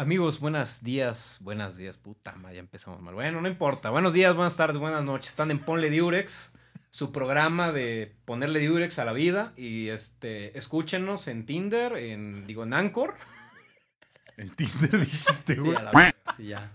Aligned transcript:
Amigos, 0.00 0.40
buenos 0.40 0.82
días, 0.82 1.36
buenos 1.42 1.76
días, 1.76 1.98
puta 1.98 2.32
madre, 2.32 2.54
ya 2.54 2.60
empezamos 2.60 3.02
mal. 3.02 3.12
Bueno, 3.12 3.42
no 3.42 3.48
importa. 3.48 3.90
Buenos 3.90 4.14
días, 4.14 4.34
buenas 4.34 4.56
tardes, 4.56 4.78
buenas 4.78 5.04
noches. 5.04 5.28
Están 5.28 5.50
en 5.50 5.58
Ponle 5.58 5.90
Diurex, 5.90 6.54
su 6.88 7.12
programa 7.12 7.70
de 7.70 8.16
ponerle 8.24 8.60
Diurex 8.60 8.98
a 8.98 9.04
la 9.04 9.12
vida. 9.12 9.52
Y 9.58 9.88
este, 9.88 10.56
escúchenos 10.56 11.28
en 11.28 11.44
Tinder, 11.44 11.98
en, 11.98 12.46
digo, 12.46 12.62
en 12.62 12.72
Anchor. 12.72 13.14
En 14.38 14.56
Tinder 14.56 14.90
dijiste, 15.00 15.54
Sí, 15.56 15.60
güey. 15.60 15.76
a 15.76 15.82
la 15.82 16.14
sí, 16.34 16.46
ya. 16.46 16.72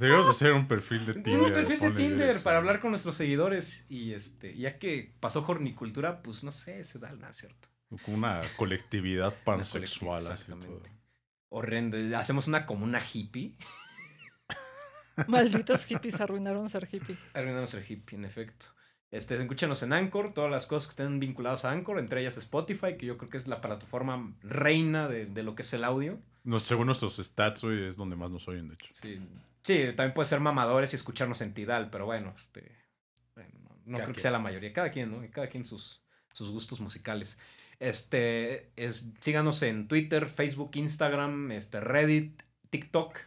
Debemos 0.00 0.28
hacer 0.28 0.54
un 0.54 0.66
perfil 0.66 1.06
de 1.06 1.14
Tinder. 1.14 1.40
Un 1.40 1.52
perfil 1.52 1.78
de 1.78 1.90
Tinder 1.92 2.16
dirección. 2.16 2.42
para 2.42 2.58
hablar 2.58 2.80
con 2.80 2.90
nuestros 2.90 3.14
seguidores. 3.14 3.86
Y 3.88 4.12
este, 4.12 4.56
ya 4.56 4.80
que 4.80 5.14
pasó 5.20 5.44
Hornicultura, 5.46 6.20
pues 6.20 6.42
no 6.42 6.50
sé, 6.50 6.82
se 6.82 6.98
da 6.98 7.12
nada, 7.12 7.32
¿cierto? 7.32 7.68
Con 8.04 8.14
una 8.16 8.42
colectividad 8.56 9.28
Una 9.28 9.44
pansexual. 9.44 10.20
colectiva, 10.20 10.34
así 10.56 10.66
todo. 10.66 10.82
Horrendo. 11.56 11.96
Hacemos 12.16 12.48
una 12.48 12.66
comuna 12.66 13.00
hippie. 13.00 13.54
Malditos 15.28 15.84
hippies 15.86 16.20
arruinaron 16.20 16.68
ser 16.68 16.88
hippie. 16.90 17.16
Arruinamos 17.32 17.72
el 17.74 17.84
hippie, 17.88 18.18
en 18.18 18.24
efecto. 18.24 18.66
Este, 19.12 19.36
escúchanos 19.36 19.80
en 19.84 19.92
Anchor, 19.92 20.34
todas 20.34 20.50
las 20.50 20.66
cosas 20.66 20.88
que 20.88 21.00
estén 21.00 21.20
vinculadas 21.20 21.64
a 21.64 21.70
Anchor, 21.70 22.00
entre 22.00 22.22
ellas 22.22 22.36
Spotify, 22.38 22.96
que 22.98 23.06
yo 23.06 23.16
creo 23.16 23.30
que 23.30 23.36
es 23.36 23.46
la 23.46 23.60
plataforma 23.60 24.34
reina 24.42 25.06
de, 25.06 25.26
de 25.26 25.44
lo 25.44 25.54
que 25.54 25.62
es 25.62 25.72
el 25.74 25.84
audio. 25.84 26.18
No, 26.42 26.58
según 26.58 26.86
nuestros 26.86 27.18
stats, 27.18 27.62
güey, 27.62 27.86
es 27.86 27.96
donde 27.96 28.16
más 28.16 28.32
nos 28.32 28.48
oyen, 28.48 28.66
de 28.66 28.74
hecho. 28.74 28.88
Sí, 28.90 29.20
sí 29.62 29.84
también 29.94 30.12
puede 30.12 30.28
ser 30.28 30.40
mamadores 30.40 30.92
y 30.92 30.96
escucharnos 30.96 31.40
en 31.40 31.54
Tidal, 31.54 31.88
pero 31.90 32.06
bueno, 32.06 32.34
este, 32.36 32.76
bueno, 33.36 33.52
no, 33.84 33.98
Cada 33.98 34.06
creo 34.06 34.14
que 34.16 34.20
sea 34.20 34.32
la 34.32 34.40
mayoría. 34.40 34.72
Cada 34.72 34.90
quien, 34.90 35.12
¿no? 35.12 35.24
Cada 35.30 35.46
quien 35.46 35.64
sus, 35.64 36.02
sus 36.32 36.50
gustos 36.50 36.80
musicales. 36.80 37.38
Este, 37.84 38.70
es, 38.76 39.10
síganos 39.20 39.60
en 39.60 39.88
Twitter, 39.88 40.30
Facebook, 40.30 40.70
Instagram, 40.72 41.52
este, 41.52 41.80
Reddit, 41.80 42.42
TikTok. 42.70 43.18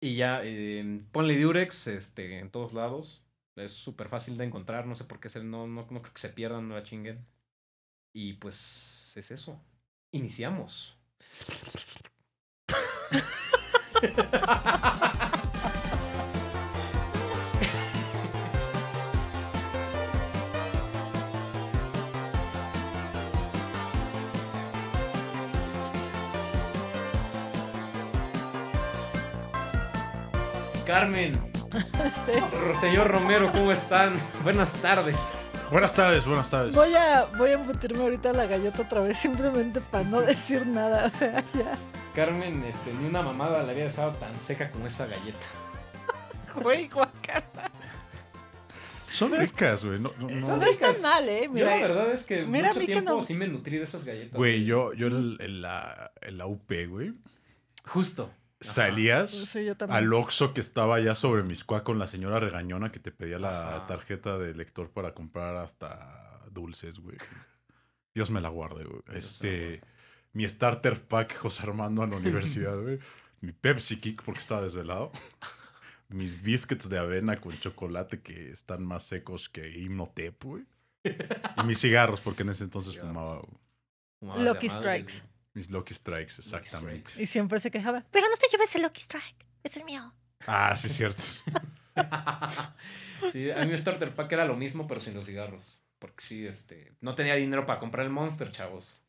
Y 0.00 0.16
ya, 0.16 0.40
eh, 0.42 1.02
ponle 1.12 1.38
Durex, 1.38 1.86
este, 1.88 2.38
en 2.38 2.50
todos 2.50 2.72
lados. 2.72 3.22
Es 3.56 3.72
súper 3.72 4.08
fácil 4.08 4.38
de 4.38 4.44
encontrar, 4.44 4.86
no 4.86 4.96
sé 4.96 5.04
por 5.04 5.20
qué 5.20 5.28
se, 5.28 5.44
no, 5.44 5.66
no, 5.66 5.86
no 5.90 6.00
creo 6.00 6.14
que 6.14 6.20
se 6.20 6.30
pierdan, 6.30 6.66
no 6.66 6.76
la 6.76 6.82
chinguen. 6.82 7.26
Y 8.14 8.32
pues 8.34 9.12
es 9.16 9.30
eso. 9.30 9.60
Iniciamos. 10.12 10.96
Carmen, 30.92 31.40
señor 32.78 33.10
Romero, 33.10 33.50
¿cómo 33.50 33.72
están? 33.72 34.12
Buenas 34.42 34.74
tardes. 34.74 35.16
Buenas 35.70 35.94
tardes, 35.94 36.26
buenas 36.26 36.50
tardes. 36.50 36.74
voy 36.74 36.94
a 36.94 37.24
voy 37.38 37.52
a 37.52 37.56
meterme 37.56 38.02
ahorita 38.02 38.28
a 38.28 38.32
la 38.34 38.44
galleta 38.44 38.82
otra 38.82 39.00
vez 39.00 39.16
simplemente 39.16 39.80
para 39.80 40.04
no 40.04 40.20
decir 40.20 40.66
nada. 40.66 41.06
O 41.06 41.16
sea, 41.16 41.42
ya. 41.54 41.78
Carmen, 42.14 42.62
este, 42.64 42.92
ni 42.92 43.06
una 43.06 43.22
mamada 43.22 43.62
le 43.62 43.70
había 43.70 43.84
dejado 43.84 44.10
tan 44.16 44.38
seca 44.38 44.70
como 44.70 44.86
esa 44.86 45.06
galleta. 45.06 45.46
Güey, 46.56 46.88
guacala. 46.88 47.70
Son 49.10 49.32
ricas, 49.32 49.86
güey. 49.86 49.98
No, 49.98 50.12
no, 50.18 50.28
no. 50.28 50.56
Mal, 51.02 51.26
eh. 51.26 51.44
Yo 51.44 51.52
Mira, 51.52 51.70
la 51.70 51.86
verdad 51.86 52.12
es 52.12 52.26
que 52.26 52.44
mira 52.44 52.70
a 52.70 52.74
mí 52.74 52.80
que 52.80 52.92
tiempo 52.92 53.12
no. 53.12 53.22
sí 53.22 53.32
me 53.32 53.48
nutrí 53.48 53.78
de 53.78 53.84
esas 53.84 54.04
galletas. 54.04 54.36
Güey, 54.36 54.66
yo, 54.66 54.92
yo 54.92 55.06
en, 55.06 55.38
en 55.40 55.62
la, 55.62 56.12
en 56.20 56.36
la 56.36 56.44
UP, 56.46 56.70
güey, 56.86 57.14
Justo. 57.86 58.30
Salías 58.62 59.30
sí, 59.30 59.64
yo 59.64 59.76
también. 59.76 59.98
al 59.98 60.12
Oxxo 60.12 60.54
que 60.54 60.60
estaba 60.60 60.96
allá 60.96 61.14
sobre 61.14 61.42
Miscuá 61.42 61.84
con 61.84 61.98
la 61.98 62.06
señora 62.06 62.38
regañona 62.40 62.90
que 62.92 63.00
te 63.00 63.10
pedía 63.12 63.38
la 63.38 63.76
Ajá. 63.76 63.86
tarjeta 63.86 64.38
de 64.38 64.54
lector 64.54 64.90
para 64.90 65.14
comprar 65.14 65.56
hasta 65.56 66.40
dulces, 66.50 66.98
güey. 66.98 67.16
Dios 68.14 68.30
me 68.30 68.40
la 68.40 68.48
guarde, 68.50 68.84
güey. 68.84 69.00
Dios 69.10 69.16
Este, 69.16 69.80
mi 70.32 70.48
starter 70.48 71.00
pack 71.02 71.36
José 71.36 71.62
Armando 71.64 72.02
a 72.02 72.06
la 72.06 72.16
universidad, 72.16 72.76
güey. 72.80 72.98
Mi 73.40 73.52
Pepsi 73.52 73.98
Kick 73.98 74.22
porque 74.22 74.40
estaba 74.40 74.62
desvelado. 74.62 75.10
Mis 76.08 76.42
biscuits 76.42 76.88
de 76.90 76.98
avena 76.98 77.40
con 77.40 77.58
chocolate 77.58 78.20
que 78.20 78.50
están 78.50 78.84
más 78.84 79.04
secos 79.04 79.48
que 79.48 79.70
Himnotep, 79.70 80.44
güey. 80.44 80.64
Y 81.04 81.62
mis 81.64 81.80
cigarros 81.80 82.20
porque 82.20 82.42
en 82.42 82.50
ese 82.50 82.64
entonces 82.64 82.92
Cigarros. 82.92 83.12
fumaba 83.12 83.40
güey. 84.20 84.44
Lucky 84.44 84.68
Strikes. 84.68 85.22
Mis 85.54 85.70
Lucky 85.70 85.94
Strikes, 85.94 86.34
exactamente. 86.38 87.10
Strikes. 87.10 87.22
Y 87.22 87.26
siempre 87.26 87.60
se 87.60 87.70
quejaba. 87.70 88.04
Pero 88.10 88.26
no 88.28 88.36
te 88.36 88.46
lleves 88.50 88.74
el 88.74 88.82
Lucky 88.82 89.00
Strike. 89.00 89.46
Ese 89.62 89.78
es 89.80 89.84
mío. 89.84 90.12
Ah, 90.46 90.74
sí, 90.76 90.88
es 90.88 90.96
cierto. 90.96 91.22
sí, 93.30 93.50
a 93.50 93.64
mí 93.64 93.70
mi 93.70 93.78
starter 93.78 94.14
pack 94.14 94.32
era 94.32 94.44
lo 94.44 94.56
mismo, 94.56 94.86
pero 94.86 95.00
sin 95.00 95.14
los 95.14 95.26
cigarros. 95.26 95.82
Porque 95.98 96.24
sí, 96.24 96.46
este, 96.46 96.92
no 97.00 97.14
tenía 97.14 97.34
dinero 97.36 97.64
para 97.66 97.78
comprar 97.78 98.04
el 98.06 98.12
Monster, 98.12 98.50
chavos. 98.50 99.00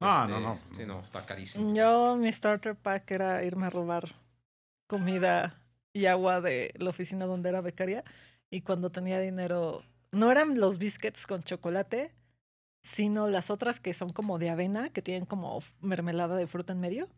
Ah, 0.00 0.26
Este, 0.28 0.32
no, 0.32 0.40
no. 0.40 0.58
Sí, 0.76 0.84
no, 0.84 1.00
está 1.00 1.24
carísimo. 1.24 1.74
Yo, 1.74 2.16
mi 2.16 2.30
starter 2.32 2.76
pack 2.76 3.10
era 3.12 3.42
irme 3.44 3.66
a 3.66 3.70
robar 3.70 4.14
comida 4.86 5.58
y 5.94 6.06
agua 6.06 6.40
de 6.40 6.74
la 6.76 6.90
oficina 6.90 7.24
donde 7.26 7.48
era 7.48 7.60
becaria. 7.62 8.04
Y 8.50 8.60
cuando 8.60 8.90
tenía 8.90 9.18
dinero, 9.18 9.82
no 10.12 10.30
eran 10.30 10.60
los 10.60 10.78
biscuits 10.78 11.26
con 11.26 11.42
chocolate, 11.42 12.12
sino 12.84 13.28
las 13.28 13.50
otras 13.50 13.80
que 13.80 13.94
son 13.94 14.10
como 14.10 14.38
de 14.38 14.50
avena, 14.50 14.90
que 14.90 15.00
tienen 15.02 15.24
como 15.24 15.60
mermelada 15.80 16.36
de 16.36 16.46
fruta 16.46 16.74
en 16.74 16.80
medio. 16.80 17.08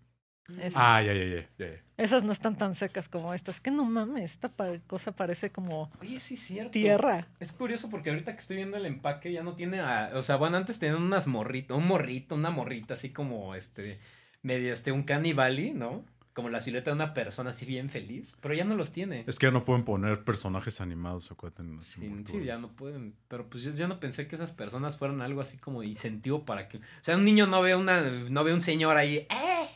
Esas, 0.60 0.74
Ah, 0.76 1.02
ya, 1.02 1.12
ya, 1.12 1.44
ya, 1.58 1.66
esas 1.96 2.22
no 2.22 2.30
están 2.30 2.56
tan 2.56 2.76
secas 2.76 3.08
como 3.08 3.34
estas. 3.34 3.60
Que 3.60 3.72
no 3.72 3.84
mames, 3.84 4.30
esta 4.30 4.48
pa- 4.48 4.78
cosa 4.86 5.10
parece 5.10 5.50
como 5.50 5.90
Oye, 6.00 6.20
sí, 6.20 6.36
cierto. 6.36 6.70
tierra. 6.70 7.26
Es 7.40 7.52
curioso 7.52 7.90
porque 7.90 8.10
ahorita 8.10 8.32
que 8.32 8.38
estoy 8.38 8.56
viendo 8.58 8.76
el 8.76 8.86
empaque 8.86 9.32
ya 9.32 9.42
no 9.42 9.56
tiene, 9.56 9.80
a- 9.80 10.12
o 10.14 10.22
sea, 10.22 10.36
bueno, 10.36 10.56
antes 10.56 10.78
tenían 10.78 11.02
unas 11.02 11.26
morritas, 11.26 11.76
un 11.76 11.88
morrito, 11.88 12.36
una 12.36 12.50
morrita 12.50 12.94
así 12.94 13.10
como 13.10 13.56
este, 13.56 13.98
medio 14.42 14.72
este, 14.72 14.92
un 14.92 15.02
canibali, 15.02 15.72
¿no? 15.72 16.04
Como 16.36 16.50
la 16.50 16.60
silueta 16.60 16.90
de 16.90 16.96
una 16.96 17.14
persona 17.14 17.48
así 17.48 17.64
bien 17.64 17.88
feliz, 17.88 18.36
pero 18.42 18.52
ya 18.52 18.66
no 18.66 18.74
los 18.74 18.92
tiene. 18.92 19.24
Es 19.26 19.38
que 19.38 19.46
ya 19.46 19.50
no 19.50 19.64
pueden 19.64 19.86
poner 19.86 20.22
personajes 20.22 20.82
animados, 20.82 21.30
acuérdate. 21.30 21.62
en 21.62 21.76
las 21.76 21.86
Sí, 21.86 22.24
sí, 22.26 22.44
ya 22.44 22.58
no 22.58 22.76
pueden, 22.76 23.14
pero 23.26 23.48
pues 23.48 23.62
yo, 23.62 23.70
yo 23.70 23.88
no 23.88 23.98
pensé 24.00 24.28
que 24.28 24.36
esas 24.36 24.52
personas 24.52 24.98
fueran 24.98 25.22
algo 25.22 25.40
así 25.40 25.56
como 25.56 25.82
incentivo 25.82 26.44
para 26.44 26.68
que, 26.68 26.76
o 26.76 26.80
sea, 27.00 27.16
un 27.16 27.24
niño 27.24 27.46
no 27.46 27.62
ve 27.62 27.74
una, 27.74 28.02
no 28.02 28.44
ve 28.44 28.52
un 28.52 28.60
señor 28.60 28.98
ahí, 28.98 29.26
¡eh! 29.30 29.70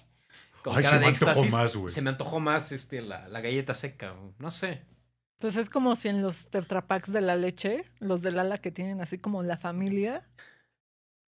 Con 0.62 0.76
Ay, 0.76 0.82
cara 0.82 0.91
se 0.91 0.94
de 0.97 1.00
me 1.00 1.06
antojó 1.06 1.44
más, 1.47 1.76
güey. 1.76 1.94
Se 1.94 2.03
me 2.03 2.10
antojó 2.10 2.41
más 2.41 2.72
este, 2.72 3.00
la, 3.00 3.26
la 3.28 3.41
galleta 3.41 3.72
seca, 3.72 4.15
no 4.38 4.50
sé. 4.50 4.82
Pues 5.38 5.56
es 5.56 5.70
como 5.70 5.97
si 5.97 6.09
en 6.09 6.20
los 6.20 6.50
Tetra 6.50 6.87
Paks 6.87 7.10
de 7.10 7.22
la 7.22 7.37
leche, 7.37 7.84
los 8.00 8.20
del 8.20 8.38
ala 8.38 8.59
que 8.59 8.70
tienen 8.70 9.00
así 9.00 9.16
como 9.16 9.43
la 9.43 9.56
familia, 9.56 10.28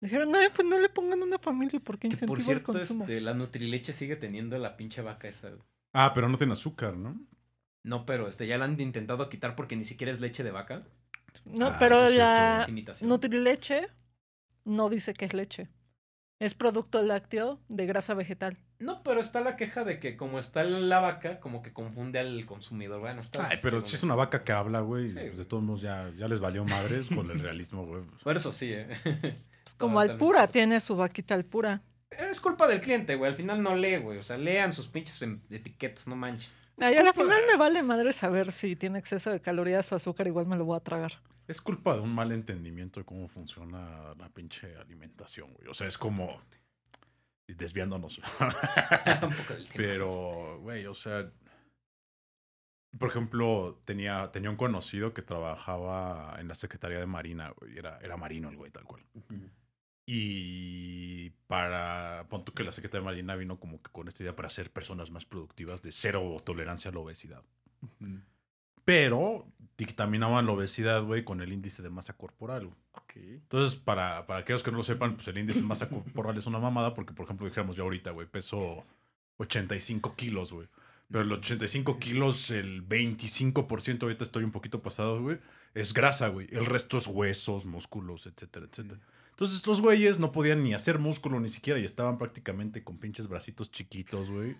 dijeron, 0.03 0.31
no, 0.31 0.39
pues 0.55 0.69
no 0.69 0.79
le 0.79 0.89
pongan 0.89 1.23
una 1.23 1.39
familia 1.39 1.81
porque 1.83 2.09
Que 2.09 2.15
incentiva 2.15 2.29
por 2.29 2.39
el 2.39 2.45
cierto, 2.45 2.73
consumo. 2.73 3.05
este, 3.05 3.21
la 3.21 3.35
Nutrileche 3.35 3.93
sigue 3.93 4.17
teniendo 4.17 4.59
la 4.59 4.77
pinche 4.77 5.01
vaca 5.03 5.29
esa. 5.29 5.51
Ah, 5.95 6.13
pero 6.15 6.29
no 6.29 6.37
tiene 6.39 6.53
azúcar, 6.53 6.97
¿no? 6.97 7.19
No, 7.85 8.07
pero 8.07 8.29
este, 8.29 8.47
ya 8.47 8.59
la 8.59 8.67
han 8.67 8.79
intentado 8.81 9.29
quitar 9.29 9.57
porque 9.57 9.77
ni 9.77 9.85
siquiera 9.85 10.13
es 10.13 10.21
leche 10.21 10.45
de 10.45 10.51
vaca. 10.51 10.85
No, 11.45 11.67
Ah, 11.69 11.77
pero 11.79 12.09
la. 12.11 12.67
Nutrileche 13.01 13.89
no 14.65 14.89
dice 14.91 15.15
que 15.15 15.25
es 15.25 15.35
leche. 15.35 15.69
Es 16.39 16.55
producto 16.55 17.03
lácteo 17.05 17.61
de 17.69 17.87
grasa 17.87 18.15
vegetal. 18.15 18.59
No, 18.81 19.03
pero 19.05 19.21
está 19.21 19.41
la 19.41 19.55
queja 19.57 19.85
de 19.85 20.01
que 20.01 20.17
como 20.17 20.41
está 20.41 20.65
la 20.65 20.99
vaca, 20.99 21.39
como 21.39 21.63
que 21.63 21.73
confunde 21.73 22.19
al 22.19 22.45
consumidor. 22.47 23.01
Bueno, 23.01 23.21
está 23.21 23.47
Ay, 23.49 23.59
pero 23.63 23.81
si 23.81 23.95
es 23.95 24.03
una 24.03 24.17
vaca 24.17 24.43
que 24.43 24.51
habla, 24.51 24.81
güey, 24.81 25.11
Sí, 25.13 25.19
pues 25.21 25.39
de 25.39 25.45
todos 25.45 25.63
modos 25.63 25.83
ya, 25.83 26.11
ya 26.17 26.27
les 26.27 26.41
valió 26.41 26.65
madres 26.65 27.07
con 27.09 27.31
el 27.31 27.39
realismo, 27.41 27.87
güey. 27.87 28.03
Por 28.25 28.37
eso 28.37 28.53
sí, 28.53 28.73
eh. 28.73 28.89
Pues 29.65 29.75
como 29.77 30.01
Alpura, 30.01 30.47
tiene 30.49 30.81
su 30.81 30.97
vaquita 30.97 31.35
Alpura. 31.35 31.83
Es 32.11 32.41
culpa 32.41 32.67
del 32.67 32.81
cliente, 32.81 33.15
güey. 33.17 33.31
Al 33.31 33.37
final 33.37 33.63
no 33.63 33.75
lee, 33.75 33.97
güey. 33.97 34.19
O 34.19 34.23
sea, 34.23 34.37
lean 34.37 34.73
sus 34.75 34.89
pinches 34.89 35.21
em- 35.23 35.41
etiquetas, 35.51 36.07
no 36.09 36.17
manches. 36.17 36.53
Ay, 36.79 36.97
al 36.97 37.13
final 37.15 37.41
de- 37.41 37.47
me 37.47 37.57
vale 37.57 37.83
madre 37.83 38.13
saber 38.13 38.51
si 38.53 38.77
tiene 38.77 38.99
exceso 38.99 39.31
de 39.31 39.41
calorías 39.41 39.91
o 39.93 39.95
azúcar, 39.97 40.27
igual 40.27 40.47
me 40.47 40.57
lo 40.57 40.65
voy 40.65 40.77
a 40.77 40.81
tragar. 40.81 41.13
Es 41.49 41.61
culpa 41.61 41.95
de 41.95 42.01
un 42.01 42.15
mal 42.15 42.33
entendimiento 42.33 43.01
de 43.01 43.05
cómo 43.07 43.29
funciona 43.29 44.15
la 44.19 44.29
pinche 44.31 44.77
alimentación, 44.77 45.53
güey. 45.55 45.69
O 45.69 45.75
sea, 45.75 45.87
es 45.87 45.99
como 45.99 46.41
desviándonos. 47.47 48.19
Un 49.23 49.33
poco 49.35 49.55
del 49.55 49.69
tiempo. 49.69 49.73
Pero, 49.77 50.59
güey, 50.61 50.87
o 50.87 50.95
sea. 50.95 51.31
Por 52.99 53.09
ejemplo, 53.09 53.81
tenía, 53.85 54.31
tenía 54.33 54.51
un 54.51 54.57
conocido 54.57 55.15
que 55.15 55.23
trabajaba 55.23 56.37
en 56.39 56.49
la 56.49 56.55
Secretaría 56.55 56.99
de 56.99 57.07
Marina, 57.07 57.53
güey. 57.59 57.79
Era, 57.79 57.99
era 58.03 58.17
marino 58.17 58.51
el 58.51 58.57
güey, 58.57 58.71
tal 58.71 58.85
cual. 58.85 59.03
Ujú. 59.15 59.51
Y 60.05 61.31
para. 61.47 62.27
Pon 62.29 62.45
que 62.45 62.65
la 62.65 62.73
Secretaría 62.73 63.01
de 63.01 63.07
Marina 63.07 63.37
vino 63.37 63.59
como 63.59 63.81
que 63.83 63.91
con 63.91 64.09
esta 64.09 64.23
idea 64.23 64.37
para 64.37 64.51
ser 64.51 64.71
personas 64.71 65.11
más 65.11 65.25
productivas 65.25 65.83
de 65.83 65.93
cero 65.93 66.37
tolerancia 66.45 66.91
a 66.91 66.95
la 66.95 67.01
obesidad. 67.01 67.43
Ujú. 67.81 68.21
Pero 68.85 69.47
dictaminaban 69.79 70.47
la 70.47 70.53
obesidad, 70.53 71.03
güey, 71.05 71.25
con 71.25 71.41
el 71.41 71.53
índice 71.53 71.83
de 71.83 71.91
masa 71.91 72.15
corporal, 72.17 72.67
güey. 72.67 72.79
Ok. 72.93 73.17
Entonces, 73.17 73.79
para, 73.79 74.27
para 74.27 74.41
aquellos 74.41 74.63
que 74.63 74.73
no 74.73 74.79
lo 74.79 74.83
sepan, 74.83 75.15
pues 75.15 75.29
el 75.29 75.39
índice 75.39 75.61
de 75.61 75.67
masa 75.67 75.89
corporal 75.89 76.37
es 76.37 76.47
una 76.47 76.59
mamada 76.59 76.95
porque, 76.95 77.15
por 77.15 77.25
ejemplo, 77.25 77.47
dijéramos 77.47 77.77
yo 77.77 77.85
ahorita, 77.85 78.11
güey, 78.11 78.27
peso 78.27 78.85
85 79.39 80.17
kilos, 80.17 80.53
güey. 80.53 80.69
Pero 81.13 81.25
los 81.25 81.39
85 81.39 81.99
kilos, 81.99 82.51
el 82.51 82.83
25%, 82.89 84.03
ahorita 84.03 84.25
estoy 84.25 84.45
un 84.45 84.51
poquito 84.51 84.83
pasado, 84.83 85.21
güey, 85.23 85.39
es 85.75 85.93
grasa, 85.93 86.29
güey. 86.29 86.49
El 86.51 86.67
resto 86.67 86.99
es 86.99 87.07
huesos, 87.07 87.65
músculos, 87.67 88.27
etcétera, 88.27 88.67
etcétera. 88.71 89.01
Entonces 89.31 89.57
estos 89.57 89.81
güeyes 89.81 90.19
no 90.19 90.33
podían 90.33 90.63
ni 90.63 90.75
hacer 90.75 90.99
músculo 90.99 91.39
ni 91.41 91.49
siquiera 91.49 91.79
y 91.79 91.85
estaban 91.85 92.19
prácticamente 92.19 92.83
con 92.85 92.99
pinches 92.99 93.29
bracitos 93.29 93.71
chiquitos, 93.71 94.31
güey. 94.31 94.57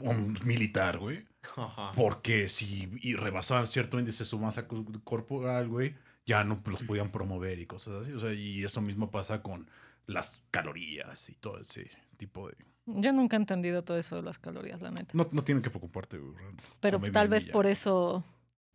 Un 0.00 0.38
militar, 0.44 0.98
güey. 0.98 1.24
Ajá. 1.56 1.92
Porque 1.94 2.48
si 2.48 2.90
y 3.00 3.14
rebasaban 3.14 3.66
cierto 3.66 3.98
índice 3.98 4.24
de 4.24 4.28
su 4.30 4.38
masa 4.38 4.68
co- 4.68 4.84
corporal, 5.04 5.68
güey, 5.68 5.94
ya 6.26 6.44
no 6.44 6.62
los 6.66 6.82
podían 6.82 7.10
promover 7.12 7.58
y 7.58 7.66
cosas 7.66 8.02
así. 8.02 8.12
O 8.12 8.20
sea, 8.20 8.32
y 8.34 8.64
eso 8.64 8.80
mismo 8.82 9.10
pasa 9.10 9.42
con 9.42 9.70
las 10.06 10.42
calorías 10.50 11.28
y 11.30 11.34
todo 11.36 11.58
ese 11.60 11.90
tipo 12.18 12.48
de... 12.48 12.56
Yo 12.86 13.12
nunca 13.12 13.36
he 13.36 13.40
entendido 13.40 13.82
todo 13.82 13.98
eso 13.98 14.16
de 14.16 14.22
las 14.22 14.38
calorías, 14.38 14.80
la 14.80 14.90
neta. 14.90 15.10
No, 15.12 15.28
no 15.32 15.42
tienen 15.42 15.62
que 15.62 15.70
preocuparte. 15.70 16.20
Pero 16.80 17.00
tal 17.12 17.28
vez 17.28 17.46
por 17.46 17.66
eso, 17.66 18.24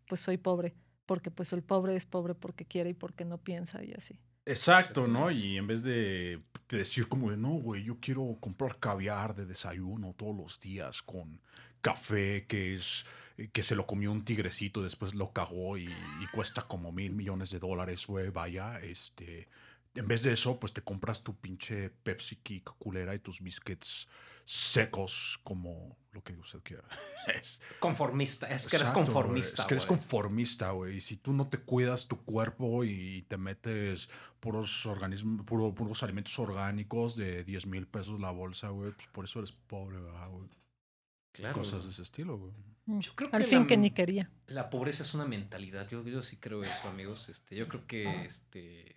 pues 0.07 0.21
soy 0.21 0.37
pobre. 0.37 0.75
Porque 1.05 1.31
pues 1.31 1.51
el 1.53 1.63
pobre 1.63 1.95
es 1.95 2.05
pobre 2.05 2.35
porque 2.35 2.65
quiere 2.65 2.91
y 2.91 2.93
porque 2.93 3.25
no 3.25 3.37
piensa 3.37 3.83
y 3.83 3.93
así. 3.93 4.19
Exacto, 4.45 5.07
¿no? 5.07 5.31
Y 5.31 5.57
en 5.57 5.67
vez 5.67 5.83
de, 5.83 6.41
de 6.69 6.77
decir 6.77 7.07
como 7.07 7.31
de, 7.31 7.37
no, 7.37 7.51
güey, 7.51 7.83
yo 7.83 7.97
quiero 7.99 8.37
comprar 8.39 8.77
caviar 8.79 9.35
de 9.35 9.45
desayuno 9.45 10.13
todos 10.17 10.35
los 10.35 10.59
días 10.59 11.01
con 11.01 11.39
café 11.81 12.45
que 12.47 12.75
es 12.75 13.05
que 13.53 13.63
se 13.63 13.75
lo 13.75 13.87
comió 13.87 14.11
un 14.11 14.23
tigrecito, 14.23 14.83
después 14.83 15.15
lo 15.15 15.31
cagó 15.31 15.77
y, 15.77 15.85
y 15.85 16.27
cuesta 16.31 16.63
como 16.63 16.91
mil 16.91 17.13
millones 17.13 17.49
de 17.49 17.59
dólares, 17.59 18.05
güey, 18.05 18.29
vaya, 18.29 18.79
este... 18.81 19.47
En 19.95 20.07
vez 20.07 20.23
de 20.23 20.31
eso, 20.33 20.59
pues 20.59 20.71
te 20.73 20.81
compras 20.81 21.23
tu 21.23 21.35
pinche 21.35 21.89
Pepsi 21.89 22.38
Kick 22.38 22.69
culera 22.77 23.13
y 23.13 23.19
tus 23.19 23.41
biscuits 23.41 24.07
secos 24.45 25.39
como 25.43 25.97
lo 26.11 26.23
que 26.23 26.33
usted 26.38 26.59
quiera. 26.63 26.83
Es- 27.39 27.61
Conformista. 27.79 28.47
Es 28.47 28.63
que 28.67 28.75
eres 28.77 28.89
Exacto, 28.89 29.05
conformista. 29.13 29.61
Es 29.61 29.67
que 29.67 29.73
eres 29.75 29.85
conformista, 29.85 30.71
güey. 30.71 30.97
Y 30.97 31.01
si 31.01 31.17
tú 31.17 31.33
no 31.33 31.47
te 31.49 31.57
cuidas 31.59 32.07
tu 32.07 32.23
cuerpo 32.23 32.83
y 32.83 33.23
te 33.23 33.38
metes 33.38 34.09
puros 34.39 34.85
organismos, 34.85 35.45
puro- 35.45 35.73
puros 35.75 36.03
alimentos 36.03 36.37
orgánicos 36.39 37.15
de 37.15 37.44
10 37.44 37.65
mil 37.67 37.87
pesos 37.87 38.19
la 38.19 38.31
bolsa, 38.31 38.69
güey, 38.69 38.91
pues 38.91 39.07
por 39.09 39.25
eso 39.25 39.39
eres 39.39 39.51
pobre, 39.51 39.99
¿verdad, 39.99 40.29
güey? 40.29 40.49
Claro, 41.33 41.57
Cosas 41.59 41.83
de 41.85 41.91
ese 41.91 42.01
estilo, 42.01 42.37
güey. 42.37 42.51
Yo 42.99 43.13
creo 43.15 43.29
Al 43.31 43.44
que 43.44 43.47
fin 43.47 43.59
la- 43.61 43.67
que 43.67 43.77
ni 43.77 43.91
quería. 43.91 44.29
La 44.47 44.69
pobreza 44.69 45.03
es 45.03 45.13
una 45.13 45.25
mentalidad. 45.25 45.87
Yo, 45.89 46.03
yo 46.05 46.21
sí 46.23 46.37
creo 46.37 46.63
eso, 46.63 46.89
amigos. 46.89 47.29
Este, 47.29 47.55
yo 47.55 47.67
creo 47.67 47.85
que 47.87 48.25
este. 48.25 48.95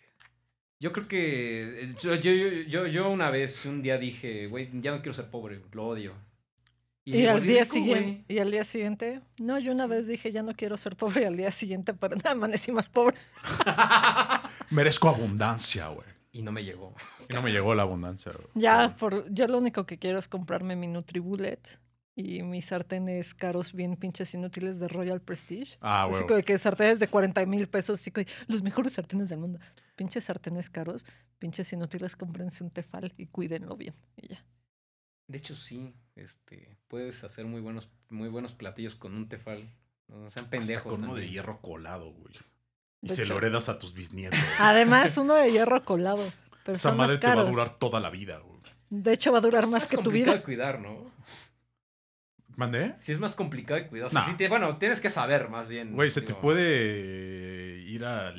Yo 0.85 0.93
creo 0.93 1.09
que. 1.09 1.95
Yo, 1.99 2.15
yo, 2.17 2.33
yo, 2.69 2.87
yo 2.87 3.09
una 3.09 3.31
vez, 3.31 3.65
un 3.65 3.81
día 3.81 3.97
dije, 3.97 4.49
güey, 4.49 4.69
ya 4.83 4.93
no 4.93 5.01
quiero 5.01 5.15
ser 5.15 5.31
pobre, 5.31 5.63
lo 5.73 5.87
odio. 5.87 6.13
Y, 7.07 7.13
me 7.13 7.31
al 7.31 7.43
día 7.43 7.63
rico, 7.63 7.73
siguiente, 7.73 8.25
y 8.29 8.39
al 8.39 8.51
día 8.51 8.65
siguiente, 8.65 9.23
no, 9.41 9.59
yo 9.59 9.73
una 9.73 9.87
vez 9.87 10.09
dije 10.09 10.31
ya 10.31 10.43
no 10.43 10.53
quiero 10.55 10.77
ser 10.77 10.95
pobre 10.95 11.23
y 11.23 11.25
al 11.25 11.39
día 11.39 11.51
siguiente 11.53 11.95
pero 12.01 12.17
nada 12.17 12.33
amanecí 12.33 12.71
más 12.71 12.91
pobre. 12.91 13.17
Merezco 14.71 15.09
abundancia, 15.09 15.89
güey. 15.89 16.07
Y 16.33 16.43
no 16.43 16.53
me 16.53 16.63
llegó. 16.63 16.95
Y 17.31 17.33
no 17.33 17.41
me 17.41 17.51
llegó 17.51 17.75
la 17.75 17.85
abundancia, 17.85 18.33
güey. 18.33 18.49
Ya 18.55 18.95
por, 18.95 19.33
yo 19.33 19.47
lo 19.47 19.57
único 19.57 19.87
que 19.87 19.99
quiero 19.99 20.19
es 20.19 20.29
comprarme 20.29 20.77
mi 20.77 20.87
Nutribullet 20.87 21.79
y 22.15 22.43
mis 22.43 22.67
sartenes 22.67 23.33
caros 23.33 23.73
bien 23.73 23.97
pinches 23.97 24.35
inútiles 24.35 24.79
de 24.81 24.89
Royal 24.89 25.23
Prestige. 25.23 25.79
Ah, 25.81 26.05
Así 26.05 26.17
güey. 26.17 26.27
como 26.27 26.43
que 26.43 26.59
sartenes 26.59 27.01
de 27.01 27.09
40 27.09 27.47
mil 27.47 27.69
pesos, 27.69 28.01
así 28.01 28.11
que 28.11 28.27
los 28.49 28.63
mejores 28.63 28.93
sartenes 28.93 29.31
del 29.31 29.39
mundo. 29.39 29.59
Pinches 29.97 30.25
sartenes 30.25 30.71
caros, 30.71 31.07
pinches 31.39 31.73
inútiles, 31.73 32.17
cómprense 32.17 32.65
un 32.65 32.71
tefal 32.71 33.13
y 33.17 33.27
cuídenlo 33.27 33.77
bien. 33.77 33.95
Y 34.17 34.29
ya. 34.29 34.45
De 35.29 35.39
hecho, 35.39 35.55
sí. 35.55 35.95
Este, 36.17 36.77
puedes 36.89 37.25
hacer 37.25 37.45
muy 37.47 37.61
buenos, 37.61 37.89
muy 38.09 38.29
buenos 38.29 38.53
platillos 38.53 38.95
con 38.95 39.15
un 39.15 39.29
tefal. 39.29 39.69
No 40.09 40.31
sean 40.31 40.49
pendejos. 40.49 40.87
Hasta 40.87 40.91
con 40.91 41.05
uno 41.05 41.15
de 41.15 41.29
hierro 41.29 41.61
colado, 41.61 42.13
güey. 42.13 42.35
Y 43.03 43.09
De 43.09 43.17
se 43.17 43.27
lo 43.27 43.37
heredas 43.39 43.69
a 43.69 43.79
tus 43.79 43.95
bisnietos. 43.95 44.39
Además, 44.59 45.17
uno 45.19 45.35
de 45.35 45.51
hierro 45.51 45.85
colado. 45.85 46.23
Pero 46.65 46.77
Esa 46.77 46.91
son 46.91 46.97
más 46.99 47.09
madre 47.09 47.21
te 47.21 47.27
va 47.27 47.41
a 47.41 47.45
durar 47.45 47.79
toda 47.79 48.01
la 48.01 48.11
vida, 48.11 48.39
güey. 48.39 48.61
De 48.91 49.13
hecho, 49.13 49.33
va 49.33 49.39
a 49.39 49.41
durar 49.41 49.65
Es 49.65 49.71
más 49.71 49.89
que 49.89 49.97
tu 49.97 50.05
complicado 50.05 50.33
vida. 50.33 50.39
de 50.39 50.45
cuidar, 50.45 50.81
¿no? 50.81 51.13
¿Mandé? 52.57 52.95
Sí, 53.01 53.11
es 53.13 53.19
más 53.19 53.35
complicado 53.35 53.81
de 53.81 53.89
cuidar. 53.89 54.07
O 54.07 54.11
sea, 54.11 54.21
Nah. 54.21 54.27
sí 54.27 54.35
te- 54.37 54.49
bueno, 54.49 54.77
tienes 54.79 55.01
que 55.01 55.11
saber 55.11 55.49
más 55.49 55.69
bien. 55.69 55.93
Güey, 55.95 56.11
se 56.11 56.23
te 56.23 56.35
puede 56.35 57.81
ir 57.81 58.05
a 58.05 58.31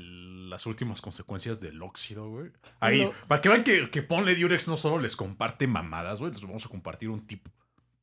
las 0.49 0.65
últimas 0.65 1.01
consecuencias 1.01 1.59
del 1.59 1.81
óxido, 1.81 2.29
güey. 2.29 2.51
Ahí, 2.79 3.09
para 3.27 3.41
que 3.41 3.49
vean 3.49 3.63
que, 3.63 3.89
que 3.89 4.01
Ponle 4.01 4.35
Durex 4.35 4.67
no 4.67 4.77
solo 4.77 4.99
les 4.99 5.15
comparte 5.15 5.67
mamadas, 5.67 6.19
güey, 6.19 6.31
les 6.31 6.41
vamos 6.41 6.65
a 6.65 6.69
compartir 6.69 7.09
un 7.09 7.25
tip 7.27 7.47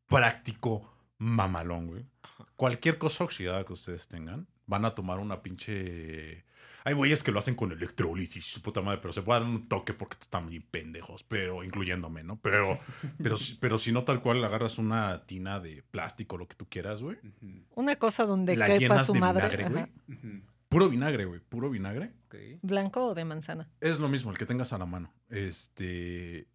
práctico 0.09 0.91
mamalón, 1.19 1.87
güey. 1.89 2.05
Cualquier 2.56 2.99
cosa 2.99 3.25
oxidada 3.25 3.65
que 3.65 3.73
ustedes 3.73 4.09
tengan, 4.09 4.47
van 4.67 4.85
a 4.85 4.94
tomar 4.94 5.19
una 5.19 5.43
pinche... 5.43 6.44
Hay 6.85 6.94
güeyes 6.94 7.23
que 7.23 7.31
lo 7.31 7.39
hacen 7.39 7.55
con 7.55 7.71
electrolisis, 7.71 8.44
su 8.44 8.61
puta 8.61 8.81
madre, 8.81 8.99
pero 9.00 9.12
se 9.12 9.23
pueden 9.23 9.43
dar 9.44 9.50
un 9.53 9.69
toque 9.69 9.94
porque 9.94 10.17
están 10.21 10.49
bien 10.49 10.65
pendejos, 10.69 11.23
pero 11.23 11.62
incluyéndome, 11.62 12.25
¿no? 12.25 12.41
Pero, 12.41 12.81
pero, 13.23 13.37
si- 13.37 13.55
pero 13.55 13.79
si 13.79 13.93
no 13.93 14.03
tal 14.03 14.21
cual 14.21 14.44
agarras 14.44 14.79
una 14.79 15.25
tina 15.25 15.61
de 15.61 15.85
plástico, 15.93 16.37
lo 16.37 16.49
que 16.49 16.56
tú 16.56 16.67
quieras, 16.69 17.00
güey. 17.00 17.19
Una 17.77 17.94
cosa 17.97 18.25
donde 18.27 18.56
La 18.56 18.67
quepa 18.67 18.79
llenas 18.81 19.06
su 19.06 19.12
de 19.12 19.21
madre. 19.21 19.56
vinagre, 19.56 19.87
güey. 20.09 20.43
Puro 20.72 20.88
vinagre, 20.88 21.26
güey, 21.26 21.38
puro 21.40 21.69
vinagre. 21.70 22.12
¿Blanco 22.62 23.04
o 23.08 23.14
de 23.14 23.26
manzana? 23.26 23.69
Es 23.80 23.98
lo 24.00 24.08
mismo, 24.08 24.30
el 24.30 24.38
que 24.38 24.46
tengas 24.46 24.72
a 24.72 24.78
la 24.78 24.86
mano. 24.86 25.12
Este. 25.28 26.48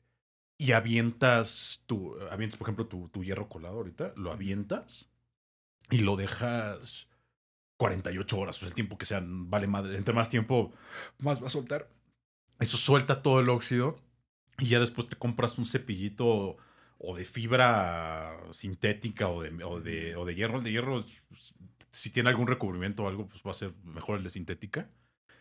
Y 0.57 0.71
avientas 0.71 1.83
tu. 1.85 2.15
Avientas, 2.31 2.57
por 2.57 2.65
ejemplo, 2.65 2.87
tu, 2.87 3.09
tu 3.09 3.23
hierro 3.23 3.47
colado 3.47 3.75
ahorita. 3.77 4.13
Lo 4.17 4.31
avientas 4.31 5.09
y 5.91 5.99
lo 5.99 6.15
dejas 6.15 7.07
48 7.77 8.39
horas. 8.39 8.57
O 8.57 8.59
sea, 8.61 8.69
el 8.69 8.73
tiempo 8.73 8.97
que 8.97 9.05
sea. 9.05 9.21
Vale 9.23 9.67
madre. 9.67 9.95
Entre 9.97 10.15
más 10.15 10.31
tiempo, 10.31 10.73
más 11.19 11.41
va 11.43 11.47
a 11.47 11.51
soltar. 11.51 11.87
Eso 12.59 12.77
suelta 12.77 13.21
todo 13.21 13.39
el 13.39 13.49
óxido. 13.49 13.99
Y 14.57 14.69
ya 14.69 14.79
después 14.79 15.07
te 15.07 15.15
compras 15.15 15.59
un 15.59 15.67
cepillito 15.67 16.57
o 16.97 17.15
de 17.15 17.25
fibra 17.25 18.35
sintética 18.51 19.27
o 19.29 19.43
de, 19.43 19.63
o 19.63 19.79
de, 19.79 20.15
o 20.15 20.25
de 20.25 20.33
hierro. 20.33 20.57
El 20.57 20.63
de 20.63 20.71
hierro, 20.71 20.97
es- 20.97 21.21
si 21.91 22.09
tiene 22.11 22.29
algún 22.29 22.47
recubrimiento 22.47 23.03
o 23.03 23.07
algo, 23.07 23.27
pues 23.27 23.41
va 23.45 23.51
a 23.51 23.55
ser 23.55 23.73
mejor 23.83 24.17
el 24.17 24.23
de 24.23 24.29
sintética. 24.29 24.89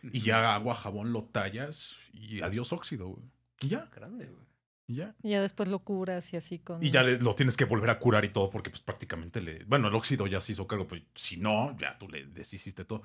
Y 0.03 0.21
ya 0.21 0.53
agua, 0.55 0.75
jabón 0.75 1.11
lo 1.11 1.23
tallas 1.25 1.97
y 2.13 2.41
adiós 2.41 2.71
óxido, 2.71 3.07
güey. 3.09 3.23
Y 3.61 3.69
ya, 3.69 3.89
Grande, 3.93 4.25
güey. 4.27 4.45
y 4.87 4.95
ya. 4.95 5.15
Y 5.23 5.29
ya 5.31 5.41
después 5.41 5.67
lo 5.69 5.79
curas 5.79 6.31
y 6.33 6.37
así 6.37 6.59
con... 6.59 6.83
Y 6.83 6.91
ya 6.91 7.03
le- 7.03 7.17
lo 7.19 7.33
tienes 7.35 7.57
que 7.57 7.65
volver 7.65 7.89
a 7.89 7.99
curar 7.99 8.23
y 8.23 8.29
todo 8.29 8.49
porque 8.51 8.69
pues 8.69 8.81
prácticamente 8.81 9.41
le... 9.41 9.63
Bueno, 9.65 9.87
el 9.87 9.95
óxido 9.95 10.27
ya 10.27 10.39
se 10.39 10.51
hizo 10.53 10.67
cargo, 10.67 10.87
pero 10.87 11.01
si 11.15 11.37
no, 11.37 11.75
ya 11.79 11.97
tú 11.97 12.07
le 12.07 12.25
deshiciste 12.27 12.85
todo. 12.85 13.01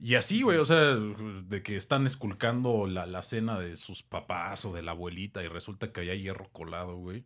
Y 0.00 0.16
así, 0.16 0.42
güey, 0.42 0.58
o 0.58 0.64
sea, 0.64 0.94
de 0.96 1.62
que 1.62 1.76
están 1.76 2.06
esculcando 2.06 2.88
la, 2.88 3.06
la 3.06 3.22
cena 3.22 3.58
de 3.60 3.76
sus 3.76 4.02
papás 4.02 4.64
o 4.64 4.72
de 4.72 4.82
la 4.82 4.90
abuelita 4.90 5.42
y 5.44 5.48
resulta 5.48 5.92
que 5.92 6.00
hay 6.00 6.22
hierro 6.22 6.48
colado, 6.50 6.96
güey. 6.96 7.24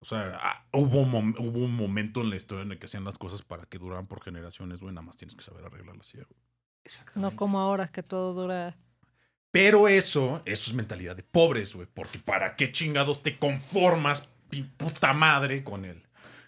O 0.00 0.04
sea, 0.04 0.38
ah, 0.40 0.64
hubo, 0.72 1.00
un 1.00 1.34
hubo 1.38 1.58
un 1.64 1.74
momento 1.74 2.20
en 2.20 2.30
la 2.30 2.36
historia 2.36 2.62
en 2.62 2.70
el 2.72 2.78
que 2.78 2.86
hacían 2.86 3.04
las 3.04 3.18
cosas 3.18 3.42
para 3.42 3.64
que 3.66 3.78
duraran 3.78 4.06
por 4.06 4.22
generaciones, 4.22 4.80
güey, 4.80 4.94
nada 4.94 5.04
más 5.06 5.16
tienes 5.16 5.34
que 5.34 5.42
saber 5.42 5.64
arreglarlas. 5.64 6.12
ya, 6.12 6.22
güey. 6.24 6.40
Exactamente. 6.84 7.20
No 7.32 7.36
como 7.36 7.60
ahora 7.60 7.88
que 7.88 8.02
todo 8.02 8.32
dura... 8.34 8.76
Pero 9.50 9.88
eso, 9.88 10.42
eso 10.44 10.70
es 10.70 10.74
mentalidad 10.76 11.16
de 11.16 11.22
pobres, 11.24 11.74
güey. 11.74 11.88
Porque 11.92 12.18
¿para 12.18 12.54
qué 12.54 12.70
chingados 12.70 13.22
te 13.22 13.36
conformas, 13.38 14.28
puta 14.76 15.12
madre, 15.14 15.64
con 15.64 15.84
el, 15.86 15.96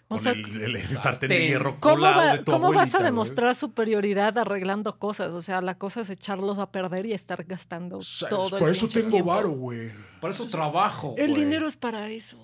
O 0.07 0.09
con 0.15 0.19
sea, 0.19 0.31
el, 0.33 0.45
el- 0.61 0.75
el 0.75 0.81
sartén 0.97 1.29
de 1.29 1.47
hierro 1.47 1.77
¿Cómo, 1.79 1.95
colado 1.95 2.19
va- 2.21 2.31
de 2.33 2.43
tu 2.43 2.51
cómo 2.51 2.71
vas 2.71 2.93
a 2.95 2.99
demostrar 3.03 3.55
superioridad 3.55 4.37
arreglando 4.37 4.97
cosas? 4.99 5.31
O 5.31 5.41
sea, 5.41 5.61
la 5.61 5.77
cosa 5.77 6.01
es 6.01 6.09
echarlos 6.11 6.57
a 6.59 6.71
perder 6.71 7.05
y 7.07 7.13
estar 7.13 7.43
gastando 7.43 7.97
O 7.97 8.03
sea, 8.03 8.29
todo 8.29 8.55
el 8.55 8.59
Por 8.61 8.69
eso 8.69 8.81
pinche 8.85 8.99
tengo 9.01 9.11
tiempo. 9.11 9.31
varo, 9.31 9.49
güey. 9.51 9.91
Por 10.21 10.29
eso 10.29 10.47
trabajo. 10.47 11.15
El 11.17 11.33
dinero 11.33 11.67
es 11.67 11.75
para 11.77 12.07
eso. 12.09 12.41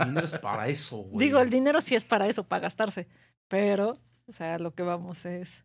El 0.00 0.06
dinero 0.08 0.26
es 0.26 0.38
para 0.38 0.68
eso, 0.68 0.96
güey. 0.98 1.26
Digo, 1.26 1.40
el 1.40 1.50
dinero 1.50 1.80
sí 1.80 1.94
es 1.94 2.04
para 2.04 2.26
eso, 2.26 2.44
para 2.46 2.62
gastarse. 2.62 3.08
Pero, 3.48 3.98
o 4.26 4.32
sea, 4.32 4.58
lo 4.58 4.74
que 4.74 4.82
vamos 4.82 5.24
es... 5.26 5.64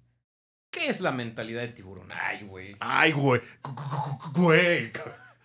¿Qué 0.71 0.87
es 0.89 1.01
la 1.01 1.11
mentalidad 1.11 1.61
de 1.61 1.69
tiburón? 1.69 2.07
Ay, 2.13 2.45
güey. 2.45 2.75
Ay, 2.79 3.11
güey. 3.11 3.41
Güey. 4.33 4.91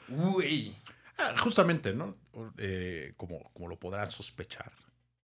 Güey. 0.09 0.75
Ah, 1.17 1.35
Justamente, 1.39 1.95
¿no? 1.95 2.17
Eh, 2.59 3.15
como, 3.17 3.41
como 3.53 3.69
lo 3.69 3.79
podrán 3.79 4.11
sospechar, 4.11 4.73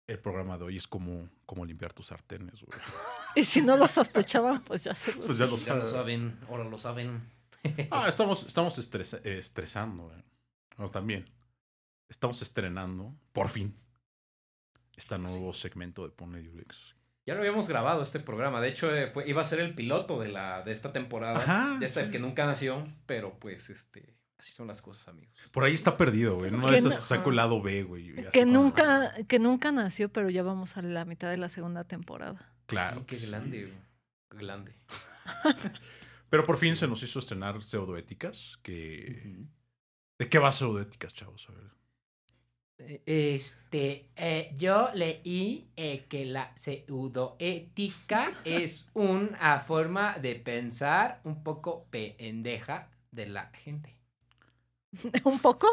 el 0.07 0.19
programa 0.19 0.57
de 0.57 0.65
hoy 0.65 0.77
es 0.77 0.88
como, 0.88 1.29
como 1.45 1.65
limpiar 1.65 1.93
tus 1.93 2.07
sartenes, 2.07 2.62
güey. 2.62 2.79
Y 3.36 3.43
si 3.43 3.62
no 3.62 3.77
lo 3.77 3.88
sospechaban, 3.88 4.62
pues 4.63 4.83
ya 4.83 4.93
se 4.95 5.13
los... 5.13 5.25
Pues 5.27 5.38
ya 5.38 5.45
lo 5.45 5.55
Ya 5.55 5.75
lo 5.75 5.89
saben. 5.89 6.38
ahora 6.50 6.63
lo 6.65 6.77
saben. 6.77 7.21
Ah, 7.91 8.05
estamos, 8.09 8.45
estamos 8.48 8.77
estresa- 8.79 9.21
eh, 9.24 9.38
estresando, 9.38 10.03
güey. 10.05 10.24
Bueno, 10.77 10.91
también. 10.91 11.25
Estamos 12.09 12.41
estrenando, 12.41 13.15
por 13.33 13.49
fin, 13.49 13.75
este 14.95 15.17
nuevo 15.19 15.53
segmento 15.53 16.03
de 16.03 16.09
Pone 16.11 16.41
Durex. 16.41 16.95
Ya 17.25 17.35
lo 17.35 17.41
habíamos 17.41 17.67
grabado 17.67 18.01
este 18.01 18.19
programa. 18.19 18.59
De 18.59 18.69
hecho, 18.69 18.93
eh, 18.95 19.07
fue, 19.07 19.29
iba 19.29 19.41
a 19.41 19.45
ser 19.45 19.59
el 19.59 19.75
piloto 19.75 20.19
de, 20.19 20.29
la, 20.29 20.63
de 20.63 20.71
esta 20.71 20.91
temporada. 20.91 21.37
Ajá, 21.37 21.77
de 21.79 21.85
esta 21.85 22.05
sí. 22.05 22.11
que 22.11 22.17
nunca 22.17 22.45
nació. 22.47 22.87
Pero 23.05 23.37
pues, 23.39 23.69
este. 23.69 24.15
Así 24.39 24.53
son 24.53 24.67
las 24.67 24.81
cosas, 24.81 25.07
amigos. 25.09 25.35
Por 25.51 25.63
ahí 25.65 25.73
está 25.73 25.97
perdido, 25.97 26.37
güey. 26.37 26.49
De 26.49 26.57
esas 26.77 26.83
no- 26.83 26.91
saco 26.91 27.29
el 27.29 27.35
lado 27.35 27.61
B, 27.61 27.83
güey. 27.83 28.15
Que 28.31 28.41
como- 28.41 28.53
nunca, 28.53 29.13
que 29.27 29.37
nunca 29.37 29.71
nació, 29.71 30.09
pero 30.11 30.29
ya 30.29 30.41
vamos 30.43 30.77
a 30.77 30.81
la 30.81 31.05
mitad 31.05 31.29
de 31.29 31.37
la 31.37 31.49
segunda 31.49 31.83
temporada. 31.83 32.55
Claro 32.65 33.01
Sí, 33.01 33.05
qué 33.05 33.15
que 33.15 33.21
sí. 33.21 33.27
grande, 33.27 33.61
güey. 33.65 33.77
Qué 34.31 34.37
grande. 34.37 34.75
Pero 36.29 36.45
por 36.45 36.57
fin 36.57 36.75
se 36.75 36.87
nos 36.87 37.03
hizo 37.03 37.19
estrenar 37.19 37.61
pseudoéticas. 37.61 38.57
Que... 38.63 39.45
¿De 40.17 40.29
qué 40.29 40.39
va 40.39 40.51
pseudoéticas, 40.51 41.13
chavos? 41.13 41.47
A 41.49 41.51
ver. 41.53 41.69
Este, 43.05 44.09
eh, 44.15 44.53
yo 44.57 44.89
leí 44.93 45.69
eh, 45.75 46.05
que 46.07 46.25
la 46.25 46.55
pseudoética 46.55 48.31
es 48.45 48.89
una 48.93 49.59
forma 49.59 50.17
de 50.17 50.36
pensar 50.36 51.19
un 51.25 51.43
poco 51.43 51.88
pendeja 51.89 52.89
de 53.12 53.27
la 53.27 53.51
gente. 53.53 53.98
¿Un 55.25 55.39
poco? 55.39 55.67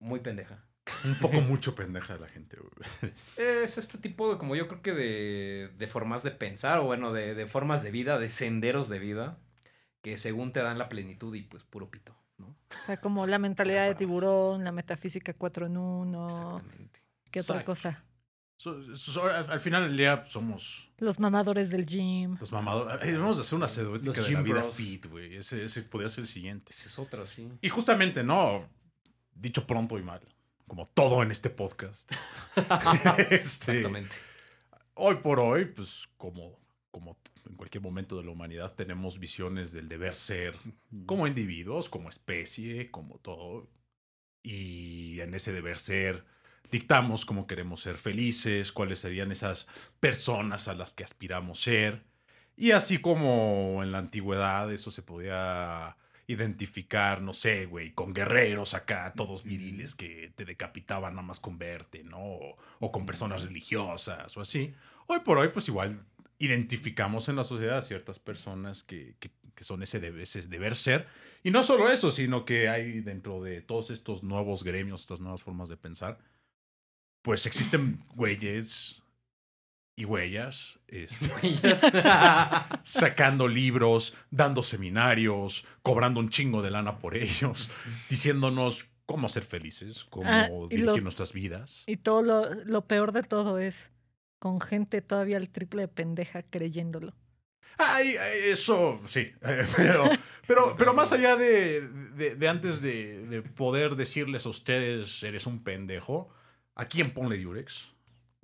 Muy 0.00 0.20
pendeja. 0.20 0.64
Un 1.04 1.18
poco 1.20 1.40
mucho 1.40 1.76
pendeja 1.76 2.14
de 2.14 2.20
la 2.20 2.26
gente. 2.26 2.58
Es 3.36 3.78
este 3.78 3.98
tipo 3.98 4.32
de, 4.32 4.38
como 4.38 4.56
yo 4.56 4.66
creo 4.66 4.82
que 4.82 4.92
de, 4.92 5.70
de 5.78 5.86
formas 5.86 6.24
de 6.24 6.32
pensar, 6.32 6.80
o 6.80 6.84
bueno, 6.84 7.12
de, 7.12 7.34
de 7.36 7.46
formas 7.46 7.84
de 7.84 7.92
vida, 7.92 8.18
de 8.18 8.28
senderos 8.28 8.88
de 8.88 8.98
vida, 8.98 9.38
que 10.02 10.18
según 10.18 10.52
te 10.52 10.60
dan 10.60 10.78
la 10.78 10.88
plenitud 10.88 11.34
y 11.34 11.42
pues 11.42 11.62
puro 11.62 11.90
pito, 11.90 12.16
¿no? 12.40 12.46
O 12.82 12.86
sea, 12.86 12.96
como 13.00 13.26
la 13.26 13.38
mentalidad 13.38 13.86
de 13.86 13.94
tiburón, 13.94 14.64
la 14.64 14.72
metafísica 14.72 15.34
4 15.34 15.66
en 15.66 15.76
1. 15.76 16.26
Exactamente. 16.26 17.00
¿Qué 17.30 17.40
otra 17.40 17.64
cosa? 17.64 18.04
So- 18.56 18.94
so- 18.96 19.24
al, 19.24 19.50
al 19.50 19.60
final 19.60 19.84
del 19.88 19.96
día 19.96 20.22
somos 20.26 20.90
Los 20.98 21.18
mamadores 21.18 21.70
del 21.70 21.86
gym. 21.86 22.36
los 22.38 22.52
mamadores. 22.52 22.98
Ay, 23.00 23.12
debemos 23.12 23.36
de 23.36 23.42
hacer 23.42 23.56
una 23.56 23.68
pseudoética 23.68 24.08
Los 24.08 24.16
de 24.16 24.22
la 24.22 24.28
gym 24.28 24.44
vida 24.44 24.60
bros. 24.62 24.74
fit, 24.76 25.06
güey. 25.06 25.36
Ese, 25.36 25.64
ese 25.64 25.82
podría 25.82 26.08
ser 26.10 26.22
el 26.22 26.26
siguiente. 26.28 26.72
Ese 26.72 26.88
es 26.88 26.98
otro, 26.98 27.26
sí. 27.26 27.50
Y 27.62 27.68
justamente, 27.70 28.22
¿no? 28.22 28.68
Dicho 29.34 29.66
pronto 29.66 29.98
y 29.98 30.02
mal. 30.02 30.20
Como 30.66 30.84
todo 30.86 31.22
en 31.22 31.30
este 31.30 31.48
podcast. 31.50 32.12
Este, 33.18 33.34
Exactamente. 33.36 34.16
Hoy 34.94 35.16
por 35.16 35.40
hoy, 35.40 35.64
pues 35.64 36.06
como, 36.18 36.58
como 36.90 37.16
en 37.50 37.56
cualquier 37.56 37.82
momento 37.82 38.16
de 38.16 38.24
la 38.24 38.30
humanidad, 38.30 38.74
tenemos 38.74 39.18
visiones 39.18 39.72
del 39.72 39.88
deber 39.88 40.14
ser 40.14 40.56
como 41.06 41.26
individuos, 41.26 41.88
como 41.88 42.08
especie, 42.08 42.90
como 42.90 43.18
todo. 43.18 43.68
Y 44.42 45.20
en 45.20 45.34
ese 45.34 45.52
deber 45.52 45.78
ser 45.78 46.24
dictamos 46.70 47.24
cómo 47.24 47.46
queremos 47.46 47.80
ser 47.82 47.98
felices, 47.98 48.70
cuáles 48.72 49.00
serían 49.00 49.32
esas 49.32 49.66
personas 49.98 50.68
a 50.68 50.74
las 50.74 50.94
que 50.94 51.04
aspiramos 51.04 51.60
ser. 51.60 52.04
Y 52.56 52.70
así 52.70 52.98
como 52.98 53.82
en 53.82 53.90
la 53.90 53.98
antigüedad 53.98 54.72
eso 54.72 54.90
se 54.90 55.02
podía 55.02 55.96
identificar, 56.28 57.20
no 57.20 57.32
sé, 57.32 57.66
güey, 57.66 57.92
con 57.92 58.14
guerreros 58.14 58.74
acá, 58.74 59.12
todos 59.16 59.42
viriles 59.42 59.96
que 59.96 60.32
te 60.36 60.44
decapitaban 60.44 61.16
nada 61.16 61.26
más 61.26 61.40
con 61.40 61.58
verte, 61.58 62.04
¿no? 62.04 62.18
O, 62.20 62.56
o 62.78 62.92
con 62.92 63.04
personas 63.04 63.42
religiosas 63.42 64.36
o 64.36 64.40
así. 64.40 64.72
Hoy 65.08 65.18
por 65.20 65.38
hoy, 65.38 65.48
pues 65.48 65.66
igual 65.66 66.06
identificamos 66.40 67.28
en 67.28 67.36
la 67.36 67.44
sociedad 67.44 67.78
a 67.78 67.82
ciertas 67.82 68.18
personas 68.18 68.82
que, 68.82 69.14
que- 69.20 69.30
que 69.54 69.62
son 69.64 69.82
ese, 69.82 70.00
debe- 70.00 70.22
ese 70.22 70.40
deber 70.48 70.74
ser. 70.74 71.06
Y 71.44 71.50
no 71.50 71.62
solo 71.62 71.88
eso, 71.90 72.10
sino 72.10 72.44
que 72.44 72.68
hay 72.68 73.00
dentro 73.02 73.42
de 73.42 73.60
todos 73.60 73.90
estos 73.90 74.22
nuevos 74.22 74.64
gremios, 74.64 75.02
estas 75.02 75.20
nuevas 75.20 75.42
formas 75.42 75.68
de 75.68 75.76
pensar, 75.76 76.18
pues 77.22 77.44
existen 77.46 78.02
güeyes 78.14 79.02
y 79.96 80.06
huellas 80.06 80.78
este, 80.88 81.28
sacando 82.84 83.46
libros, 83.48 84.14
dando 84.30 84.62
seminarios, 84.62 85.66
cobrando 85.82 86.20
un 86.20 86.30
chingo 86.30 86.62
de 86.62 86.70
lana 86.70 86.98
por 86.98 87.16
ellos, 87.16 87.70
diciéndonos 88.08 88.88
cómo 89.06 89.28
ser 89.28 89.42
felices, 89.42 90.04
cómo 90.04 90.28
Ah, 90.30 90.48
dirigir 90.70 90.84
lo- 90.86 91.00
nuestras 91.02 91.32
vidas. 91.34 91.84
Y 91.86 91.96
todo 91.98 92.22
lo, 92.22 92.54
lo 92.64 92.86
peor 92.86 93.12
de 93.12 93.22
todo 93.24 93.58
es 93.58 93.90
con 94.40 94.60
gente 94.60 95.00
todavía 95.02 95.36
el 95.36 95.48
triple 95.50 95.82
de 95.82 95.88
pendeja 95.88 96.42
creyéndolo. 96.42 97.14
Ay, 97.78 98.16
eso 98.46 99.00
sí, 99.06 99.32
pero, 99.76 100.04
pero, 100.46 100.74
pero 100.76 100.92
más 100.92 101.12
allá 101.12 101.36
de, 101.36 101.82
de- 102.16 102.34
de 102.34 102.48
antes 102.48 102.82
de, 102.82 103.24
de 103.26 103.42
poder 103.42 103.94
decirles 103.94 104.44
a 104.46 104.48
ustedes, 104.48 105.22
eres 105.22 105.46
un 105.46 105.62
pendejo, 105.62 106.28
¿a 106.74 106.86
quién 106.86 107.12
ponle 107.14 107.38
Durex? 107.38 107.88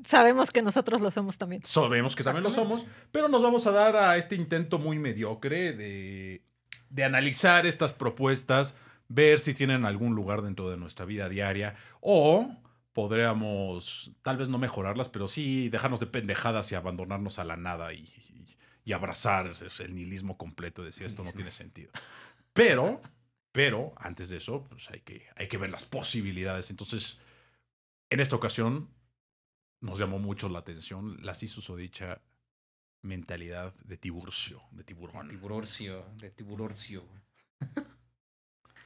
Sabemos 0.04 0.50
que 0.52 0.62
nosotros 0.62 1.00
lo 1.00 1.10
somos 1.10 1.38
también. 1.38 1.62
Sabemos 1.64 2.14
que 2.14 2.22
también 2.22 2.44
lo 2.44 2.50
somos, 2.50 2.86
pero 3.10 3.28
nos 3.28 3.42
vamos 3.42 3.66
a 3.66 3.72
dar 3.72 3.96
a 3.96 4.16
este 4.18 4.34
intento 4.36 4.78
muy 4.78 4.98
mediocre 4.98 5.72
de, 5.72 6.42
de 6.90 7.04
analizar 7.04 7.64
estas 7.66 7.92
propuestas, 7.94 8.76
ver 9.08 9.38
si 9.40 9.54
tienen 9.54 9.84
algún 9.86 10.14
lugar 10.14 10.42
dentro 10.42 10.70
de 10.70 10.76
nuestra 10.76 11.04
vida 11.06 11.28
diaria 11.30 11.74
o 12.00 12.54
podríamos 12.96 14.10
tal 14.22 14.38
vez 14.38 14.48
no 14.48 14.56
mejorarlas, 14.56 15.10
pero 15.10 15.28
sí 15.28 15.68
dejarnos 15.68 16.00
de 16.00 16.06
pendejadas 16.06 16.72
y 16.72 16.76
abandonarnos 16.76 17.38
a 17.38 17.44
la 17.44 17.58
nada 17.58 17.92
y, 17.92 17.98
y- 17.98 18.56
y 18.86 18.92
abrazar 18.94 19.52
el 19.80 19.94
nihilismo 19.94 20.38
completo 20.38 20.80
y 20.80 20.86
decir 20.86 21.04
esto 21.06 21.22
no 21.24 21.32
tiene 21.32 21.50
sentido. 21.50 21.90
Pero, 22.54 23.02
pero 23.52 23.92
antes 23.96 24.30
de 24.30 24.38
eso, 24.38 24.64
pues 24.70 24.88
hay 24.90 25.00
que, 25.00 25.26
hay 25.36 25.46
que 25.48 25.58
ver 25.58 25.68
las 25.70 25.84
posibilidades. 25.84 26.70
Entonces, 26.70 27.20
en 28.08 28.20
esta 28.20 28.34
ocasión 28.36 28.88
nos 29.82 29.98
llamó 29.98 30.18
mucho 30.18 30.48
la 30.48 30.60
atención 30.60 31.18
la 31.22 31.32
así 31.32 31.48
susodicha 31.48 32.22
mentalidad 33.02 33.74
de 33.84 33.98
tiburcio, 33.98 34.62
de 34.70 34.84
tiburón. 34.84 35.28
Tiburorcio, 35.28 36.06
de 36.16 36.30
tiburorcio. 36.30 37.04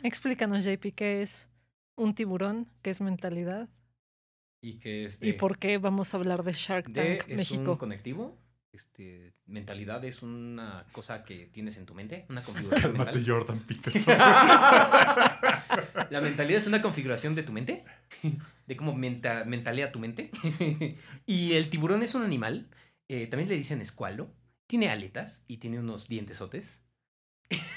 Explícanos, 0.02 0.64
JP, 0.64 0.94
qué 0.96 1.22
es 1.22 1.48
un 1.94 2.14
tiburón, 2.14 2.68
qué 2.82 2.90
es 2.90 3.00
mentalidad 3.02 3.68
Y 4.62 4.78
que 4.78 5.06
es 5.06 5.22
y 5.22 5.28
de- 5.32 5.34
por 5.34 5.58
qué 5.58 5.78
vamos 5.78 6.12
a 6.12 6.18
hablar 6.18 6.42
de 6.42 6.52
Shark 6.52 6.92
Tank 6.92 7.24
es 7.28 7.38
México. 7.38 7.72
un 7.72 7.78
conectivo. 7.78 8.38
Este, 8.72 9.32
mentalidad 9.46 10.04
es 10.04 10.22
una 10.22 10.86
cosa 10.92 11.24
que 11.24 11.46
tienes 11.46 11.76
en 11.76 11.86
tu 11.86 11.94
mente, 11.94 12.26
una 12.28 12.42
configuración 12.44 12.92
mental. 12.92 13.24
Jordan 13.26 13.58
Peterson. 13.60 14.16
La 16.10 16.20
mentalidad 16.20 16.58
es 16.60 16.66
una 16.66 16.80
configuración 16.82 17.34
de 17.34 17.42
tu 17.42 17.52
mente, 17.52 17.84
de 18.66 18.76
cómo 18.76 18.94
menta- 18.94 19.44
mentalea 19.44 19.90
tu 19.92 19.98
mente. 19.98 20.30
y 21.26 21.52
el 21.54 21.68
tiburón 21.70 22.02
es 22.02 22.14
un 22.14 22.22
animal, 22.22 22.68
eh, 23.08 23.26
también 23.26 23.48
le 23.48 23.56
dicen 23.56 23.80
escualo, 23.80 24.32
tiene 24.68 24.88
aletas 24.88 25.44
y 25.48 25.56
tiene 25.58 25.78
unos 25.80 26.08
dientesotes. 26.08 26.82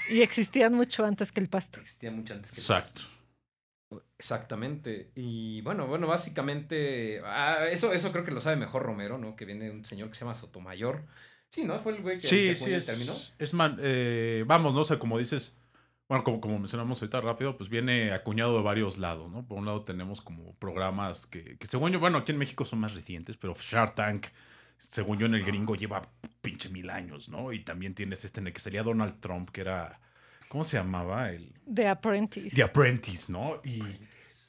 Y 0.08 0.20
existían 0.22 0.74
mucho 0.74 1.04
antes 1.04 1.32
que 1.32 1.40
el 1.40 1.48
pasto. 1.48 1.80
Existía 1.80 2.10
mucho 2.12 2.34
antes 2.34 2.52
que 2.52 2.56
el 2.60 2.62
Exacto. 2.62 3.00
Exactamente. 4.18 5.10
Y 5.14 5.60
bueno, 5.62 5.86
bueno, 5.86 6.06
básicamente, 6.06 7.20
ah, 7.24 7.66
eso, 7.70 7.92
eso 7.92 8.12
creo 8.12 8.24
que 8.24 8.30
lo 8.32 8.40
sabe 8.40 8.56
mejor 8.56 8.82
Romero, 8.82 9.18
¿no? 9.18 9.36
Que 9.36 9.44
viene 9.44 9.70
un 9.70 9.84
señor 9.84 10.08
que 10.08 10.14
se 10.14 10.20
llama 10.24 10.34
Sotomayor. 10.34 11.04
Sí, 11.48 11.64
¿no? 11.64 11.78
Fue 11.78 11.92
el 11.96 12.02
güey 12.02 12.18
que, 12.18 12.26
Sí, 12.28 12.48
que 12.48 12.56
sí, 12.56 12.62
acuñó 12.62 12.76
el 12.76 12.80
es, 12.80 12.86
término. 12.86 13.12
es 13.38 13.54
man- 13.54 13.78
eh, 13.80 14.44
vamos, 14.46 14.74
¿no? 14.74 14.80
O 14.80 14.84
sea, 14.84 14.98
como 14.98 15.18
dices, 15.18 15.56
bueno, 16.08 16.24
como, 16.24 16.40
como 16.40 16.58
mencionamos 16.58 17.00
ahorita 17.00 17.20
rápido, 17.20 17.56
pues 17.56 17.70
viene 17.70 18.12
acuñado 18.12 18.56
de 18.56 18.62
varios 18.62 18.98
lados, 18.98 19.30
¿no? 19.30 19.46
Por 19.46 19.58
un 19.58 19.66
lado 19.66 19.84
tenemos 19.84 20.20
como 20.20 20.54
programas 20.56 21.26
que, 21.26 21.56
que 21.58 21.66
según 21.66 21.92
yo, 21.92 22.00
bueno, 22.00 22.18
aquí 22.18 22.32
en 22.32 22.38
México 22.38 22.64
son 22.64 22.80
más 22.80 22.94
recientes, 22.94 23.36
pero 23.36 23.54
Shark 23.54 23.94
Tank, 23.94 24.26
según 24.78 25.18
yo 25.18 25.26
en 25.26 25.34
el 25.34 25.44
gringo, 25.44 25.76
lleva 25.76 26.02
pinche 26.42 26.68
mil 26.70 26.90
años, 26.90 27.28
¿no? 27.28 27.52
Y 27.52 27.60
también 27.60 27.94
tienes 27.94 28.24
este 28.24 28.40
en 28.40 28.48
el 28.48 28.52
que 28.52 28.60
salía 28.60 28.82
Donald 28.82 29.20
Trump, 29.20 29.50
que 29.50 29.60
era, 29.62 30.00
¿cómo 30.54 30.62
se 30.62 30.76
llamaba? 30.76 31.32
El 31.32 31.52
The 31.74 31.88
Apprentice. 31.88 32.54
The 32.54 32.62
Apprentice, 32.62 33.32
¿no? 33.32 33.60
Y, 33.64 33.82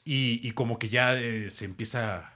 y, 0.04 0.40
y 0.40 0.52
como 0.52 0.78
que 0.78 0.88
ya 0.88 1.18
eh, 1.18 1.50
se 1.50 1.64
empieza 1.64 2.32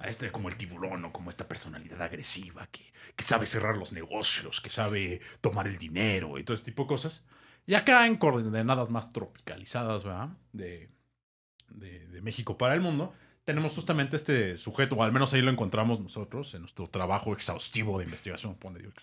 a 0.00 0.08
este 0.08 0.32
como 0.32 0.48
el 0.48 0.56
tiburón 0.56 1.04
o 1.04 1.12
como 1.12 1.30
esta 1.30 1.46
personalidad 1.46 2.02
agresiva 2.02 2.66
que, 2.72 2.92
que 3.14 3.24
sabe 3.24 3.46
cerrar 3.46 3.76
los 3.76 3.92
negocios, 3.92 4.60
que 4.60 4.68
sabe 4.68 5.20
tomar 5.40 5.68
el 5.68 5.78
dinero 5.78 6.40
y 6.40 6.42
todo 6.42 6.56
ese 6.56 6.64
tipo 6.64 6.82
de 6.82 6.88
cosas. 6.88 7.24
Y 7.66 7.74
acá 7.74 8.04
en 8.08 8.16
coordenadas 8.16 8.90
más 8.90 9.12
tropicalizadas, 9.12 10.02
¿verdad? 10.02 10.30
De, 10.52 10.90
de, 11.68 12.08
de 12.08 12.20
México 12.20 12.58
para 12.58 12.74
el 12.74 12.80
mundo, 12.80 13.14
tenemos 13.44 13.74
justamente 13.74 14.16
este 14.16 14.56
sujeto, 14.56 14.96
o 14.96 15.04
al 15.04 15.12
menos 15.12 15.32
ahí 15.32 15.40
lo 15.40 15.52
encontramos 15.52 16.00
nosotros 16.00 16.52
en 16.54 16.62
nuestro 16.62 16.88
trabajo 16.88 17.32
exhaustivo 17.32 17.98
de 17.98 18.06
investigación, 18.06 18.56
pone 18.56 18.80
Dios. 18.80 18.94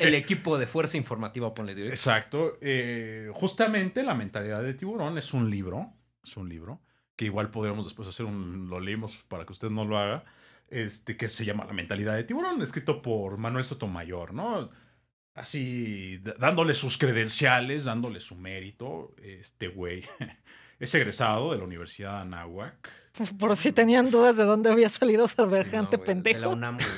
El 0.00 0.14
equipo 0.14 0.58
de 0.58 0.66
fuerza 0.66 0.96
informativa, 0.96 1.52
ponle 1.54 1.74
directo. 1.74 1.94
Exacto. 1.94 2.58
Eh, 2.60 3.30
justamente 3.34 4.02
la 4.02 4.14
mentalidad 4.14 4.62
de 4.62 4.74
tiburón 4.74 5.18
es 5.18 5.34
un 5.34 5.50
libro. 5.50 5.92
Es 6.24 6.36
un 6.36 6.48
libro. 6.48 6.80
Que 7.16 7.24
igual 7.26 7.50
podríamos 7.50 7.84
después 7.86 8.08
hacer 8.08 8.26
un. 8.26 8.68
Lo 8.68 8.80
leímos 8.80 9.16
para 9.28 9.44
que 9.46 9.52
usted 9.52 9.70
no 9.70 9.84
lo 9.84 9.98
haga. 9.98 10.24
Este, 10.68 11.16
que 11.16 11.28
se 11.28 11.44
llama 11.44 11.64
La 11.64 11.72
mentalidad 11.72 12.16
de 12.16 12.24
tiburón, 12.24 12.60
escrito 12.60 13.00
por 13.00 13.36
Manuel 13.38 13.64
Sotomayor, 13.64 14.34
¿no? 14.34 14.68
Así, 15.34 16.18
dándole 16.38 16.74
sus 16.74 16.98
credenciales, 16.98 17.84
dándole 17.84 18.20
su 18.20 18.34
mérito. 18.36 19.14
Este 19.22 19.68
güey 19.68 20.04
es 20.80 20.94
egresado 20.94 21.52
de 21.52 21.58
la 21.58 21.64
Universidad 21.64 22.14
de 22.14 22.20
Anáhuac. 22.22 22.90
Por 23.38 23.56
si 23.56 23.70
tenían 23.72 24.10
dudas 24.10 24.36
de 24.36 24.44
dónde 24.44 24.70
había 24.70 24.88
salido 24.88 25.28
Sí, 25.28 25.34
semejante 25.36 25.98
no, 25.98 26.04
güey, 26.04 26.22
De 26.22 26.22
la 26.32 26.32
pendejo. 26.32 26.50
UNAM, 26.50 26.76
güey. 26.76 26.88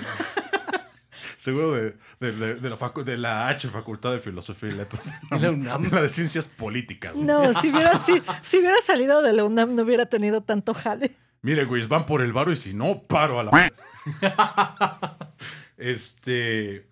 Seguro 1.38 1.72
de, 1.72 1.96
de- 2.20 2.32
de- 2.32 2.54
de 2.56 2.68
la 2.70 2.76
facu- 2.76 3.04
de 3.04 3.16
la 3.16 3.48
H, 3.48 3.68
Facultad 3.68 4.12
de 4.12 4.18
Filosofía 4.20 4.68
y 4.68 4.72
Letras. 4.72 5.12
La 5.30 5.50
UNAM. 5.50 5.88
La 5.90 6.02
de 6.02 6.08
Ciencias 6.10 6.48
Políticas. 6.48 7.14
güey. 7.14 7.24
No, 7.24 7.54
si 7.54 7.70
hubiera, 7.70 7.96
si, 7.96 8.20
si 8.42 8.58
hubiera 8.58 8.76
salido 8.82 9.22
de 9.22 9.32
la 9.32 9.44
UNAM 9.44 9.74
no 9.74 9.82
hubiera 9.84 10.06
tenido 10.06 10.42
tanto 10.42 10.74
jale. 10.74 11.12
Mire, 11.40 11.64
güey, 11.64 11.86
van 11.86 12.04
por 12.04 12.20
el 12.22 12.32
varo 12.32 12.50
y 12.52 12.56
si 12.56 12.74
no, 12.74 13.02
paro 13.04 13.38
a 13.40 13.44
la. 13.44 13.72
este. 15.76 16.88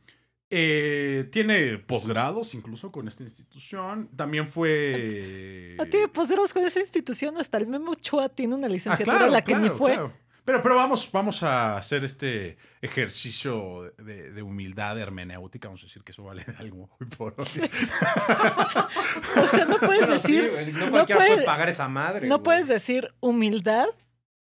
eh, 0.51 1.29
tiene 1.33 1.79
posgrados 1.79 2.55
incluso 2.55 2.93
con 2.93 3.09
esta 3.09 3.23
institución. 3.25 4.09
También 4.17 4.47
fue. 4.49 5.77
A 5.81 5.85
ti, 5.87 5.99
posgrados 6.13 6.53
con 6.53 6.65
esa 6.65 6.81
institución, 6.81 7.37
hasta 7.39 7.59
el 7.59 7.67
Memo 7.67 7.93
Ochoa 7.93 8.29
tiene 8.29 8.55
una 8.55 8.67
Ah, 8.67 8.71
licenciatura 8.71 9.17
claro, 9.19 9.33
la 9.33 9.43
que 9.43 9.55
ni 9.55 9.61
claro, 9.63 9.77
fue. 9.77 9.93
claro. 9.95 10.13
Pero, 10.47 10.63
pero 10.63 10.77
vamos, 10.77 11.11
vamos 11.13 11.43
a 11.43 11.77
hacer 11.77 12.05
este 12.05 12.57
ejercicio 12.81 13.93
de, 13.99 14.33
de 14.33 14.43
humildad 14.43 14.99
hermenéutica. 14.99 15.69
Vamos 15.69 15.83
a 15.83 15.87
decir 15.87 16.03
que 16.05 16.13
eso 16.13 16.23
vale 16.23 16.45
de 16.45 16.57
algo 16.57 16.89
muy 16.99 17.09
por 17.11 17.35
hoy. 17.37 17.47
O 19.43 19.47
sea, 19.47 19.65
no 19.67 19.77
puedes 19.79 20.23
sí, 20.23 20.37
decir, 20.37 20.73
no 20.75 20.87
no 20.87 20.91
cualquiera 20.93 21.21
puede 21.21 21.35
puede- 21.35 21.45
pagar 21.47 21.69
esa 21.69 21.89
madre. 21.89 22.29
no 22.29 22.37
güey. 22.37 22.45
puedes 22.45 22.69
decir 22.69 23.13
humildad 23.21 23.87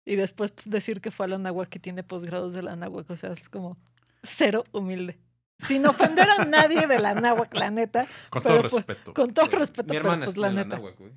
y 0.05 0.15
después 0.15 0.53
decir 0.65 0.99
que 1.01 1.11
fue 1.11 1.27
a 1.27 1.29
la 1.29 1.35
que 1.69 1.79
tiene 1.79 2.03
posgrados 2.03 2.53
de 2.53 2.63
la 2.63 2.73
Anáhuac. 2.73 3.09
O 3.09 3.15
sea, 3.17 3.31
es 3.31 3.47
como 3.47 3.77
cero 4.23 4.63
humilde. 4.71 5.19
Sin 5.59 5.85
ofender 5.85 6.27
a 6.29 6.43
nadie 6.45 6.87
de 6.87 6.97
la 6.99 7.11
Anáhuac, 7.11 7.53
la 7.53 7.69
neta. 7.69 8.07
Con 8.31 8.41
Pero, 8.41 8.55
todo 8.55 8.69
pues, 8.69 8.85
respeto. 8.87 9.13
Con 9.13 9.33
todo 9.33 9.45
Sí. 9.45 9.55
respeto, 9.55 9.93
Mi 9.93 9.99
pero 9.99 9.99
hermana 9.99 10.25
pues 10.25 10.29
estuvo 10.29 10.41
la 10.41 10.47
en 10.49 10.55
la 10.55 10.63
neta. 10.63 10.77
Güey. 10.77 11.11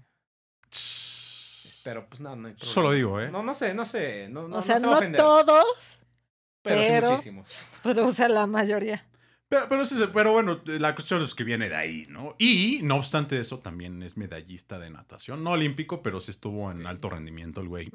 Pero 1.84 2.08
pues 2.08 2.18
no, 2.20 2.34
no 2.34 2.48
hay 2.48 2.54
problema. 2.54 2.72
Solo 2.72 2.92
digo, 2.92 3.20
¿eh? 3.20 3.30
No, 3.30 3.42
no 3.42 3.52
sé, 3.54 3.74
no 3.74 3.84
sé. 3.84 4.28
No, 4.30 4.48
no, 4.48 4.56
o 4.56 4.62
sea, 4.62 4.76
se 4.78 4.86
va 4.86 4.88
a 4.88 4.90
no 4.92 4.96
ofender, 4.96 5.20
todos, 5.20 6.02
pero, 6.62 6.82
sí 6.82 6.88
pero- 6.88 7.10
muchísimos. 7.10 7.66
pero 7.84 8.06
o 8.06 8.12
sea, 8.12 8.28
la 8.28 8.46
mayoría. 8.46 9.06
Pero, 9.48 9.68
pero, 9.68 9.84
sí, 9.84 10.02
pero 10.12 10.32
bueno, 10.32 10.62
la 10.64 10.94
cuestión 10.94 11.22
es 11.22 11.34
que 11.34 11.44
viene 11.44 11.68
de 11.68 11.76
ahí, 11.76 12.06
¿no? 12.08 12.34
Y 12.38 12.80
no 12.82 12.96
obstante 12.96 13.38
eso, 13.38 13.58
también 13.58 14.02
es 14.02 14.16
medallista 14.16 14.78
de 14.78 14.88
natación. 14.88 15.44
No 15.44 15.50
olímpico, 15.50 16.02
pero 16.02 16.18
sí 16.18 16.30
estuvo 16.30 16.72
en 16.72 16.86
alto 16.86 17.10
rendimiento 17.10 17.60
el 17.60 17.68
güey. 17.68 17.92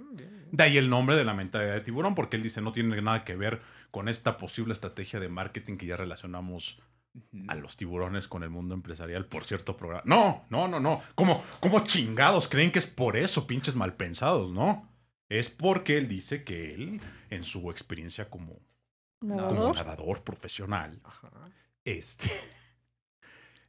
De 0.52 0.64
ahí 0.64 0.78
el 0.78 0.90
nombre 0.90 1.18
de 1.18 1.26
la 1.26 1.34
mentalidad 1.34 1.74
de 1.74 1.82
tiburón, 1.82 2.14
porque 2.14 2.38
él 2.38 2.44
dice 2.44 2.62
no 2.62 2.72
tiene 2.72 3.02
nada 3.02 3.26
que 3.26 3.36
ver 3.36 3.62
con 3.90 4.08
esta 4.08 4.38
posible 4.38 4.74
estrategia 4.74 5.20
de 5.20 5.28
marketing 5.28 5.78
que 5.78 5.88
ya 5.88 5.98
relacionamos 5.98 6.80
a 7.48 7.56
los 7.56 7.76
tiburones 7.76 8.28
con 8.28 8.44
el 8.44 8.50
mundo 8.50 8.74
empresarial 8.76 9.26
por 9.26 9.44
cierto 9.46 9.76
programa. 9.76 10.04
No, 10.06 10.46
no, 10.50 10.68
no, 10.68 10.80
no. 10.80 11.02
¿Cómo, 11.16 11.44
cómo 11.60 11.84
chingados 11.84 12.48
creen 12.48 12.72
que 12.72 12.80
es 12.80 12.88
por 12.88 13.18
eso, 13.18 13.48
pinches 13.48 13.76
malpensados? 13.76 14.52
No. 14.52 14.88
Es 15.28 15.50
porque 15.50 15.98
él 15.98 16.08
dice 16.08 16.44
que 16.44 16.74
él, 16.74 17.02
en 17.30 17.44
su 17.44 17.70
experiencia 17.72 18.30
como, 18.30 18.60
como 19.20 19.36
Nadador. 19.36 19.76
nadador 19.76 20.24
profesional, 20.24 21.00
Ajá. 21.04 21.30
este. 21.86 22.30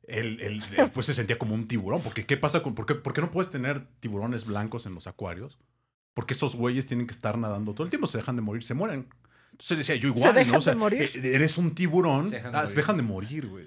Él, 0.04 0.40
él, 0.40 0.60
él, 0.76 0.90
pues 0.90 1.06
se 1.06 1.14
sentía 1.14 1.38
como 1.38 1.54
un 1.54 1.68
tiburón. 1.68 2.02
Porque, 2.02 2.26
¿qué 2.26 2.36
pasa 2.36 2.64
con.? 2.64 2.74
Por 2.74 2.84
qué, 2.84 2.96
por 2.96 3.12
qué 3.12 3.20
no 3.20 3.30
puedes 3.30 3.48
tener 3.50 3.86
tiburones 4.00 4.44
blancos 4.44 4.86
en 4.86 4.94
los 4.94 5.06
acuarios? 5.06 5.56
Porque 6.14 6.34
esos 6.34 6.56
güeyes 6.56 6.86
tienen 6.88 7.06
que 7.06 7.14
estar 7.14 7.38
nadando 7.38 7.74
todo 7.74 7.84
el 7.84 7.90
tiempo. 7.90 8.08
Se 8.08 8.18
dejan 8.18 8.34
de 8.34 8.42
morir, 8.42 8.64
se 8.64 8.74
mueren. 8.74 9.08
Entonces 9.60 9.78
decía 9.78 9.96
yo 9.96 10.08
igual, 10.08 10.34
dejan 10.34 10.52
¿no? 10.52 10.58
O 10.58 10.60
sea, 10.62 10.72
de 10.72 10.78
morir? 10.78 11.10
eh, 11.14 11.34
Eres 11.34 11.58
un 11.58 11.74
tiburón. 11.74 12.28
Se 12.28 12.36
dejan 12.36 12.52
de 12.52 12.58
ah, 12.58 12.60
se 12.62 12.66
morir. 12.68 12.76
dejan 12.76 12.96
de 12.96 13.02
morir, 13.02 13.46
güey. 13.46 13.66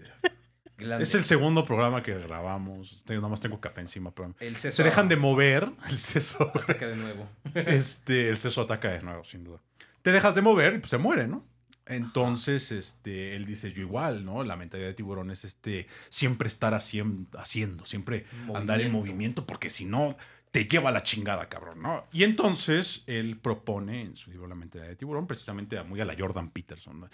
Es 0.99 1.15
el 1.15 1.23
segundo 1.23 1.65
programa 1.65 2.01
que 2.03 2.13
grabamos. 2.17 3.03
Tengo- 3.05 3.21
Nada 3.21 3.29
más 3.29 3.39
tengo 3.39 3.61
café 3.61 3.81
encima, 3.81 4.11
pero. 4.11 4.33
El 4.39 4.57
seso 4.57 4.75
Se 4.77 4.83
dejan 4.83 5.07
de 5.07 5.15
mover. 5.15 5.71
El 5.89 5.97
seso. 5.97 6.51
ataca 6.53 6.87
de 6.87 6.95
nuevo. 6.97 7.29
este, 7.53 8.29
el 8.29 8.37
seso 8.37 8.61
ataca 8.63 8.89
de 8.91 9.01
nuevo, 9.01 9.23
sin 9.23 9.43
duda. 9.43 9.59
Te 10.01 10.11
dejas 10.11 10.35
de 10.35 10.41
mover 10.41 10.73
y 10.73 10.77
pues 10.79 10.89
se 10.89 10.97
muere, 10.97 11.27
¿no? 11.27 11.45
Entonces, 11.85 12.71
este, 12.71 13.35
él 13.35 13.45
dice, 13.45 13.71
yo 13.71 13.81
igual, 13.81 14.25
¿no? 14.25 14.43
La 14.43 14.55
mentalidad 14.55 14.87
de 14.89 14.93
tiburón 14.93 15.31
es 15.31 15.45
este, 15.45 15.87
siempre 16.09 16.47
estar 16.47 16.73
haciendo, 16.73 17.37
haciendo 17.39 17.85
siempre 17.85 18.25
andar 18.53 18.81
en 18.81 18.91
movimiento, 18.91 19.45
porque 19.45 19.69
si 19.69 19.85
no, 19.85 20.17
te 20.53 20.65
lleva 20.65 20.91
la 20.91 21.01
chingada, 21.01 21.49
cabrón, 21.49 21.81
¿no? 21.81 22.05
Y 22.13 22.23
entonces, 22.23 23.03
él 23.07 23.39
propone 23.39 24.01
en 24.01 24.15
su 24.15 24.29
libro 24.29 24.45
La 24.47 24.53
mentalidad 24.53 24.87
de 24.89 24.95
tiburón, 24.95 25.25
precisamente 25.25 25.79
a- 25.79 25.83
muy 25.83 25.99
a 25.99 26.05
la 26.05 26.15
Jordan 26.15 26.51
Peterson, 26.51 26.99
¿no? 26.99 27.09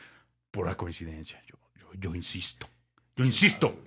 Pura 0.51 0.75
coincidencia, 0.75 1.41
yo, 1.47 1.55
yo, 1.79 1.87
yo 1.97 2.13
insisto, 2.15 2.67
yo 3.15 3.23
insisto. 3.23 3.81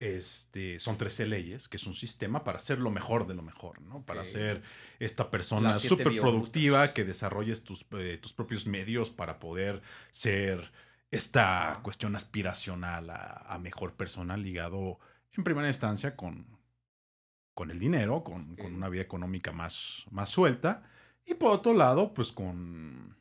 Este, 0.00 0.78
son 0.80 0.96
13 0.98 1.26
leyes, 1.26 1.66
que 1.68 1.76
es 1.78 1.86
un 1.86 1.94
sistema 1.94 2.44
para 2.44 2.58
hacer 2.58 2.78
lo 2.78 2.90
mejor 2.90 3.26
de 3.26 3.34
lo 3.34 3.42
mejor, 3.42 3.80
¿no? 3.80 4.04
Para 4.04 4.22
ser 4.24 4.62
esta 4.98 5.30
persona 5.30 5.70
súper 5.88 6.06
productiva, 6.20 6.92
que 6.92 7.04
desarrolles 7.04 7.64
tus, 7.64 7.86
eh, 7.92 8.18
tus 8.20 8.32
propios 8.32 8.66
medios 8.66 9.10
para 9.10 9.38
poder 9.38 9.82
ser 10.10 10.72
esta 11.10 11.80
cuestión 11.82 12.16
aspiracional 12.16 13.08
a, 13.10 13.44
a 13.48 13.58
mejor 13.58 13.94
persona 13.94 14.36
ligado 14.36 14.98
en 15.36 15.42
primera 15.44 15.68
instancia 15.68 16.16
con, 16.16 16.46
con 17.54 17.70
el 17.70 17.78
dinero, 17.78 18.24
con, 18.24 18.56
con 18.56 18.74
una 18.74 18.88
vida 18.88 19.02
económica 19.02 19.52
más, 19.52 20.06
más 20.10 20.28
suelta, 20.28 20.82
y 21.26 21.34
por 21.34 21.52
otro 21.52 21.72
lado, 21.72 22.12
pues 22.12 22.32
con, 22.32 23.16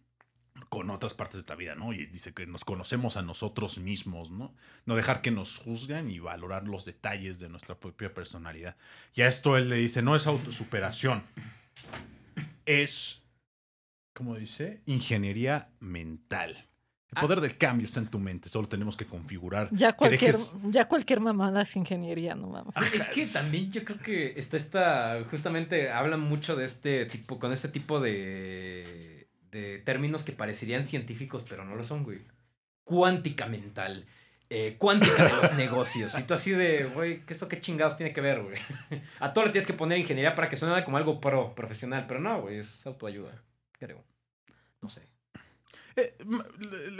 con 0.73 0.89
otras 0.89 1.13
partes 1.13 1.43
de 1.43 1.49
la 1.49 1.55
vida, 1.55 1.75
¿no? 1.75 1.93
Y 1.93 2.07
dice 2.07 2.33
que 2.33 2.47
nos 2.47 2.65
conocemos 2.65 3.15
a 3.15 3.21
nosotros 3.21 3.77
mismos, 3.77 4.31
¿no? 4.31 4.55
No 4.85 4.95
dejar 4.95 5.21
que 5.21 5.31
nos 5.31 5.59
juzguen 5.59 6.09
y 6.09 6.19
valorar 6.19 6.67
los 6.67 6.83
detalles 6.83 7.39
de 7.39 7.47
nuestra 7.47 7.79
propia 7.79 8.13
personalidad. 8.13 8.75
Y 9.13 9.21
a 9.21 9.27
esto 9.27 9.55
él 9.55 9.69
le 9.69 9.77
dice, 9.77 10.01
no 10.01 10.15
es 10.15 10.25
autosuperación, 10.25 11.23
es, 12.65 13.21
como 14.13 14.35
dice, 14.35 14.81
ingeniería 14.85 15.69
mental. 15.79 16.67
El 17.15 17.21
poder 17.21 17.41
del 17.41 17.57
cambio 17.57 17.85
está 17.85 17.99
en 17.99 18.07
tu 18.07 18.19
mente, 18.19 18.49
solo 18.49 18.67
tenemos 18.67 18.95
que 18.97 19.05
configurar. 19.05 19.69
Ya 19.71 19.93
cualquier, 19.93 20.35
dejes- 20.35 20.53
ya 20.71 20.87
cualquier 20.87 21.19
mamada 21.19 21.61
es 21.61 21.75
ingeniería, 21.75 22.35
no 22.35 22.47
mames. 22.47 22.73
Es 22.93 23.07
que 23.07 23.25
también 23.27 23.71
yo 23.71 23.83
creo 23.85 23.99
que 23.99 24.33
está 24.37 24.57
esta, 24.57 25.23
justamente 25.29 25.89
hablan 25.91 26.19
mucho 26.21 26.55
de 26.55 26.65
este 26.65 27.05
tipo, 27.05 27.39
con 27.39 27.51
este 27.53 27.67
tipo 27.69 27.99
de, 27.99 29.27
de 29.51 29.79
términos 29.79 30.23
que 30.23 30.31
parecerían 30.31 30.85
científicos, 30.85 31.43
pero 31.47 31.65
no 31.65 31.75
lo 31.75 31.83
son, 31.83 32.03
güey. 32.03 32.19
Cuántica 32.83 33.47
mental, 33.47 34.05
eh, 34.49 34.75
cuántica 34.77 35.23
de 35.25 35.33
los 35.33 35.53
negocios. 35.55 36.17
Y 36.19 36.23
tú 36.23 36.33
así 36.33 36.51
de, 36.51 36.85
güey, 36.85 37.25
¿qué 37.25 37.33
eso 37.33 37.47
qué 37.47 37.59
chingados 37.61 37.95
tiene 37.97 38.11
que 38.13 38.21
ver, 38.21 38.41
güey? 38.41 38.57
A 39.19 39.33
todo 39.33 39.45
le 39.45 39.51
tienes 39.51 39.67
que 39.67 39.73
poner 39.73 39.97
ingeniería 39.97 40.35
para 40.35 40.49
que 40.49 40.57
suene 40.57 40.83
como 40.83 40.97
algo 40.97 41.21
pro, 41.21 41.55
profesional, 41.55 42.05
pero 42.07 42.19
no, 42.19 42.41
güey, 42.41 42.57
es 42.59 42.85
autoayuda, 42.85 43.41
creo. 43.79 44.03
No 44.81 44.89
sé. 44.89 45.01
Eh, 45.95 46.17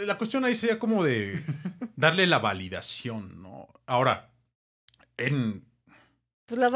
la- 0.06 0.16
cuestión 0.18 0.44
ahí 0.44 0.54
sería 0.54 0.78
como 0.78 1.02
de 1.04 1.44
darle 1.96 2.26
la 2.26 2.38
validación, 2.38 3.42
¿no? 3.42 3.68
Ahora, 3.86 4.30
en... 5.16 5.64
Pues 6.46 6.60
la, 6.60 6.68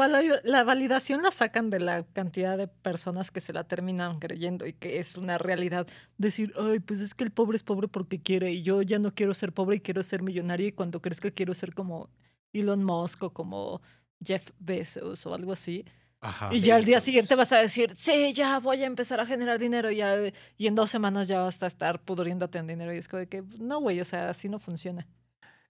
la 0.43 0.63
validación 0.63 1.21
la 1.21 1.29
sacan 1.29 1.69
de 1.69 1.79
la 1.79 2.03
cantidad 2.03 2.57
de 2.57 2.67
personas 2.67 3.29
que 3.29 3.39
se 3.39 3.53
la 3.53 3.65
terminan 3.67 4.17
creyendo 4.19 4.65
y 4.65 4.73
que 4.73 4.97
es 4.97 5.15
una 5.15 5.37
realidad. 5.37 5.87
Decir, 6.17 6.53
ay, 6.57 6.79
pues 6.79 7.01
es 7.01 7.13
que 7.13 7.23
el 7.23 7.29
pobre 7.31 7.55
es 7.55 7.61
pobre 7.63 7.87
porque 7.87 8.19
quiere 8.19 8.51
y 8.51 8.63
yo 8.63 8.81
ya 8.81 8.97
no 8.97 9.13
quiero 9.13 9.35
ser 9.35 9.53
pobre 9.53 9.75
y 9.75 9.79
quiero 9.81 10.01
ser 10.01 10.23
millonario 10.23 10.67
y 10.67 10.71
cuando 10.71 11.03
crezca 11.03 11.29
quiero 11.29 11.53
ser 11.53 11.75
como 11.75 12.09
Elon 12.51 12.83
Musk 12.83 13.23
o 13.25 13.31
como 13.31 13.81
Jeff 14.25 14.49
Bezos 14.57 15.25
o 15.27 15.35
algo 15.35 15.51
así. 15.51 15.85
Ajá. 16.21 16.49
y 16.51 16.59
ya 16.59 16.75
al 16.75 16.83
día 16.83 16.99
siguiente 16.99 17.35
vas 17.35 17.51
a 17.53 17.59
decir, 17.59 17.93
sí, 17.95 18.33
ya 18.33 18.59
voy 18.59 18.83
a 18.83 18.85
empezar 18.87 19.19
a 19.21 19.25
generar 19.25 19.57
dinero 19.57 19.89
ya, 19.89 20.15
y 20.57 20.67
en 20.67 20.75
dos 20.75 20.89
semanas 20.91 21.27
ya 21.29 21.39
vas 21.39 21.63
a 21.63 21.67
estar 21.67 22.01
pudriéndote 22.01 22.57
en 22.57 22.67
dinero. 22.67 22.93
Y 22.93 22.97
es 22.97 23.07
como 23.07 23.19
de 23.21 23.27
que, 23.29 23.43
no, 23.57 23.79
güey, 23.79 24.01
o 24.01 24.05
sea, 24.05 24.29
así 24.29 24.49
no 24.49 24.59
funciona. 24.59 25.07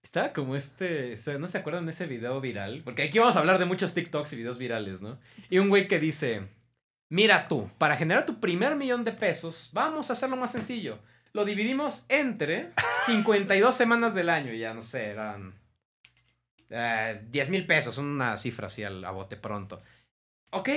Estaba 0.01 0.33
como 0.33 0.55
este, 0.55 1.13
¿no 1.37 1.47
se 1.47 1.57
acuerdan 1.57 1.85
de 1.85 1.91
ese 1.91 2.07
video 2.07 2.39
viral? 2.41 2.81
Porque 2.83 3.03
aquí 3.03 3.19
vamos 3.19 3.35
a 3.35 3.39
hablar 3.39 3.59
de 3.59 3.65
muchos 3.65 3.93
TikToks 3.93 4.33
y 4.33 4.37
videos 4.37 4.57
virales, 4.57 5.01
¿no? 5.01 5.19
Y 5.49 5.59
un 5.59 5.69
güey 5.69 5.87
que 5.87 5.99
dice, 5.99 6.41
mira 7.09 7.47
tú, 7.47 7.69
para 7.77 7.95
generar 7.97 8.25
tu 8.25 8.39
primer 8.39 8.75
millón 8.75 9.03
de 9.03 9.11
pesos, 9.11 9.69
vamos 9.73 10.09
a 10.09 10.13
hacerlo 10.13 10.35
más 10.37 10.51
sencillo. 10.53 10.99
Lo 11.33 11.45
dividimos 11.45 12.05
entre 12.09 12.71
52 13.05 13.75
semanas 13.75 14.15
del 14.15 14.29
año, 14.29 14.51
y 14.53 14.59
ya 14.59 14.73
no 14.73 14.81
sé, 14.81 15.07
eran 15.09 15.53
eh, 16.69 17.21
10 17.29 17.49
mil 17.49 17.65
pesos, 17.65 17.97
una 17.97 18.37
cifra 18.37 18.67
así 18.67 18.83
al- 18.83 19.03
a 19.05 19.11
bote 19.11 19.35
pronto. 19.35 19.81
Ok, 20.51 20.69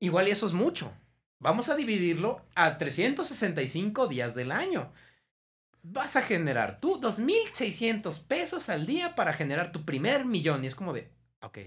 igual 0.00 0.28
y 0.28 0.32
eso 0.32 0.46
es 0.46 0.52
mucho. 0.52 0.92
Vamos 1.40 1.68
a 1.68 1.76
dividirlo 1.76 2.42
a 2.54 2.78
365 2.78 4.08
días 4.08 4.34
del 4.34 4.50
año 4.50 4.92
vas 5.82 6.16
a 6.16 6.22
generar 6.22 6.80
tú 6.80 7.00
2.600 7.00 8.26
pesos 8.26 8.68
al 8.68 8.86
día 8.86 9.14
para 9.14 9.32
generar 9.32 9.72
tu 9.72 9.84
primer 9.84 10.24
millón. 10.24 10.64
Y 10.64 10.66
es 10.66 10.74
como 10.74 10.92
de, 10.92 11.10
ok, 11.40 11.58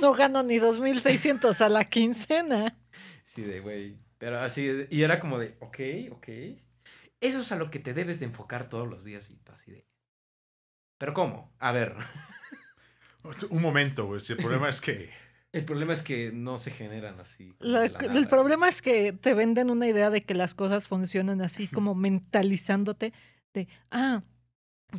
No 0.00 0.12
gano 0.12 0.42
ni 0.42 0.58
2.600 0.58 1.60
a 1.60 1.68
la 1.68 1.84
quincena. 1.84 2.76
sí, 3.24 3.42
de 3.42 3.60
güey. 3.60 3.98
Pero 4.18 4.38
así, 4.40 4.86
y 4.90 5.02
era 5.02 5.20
como 5.20 5.38
de, 5.38 5.56
ok, 5.60 5.78
ok. 6.12 6.28
Eso 7.20 7.40
es 7.40 7.52
a 7.52 7.56
lo 7.56 7.70
que 7.70 7.78
te 7.78 7.94
debes 7.94 8.20
de 8.20 8.26
enfocar 8.26 8.68
todos 8.68 8.88
los 8.88 9.04
días 9.04 9.30
y 9.30 9.36
tú 9.36 9.52
así 9.52 9.72
de... 9.72 9.86
Pero 10.98 11.12
¿cómo? 11.14 11.52
A 11.58 11.70
ver, 11.72 11.94
Un 13.50 13.62
momento, 13.62 14.06
güey. 14.06 14.20
si 14.20 14.32
El 14.32 14.38
problema 14.38 14.68
es 14.68 14.80
que... 14.80 15.10
el 15.52 15.64
problema 15.64 15.92
es 15.92 16.02
que 16.02 16.30
no 16.32 16.58
se 16.58 16.70
generan 16.70 17.18
así. 17.20 17.54
La- 17.58 17.80
la 17.80 17.98
el 17.98 18.12
nada. 18.12 18.28
problema 18.28 18.68
es 18.68 18.82
que 18.82 19.12
te 19.12 19.34
venden 19.34 19.70
una 19.70 19.86
idea 19.86 20.10
de 20.10 20.22
que 20.22 20.34
las 20.34 20.54
cosas 20.54 20.88
funcionan 20.88 21.40
así 21.40 21.66
como 21.68 21.94
mentalizándote 21.94 23.12
de, 23.54 23.68
ah, 23.90 24.22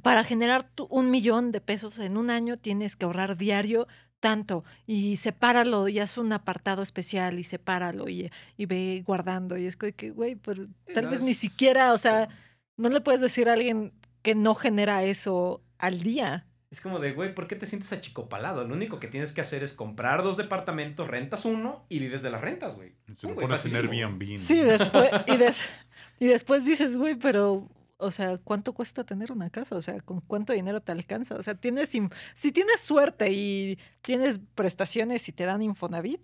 para 0.04 0.24
generar 0.24 0.64
tu- 0.64 0.88
un 0.90 1.10
millón 1.12 1.52
de 1.52 1.62
pesos 1.62 2.00
en 2.00 2.18
un 2.18 2.30
año 2.30 2.58
tienes 2.58 2.96
que 2.96 3.06
ahorrar 3.06 3.38
diario 3.38 3.88
tanto 4.20 4.64
y 4.86 5.16
sepáralo 5.18 5.88
y 5.88 6.00
haz 6.00 6.18
un 6.18 6.34
apartado 6.34 6.82
especial 6.82 7.40
y 7.40 7.44
sepáralo 7.44 8.10
y, 8.10 8.30
y 8.58 8.66
ve 8.66 9.02
guardando 9.06 9.58
y 9.58 9.66
es 9.66 9.78
que, 9.78 10.10
güey, 10.12 10.36
pero 10.36 10.66
tal 10.94 11.06
no, 11.06 11.12
vez 11.12 11.22
ni 11.24 11.34
siquiera, 11.34 11.94
o 11.94 11.98
sea, 11.98 12.28
no 12.76 12.90
le 12.90 13.00
puedes 13.02 13.22
decir 13.22 13.48
a 13.50 13.54
alguien 13.54 13.94
que 14.22 14.36
no 14.36 14.56
genera 14.56 15.04
eso 15.04 15.64
al 15.78 16.02
día. 16.02 16.46
Es 16.72 16.82
como 16.82 17.00
de, 17.00 17.14
güey, 17.14 17.34
¿por 17.34 17.48
qué 17.48 17.56
te 17.56 17.66
sientes 17.66 17.92
achicopalado? 17.92 18.64
Lo 18.64 18.76
único 18.76 19.00
que 19.00 19.08
tienes 19.08 19.32
que 19.32 19.42
hacer 19.42 19.64
es 19.64 19.74
comprar 19.74 20.22
dos 20.22 20.38
departamentos, 20.38 21.08
rentas 21.08 21.46
uno 21.46 21.86
y 21.90 21.98
vives 22.00 22.22
de 22.22 22.30
las 22.30 22.42
rentas, 22.42 22.76
güey. 22.76 22.94
Se 23.16 23.28
lo 23.28 23.36
pones 23.36 23.66
en 23.66 23.76
Airbnb. 23.76 24.32
¿no? 24.34 24.38
Sí, 24.38 24.60
después, 24.60 25.10
y, 25.26 25.38
des- 25.38 25.62
y 26.20 26.28
después 26.28 26.66
dices, 26.66 26.96
güey, 26.96 27.16
pero, 27.16 27.68
o 27.98 28.12
sea, 28.12 28.38
¿cuánto 28.38 28.74
cuesta 28.74 29.04
tener 29.04 29.32
una 29.32 29.50
casa? 29.50 29.76
O 29.76 29.82
sea, 29.82 30.00
¿con 30.02 30.22
cuánto 30.22 30.54
dinero 30.54 30.80
te 30.80 30.92
alcanza? 30.92 31.34
O 31.36 31.42
sea, 31.42 31.56
tienes, 31.56 31.90
si 31.90 32.52
tienes 32.52 32.80
suerte 32.82 33.32
y 33.32 33.80
tienes 34.02 34.40
prestaciones 34.54 35.28
y 35.28 35.32
te 35.32 35.46
dan 35.46 35.64
Infonavit. 35.64 36.22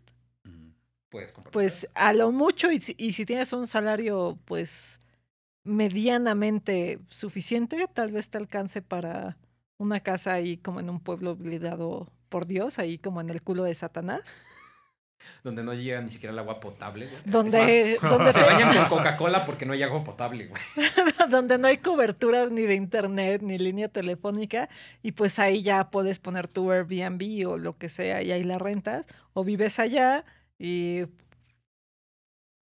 Puedes 1.09 1.31
comprar. 1.31 1.51
pues 1.53 1.87
a 1.95 2.13
lo 2.13 2.31
mucho, 2.31 2.71
y 2.71 2.81
si, 2.81 2.93
y 2.99 3.13
si 3.13 3.25
tienes 3.25 3.51
un 3.53 3.65
salario, 3.67 4.37
pues, 4.45 4.99
medianamente 5.63 6.99
suficiente, 7.07 7.87
tal 7.93 8.11
vez 8.11 8.29
te 8.29 8.37
alcance 8.37 8.81
para 8.81 9.37
una 9.77 9.99
casa 9.99 10.33
ahí 10.33 10.57
como 10.57 10.79
en 10.79 10.89
un 10.89 10.99
pueblo 10.99 11.31
olvidado 11.31 12.11
por 12.29 12.45
Dios, 12.47 12.79
ahí 12.79 12.97
como 12.97 13.21
en 13.21 13.29
el 13.29 13.41
culo 13.41 13.63
de 13.63 13.73
Satanás, 13.75 14.33
Donde 15.43 15.63
no 15.63 15.73
llega 15.73 16.01
ni 16.01 16.09
siquiera 16.11 16.33
el 16.33 16.39
agua 16.39 16.59
potable, 16.59 17.07
güey. 17.07 17.17
donde, 17.25 17.97
más, 18.01 18.11
donde 18.17 18.33
se 18.33 18.39
te- 18.39 18.45
bañan 18.45 18.75
con 18.75 18.85
Coca-Cola 18.97 19.45
porque 19.45 19.65
no 19.65 19.73
hay 19.73 19.81
agua 19.83 20.03
potable, 20.03 20.47
güey. 20.47 20.61
donde 21.29 21.57
no 21.57 21.67
hay 21.67 21.77
cobertura 21.79 22.47
ni 22.47 22.61
de 22.63 22.75
internet 22.75 23.41
ni 23.41 23.57
línea 23.57 23.87
telefónica 23.89 24.69
y 25.01 25.13
pues 25.13 25.39
ahí 25.39 25.61
ya 25.63 25.89
puedes 25.89 26.19
poner 26.19 26.47
tu 26.47 26.71
Airbnb 26.71 27.47
o 27.49 27.57
lo 27.57 27.77
que 27.77 27.89
sea 27.89 28.21
y 28.21 28.31
ahí 28.31 28.43
la 28.43 28.59
rentas 28.59 29.05
o 29.33 29.43
vives 29.43 29.79
allá 29.79 30.23
y 30.59 31.03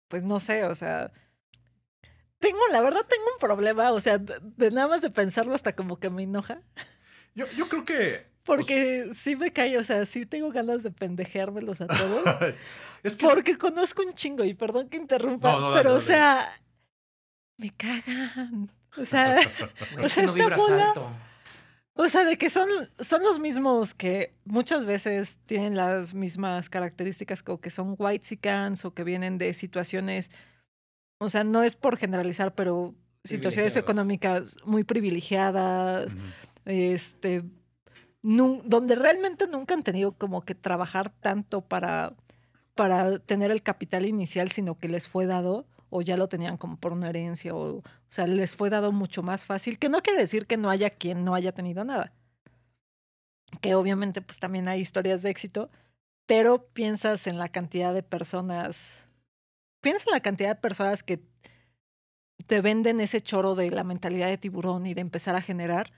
pues 0.08 0.22
no 0.24 0.40
sé, 0.40 0.64
o 0.64 0.74
sea, 0.74 1.12
tengo, 2.40 2.58
la 2.72 2.80
verdad 2.80 3.02
tengo 3.08 3.24
un 3.32 3.38
problema, 3.38 3.92
o 3.92 4.00
sea, 4.00 4.18
de, 4.18 4.38
de 4.56 4.70
nada 4.70 4.88
más 4.88 5.00
de 5.02 5.10
pensarlo 5.10 5.54
hasta 5.54 5.74
como 5.76 5.98
que 6.00 6.10
me 6.10 6.24
enoja, 6.24 6.60
Yo, 7.34 7.46
yo 7.56 7.68
creo 7.68 7.84
que. 7.84 8.26
porque 8.44 9.10
sí 9.14 9.36
me 9.36 9.52
cae, 9.52 9.78
o 9.78 9.84
sea, 9.84 10.04
sí 10.06 10.26
tengo 10.26 10.50
ganas 10.50 10.82
de 10.82 10.90
pendejeármelos 10.90 11.80
a 11.80 11.86
todos, 11.86 12.24
es 13.04 13.14
que. 13.16 13.26
porque 13.26 13.56
conozco 13.58 14.02
un 14.02 14.14
chingo 14.14 14.42
y 14.44 14.54
perdón 14.54 14.88
que 14.88 14.96
interrumpa, 14.96 15.52
No, 15.52 15.60
no, 15.60 15.70
dale, 15.70 15.82
pero 15.82 15.94
o 15.94 16.00
sea, 16.00 16.50
me 17.58 17.70
cagan. 17.70 18.70
O 18.96 19.04
sea, 19.06 19.38
O 20.02 20.08
sea, 20.08 20.24
no 20.24 20.30
esta 20.30 20.32
vibras 20.32 20.58
bola- 20.60 20.88
alto. 20.88 21.10
O 21.94 22.08
sea, 22.08 22.24
de 22.24 22.38
que 22.38 22.48
son, 22.48 22.68
son 22.98 23.22
los 23.22 23.38
mismos 23.38 23.92
que 23.92 24.32
muchas 24.46 24.86
veces 24.86 25.36
tienen 25.44 25.76
las 25.76 26.14
mismas 26.14 26.70
características 26.70 27.42
o 27.46 27.60
que 27.60 27.68
son 27.68 27.94
white 27.98 28.38
o 28.84 28.94
que 28.94 29.04
vienen 29.04 29.36
de 29.36 29.52
situaciones, 29.52 30.30
o 31.20 31.28
sea, 31.28 31.44
no 31.44 31.62
es 31.62 31.76
por 31.76 31.96
generalizar, 31.98 32.54
pero 32.54 32.94
situaciones 33.24 33.76
económicas 33.76 34.56
muy 34.64 34.82
privilegiadas, 34.84 36.14
Ujú. 36.14 36.24
este, 36.64 37.42
nun- 38.22 38.62
donde 38.64 38.94
realmente 38.94 39.46
nunca 39.46 39.74
han 39.74 39.82
tenido 39.82 40.12
como 40.12 40.40
que 40.42 40.54
trabajar 40.54 41.10
tanto 41.20 41.60
para, 41.60 42.14
para 42.74 43.18
tener 43.18 43.50
el 43.50 43.62
capital 43.62 44.06
inicial, 44.06 44.50
sino 44.50 44.78
que 44.78 44.88
les 44.88 45.08
fue 45.08 45.26
dado 45.26 45.66
o 45.90 46.00
ya 46.02 46.16
lo 46.16 46.28
tenían 46.28 46.56
como 46.56 46.78
por 46.78 46.92
una 46.92 47.10
herencia 47.10 47.54
o, 47.54 47.78
o 47.78 47.82
sea, 48.08 48.26
les 48.26 48.54
fue 48.56 48.70
dado 48.70 48.90
mucho 48.90 49.22
más 49.22 49.44
fácil, 49.44 49.78
que 49.78 49.88
no 49.90 50.00
quiere 50.00 50.20
decir 50.20 50.46
que 50.46 50.56
no 50.56 50.70
haya 50.70 50.88
quien 50.90 51.24
no 51.24 51.34
haya 51.34 51.52
tenido 51.52 51.84
nada. 51.84 52.12
Que 53.60 53.74
obviamente 53.74 54.22
pues 54.22 54.38
también 54.38 54.68
hay 54.68 54.80
historias 54.80 55.22
de 55.22 55.30
éxito, 55.30 55.68
pero 56.26 56.68
piensas 56.68 57.26
en 57.26 57.36
la 57.38 57.48
cantidad 57.48 57.92
de 57.92 58.02
personas, 58.04 59.06
piensas 59.80 60.06
en 60.08 60.12
la 60.12 60.20
cantidad 60.20 60.50
de 60.50 60.60
personas 60.60 61.02
que 61.02 61.22
te 62.46 62.60
venden 62.60 63.00
ese 63.00 63.20
choro 63.20 63.54
de 63.54 63.70
la 63.70 63.84
mentalidad 63.84 64.28
de 64.28 64.38
tiburón 64.38 64.86
y 64.86 64.94
de 64.94 65.00
empezar 65.00 65.36
a 65.36 65.40
generar. 65.40 65.90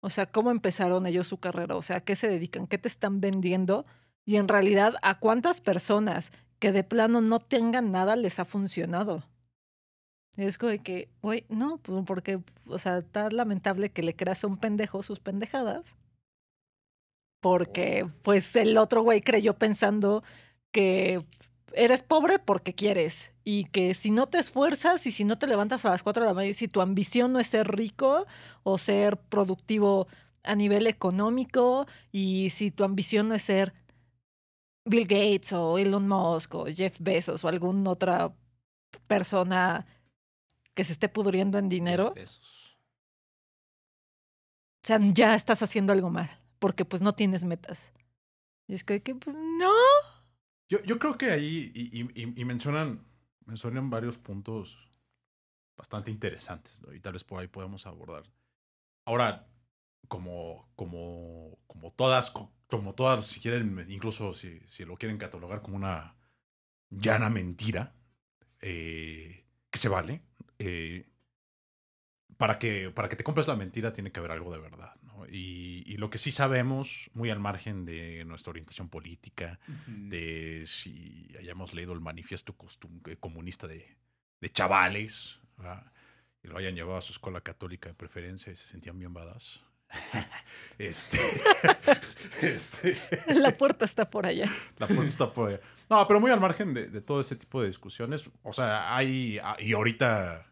O 0.00 0.10
sea, 0.10 0.26
¿cómo 0.26 0.50
empezaron 0.50 1.06
ellos 1.06 1.28
su 1.28 1.38
carrera? 1.38 1.76
O 1.76 1.82
sea, 1.82 1.96
¿a 1.96 2.00
qué 2.00 2.16
se 2.16 2.28
dedican? 2.28 2.66
¿Qué 2.66 2.78
te 2.78 2.88
están 2.88 3.20
vendiendo? 3.20 3.86
Y 4.24 4.36
en 4.36 4.48
realidad, 4.48 4.94
¿a 5.02 5.18
cuántas 5.18 5.60
personas 5.60 6.32
que 6.58 6.72
de 6.72 6.84
plano 6.84 7.20
no 7.20 7.40
tengan 7.40 7.90
nada 7.90 8.16
les 8.16 8.38
ha 8.38 8.44
funcionado? 8.44 9.24
Es 10.36 10.58
como 10.58 10.72
que, 10.82 11.10
güey, 11.22 11.44
no, 11.48 11.78
pues 11.78 12.02
porque, 12.06 12.40
o 12.66 12.78
sea, 12.78 12.98
está 12.98 13.28
lamentable 13.30 13.90
que 13.90 14.02
le 14.02 14.14
creas 14.14 14.44
a 14.44 14.46
un 14.46 14.56
pendejo 14.56 15.02
sus 15.02 15.20
pendejadas. 15.20 15.96
Porque, 17.40 18.08
pues, 18.22 18.54
el 18.56 18.76
otro 18.78 19.02
güey 19.02 19.22
creyó 19.22 19.54
pensando 19.54 20.22
que 20.72 21.24
eres 21.74 22.02
pobre 22.02 22.38
porque 22.38 22.74
quieres. 22.74 23.32
Y 23.44 23.64
que 23.64 23.94
si 23.94 24.10
no 24.10 24.26
te 24.26 24.38
esfuerzas 24.38 25.06
y 25.06 25.12
si 25.12 25.24
no 25.24 25.38
te 25.38 25.46
levantas 25.46 25.84
a 25.84 25.90
las 25.90 26.02
4 26.02 26.22
de 26.22 26.28
la 26.28 26.34
mañana 26.34 26.54
si 26.54 26.68
tu 26.68 26.80
ambición 26.80 27.32
no 27.32 27.40
es 27.40 27.48
ser 27.48 27.68
rico 27.68 28.26
o 28.62 28.78
ser 28.78 29.18
productivo 29.18 30.08
a 30.42 30.54
nivel 30.54 30.86
económico 30.86 31.86
y 32.12 32.50
si 32.50 32.70
tu 32.70 32.84
ambición 32.84 33.28
no 33.28 33.34
es 33.34 33.42
ser 33.42 33.74
Bill 34.84 35.06
Gates 35.06 35.52
o 35.52 35.78
Elon 35.78 36.08
Musk 36.08 36.54
o 36.54 36.66
Jeff 36.66 36.96
Bezos 36.98 37.44
o 37.44 37.48
alguna 37.48 37.90
otra 37.90 38.34
persona 39.06 39.86
que 40.74 40.84
se 40.84 40.92
esté 40.92 41.08
pudriendo 41.08 41.58
en 41.58 41.68
dinero, 41.68 42.14
o 44.82 44.86
sea, 44.86 44.98
ya 45.00 45.34
estás 45.34 45.62
haciendo 45.62 45.92
algo 45.92 46.10
mal, 46.10 46.30
porque 46.58 46.84
pues 46.84 47.02
no 47.02 47.12
tienes 47.14 47.44
metas. 47.44 47.92
Y 48.66 48.74
es 48.74 48.84
que, 48.84 49.02
que, 49.02 49.14
pues 49.14 49.36
no. 49.36 49.72
Yo, 50.70 50.82
yo 50.84 50.98
creo 51.00 51.18
que 51.18 51.32
ahí, 51.32 51.72
y, 51.74 52.00
y- 52.02 52.32
y- 52.40 52.44
mencionan, 52.46 53.04
mencionan 53.44 53.90
varios 53.90 54.18
puntos 54.18 54.78
bastante 55.76 56.10
interesantes, 56.10 56.82
¿no? 56.82 56.94
Y 56.94 57.00
tal 57.00 57.14
vez 57.14 57.24
por 57.24 57.40
ahí 57.40 57.48
podemos 57.48 57.86
abordar. 57.86 58.24
Ahora, 59.06 59.48
como, 60.08 60.70
como, 60.76 61.58
como 61.68 61.92
todas, 61.92 62.30
co- 62.32 62.52
como 62.68 62.94
todas, 62.94 63.26
si 63.26 63.40
quieren, 63.40 63.86
incluso 63.90 64.34
si, 64.34 64.60
si 64.68 64.84
lo 64.86 64.96
quieren 64.96 65.18
catalogar 65.18 65.62
como 65.62 65.76
una 65.76 66.16
llana 66.90 67.30
mentira, 67.30 67.96
eh, 68.60 69.46
que 69.70 69.78
se 69.80 69.90
vale, 69.90 70.22
eh, 70.60 71.09
para 72.40 72.58
que, 72.58 72.90
para 72.90 73.08
que 73.10 73.16
te 73.16 73.22
compres 73.24 73.46
la 73.46 73.54
mentira 73.54 73.92
tiene 73.92 74.10
que 74.10 74.18
haber 74.18 74.32
algo 74.32 74.50
de 74.50 74.58
verdad, 74.58 74.94
¿no? 75.02 75.26
Y, 75.28 75.84
y 75.86 75.98
lo 75.98 76.08
que 76.08 76.16
sí 76.16 76.30
sabemos, 76.30 77.10
muy 77.12 77.28
al 77.28 77.38
margen 77.38 77.84
de 77.84 78.24
nuestra 78.24 78.50
orientación 78.50 78.88
política, 78.88 79.60
de 79.86 80.64
si 80.66 81.28
hayamos 81.38 81.74
leído 81.74 81.92
el 81.92 82.00
manifiesto 82.00 82.56
costum- 82.56 83.06
eh, 83.08 83.16
comunista 83.20 83.68
de, 83.68 83.96
de 84.40 84.48
chavales 84.50 85.38
¿verdad? 85.58 85.92
y 86.42 86.48
lo 86.48 86.56
hayan 86.56 86.74
llevado 86.74 86.96
a 86.96 87.02
su 87.02 87.12
escuela 87.12 87.42
católica 87.42 87.90
de 87.90 87.94
preferencia 87.94 88.50
y 88.52 88.56
se 88.56 88.66
sentían 88.66 88.98
bien 88.98 89.12
badas. 89.12 89.60
este, 90.78 91.18
este, 92.42 92.96
La 93.34 93.50
puerta 93.52 93.84
está 93.84 94.08
por 94.10 94.24
allá. 94.26 94.50
la 94.78 94.86
puerta 94.86 95.06
está 95.06 95.30
por 95.30 95.50
allá. 95.50 95.60
No, 95.88 96.06
pero 96.06 96.20
muy 96.20 96.30
al 96.30 96.40
margen 96.40 96.72
de, 96.74 96.86
de 96.88 97.00
todo 97.00 97.20
ese 97.20 97.36
tipo 97.36 97.60
de 97.60 97.66
discusiones. 97.68 98.24
O 98.42 98.52
sea, 98.52 98.96
hay. 98.96 99.38
ah, 99.42 99.56
Y 99.60 99.72
ahorita, 99.72 100.46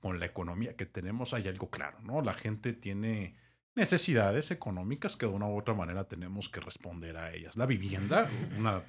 con 0.00 0.18
la 0.18 0.26
economía 0.26 0.76
que 0.76 0.86
tenemos, 0.86 1.34
hay 1.34 1.48
algo 1.48 1.70
claro, 1.70 1.98
¿no? 2.02 2.22
La 2.22 2.34
gente 2.34 2.72
tiene 2.72 3.36
necesidades 3.74 4.50
económicas 4.50 5.16
que 5.16 5.26
de 5.26 5.32
una 5.32 5.46
u 5.46 5.56
otra 5.58 5.74
manera 5.74 6.04
tenemos 6.04 6.48
que 6.48 6.60
responder 6.60 7.16
a 7.16 7.32
ellas. 7.32 7.56
La 7.56 7.66
vivienda, 7.66 8.28
una 8.58 8.82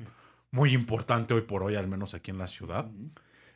muy 0.51 0.73
importante 0.73 1.33
hoy 1.33 1.41
por 1.41 1.63
hoy, 1.63 1.75
al 1.75 1.87
menos 1.87 2.13
aquí 2.13 2.31
en 2.31 2.37
la 2.37 2.47
ciudad. 2.47 2.89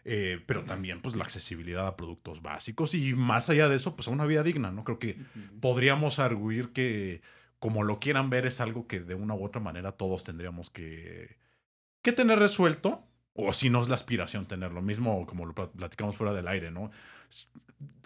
eh, 0.07 0.39
pero 0.45 0.63
también, 0.65 1.01
pues, 1.01 1.15
la 1.15 1.23
accesibilidad 1.23 1.87
a 1.87 1.97
productos 1.97 2.43
básicos 2.43 2.93
y 2.93 3.15
más 3.15 3.49
allá 3.49 3.69
de 3.69 3.75
eso, 3.77 3.95
pues, 3.95 4.07
a 4.07 4.11
una 4.11 4.25
vida 4.25 4.43
digna, 4.43 4.71
¿no? 4.71 4.83
Creo 4.83 4.99
que 4.99 5.17
podríamos 5.61 6.19
arguir 6.19 6.73
que, 6.73 7.21
como 7.57 7.83
lo 7.83 7.99
quieran 7.99 8.29
ver, 8.29 8.45
es 8.45 8.61
algo 8.61 8.85
que 8.87 8.99
de 8.99 9.15
una 9.15 9.33
u 9.33 9.43
otra 9.43 9.61
manera 9.61 9.93
todos 9.93 10.23
tendríamos 10.23 10.69
que, 10.69 11.37
que 12.03 12.11
tener 12.11 12.37
resuelto, 12.37 13.03
o 13.35 13.53
si 13.53 13.69
no 13.69 13.81
es 13.81 13.89
la 13.89 13.95
aspiración 13.95 14.47
tenerlo 14.47 14.81
mismo, 14.81 15.25
como 15.27 15.45
lo 15.45 15.53
plat- 15.53 15.71
platicamos 15.71 16.15
fuera 16.15 16.33
del 16.33 16.47
aire, 16.47 16.71
¿no? 16.71 16.89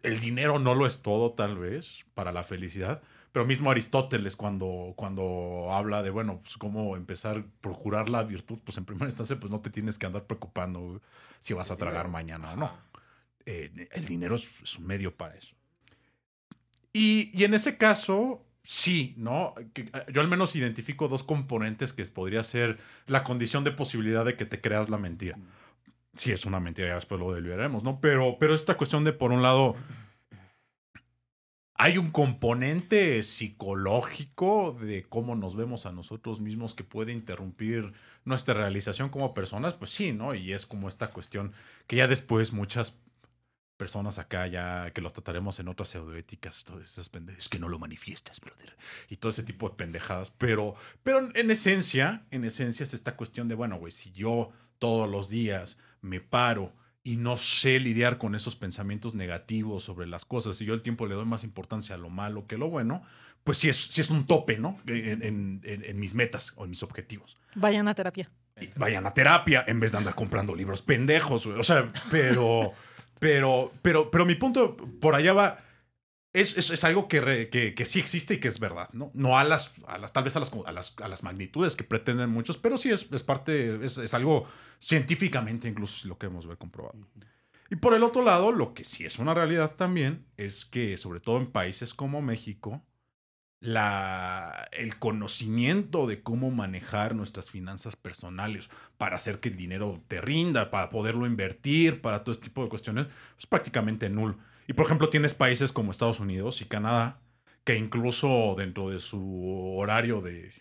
El 0.04 0.20
dinero 0.20 0.60
no 0.60 0.76
lo 0.76 0.86
es 0.88 1.02
todo, 1.02 1.32
tal 1.34 1.58
vez, 1.58 2.06
para 2.14 2.32
la 2.32 2.44
felicidad, 2.44 3.02
pero 3.32 3.46
mismo 3.46 3.70
Aristóteles 3.70 4.36
cuando, 4.36 4.94
cuando 4.96 5.70
habla 5.72 6.02
de, 6.04 6.10
bueno, 6.10 6.40
pues 6.44 6.58
cómo 6.58 6.96
empezar 6.96 7.38
a 7.38 7.44
procurar 7.62 8.10
la 8.10 8.24
virtud, 8.24 8.60
pues 8.64 8.78
en 8.78 8.86
primera 8.86 9.06
instancia, 9.08 9.40
pues 9.40 9.52
no 9.52 9.62
te 9.62 9.70
tienes 9.70 9.98
que 9.98 10.08
andar 10.08 10.26
preocupando 10.26 10.80
güey, 10.80 11.00
si 11.40 11.54
vas 11.54 11.70
a 11.72 11.78
tragar 11.78 12.08
mañana 12.10 12.54
o 12.54 12.56
no 12.56 12.90
eh, 13.46 13.90
el 13.92 14.06
dinero 14.06 14.36
es, 14.36 14.62
es 14.62 14.78
un 14.78 14.86
medio 14.88 15.16
para 15.16 15.36
eso. 15.36 15.56
Y, 16.94 17.32
y 17.34 17.44
en 17.44 17.54
ese 17.54 17.78
caso, 17.78 18.46
sí, 18.70 19.16
¿no? 19.18 19.56
Eh, 19.58 19.90
yo 20.14 20.22
al 20.22 20.28
menos 20.28 20.56
identifico 20.56 21.08
dos 21.08 21.24
componentes 21.24 21.92
que 21.92 22.06
podría 22.06 22.44
ser 22.44 22.78
la 23.08 23.24
condición 23.24 23.64
de 23.64 23.72
posibilidad 23.72 24.24
de 24.24 24.36
que 24.36 24.46
te 24.46 24.62
creas 24.62 24.92
la 24.92 25.00
mentira. 25.00 25.40
Sí, 26.16 26.32
es 26.32 26.46
una 26.46 26.60
mentira, 26.60 26.90
ya 26.90 26.96
después 26.96 27.20
lo 27.20 27.34
deliberaremos, 27.34 27.84
¿no? 27.84 28.00
Pero, 28.00 28.38
pero 28.40 28.54
esta 28.54 28.78
cuestión 28.78 29.04
de, 29.06 29.12
por 29.12 29.32
un 29.32 29.42
lado, 29.42 29.76
hay 31.74 31.98
un 31.98 32.12
componente 32.12 33.24
psicológico 33.24 34.78
de 34.80 35.04
cómo 35.10 35.36
nos 35.36 35.56
vemos 35.56 35.88
a 35.88 35.92
nosotros 35.92 36.40
mismos 36.40 36.76
que 36.76 36.84
puede 36.84 37.12
interrumpir 37.12 37.94
nuestra 38.24 38.54
realización 38.54 39.10
como 39.10 39.34
personas, 39.34 39.74
pues 39.74 39.90
sí, 39.90 40.14
¿no? 40.14 40.36
Y 40.36 40.54
es 40.54 40.68
como 40.68 40.88
esta 40.88 41.08
cuestión 41.08 41.54
que 41.88 41.96
ya 41.96 42.08
después 42.08 42.54
muchas 42.54 43.00
personas 43.80 44.20
acá 44.20 44.46
ya 44.46 44.92
que 44.92 45.00
lo 45.00 45.10
trataremos 45.10 45.58
en 45.62 45.70
otras 45.70 45.88
pseudoéticas, 45.90 46.66
todas 46.66 46.84
esas 46.84 47.08
pendejas, 47.08 47.46
es 47.46 47.50
que 47.50 47.60
no 47.60 47.70
lo 47.70 47.80
manifiestas, 47.80 48.42
brother, 48.42 48.76
y 49.08 49.16
todo 49.16 49.30
ese 49.30 49.44
tipo 49.44 49.70
de 49.70 49.76
pendejadas, 49.76 50.32
pero, 50.38 50.76
pero 51.02 51.30
en 51.34 51.50
esencia, 51.50 52.26
en 52.30 52.44
esencia 52.44 52.84
es 52.84 52.94
esta 52.94 53.16
cuestión 53.16 53.48
de, 53.48 53.56
bueno, 53.56 53.78
güey, 53.78 53.94
si 53.94 54.12
yo 54.12 54.52
todos 54.80 55.10
los 55.10 55.30
días 55.30 55.78
me 56.02 56.20
paro 56.20 56.74
y 57.04 57.16
no 57.16 57.38
sé 57.38 57.80
lidiar 57.80 58.18
con 58.18 58.36
esos 58.36 58.58
pensamientos 58.58 59.16
negativos 59.16 59.86
sobre 59.86 60.08
las 60.08 60.26
cosas, 60.26 60.60
y 60.62 60.66
yo 60.66 60.74
el 60.74 60.82
tiempo 60.82 61.08
le 61.08 61.16
doy 61.16 61.26
más 61.26 61.46
importancia 61.46 61.96
a 61.96 61.98
lo 61.98 62.10
malo 62.10 62.46
que 62.48 62.56
a 62.56 62.58
lo 62.58 62.70
bueno, 62.70 63.02
pues 63.46 63.58
sí 63.60 63.70
es, 63.70 63.78
sí 63.78 64.02
es 64.02 64.10
un 64.10 64.28
tope, 64.28 64.60
¿no? 64.60 64.78
En, 64.88 65.24
en- 65.24 65.62
en- 65.64 65.86
en 65.86 66.00
mis 66.00 66.14
metas 66.14 66.54
o 66.58 66.66
en 66.66 66.72
mis 66.72 66.84
objetivos. 66.84 67.38
Vayan 67.56 67.88
a 67.88 67.96
terapia. 67.96 68.30
Y 68.62 68.68
vayan 68.76 69.08
a 69.08 69.14
terapia 69.14 69.64
en 69.66 69.80
vez 69.80 69.94
de 69.94 70.00
andar 70.00 70.14
comprando 70.16 70.54
libros 70.54 70.82
pendejos, 70.82 71.48
güey. 71.48 71.58
O 71.58 71.64
sea, 71.64 71.92
pero, 72.12 72.74
pero, 73.20 73.72
pero, 73.82 74.10
pero 74.10 74.26
mi 74.26 74.36
punto 74.36 74.78
por 75.00 75.16
allá 75.16 75.34
va. 75.34 75.66
Es, 76.32 76.58
es, 76.60 76.70
es 76.70 76.84
algo 76.84 77.08
que, 77.08 77.22
re- 77.22 77.50
que, 77.50 77.74
que 77.74 77.86
sí 77.86 78.00
existe 78.00 78.36
y 78.36 78.40
que 78.40 78.50
es 78.50 78.60
verdad, 78.60 78.88
¿no? 78.94 79.10
No 79.16 79.40
a 79.40 79.44
las, 79.44 79.74
a 79.88 79.98
las 79.98 80.14
tal 80.14 80.24
vez 80.26 80.36
a 80.36 80.40
las, 80.40 80.52
a 80.66 80.72
las, 80.72 80.96
a 81.02 81.08
las 81.08 81.24
magnitudes 81.24 81.76
que 81.76 81.84
pretenden 81.84 82.30
muchos, 82.30 82.58
pero 82.58 82.78
sí 82.78 82.92
es, 82.92 83.12
es 83.12 83.24
parte, 83.24 83.84
es, 83.84 83.98
es 83.98 84.14
algo 84.14 84.48
científicamente 84.80 85.68
incluso 85.68 86.08
lo 86.08 86.20
que 86.20 86.28
hemos 86.28 86.46
ver 86.46 86.58
comprobado. 86.60 87.00
Y 87.72 87.78
por 87.78 87.96
el 87.96 88.04
otro 88.04 88.24
lado, 88.24 88.52
lo 88.52 88.76
que 88.76 88.84
sí 88.84 89.06
es 89.06 89.18
una 89.18 89.34
realidad 89.34 89.76
también 89.76 90.28
es 90.38 90.66
que, 90.66 90.98
sobre 90.98 91.20
todo 91.20 91.38
en 91.38 91.52
países 91.52 91.96
como 91.96 92.22
México, 92.22 92.84
la, 93.62 94.70
el 94.72 94.98
conocimiento 95.00 96.08
de 96.08 96.22
cómo 96.24 96.50
manejar 96.52 97.16
nuestras 97.16 97.50
finanzas 97.50 97.96
personales 97.96 98.70
para 98.98 99.18
hacer 99.18 99.40
que 99.40 99.50
el 99.50 99.58
dinero 99.58 100.02
te 100.08 100.22
rinda, 100.22 100.72
para 100.72 100.90
poderlo 100.90 101.26
invertir, 101.26 102.02
para 102.02 102.24
todo 102.24 102.32
este 102.32 102.46
tipo 102.46 102.64
de 102.64 102.70
cuestiones, 102.70 103.08
es 103.38 103.46
prácticamente 103.48 104.10
nulo. 104.10 104.38
Y 104.68 104.74
por 104.74 104.86
ejemplo, 104.86 105.10
tienes 105.10 105.34
países 105.34 105.72
como 105.72 105.92
Estados 105.92 106.20
Unidos 106.20 106.62
y 106.62 106.66
Canadá, 106.66 107.20
que 107.66 107.76
incluso 107.76 108.56
dentro 108.58 108.90
de 108.90 109.00
su 109.00 109.76
horario 109.78 110.22
de. 110.22 110.54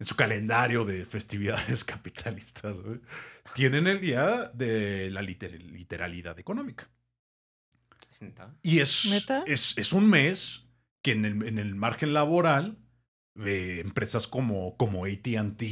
en 0.00 0.06
su 0.06 0.16
calendario 0.16 0.84
de 0.84 1.04
festividades 1.06 1.84
capitalistas, 1.94 2.78
tienen 3.54 3.86
el 3.86 4.00
día 4.00 4.50
de 4.54 5.10
la 5.10 5.22
liter- 5.22 5.60
literalidad 5.62 6.38
económica. 6.38 6.88
¿Es 8.10 8.22
neta? 8.22 8.54
Y 8.62 8.80
es, 8.80 9.06
¿Neta? 9.10 9.42
es, 9.46 9.76
es 9.76 9.92
un 9.92 10.08
mes 10.08 10.64
que 11.08 11.12
en 11.18 11.24
el, 11.24 11.42
en 11.48 11.58
el 11.58 11.74
margen 11.74 12.12
laboral, 12.12 12.76
eh, 13.44 13.80
empresas 13.84 14.26
como, 14.26 14.76
como 14.76 15.04
ATT, 15.06 15.62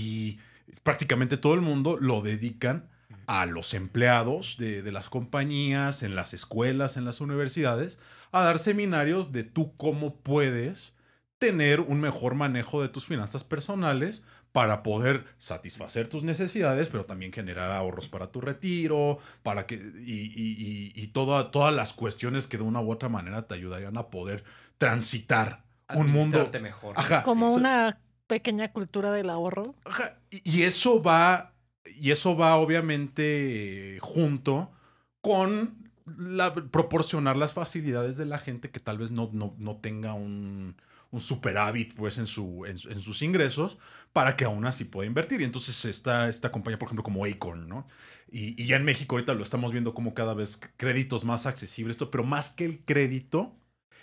prácticamente 0.82 1.36
todo 1.36 1.54
el 1.54 1.60
mundo 1.60 1.96
lo 2.00 2.22
dedican 2.22 2.88
a 3.26 3.44
los 3.46 3.74
empleados 3.74 4.56
de, 4.58 4.82
de 4.82 4.92
las 4.92 5.10
compañías, 5.10 6.02
en 6.02 6.14
las 6.14 6.32
escuelas, 6.32 6.96
en 6.96 7.04
las 7.04 7.20
universidades, 7.20 7.98
a 8.32 8.42
dar 8.42 8.58
seminarios 8.58 9.32
de 9.32 9.44
tú 9.44 9.76
cómo 9.76 10.16
puedes 10.20 10.94
tener 11.38 11.80
un 11.80 12.00
mejor 12.00 12.34
manejo 12.34 12.80
de 12.82 12.88
tus 12.88 13.04
finanzas 13.06 13.44
personales 13.44 14.22
para 14.52 14.82
poder 14.82 15.24
satisfacer 15.36 16.08
tus 16.08 16.22
necesidades, 16.22 16.88
pero 16.88 17.04
también 17.04 17.32
generar 17.32 17.70
ahorros 17.72 18.08
para 18.08 18.28
tu 18.32 18.40
retiro, 18.40 19.18
para 19.42 19.66
que 19.66 19.74
y, 19.74 20.32
y- 20.34 20.56
y- 20.56 20.92
y 20.94 21.06
toda- 21.08 21.50
todas 21.50 21.74
las 21.74 21.92
cuestiones 21.92 22.46
que 22.46 22.56
de 22.56 22.62
una 22.62 22.80
u 22.80 22.90
otra 22.90 23.10
manera 23.10 23.46
te 23.46 23.54
ayudarían 23.54 23.98
a 23.98 24.06
poder 24.08 24.44
transitar 24.78 25.64
un 25.94 26.06
mundo. 26.10 26.38
Administrarte 26.38 26.60
mejor. 26.60 26.94
Ajá. 26.98 27.22
Como 27.22 27.50
sí. 27.50 27.56
una 27.56 27.98
pequeña 28.26 28.72
cultura 28.72 29.12
del 29.12 29.30
ahorro. 29.30 29.74
Ajá, 29.84 30.18
Y, 30.30 30.58
y 30.58 30.62
eso 30.64 31.02
va, 31.02 31.54
y 31.84 32.10
eso 32.10 32.36
va 32.36 32.56
obviamente 32.56 33.98
junto 34.02 34.72
con 35.20 35.90
la- 36.06 36.54
proporcionar 36.54 37.36
las 37.36 37.52
facilidades 37.52 38.16
de 38.16 38.26
la 38.26 38.38
gente 38.38 38.70
que 38.70 38.80
tal 38.80 38.98
vez 38.98 39.10
no, 39.10 39.30
no, 39.32 39.54
no 39.58 39.76
tenga 39.78 40.14
un, 40.14 40.76
un 41.10 41.20
superávit 41.20 41.94
pues 41.94 42.18
en, 42.18 42.26
su, 42.26 42.64
en, 42.66 42.76
en 42.90 43.00
sus 43.00 43.22
ingresos 43.22 43.78
para 44.12 44.36
que 44.36 44.44
aún 44.44 44.64
así 44.66 44.84
pueda 44.84 45.06
invertir. 45.06 45.40
Y 45.40 45.44
entonces 45.44 45.84
está 45.84 46.28
esta 46.28 46.50
compañía, 46.52 46.78
por 46.78 46.86
ejemplo, 46.88 47.02
como 47.04 47.24
Acorn, 47.24 47.68
¿no? 47.68 47.86
Y, 48.30 48.60
y 48.60 48.66
ya 48.66 48.76
en 48.76 48.84
México 48.84 49.14
ahorita 49.16 49.34
lo 49.34 49.42
estamos 49.44 49.72
viendo 49.72 49.94
como 49.94 50.14
cada 50.14 50.34
vez 50.34 50.60
créditos 50.76 51.24
más 51.24 51.46
accesibles, 51.46 51.96
pero 52.10 52.24
más 52.24 52.50
que 52.50 52.64
el 52.64 52.84
crédito, 52.84 53.56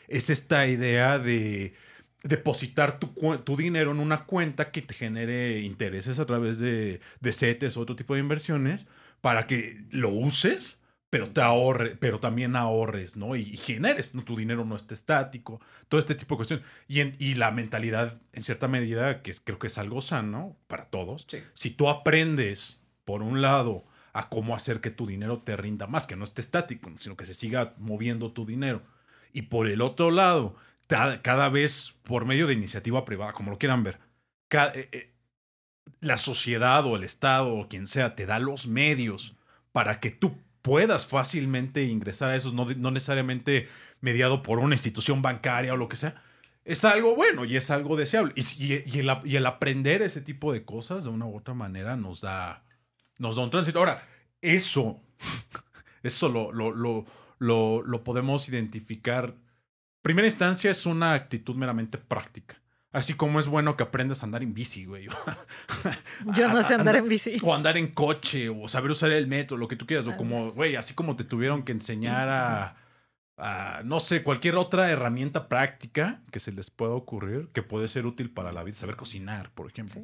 es 0.07 0.29
esta 0.29 0.67
idea 0.67 1.19
de 1.19 1.73
depositar 2.23 2.99
tu, 2.99 3.07
tu 3.43 3.57
dinero 3.57 3.91
en 3.91 3.99
una 3.99 4.25
cuenta 4.25 4.71
que 4.71 4.81
te 4.81 4.93
genere 4.93 5.59
intereses 5.61 6.19
a 6.19 6.25
través 6.25 6.57
de, 6.59 7.01
de 7.19 7.33
CETES 7.33 7.75
o 7.77 7.81
otro 7.81 7.95
tipo 7.95 8.13
de 8.13 8.21
inversiones 8.21 8.87
para 9.21 9.45
que 9.45 9.83
lo 9.91 10.09
uses, 10.09 10.79
pero 11.09 11.29
te 11.29 11.41
ahorre, 11.41 11.95
pero 11.99 12.19
también 12.19 12.55
ahorres, 12.55 13.17
¿no? 13.17 13.35
Y, 13.35 13.41
y 13.41 13.57
generes, 13.57 14.15
¿no? 14.15 14.23
Tu 14.23 14.35
dinero 14.37 14.65
no 14.65 14.75
esté 14.75 14.93
estático, 14.93 15.59
todo 15.89 15.99
este 15.99 16.15
tipo 16.15 16.35
de 16.35 16.37
cuestiones. 16.37 16.65
Y, 16.87 17.01
en- 17.01 17.15
y 17.19 17.35
la 17.35 17.51
mentalidad, 17.51 18.19
en 18.31 18.43
cierta 18.43 18.67
medida, 18.67 19.21
que 19.21 19.31
es- 19.31 19.39
creo 19.41 19.59
que 19.59 19.67
es 19.67 19.77
algo 19.77 20.01
sano 20.01 20.57
para 20.67 20.85
todos, 20.85 21.25
Sí. 21.29 21.39
si 21.53 21.69
tú 21.71 21.89
aprendes, 21.89 22.81
por 23.05 23.21
un 23.21 23.41
lado, 23.41 23.85
a 24.13 24.29
cómo 24.29 24.55
hacer 24.55 24.79
que 24.79 24.91
tu 24.91 25.05
dinero 25.07 25.39
te 25.39 25.57
rinda 25.57 25.87
más, 25.87 26.05
que 26.07 26.15
no 26.15 26.23
esté 26.23 26.41
estático, 26.41 26.89
sino 26.99 27.17
que 27.17 27.25
se 27.25 27.33
siga 27.33 27.73
moviendo 27.77 28.31
tu 28.31 28.45
dinero. 28.45 28.81
Y 29.33 29.43
por 29.43 29.67
el 29.67 29.81
otro 29.81 30.11
lado, 30.11 30.55
cada 30.87 31.49
vez 31.49 31.95
por 32.03 32.25
medio 32.25 32.47
de 32.47 32.53
iniciativa 32.53 33.03
privada, 33.03 33.33
como 33.33 33.51
lo 33.51 33.57
quieran 33.57 33.83
ver, 33.83 33.99
eh, 34.51 34.89
eh, 34.91 35.13
la 35.99 36.17
sociedad 36.17 36.85
o 36.85 36.95
el 36.95 37.03
Estado 37.03 37.55
o 37.55 37.67
quien 37.67 37.87
sea 37.87 38.15
te 38.15 38.25
da 38.25 38.39
los 38.39 38.67
medios 38.67 39.35
para 39.71 39.99
que 39.99 40.11
tú 40.11 40.37
puedas 40.61 41.07
fácilmente 41.07 41.83
ingresar 41.83 42.29
a 42.29 42.35
esos, 42.35 42.53
no, 42.53 42.65
no 42.65 42.91
necesariamente 42.91 43.67
mediado 43.99 44.43
por 44.43 44.59
una 44.59 44.75
institución 44.75 45.21
bancaria 45.21 45.73
o 45.73 45.77
lo 45.77 45.89
que 45.89 45.95
sea, 45.95 46.21
es 46.65 46.85
algo 46.85 47.15
bueno 47.15 47.45
y 47.45 47.57
es 47.57 47.69
algo 47.69 47.95
deseable. 47.95 48.33
Y, 48.35 48.99
el, 48.99 49.45
aprender 49.45 50.01
ese 50.01 50.21
tipo 50.21 50.53
de 50.53 50.63
cosas 50.63 51.03
de 51.03 51.09
una 51.09 51.25
u 51.25 51.37
otra 51.37 51.53
manera 51.53 51.97
nos 51.97 52.21
da, 52.21 52.63
nos 53.17 53.35
da 53.35 53.43
un 53.43 53.51
tránsito. 53.51 53.79
Ahora, 53.79 54.07
eso, 54.41 55.01
eso 56.03 56.29
lo, 56.29 57.05
lo, 57.43 57.81
lo 57.83 58.03
podemos 58.03 58.47
identificar. 58.49 59.35
Primera 60.01 60.27
instancia 60.27 60.71
es 60.71 60.85
una 60.85 61.13
actitud 61.13 61.55
meramente 61.55 61.97
práctica. 61.97 62.61
Así 62.91 63.15
como 63.15 63.39
es 63.39 63.47
bueno 63.47 63.75
que 63.75 63.83
aprendas 63.83 64.21
a 64.21 64.27
andar 64.27 64.43
en 64.43 64.53
bici, 64.53 64.85
güey. 64.85 65.07
Yo 66.35 66.47
no 66.47 66.61
sé 66.61 66.75
andar 66.75 66.95
Anda- 66.95 66.99
en 66.99 67.09
bici. 67.09 67.37
O 67.41 67.53
andar 67.53 67.75
en 67.77 67.87
coche, 67.87 68.49
o 68.49 68.67
saber 68.67 68.91
usar 68.91 69.11
el 69.11 69.27
metro, 69.27 69.57
lo 69.57 69.67
que 69.67 69.75
tú 69.75 69.85
quieras. 69.87 70.05
O 70.07 70.15
como, 70.15 70.51
güey, 70.51 70.75
así 70.75 70.93
como 70.93 71.15
te 71.15 71.23
tuvieron 71.23 71.63
que 71.63 71.71
enseñar 71.71 72.29
a, 72.29 72.75
a, 73.37 73.81
no 73.83 73.99
sé, 73.99 74.21
cualquier 74.21 74.55
otra 74.57 74.91
herramienta 74.91 75.49
práctica 75.49 76.21
que 76.31 76.39
se 76.39 76.51
les 76.51 76.69
pueda 76.69 76.91
ocurrir, 76.93 77.47
que 77.51 77.63
puede 77.63 77.87
ser 77.87 78.05
útil 78.05 78.29
para 78.29 78.51
la 78.51 78.63
vida. 78.63 78.75
Saber 78.75 78.95
cocinar, 78.95 79.49
por 79.51 79.67
ejemplo. 79.71 80.01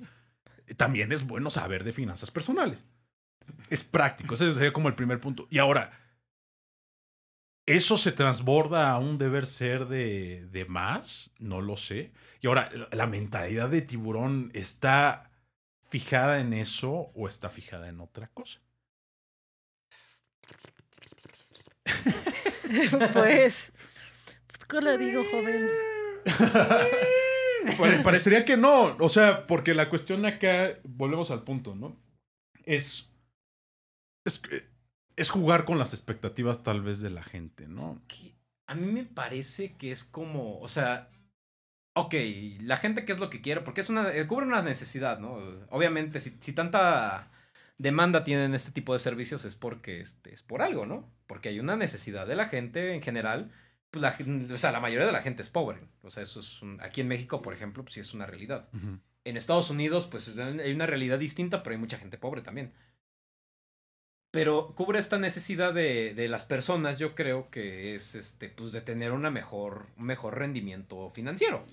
Sí. 0.65 0.73
También 0.75 1.11
es 1.11 1.27
bueno 1.27 1.51
saber 1.51 1.83
de 1.83 1.93
finanzas 1.93 2.31
personales. 2.31 2.83
Es 3.69 3.83
práctico. 3.83 4.33
Ese 4.33 4.51
sería 4.53 4.73
como 4.73 4.87
el 4.87 4.95
primer 4.95 5.19
punto. 5.19 5.47
Y 5.51 5.59
ahora, 5.59 5.91
¿eso 7.75 7.97
se 7.97 8.11
transborda 8.11 8.91
a 8.91 8.97
un 8.99 9.17
deber 9.17 9.45
ser 9.45 9.87
de, 9.87 10.47
de 10.47 10.65
más? 10.65 11.31
No 11.39 11.61
lo 11.61 11.77
sé. 11.77 12.11
Y 12.41 12.47
ahora, 12.47 12.69
la- 12.91 13.07
mentalidad 13.07 13.69
de 13.69 13.81
tiburón 13.81 14.51
está 14.53 15.31
fijada 15.87 16.39
en 16.39 16.53
eso 16.53 17.11
o 17.15 17.27
está 17.27 17.49
fijada 17.49 17.87
en 17.89 17.99
otra 18.01 18.27
cosa. 18.33 18.59
Pues, 23.13 23.71
pues, 24.47 24.65
¿qué 24.67 24.81
le 24.81 24.97
digo, 24.97 25.23
joven? 25.31 25.67
Pare- 27.77 28.03
Parecería 28.03 28.45
que 28.45 28.57
no. 28.57 28.95
O 28.99 29.09
sea, 29.09 29.47
porque 29.47 29.73
la 29.73 29.89
cuestión 29.89 30.25
acá, 30.25 30.77
volvemos 30.83 31.31
al 31.31 31.43
punto, 31.43 31.75
¿no? 31.75 31.99
Es. 32.65 33.09
Es, 34.25 34.41
es 35.19 35.29
jugar 35.29 35.65
con 35.65 35.77
las 35.79 35.93
expectativas, 35.93 36.63
tal 36.63 36.81
vez, 36.81 36.99
de 37.01 37.09
la 37.09 37.23
gente, 37.23 37.67
¿no? 37.67 38.01
que 38.07 38.35
a 38.67 38.75
mí 38.75 38.91
me 38.91 39.03
parece 39.03 39.73
que 39.77 39.91
es 39.91 40.03
como, 40.03 40.59
o 40.59 40.67
sea, 40.67 41.09
ok, 41.95 42.13
la 42.61 42.77
gente 42.77 43.03
qué 43.05 43.11
es 43.11 43.19
lo 43.19 43.29
que 43.29 43.41
quiere, 43.41 43.61
porque 43.61 43.81
es 43.81 43.89
una, 43.89 44.13
eh, 44.15 44.27
cubre 44.27 44.45
una 44.45 44.61
necesidad, 44.61 45.19
¿no? 45.19 45.33
Obviamente, 45.69 46.19
si, 46.19 46.31
si 46.39 46.53
tanta 46.53 47.31
demanda 47.77 48.23
tienen 48.23 48.53
este 48.53 48.71
tipo 48.71 48.93
de 48.93 48.99
servicios 48.99 49.45
es 49.45 49.55
porque 49.55 50.01
este, 50.01 50.33
es 50.33 50.43
por 50.43 50.61
algo, 50.61 50.85
¿no? 50.85 51.09
Porque 51.27 51.49
hay 51.49 51.59
una 51.59 51.75
necesidad 51.77 52.27
de 52.27 52.35
la 52.35 52.45
gente 52.45 52.93
en 52.93 53.01
general, 53.01 53.51
pues 53.91 54.01
la, 54.01 54.15
o 54.53 54.57
sea, 54.57 54.71
la 54.71 54.79
mayoría 54.79 55.05
de 55.07 55.11
la 55.13 55.21
gente 55.23 55.41
es 55.41 55.49
pobre, 55.49 55.79
o 56.03 56.09
sea, 56.11 56.23
eso 56.23 56.39
es 56.39 56.61
un, 56.61 56.79
aquí 56.81 57.01
en 57.01 57.07
México, 57.07 57.41
por 57.41 57.53
ejemplo, 57.53 57.83
pues 57.83 57.95
sí 57.95 57.99
es 58.01 58.13
una 58.13 58.25
realidad. 58.27 58.69
En 59.25 59.35
Estados 59.37 59.69
Unidos, 59.69 60.05
pues 60.07 60.27
es- 60.27 60.37
hay 60.37 60.73
una 60.73 60.85
realidad 60.85 61.19
distinta, 61.19 61.63
pero 61.63 61.73
hay 61.73 61.79
mucha 61.79 61.97
gente 61.97 62.17
pobre 62.17 62.41
también. 62.41 62.71
Pero 64.31 64.73
cubre 64.75 64.99
esta 64.99 65.17
necesidad 65.17 65.73
de, 65.73 66.13
de 66.13 66.27
las 66.27 66.45
personas, 66.45 66.99
yo 66.99 67.15
creo 67.15 67.49
que 67.49 67.95
es 67.95 68.13
este, 68.15 68.49
pues 68.49 68.71
de 68.71 68.81
tener 68.81 69.11
una 69.11 69.31
mejor, 69.31 69.87
un 69.97 70.05
mejor 70.05 70.37
rendimiento 70.37 71.09
financiero. 71.09 71.65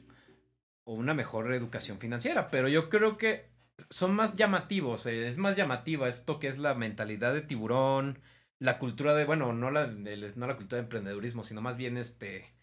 O 0.84 0.94
una 0.94 1.14
mejor 1.14 1.52
educación 1.52 1.98
financiera. 1.98 2.48
Pero 2.48 2.68
yo 2.68 2.88
creo 2.88 3.16
que 3.18 3.50
son 3.90 4.14
más 4.14 4.34
llamativos. 4.36 5.06
eh, 5.06 5.26
Es 5.28 5.38
más 5.38 5.56
llamativa 5.56 6.08
esto 6.08 6.38
que 6.38 6.48
es 6.48 6.58
la 6.58 6.74
mentalidad 6.74 7.34
de 7.34 7.42
tiburón. 7.42 8.20
La 8.58 8.78
cultura 8.78 9.14
de, 9.14 9.24
bueno, 9.26 9.52
no 9.52 9.70
la, 9.70 9.86
no 9.88 10.46
la 10.46 10.56
cultura 10.56 10.78
de 10.78 10.84
emprendedurismo, 10.84 11.44
sino 11.44 11.60
más 11.62 11.76
bien 11.76 11.96
este. 11.96 12.54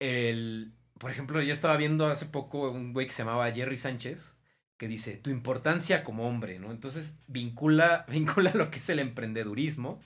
El. 0.00 0.72
Por 0.98 1.10
ejemplo, 1.10 1.40
yo 1.42 1.52
estaba 1.52 1.76
viendo 1.76 2.06
hace 2.06 2.26
poco 2.26 2.70
un 2.70 2.92
güey 2.92 3.06
que 3.06 3.12
se 3.12 3.22
llamaba 3.24 3.50
Jerry 3.52 3.76
Sánchez 3.76 4.36
que 4.82 4.88
dice 4.88 5.16
tu 5.16 5.30
importancia 5.30 6.02
como 6.02 6.26
hombre, 6.28 6.58
¿no? 6.58 6.72
Entonces 6.72 7.20
vincula, 7.28 8.04
vincula 8.10 8.50
lo 8.52 8.68
que 8.72 8.80
es 8.80 8.88
el 8.90 8.98
emprendedurismo 8.98 10.00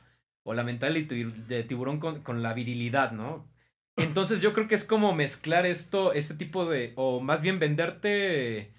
o 0.45 0.53
la 0.53 0.65
mentalidad 0.65 1.09
de 1.09 1.17
tibu- 1.17 1.47
de 1.47 1.65
tiburón 1.65 1.99
con, 1.99 2.21
con 2.23 2.43
la 2.43 2.53
virilidad, 2.53 3.13
¿no? 3.13 3.49
Entonces 3.97 4.43
yo 4.43 4.53
creo 4.53 4.69
que 4.69 4.75
es 4.75 4.85
como 4.85 5.15
mezclar 5.15 5.65
esto, 5.65 6.13
este 6.13 6.35
tipo 6.35 6.69
de, 6.69 6.93
o 6.97 7.23
más 7.23 7.41
bien 7.41 7.59
venderte 7.59 8.75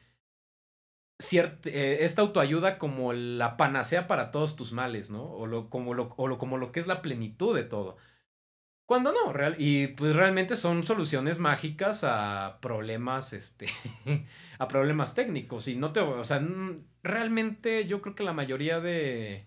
ciert- 1.20 1.66
eh, 1.66 2.06
esta 2.06 2.22
autoayuda 2.22 2.78
como 2.78 3.14
la 3.14 3.58
panacea 3.58 4.08
para 4.08 4.30
todos 4.32 4.56
tus 4.56 4.72
males, 4.72 5.10
¿no? 5.10 5.24
O 5.24 5.48
lo, 5.48 5.70
como, 5.72 5.94
lo, 5.94 6.14
o 6.18 6.28
lo, 6.28 6.38
como 6.38 6.58
lo 6.58 6.72
que 6.72 6.80
es 6.80 6.88
la 6.88 7.02
plenitud 7.02 7.56
de 7.56 7.64
todo. 7.64 7.98
Cuando 8.88 9.12
no, 9.12 9.34
real, 9.34 9.56
y 9.60 9.88
pues 9.88 10.16
realmente 10.16 10.56
son 10.56 10.82
soluciones 10.82 11.40
mágicas 11.40 12.06
a 12.06 12.58
problemas, 12.62 13.34
este, 13.34 13.68
a 14.60 14.68
problemas 14.70 15.14
técnicos. 15.14 15.68
Y 15.68 15.76
no 15.76 15.92
te, 15.92 16.00
o 16.00 16.24
sea, 16.24 16.42
realmente 17.04 17.86
yo 17.86 18.02
creo 18.02 18.16
que 18.16 18.24
la 18.24 18.32
mayoría 18.32 18.80
de, 18.80 19.46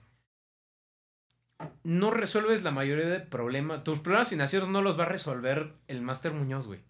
no 1.85 2.11
resuelves 2.11 2.63
la 2.63 2.71
mayoría 2.71 3.07
de 3.07 3.21
problemas, 3.21 3.83
tus 3.83 4.01
problemas 4.01 4.29
financieros 4.29 4.69
no 4.69 4.83
los 4.83 4.99
va 4.99 5.05
a 5.05 5.09
resolver 5.09 5.73
el 5.89 6.03
Máster 6.03 6.33
Muñoz, 6.33 6.67
güey. 6.67 6.81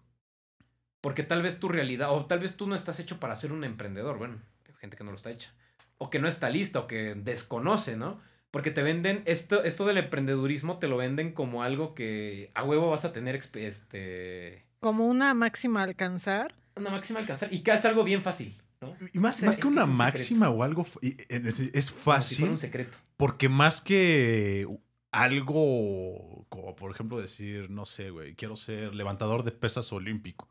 Porque 0.99 1.23
tal 1.23 1.41
vez 1.41 1.57
tu 1.57 1.69
realidad, 1.69 2.11
o 2.11 2.25
tal 2.25 2.39
vez 2.39 2.57
tú 2.57 2.67
no 2.67 2.75
estás 2.75 2.99
hecho 2.99 3.17
para 3.17 3.37
ser 3.37 3.53
un 3.53 3.63
emprendedor, 3.63 4.17
bueno, 4.17 4.41
hay 4.67 4.73
gente 4.75 4.97
que 4.97 5.05
no 5.05 5.11
lo 5.11 5.15
está 5.15 5.31
hecha. 5.31 5.53
O 5.97 6.09
que 6.09 6.19
no 6.19 6.27
está 6.27 6.49
lista, 6.49 6.79
o 6.79 6.87
que 6.87 7.15
desconoce, 7.15 7.95
¿no? 7.95 8.19
Porque 8.51 8.69
te 8.71 8.83
venden, 8.83 9.23
esto, 9.25 9.63
esto 9.63 9.85
del 9.85 9.97
emprendedurismo 9.97 10.77
te 10.77 10.87
lo 10.89 10.97
venden 10.97 11.31
como 11.31 11.63
algo 11.63 11.95
que 11.95 12.51
a 12.53 12.63
huevo 12.63 12.89
vas 12.89 13.05
a 13.05 13.13
tener 13.13 13.35
este, 13.35 14.65
Como 14.79 15.07
una 15.07 15.33
máxima 15.33 15.79
a 15.81 15.83
alcanzar. 15.85 16.53
una 16.75 16.89
máxima 16.89 17.19
a 17.19 17.21
alcanzar 17.21 17.53
y 17.53 17.61
que 17.63 17.71
es 17.71 17.85
algo 17.85 18.03
bien 18.03 18.21
fácil, 18.21 18.53
¿no? 18.81 18.93
Y 19.13 19.19
más, 19.19 19.37
Sí, 19.37 19.45
más 19.45 19.55
es 19.55 19.61
que 19.61 19.61
que 19.61 19.67
una 19.69 19.83
es 19.83 19.87
un 19.89 19.95
máxima 19.95 20.49
o 20.49 20.63
algo, 20.63 20.85
es 21.01 21.55
si 21.55 21.93
fácil. 21.93 22.37
fuera 22.39 22.51
un 22.51 22.57
secreto. 22.57 22.97
Porque 23.15 23.47
más 23.47 23.79
que 23.79 24.67
algo, 25.11 26.45
como 26.49 26.75
por 26.75 26.91
ejemplo 26.91 27.19
decir, 27.19 27.69
no 27.69 27.85
sé, 27.85 28.09
güey, 28.09 28.35
quiero 28.35 28.55
ser 28.55 28.93
levantador 28.95 29.43
de 29.43 29.51
pesas 29.51 29.91
olímpico. 29.93 30.47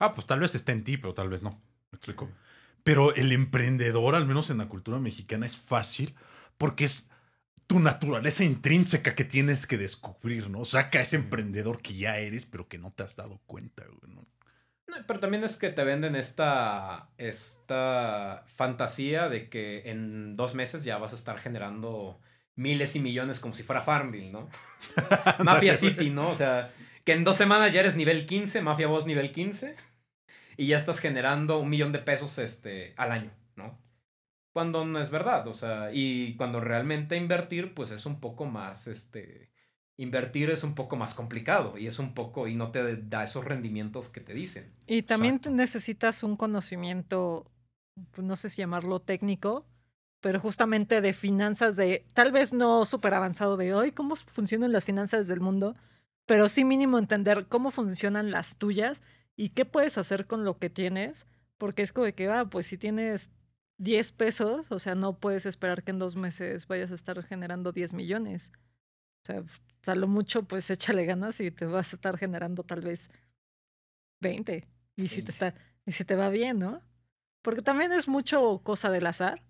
Ah, 0.00 0.12
pues 0.12 0.26
tal 0.26 0.40
vez 0.40 0.54
esté 0.54 0.72
en 0.72 0.84
ti, 0.84 0.96
pero 0.96 1.14
tal 1.14 1.28
vez 1.28 1.42
no. 1.42 1.50
¿Me 1.92 1.96
explico? 1.96 2.28
Pero 2.82 3.14
el 3.14 3.32
emprendedor, 3.32 4.14
al 4.14 4.26
menos 4.26 4.50
en 4.50 4.58
la 4.58 4.68
cultura 4.68 4.98
mexicana, 4.98 5.46
es 5.46 5.56
fácil 5.56 6.14
porque 6.58 6.84
es 6.84 7.10
tu 7.66 7.80
naturaleza 7.80 8.44
intrínseca 8.44 9.14
que 9.14 9.24
tienes 9.24 9.66
que 9.66 9.78
descubrir, 9.78 10.50
¿no? 10.50 10.64
Saca 10.64 11.00
ese 11.00 11.16
emprendedor 11.16 11.80
que 11.80 11.94
ya 11.94 12.18
eres, 12.18 12.44
pero 12.46 12.68
que 12.68 12.78
no 12.78 12.92
te 12.92 13.02
has 13.02 13.16
dado 13.16 13.40
cuenta, 13.46 13.84
güey, 13.84 14.14
¿no? 14.14 14.26
No, 14.86 14.96
pero 15.06 15.18
también 15.18 15.44
es 15.44 15.56
que 15.56 15.70
te 15.70 15.82
venden 15.82 16.14
esta, 16.14 17.08
esta 17.16 18.44
fantasía 18.54 19.28
de 19.28 19.48
que 19.48 19.82
en 19.86 20.36
dos 20.36 20.54
meses 20.54 20.84
ya 20.84 20.98
vas 20.98 21.12
a 21.12 21.16
estar 21.16 21.38
generando 21.38 22.20
miles 22.54 22.94
y 22.96 23.00
millones 23.00 23.40
como 23.40 23.54
si 23.54 23.62
fuera 23.62 23.82
Farmville, 23.82 24.30
¿no? 24.30 24.48
Mafia 25.44 25.74
City, 25.74 26.10
¿no? 26.10 26.28
O 26.28 26.34
sea, 26.34 26.72
que 27.04 27.12
en 27.12 27.24
dos 27.24 27.36
semanas 27.36 27.72
ya 27.72 27.80
eres 27.80 27.96
nivel 27.96 28.26
15, 28.26 28.60
Mafia 28.62 28.86
Boss 28.86 29.06
nivel 29.06 29.32
15, 29.32 29.74
y 30.56 30.66
ya 30.66 30.76
estás 30.76 31.00
generando 31.00 31.58
un 31.58 31.70
millón 31.70 31.92
de 31.92 31.98
pesos 31.98 32.38
este, 32.38 32.94
al 32.96 33.12
año. 33.12 33.30
Cuando 34.54 34.86
no 34.86 35.00
es 35.00 35.10
verdad, 35.10 35.48
o 35.48 35.52
sea, 35.52 35.90
y 35.92 36.36
cuando 36.36 36.60
realmente 36.60 37.16
invertir, 37.16 37.74
pues 37.74 37.90
es 37.90 38.06
un 38.06 38.20
poco 38.20 38.44
más, 38.46 38.86
este, 38.86 39.50
invertir 39.96 40.48
es 40.48 40.62
un 40.62 40.76
poco 40.76 40.94
más 40.94 41.12
complicado 41.12 41.76
y 41.76 41.88
es 41.88 41.98
un 41.98 42.14
poco, 42.14 42.46
y 42.46 42.54
no 42.54 42.70
te 42.70 42.96
da 42.96 43.24
esos 43.24 43.44
rendimientos 43.44 44.10
que 44.10 44.20
te 44.20 44.32
dicen. 44.32 44.72
Y 44.86 45.02
también 45.02 45.34
Exacto. 45.34 45.56
necesitas 45.56 46.22
un 46.22 46.36
conocimiento, 46.36 47.50
pues, 48.12 48.24
no 48.24 48.36
sé 48.36 48.48
si 48.48 48.58
llamarlo 48.58 49.00
técnico, 49.00 49.66
pero 50.20 50.38
justamente 50.38 51.00
de 51.00 51.12
finanzas 51.14 51.74
de, 51.74 52.06
tal 52.14 52.30
vez 52.30 52.52
no 52.52 52.84
súper 52.84 53.14
avanzado 53.14 53.56
de 53.56 53.74
hoy, 53.74 53.90
cómo 53.90 54.14
funcionan 54.14 54.70
las 54.70 54.84
finanzas 54.84 55.26
del 55.26 55.40
mundo, 55.40 55.74
pero 56.26 56.48
sí 56.48 56.64
mínimo 56.64 57.00
entender 57.00 57.48
cómo 57.48 57.72
funcionan 57.72 58.30
las 58.30 58.54
tuyas 58.54 59.02
y 59.34 59.48
qué 59.48 59.64
puedes 59.64 59.98
hacer 59.98 60.28
con 60.28 60.44
lo 60.44 60.58
que 60.58 60.70
tienes, 60.70 61.26
porque 61.58 61.82
es 61.82 61.90
como 61.90 62.04
de 62.04 62.14
que, 62.14 62.28
ah, 62.28 62.44
pues 62.44 62.68
si 62.68 62.78
tienes 62.78 63.32
10 63.78 64.12
pesos, 64.12 64.70
o 64.70 64.78
sea, 64.78 64.94
no 64.94 65.18
puedes 65.18 65.46
esperar 65.46 65.82
que 65.82 65.90
en 65.90 65.98
dos 65.98 66.16
meses 66.16 66.66
vayas 66.66 66.92
a 66.92 66.94
estar 66.94 67.22
generando 67.24 67.72
10 67.72 67.92
millones. 67.92 68.52
O 69.22 69.26
sea, 69.26 69.44
a 69.86 69.94
lo 69.94 70.06
mucho, 70.06 70.44
pues 70.44 70.70
échale 70.70 71.04
ganas 71.04 71.40
y 71.40 71.50
te 71.50 71.66
vas 71.66 71.92
a 71.92 71.96
estar 71.96 72.18
generando 72.18 72.62
tal 72.62 72.80
vez 72.80 73.10
20. 74.20 74.68
Y 74.96 75.08
si 75.08 75.22
te 75.22 75.32
20. 75.32 75.32
está, 75.32 75.54
y 75.86 75.92
si 75.92 76.04
te 76.04 76.14
va 76.14 76.28
bien, 76.28 76.58
¿no? 76.58 76.82
Porque 77.42 77.62
también 77.62 77.92
es 77.92 78.08
mucho 78.08 78.60
cosa 78.62 78.90
del 78.90 79.06
azar, 79.06 79.42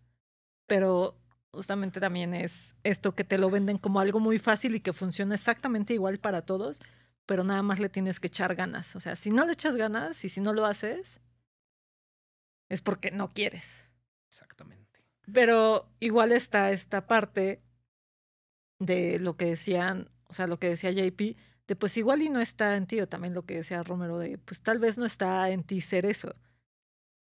pero 0.66 1.16
justamente 1.52 2.00
también 2.00 2.34
es 2.34 2.74
esto 2.82 3.14
que 3.14 3.24
te 3.24 3.38
lo 3.38 3.50
venden 3.50 3.78
como 3.78 4.00
algo 4.00 4.20
muy 4.20 4.38
fácil 4.38 4.74
y 4.74 4.80
que 4.80 4.92
funciona 4.92 5.34
exactamente 5.34 5.94
igual 5.94 6.18
para 6.18 6.42
todos, 6.42 6.80
pero 7.26 7.44
nada 7.44 7.62
más 7.62 7.78
le 7.78 7.88
tienes 7.88 8.20
que 8.20 8.26
echar 8.26 8.54
ganas. 8.54 8.96
O 8.96 9.00
sea, 9.00 9.16
si 9.16 9.30
no 9.30 9.44
le 9.44 9.52
echas 9.52 9.76
ganas 9.76 10.24
y 10.24 10.28
si 10.28 10.40
no 10.40 10.52
lo 10.52 10.66
haces, 10.66 11.20
es 12.68 12.80
porque 12.80 13.10
no 13.10 13.28
quieres. 13.28 13.84
Exactamente. 14.34 15.04
Pero 15.32 15.88
igual 16.00 16.32
está 16.32 16.72
esta 16.72 17.06
parte 17.06 17.62
de 18.80 19.20
lo 19.20 19.36
que 19.36 19.44
decían, 19.44 20.10
o 20.28 20.34
sea, 20.34 20.48
lo 20.48 20.58
que 20.58 20.68
decía 20.68 20.90
JP, 20.90 21.36
de 21.68 21.76
pues 21.76 21.96
igual 21.96 22.20
y 22.20 22.30
no 22.30 22.40
está 22.40 22.76
en 22.76 22.88
ti, 22.88 23.00
o 23.00 23.06
también 23.06 23.32
lo 23.32 23.46
que 23.46 23.54
decía 23.54 23.84
Romero, 23.84 24.18
de 24.18 24.38
pues 24.38 24.60
tal 24.60 24.80
vez 24.80 24.98
no 24.98 25.06
está 25.06 25.48
en 25.50 25.62
ti 25.62 25.80
ser 25.80 26.04
eso. 26.04 26.32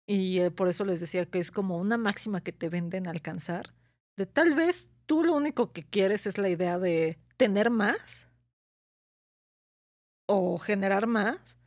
Y 0.07 0.41
eh, 0.41 0.51
por 0.51 0.69
eso 0.69 0.87
les 0.87 1.01
decía 1.01 1.27
que 1.27 1.39
es 1.39 1.51
como 1.51 1.77
una 1.77 1.99
máxima 1.99 2.41
que 2.41 2.53
te 2.53 2.71
venden 2.71 3.07
alcanzar, 3.07 3.75
de 4.17 4.25
tal 4.25 4.55
vez 4.55 4.89
tú 5.05 5.23
lo 5.23 5.35
único 5.35 5.73
que 5.73 5.85
quieres 5.85 6.27
es 6.27 6.39
la 6.39 6.49
idea 6.49 6.79
de 6.79 7.19
tener 7.37 7.69
más 7.69 8.27
o 10.27 10.59
generar 10.59 11.07
más, 11.07 11.59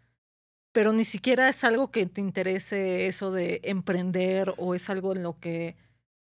pero 0.80 0.94
ni 0.94 1.04
siquiera 1.04 1.50
es 1.50 1.65
algo 1.65 1.92
que 1.92 2.06
te 2.06 2.22
interese 2.22 3.08
eso 3.08 3.34
de 3.34 3.60
emprender 3.65 4.54
o 4.56 4.74
es 4.76 4.89
algo 4.89 5.12
en 5.13 5.24
lo 5.24 5.38
que 5.38 5.76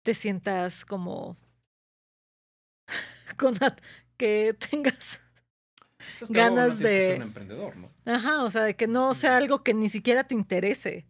te 0.04 0.16
sientas 0.16 0.86
como 0.86 1.36
con 3.38 3.58
que 4.16 4.54
tengas 4.54 5.20
Pues 6.18 6.32
Ganas 6.32 6.78
que 6.78 6.88
ser 6.88 7.10
de- 7.10 7.16
un 7.18 7.22
emprendedor, 7.24 7.76
¿no? 7.76 7.92
Ajá, 8.06 8.46
o 8.46 8.50
sea, 8.50 8.64
de 8.64 8.78
que 8.78 8.88
no 8.88 9.14
sea 9.16 9.36
algo 9.36 9.66
que 9.66 9.74
ni 9.74 9.90
siquiera 9.90 10.24
te 10.26 10.34
interese 10.34 11.06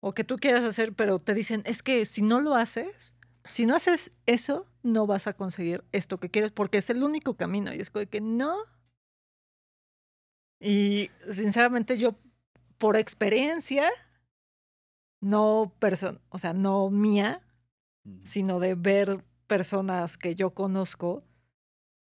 o 0.00 0.14
que 0.14 0.22
tú 0.22 0.36
quieras 0.36 0.62
hacer, 0.62 0.92
pero 0.92 1.18
te 1.18 1.34
dicen, 1.34 1.64
es 1.66 1.82
que 1.82 2.06
si 2.06 2.22
no 2.22 2.40
lo 2.40 2.54
haces, 2.54 3.16
si 3.48 3.66
no 3.66 3.74
haces 3.74 4.12
eso, 4.26 4.64
no 4.84 5.08
vas 5.08 5.26
a 5.26 5.32
conseguir 5.32 5.82
esto 5.90 6.20
que 6.20 6.30
quieres 6.30 6.52
porque 6.52 6.78
es 6.78 6.88
el 6.88 7.02
único 7.02 7.36
camino. 7.36 7.74
Y 7.74 7.80
es 7.80 7.90
como 7.90 8.02
de 8.02 8.06
que 8.06 8.20
no. 8.20 8.54
Y 10.60 11.10
sinceramente 11.32 11.98
yo, 11.98 12.14
por 12.84 12.98
experiencia, 12.98 13.88
no 15.22 15.72
person 15.78 16.20
o 16.28 16.38
sea, 16.38 16.52
no 16.52 16.90
mía, 16.90 17.40
sino 18.24 18.60
de 18.60 18.74
ver 18.74 19.24
personas 19.46 20.18
que 20.18 20.34
yo 20.34 20.50
conozco 20.50 21.24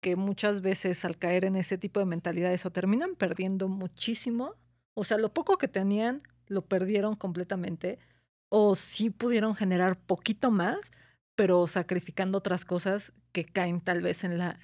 que 0.01 0.15
muchas 0.15 0.61
veces 0.61 1.03
al 1.03 1.17
caer 1.17 1.43
en 1.43 1.57
ese 1.57 1.77
tipo 1.77 1.99
de 1.99 2.05
mentalidades 2.05 2.65
o 2.65 2.71
terminan 2.71 3.15
perdiendo 3.15 3.67
muchísimo, 3.67 4.55
o 4.93 5.03
sea, 5.03 5.17
lo 5.17 5.33
poco 5.33 5.57
que 5.57 5.67
tenían 5.67 6.23
lo 6.47 6.61
perdieron 6.61 7.17
completamente, 7.17 7.99
o 8.47 8.73
sí 8.75 9.09
pudieron 9.09 9.55
generar 9.55 9.99
poquito 9.99 10.49
más, 10.49 10.93
pero 11.35 11.67
sacrificando 11.67 12.37
otras 12.37 12.63
cosas 12.63 13.11
que 13.33 13.43
caen 13.43 13.81
tal 13.81 14.01
vez 14.01 14.23
en 14.23 14.37
la 14.37 14.57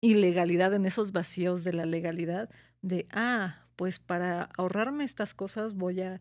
ilegalidad, 0.00 0.72
en 0.72 0.86
esos 0.86 1.12
vacíos 1.12 1.64
de 1.64 1.74
la 1.74 1.84
legalidad, 1.84 2.48
de, 2.80 3.06
ah, 3.10 3.63
pues 3.76 3.98
para 3.98 4.50
ahorrarme 4.56 5.04
estas 5.04 5.34
cosas 5.34 5.74
voy 5.74 6.00
a 6.00 6.20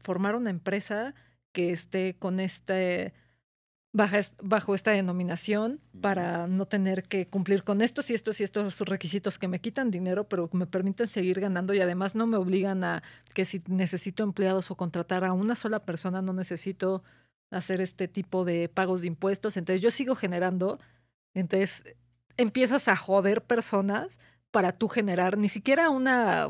formar 0.00 0.36
una 0.36 0.50
empresa 0.50 1.14
que 1.52 1.72
esté 1.72 2.16
con 2.18 2.40
este 2.40 3.14
bajo 3.92 4.74
esta 4.74 4.90
denominación 4.90 5.80
para 6.00 6.46
no 6.46 6.66
tener 6.66 7.04
que 7.04 7.26
cumplir 7.26 7.64
con 7.64 7.80
estos 7.80 8.10
y 8.10 8.14
estos 8.14 8.38
y 8.40 8.44
estos 8.44 8.80
requisitos 8.80 9.38
que 9.38 9.48
me 9.48 9.60
quitan 9.60 9.90
dinero, 9.90 10.28
pero 10.28 10.48
me 10.52 10.66
permiten 10.66 11.08
seguir 11.08 11.40
ganando 11.40 11.74
y 11.74 11.80
además 11.80 12.14
no 12.14 12.26
me 12.26 12.36
obligan 12.36 12.84
a 12.84 13.02
que 13.34 13.44
si 13.44 13.62
necesito 13.66 14.22
empleados 14.22 14.70
o 14.70 14.76
contratar 14.76 15.24
a 15.24 15.32
una 15.32 15.56
sola 15.56 15.84
persona, 15.84 16.22
no 16.22 16.32
necesito 16.32 17.02
hacer 17.50 17.80
este 17.80 18.08
tipo 18.08 18.44
de 18.44 18.68
pagos 18.68 19.00
de 19.00 19.08
impuestos. 19.08 19.56
Entonces 19.56 19.80
yo 19.80 19.90
sigo 19.90 20.14
generando. 20.14 20.78
Entonces 21.34 21.84
empiezas 22.36 22.88
a 22.88 22.96
joder 22.96 23.42
personas 23.42 24.20
para 24.50 24.72
tú 24.72 24.88
generar 24.88 25.36
ni 25.38 25.48
siquiera 25.48 25.90
una, 25.90 26.48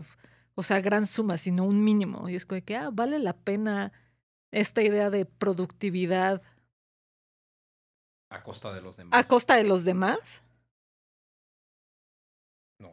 o 0.54 0.62
sea, 0.62 0.80
gran 0.80 1.06
suma, 1.06 1.38
sino 1.38 1.64
un 1.64 1.82
mínimo. 1.82 2.28
Y 2.28 2.36
es 2.36 2.46
como 2.46 2.62
que, 2.64 2.76
ah, 2.76 2.90
vale 2.92 3.18
la 3.18 3.34
pena 3.36 3.92
esta 4.50 4.82
idea 4.82 5.10
de 5.10 5.24
productividad 5.26 6.42
A 8.30 8.42
costa 8.42 8.72
de 8.72 8.80
los 8.80 8.96
demás. 8.96 9.18
a 9.24 9.28
costa 9.28 9.56
de 9.56 9.64
los 9.64 9.84
demás. 9.84 10.42
No, 12.80 12.92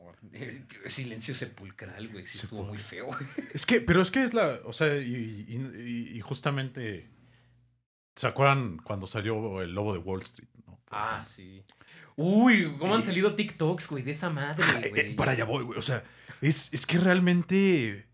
silencio 0.88 1.36
sepulcral, 1.36 2.10
güey. 2.12 2.26
Sí 2.26 2.40
estuvo 2.40 2.64
muy 2.64 2.80
feo. 2.80 3.06
güey. 3.08 3.20
Es 3.54 3.66
que, 3.66 3.82
pero 3.82 4.02
es 4.02 4.10
que 4.10 4.24
es 4.24 4.34
la, 4.34 4.60
o 4.66 4.74
sea, 4.74 4.98
y, 4.98 5.46
y- 5.48 5.82
y- 5.82 6.18
y 6.18 6.22
justamente, 6.22 7.08
¿se 8.16 8.26
acuerdan 8.28 8.78
cuando 8.78 9.06
salió 9.06 9.62
el 9.62 9.74
lobo 9.74 9.94
de 9.94 10.00
Wall 10.00 10.24
Street? 10.24 10.50
no? 10.66 10.80
Ah, 10.90 11.22
sí. 11.24 11.62
Uy, 12.18 12.76
¿cómo 12.80 12.96
han 12.96 13.04
salido 13.04 13.36
TikToks, 13.36 13.90
güey? 13.90 14.04
De 14.04 14.12
esa 14.12 14.30
madre, 14.30 14.64
Eh, 14.84 14.90
güey. 14.90 15.02
eh, 15.12 15.14
para 15.16 15.32
allá 15.34 15.46
voy, 15.46 15.64
güey. 15.64 15.78
O 15.78 15.82
sea, 15.82 16.04
es, 16.42 16.70
es 16.74 16.86
que 16.86 16.98
realmente 16.98 18.08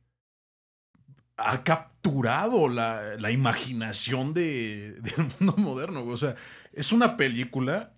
ha 1.38 1.64
capturado 1.64 2.68
la, 2.68 3.16
la 3.20 3.32
imaginación 3.32 4.34
de, 4.34 4.94
del 5.02 5.28
mundo 5.40 5.56
moderno, 5.58 6.02
güey. 6.04 6.14
O 6.14 6.18
sea, 6.18 6.36
es 6.74 6.92
una 6.92 7.16
película 7.18 7.94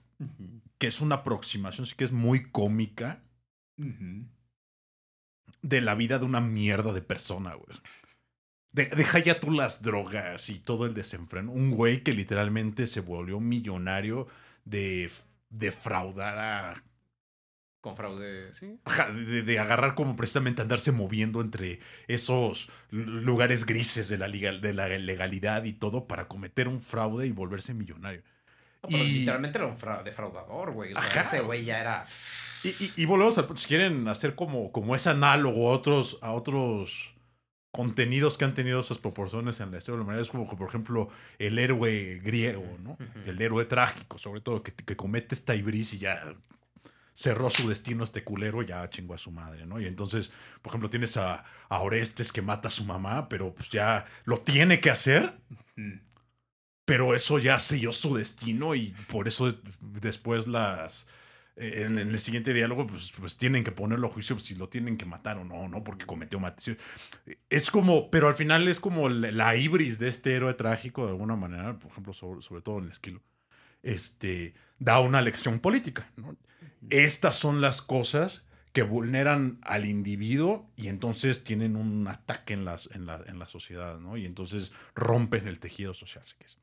que 0.77 0.87
es 0.87 0.99
una 1.01 1.15
aproximación, 1.15 1.85
sí 1.85 1.95
que 1.95 2.03
es 2.03 2.11
muy 2.11 2.43
cómica 2.51 3.23
de 5.61 5.81
la 5.81 5.95
vida 5.95 6.19
de 6.19 6.25
una 6.25 6.41
mierda 6.41 6.91
de 6.93 7.01
persona, 7.01 7.53
güey. 7.55 7.77
De- 8.73 8.87
deja 8.87 9.19
ya 9.19 9.39
tú 9.39 9.51
las 9.51 9.81
drogas 9.81 10.49
y 10.49 10.59
todo 10.59 10.85
el 10.85 10.93
desenfreno. 10.93 11.51
Un 11.51 11.71
güey 11.71 12.01
que 12.03 12.11
literalmente 12.13 12.87
se 12.87 13.01
volvió 13.01 13.39
millonario 13.39 14.27
de 14.65 15.09
defraudar 15.53 16.37
a 16.39 16.83
Con 17.81 17.95
fraude, 17.97 18.53
sí. 18.53 18.79
De, 19.27 19.43
de 19.43 19.59
agarrar 19.59 19.93
como 19.95 20.15
precisamente 20.15 20.61
andarse 20.61 20.91
moviendo 20.91 21.41
entre 21.41 21.79
esos 22.07 22.69
lugares 22.91 23.65
grises 23.65 24.07
de 24.07 24.17
la, 24.17 24.27
liga- 24.27 24.53
de 24.57 24.73
la 24.73 24.87
legalidad 24.87 25.63
y 25.65 25.73
todo 25.73 26.07
para 26.07 26.27
cometer 26.27 26.67
un 26.67 26.81
fraude 26.81 27.27
y 27.27 27.31
volverse 27.31 27.73
millonario. 27.73 28.21
No, 28.83 28.89
pero 28.89 29.03
Y- 29.03 29.11
literalmente 29.19 29.57
era 29.57 29.67
un 29.67 29.77
fra- 29.77 30.01
defraudador, 30.03 30.71
güey. 30.71 30.93
O 30.93 30.99
sea, 30.99 31.09
Ajá, 31.09 31.21
ese 31.21 31.39
güey. 31.41 31.65
ya 31.65 31.79
era. 31.81 32.05
Y, 32.63 32.69
y- 32.69 32.93
y 32.95 33.05
volvemos 33.05 33.37
al 33.37 33.45
punto, 33.47 33.61
si 33.61 33.67
quieren 33.67 34.07
hacer 34.07 34.35
como, 34.35 34.71
como 34.71 34.95
ese 34.95 35.09
análogo 35.09 35.69
a 35.69 35.73
otros, 35.73 36.17
a 36.21 36.31
otros 36.31 37.13
contenidos 37.73 38.37
que 38.37 38.45
han 38.45 38.53
tenido 38.53 38.79
esas 38.79 38.99
proporciones 38.99 39.59
en 39.59 39.71
la 39.71 39.79
historia 39.79 39.95
de 39.95 39.97
la 39.97 40.03
humanidad, 40.03 40.21
es 40.21 40.29
como, 40.29 40.47
que, 40.47 40.55
por 40.55 40.69
ejemplo, 40.69 41.09
el 41.39 41.57
héroe 41.57 42.21
griego, 42.23 42.77
¿no? 42.83 42.99
El 43.25 43.41
héroe 43.41 43.65
trágico, 43.65 44.19
sobre 44.19 44.41
todo, 44.41 44.61
que, 44.61 44.71
que 44.73 44.95
comete 44.95 45.33
esta 45.33 45.55
ibris 45.55 45.95
y 45.95 45.97
ya 45.97 46.35
cerró 47.13 47.49
su 47.49 47.67
destino 47.67 48.03
este 48.03 48.23
culero, 48.23 48.61
ya 48.61 48.87
chingó 48.91 49.15
a 49.15 49.17
su 49.17 49.31
madre, 49.31 49.65
¿no? 49.65 49.81
Y 49.81 49.87
entonces, 49.87 50.31
por 50.61 50.69
ejemplo, 50.69 50.91
tienes 50.91 51.17
a, 51.17 51.45
a 51.67 51.79
Orestes 51.79 52.31
que 52.31 52.43
mata 52.43 52.67
a 52.67 52.71
su 52.71 52.85
mamá, 52.85 53.27
pero 53.27 53.55
pues 53.55 53.69
ya 53.69 54.05
lo 54.25 54.37
tiene 54.37 54.79
que 54.79 54.91
hacer, 54.91 55.33
pero 56.85 57.15
eso 57.15 57.39
ya 57.39 57.57
selló 57.57 57.91
su 57.91 58.15
destino 58.15 58.75
y 58.75 58.93
por 59.09 59.27
eso 59.27 59.51
después 59.81 60.47
las... 60.47 61.07
eh, 61.55 61.83
En, 61.85 61.97
en 61.99 62.09
el 62.09 62.19
siguiente 62.19 62.53
diálogo, 62.53 62.87
pues, 62.87 63.11
pues 63.19 63.37
tienen 63.37 63.63
que 63.63 63.71
ponerlo 63.71 64.07
a 64.07 64.11
juicio 64.11 64.39
si 64.39 64.55
lo 64.55 64.69
tienen 64.69 64.97
que 64.97 65.05
matar 65.05 65.37
o 65.37 65.45
no, 65.45 65.67
¿no? 65.67 65.83
Porque 65.83 66.05
cometió 66.05 66.39
maldición. 66.39 66.77
Es 67.49 67.69
como, 67.71 68.09
pero 68.09 68.27
al 68.27 68.35
final 68.35 68.67
es 68.67 68.79
como 68.79 69.09
la, 69.09 69.31
la 69.31 69.55
ibris 69.55 69.99
de 69.99 70.07
este 70.07 70.33
héroe 70.35 70.53
trágico, 70.55 71.05
de 71.05 71.11
alguna 71.11 71.35
manera, 71.35 71.77
por 71.77 71.91
ejemplo, 71.91 72.13
sobre, 72.13 72.41
sobre 72.41 72.61
todo 72.61 72.79
en 72.79 72.85
el 72.85 72.91
esquilo, 72.91 73.21
este, 73.83 74.53
da 74.79 74.99
una 74.99 75.21
lección 75.21 75.59
política, 75.59 76.11
¿no? 76.15 76.35
Estas 76.89 77.35
son 77.35 77.61
las 77.61 77.81
cosas 77.81 78.45
que 78.73 78.81
vulneran 78.81 79.59
al 79.61 79.85
individuo 79.85 80.71
y 80.75 80.87
entonces 80.87 81.43
tienen 81.43 81.75
un 81.75 82.07
ataque 82.07 82.53
en, 82.55 82.65
las, 82.65 82.89
en, 82.93 83.05
la, 83.05 83.23
en 83.27 83.37
la 83.37 83.47
sociedad, 83.47 83.99
¿no? 83.99 84.17
Y 84.17 84.25
entonces 84.25 84.73
rompen 84.95 85.47
el 85.47 85.59
tejido 85.59 85.93
social, 85.93 86.23
si. 86.25 86.57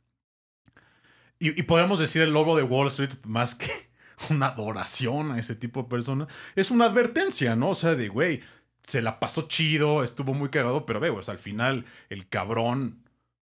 Y, 1.38 1.58
y 1.58 1.62
podemos 1.62 2.00
decir 2.00 2.20
el 2.20 2.32
lobo 2.32 2.56
de 2.56 2.64
Wall 2.64 2.88
Street 2.88 3.14
más 3.24 3.54
que 3.54 3.89
una 4.30 4.48
adoración 4.48 5.32
a 5.32 5.38
ese 5.38 5.54
tipo 5.54 5.82
de 5.82 5.88
personas. 5.88 6.28
Es 6.54 6.70
una 6.70 6.86
advertencia, 6.86 7.56
¿no? 7.56 7.70
O 7.70 7.74
sea, 7.74 7.94
de, 7.94 8.08
güey, 8.08 8.42
se 8.82 9.02
la 9.02 9.20
pasó 9.20 9.48
chido, 9.48 10.02
estuvo 10.02 10.34
muy 10.34 10.50
cagado, 10.50 10.86
pero 10.86 11.00
ve, 11.00 11.12
pues 11.12 11.28
al 11.28 11.38
final 11.38 11.86
el 12.08 12.28
cabrón 12.28 13.02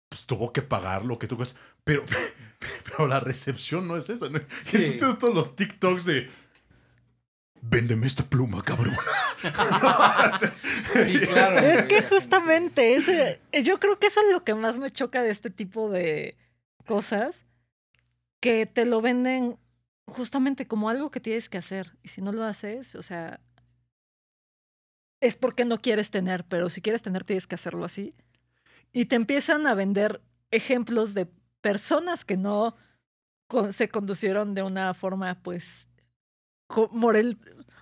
pues, 0.09 0.27
tuvo 0.27 0.53
que 0.53 0.63
pagar 0.63 1.05
lo 1.05 1.19
que 1.19 1.27
tú 1.27 1.37
crees. 1.37 1.57
Pero, 1.85 2.05
pero 2.85 3.07
la 3.07 3.21
recepción 3.21 3.87
no 3.87 3.97
es 3.97 4.09
esa, 4.11 4.29
¿no? 4.29 4.41
Sí. 4.63 4.79
Entonces 4.79 5.19
todos 5.19 5.35
los 5.35 5.57
TikToks 5.57 6.05
de... 6.05 6.31
Véndeme 7.67 8.07
esta 8.07 8.25
pluma, 8.25 8.63
cabrón. 8.63 8.95
Sí, 10.95 11.19
claro. 11.19 11.59
Es 11.59 11.87
que 11.87 12.03
justamente 12.03 12.95
ese, 12.95 13.41
yo 13.63 13.81
creo 13.81 13.99
que 13.99 14.07
eso 14.07 14.21
es 14.21 14.33
lo 14.33 14.45
que 14.45 14.55
más 14.55 14.79
me 14.79 14.91
choca 14.91 15.23
de 15.23 15.31
este 15.31 15.51
tipo 15.51 15.91
de 15.91 16.37
cosas, 16.87 17.45
que 18.41 18.67
te 18.67 18.85
lo 18.85 19.01
venden 19.01 19.59
justamente 20.07 20.67
como 20.67 20.89
algo 20.89 21.11
que 21.11 21.21
tienes 21.21 21.49
que 21.49 21.59
hacer. 21.59 21.97
Y 22.03 22.09
si 22.09 22.23
no 22.23 22.33
lo 22.33 22.45
haces, 22.45 22.95
o 22.95 23.03
sea, 23.03 23.41
es 25.21 25.37
porque 25.37 25.65
no 25.65 25.79
quieres 25.79 26.11
tener, 26.11 26.45
pero 26.45 26.71
si 26.71 26.81
quieres 26.83 27.03
tener 27.03 27.25
tienes 27.25 27.47
que 27.47 27.55
hacerlo 27.55 27.85
así. 27.85 28.15
Y 28.93 29.07
te 29.07 29.17
empiezan 29.17 29.67
a 29.67 29.75
vender 29.75 30.23
ejemplos 30.51 31.15
de 31.15 31.27
personas 31.61 32.25
que 32.25 32.37
no 32.37 32.77
se 33.71 33.89
conducieron 33.89 34.55
de 34.55 34.63
una 34.63 34.95
forma, 34.95 35.43
pues, 35.43 35.89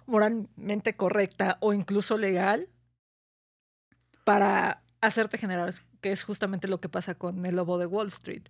moralmente 0.06 0.96
correcta 0.96 1.58
o 1.60 1.72
incluso 1.72 2.18
legal 2.18 2.68
para 4.24 4.82
hacerte 5.00 5.38
generar, 5.38 5.70
que 6.00 6.12
es 6.12 6.22
justamente 6.22 6.68
lo 6.68 6.80
que 6.80 6.88
pasa 6.88 7.14
con 7.14 7.44
el 7.44 7.56
lobo 7.56 7.78
de 7.78 7.86
Wall 7.86 8.08
Street, 8.08 8.44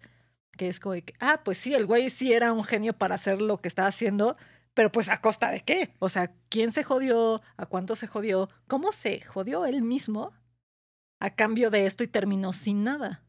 que 0.56 0.68
es 0.68 0.80
como 0.80 0.94
que, 0.94 1.14
ah, 1.20 1.42
pues 1.44 1.58
sí, 1.58 1.74
el 1.74 1.86
güey 1.86 2.10
sí 2.10 2.32
era 2.32 2.52
un 2.52 2.64
genio 2.64 2.92
para 2.92 3.14
hacer 3.14 3.40
lo 3.40 3.60
que 3.60 3.68
estaba 3.68 3.88
haciendo, 3.88 4.36
pero 4.74 4.92
pues 4.92 5.08
a 5.08 5.20
costa 5.20 5.50
de 5.50 5.60
qué? 5.60 5.94
O 5.98 6.08
sea, 6.08 6.32
¿quién 6.48 6.72
se 6.72 6.84
jodió? 6.84 7.42
¿A 7.56 7.66
cuánto 7.66 7.94
se 7.94 8.06
jodió? 8.06 8.48
¿Cómo 8.66 8.92
se 8.92 9.20
jodió 9.22 9.66
él 9.66 9.82
mismo 9.82 10.32
a 11.20 11.30
cambio 11.34 11.70
de 11.70 11.86
esto 11.86 12.04
y 12.04 12.08
terminó 12.08 12.52
sin 12.52 12.84
nada? 12.84 13.22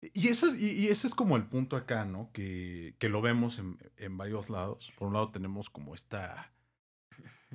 Y 0.00 0.28
ese, 0.28 0.46
es, 0.46 0.60
y 0.60 0.88
ese 0.88 1.06
es 1.06 1.14
como 1.14 1.36
el 1.36 1.46
punto 1.46 1.76
acá, 1.76 2.04
¿no? 2.04 2.30
Que, 2.32 2.94
que 2.98 3.08
lo 3.08 3.22
vemos 3.22 3.58
en, 3.58 3.78
en 3.96 4.18
varios 4.18 4.50
lados. 4.50 4.92
Por 4.98 5.08
un 5.08 5.14
lado 5.14 5.30
tenemos 5.30 5.70
como 5.70 5.94
esta 5.94 6.52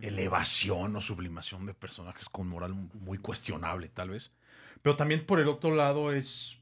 elevación 0.02 0.96
o 0.96 1.02
sublimación 1.02 1.66
de 1.66 1.74
personajes 1.74 2.28
con 2.28 2.48
moral 2.48 2.74
muy 2.74 3.18
cuestionable, 3.18 3.90
tal 3.90 4.10
vez. 4.10 4.32
Pero 4.82 4.96
también 4.96 5.26
por 5.26 5.40
el 5.40 5.48
otro 5.48 5.76
lado 5.76 6.12
es... 6.12 6.56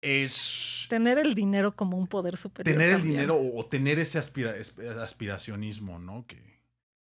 Es 0.00 0.86
Tener 0.88 1.18
el 1.18 1.34
dinero 1.34 1.74
como 1.74 1.96
un 1.96 2.06
poder 2.06 2.36
superior. 2.36 2.72
tener 2.74 2.90
el 2.90 2.96
también. 2.98 3.14
dinero 3.14 3.40
o 3.54 3.66
tener 3.66 3.98
ese 3.98 4.18
aspira- 4.18 4.54
aspiracionismo, 5.02 5.98
¿no? 5.98 6.26
Que 6.26 6.60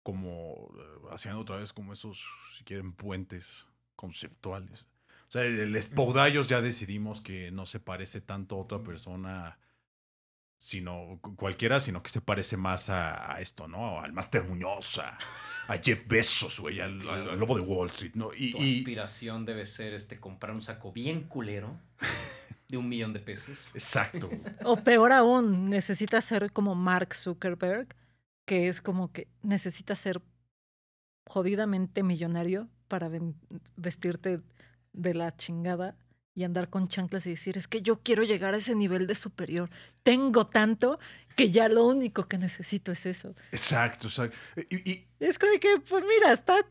como 0.04 0.72
eh, 0.78 1.08
haciendo 1.12 1.40
otra 1.40 1.58
vez 1.58 1.72
como 1.74 1.94
esos, 1.94 2.24
si 2.58 2.64
quieren, 2.64 2.92
puentes 2.94 3.66
conceptuales. 3.96 4.88
O 5.30 5.32
sea, 5.32 5.44
el, 5.44 5.80
Spodallos 5.82 6.48
ya 6.50 6.60
decidimos 6.62 7.22
que 7.22 7.52
no 7.52 7.66
se 7.66 7.80
parece 7.80 8.20
tanto 8.20 8.56
a 8.56 8.60
otra 8.60 8.80
persona, 8.84 9.58
sino 10.58 11.20
cu- 11.22 11.36
cualquiera, 11.36 11.80
sino 11.80 12.04
que 12.04 12.10
se 12.10 12.20
parece 12.20 12.58
más 12.58 12.90
a, 12.90 13.34
a 13.36 13.40
esto, 13.42 13.68
¿no? 13.68 14.02
Al 14.02 14.12
Master 14.12 14.44
Muñoz, 14.44 14.98
a, 14.98 15.18
a 15.68 15.78
Jeff 15.78 16.06
Bezos, 16.08 16.60
güey, 16.60 16.82
al, 16.82 17.08
al- 17.08 17.30
al 17.30 17.40
lobo 17.40 17.56
de 17.56 17.62
Wall 17.62 17.90
Street, 17.90 18.14
¿no? 18.16 18.32
Y, 18.36 18.52
Tu 18.52 18.58
y- 18.58 18.80
aspiración 18.80 19.46
debe 19.46 19.66
ser 19.66 19.94
este 19.94 20.20
comprar 20.20 20.54
un 20.54 20.64
saco 20.64 20.92
bien 20.92 21.22
culero 21.24 21.80
de 22.72 22.78
un 22.78 22.88
millón 22.90 23.14
de 23.14 23.20
pesos. 23.20 23.76
exacto. 23.76 24.30
O 24.64 24.78
peor 24.78 25.12
aún, 25.12 25.70
necesitas 25.70 26.24
ser 26.26 26.52
como 26.52 26.74
Mark 26.74 27.14
Zuckerberg, 27.14 27.88
que 28.46 28.68
es 28.70 28.82
como 28.82 29.12
que 29.12 29.28
necesitas 29.44 30.00
ser 30.00 30.22
jodidamente 31.28 32.04
millonario 32.04 32.70
para 32.88 33.10
vestirte 33.76 34.42
de 34.94 35.14
la 35.14 35.32
chingada 35.36 35.96
y 36.34 36.44
andar 36.44 36.70
con 36.70 36.88
chanclas 36.88 37.26
y 37.26 37.32
decir, 37.32 37.58
es 37.58 37.68
que 37.68 37.82
yo 37.82 38.02
quiero 38.02 38.24
llegar 38.24 38.54
a 38.54 38.58
ese 38.58 38.74
nivel 38.76 39.06
de 39.06 39.16
superior. 39.16 39.70
Tengo 40.04 40.48
tanto 40.48 40.98
que 41.36 41.52
ya 41.52 41.68
lo 41.70 41.86
único 41.86 42.28
que 42.28 42.38
necesito 42.38 42.92
es 42.92 43.06
eso. 43.06 43.36
Exacto, 43.52 44.08
exacto. 44.08 44.38
Y, 44.70 44.90
y- 44.92 45.08
Es 45.20 45.38
como 45.38 45.52
que, 45.60 45.76
pues 45.88 46.04
mira, 46.08 46.32
está 46.34 46.66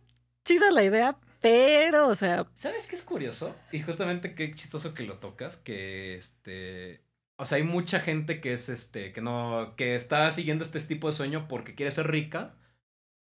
chida 0.44 0.70
la 0.70 0.82
idea, 0.82 1.16
pero, 1.40 2.08
o 2.08 2.14
sea, 2.14 2.46
¿Sabes 2.54 2.88
qué 2.88 2.96
es 2.96 3.04
curioso? 3.04 3.56
Y 3.72 3.82
justamente 3.82 4.34
qué 4.34 4.52
chistoso 4.54 4.94
que 4.94 5.04
lo 5.04 5.18
tocas, 5.18 5.56
que 5.56 6.16
este... 6.16 7.04
O 7.36 7.46
sea, 7.46 7.56
hay 7.56 7.64
mucha 7.64 8.00
gente 8.00 8.40
que 8.40 8.52
es 8.52 8.68
este, 8.68 9.12
que 9.12 9.22
no, 9.22 9.74
que 9.76 9.94
está 9.94 10.30
siguiendo 10.30 10.62
este 10.62 10.78
tipo 10.80 11.06
de 11.06 11.14
sueño 11.14 11.48
porque 11.48 11.74
quiere 11.74 11.90
ser 11.90 12.10
rica 12.10 12.54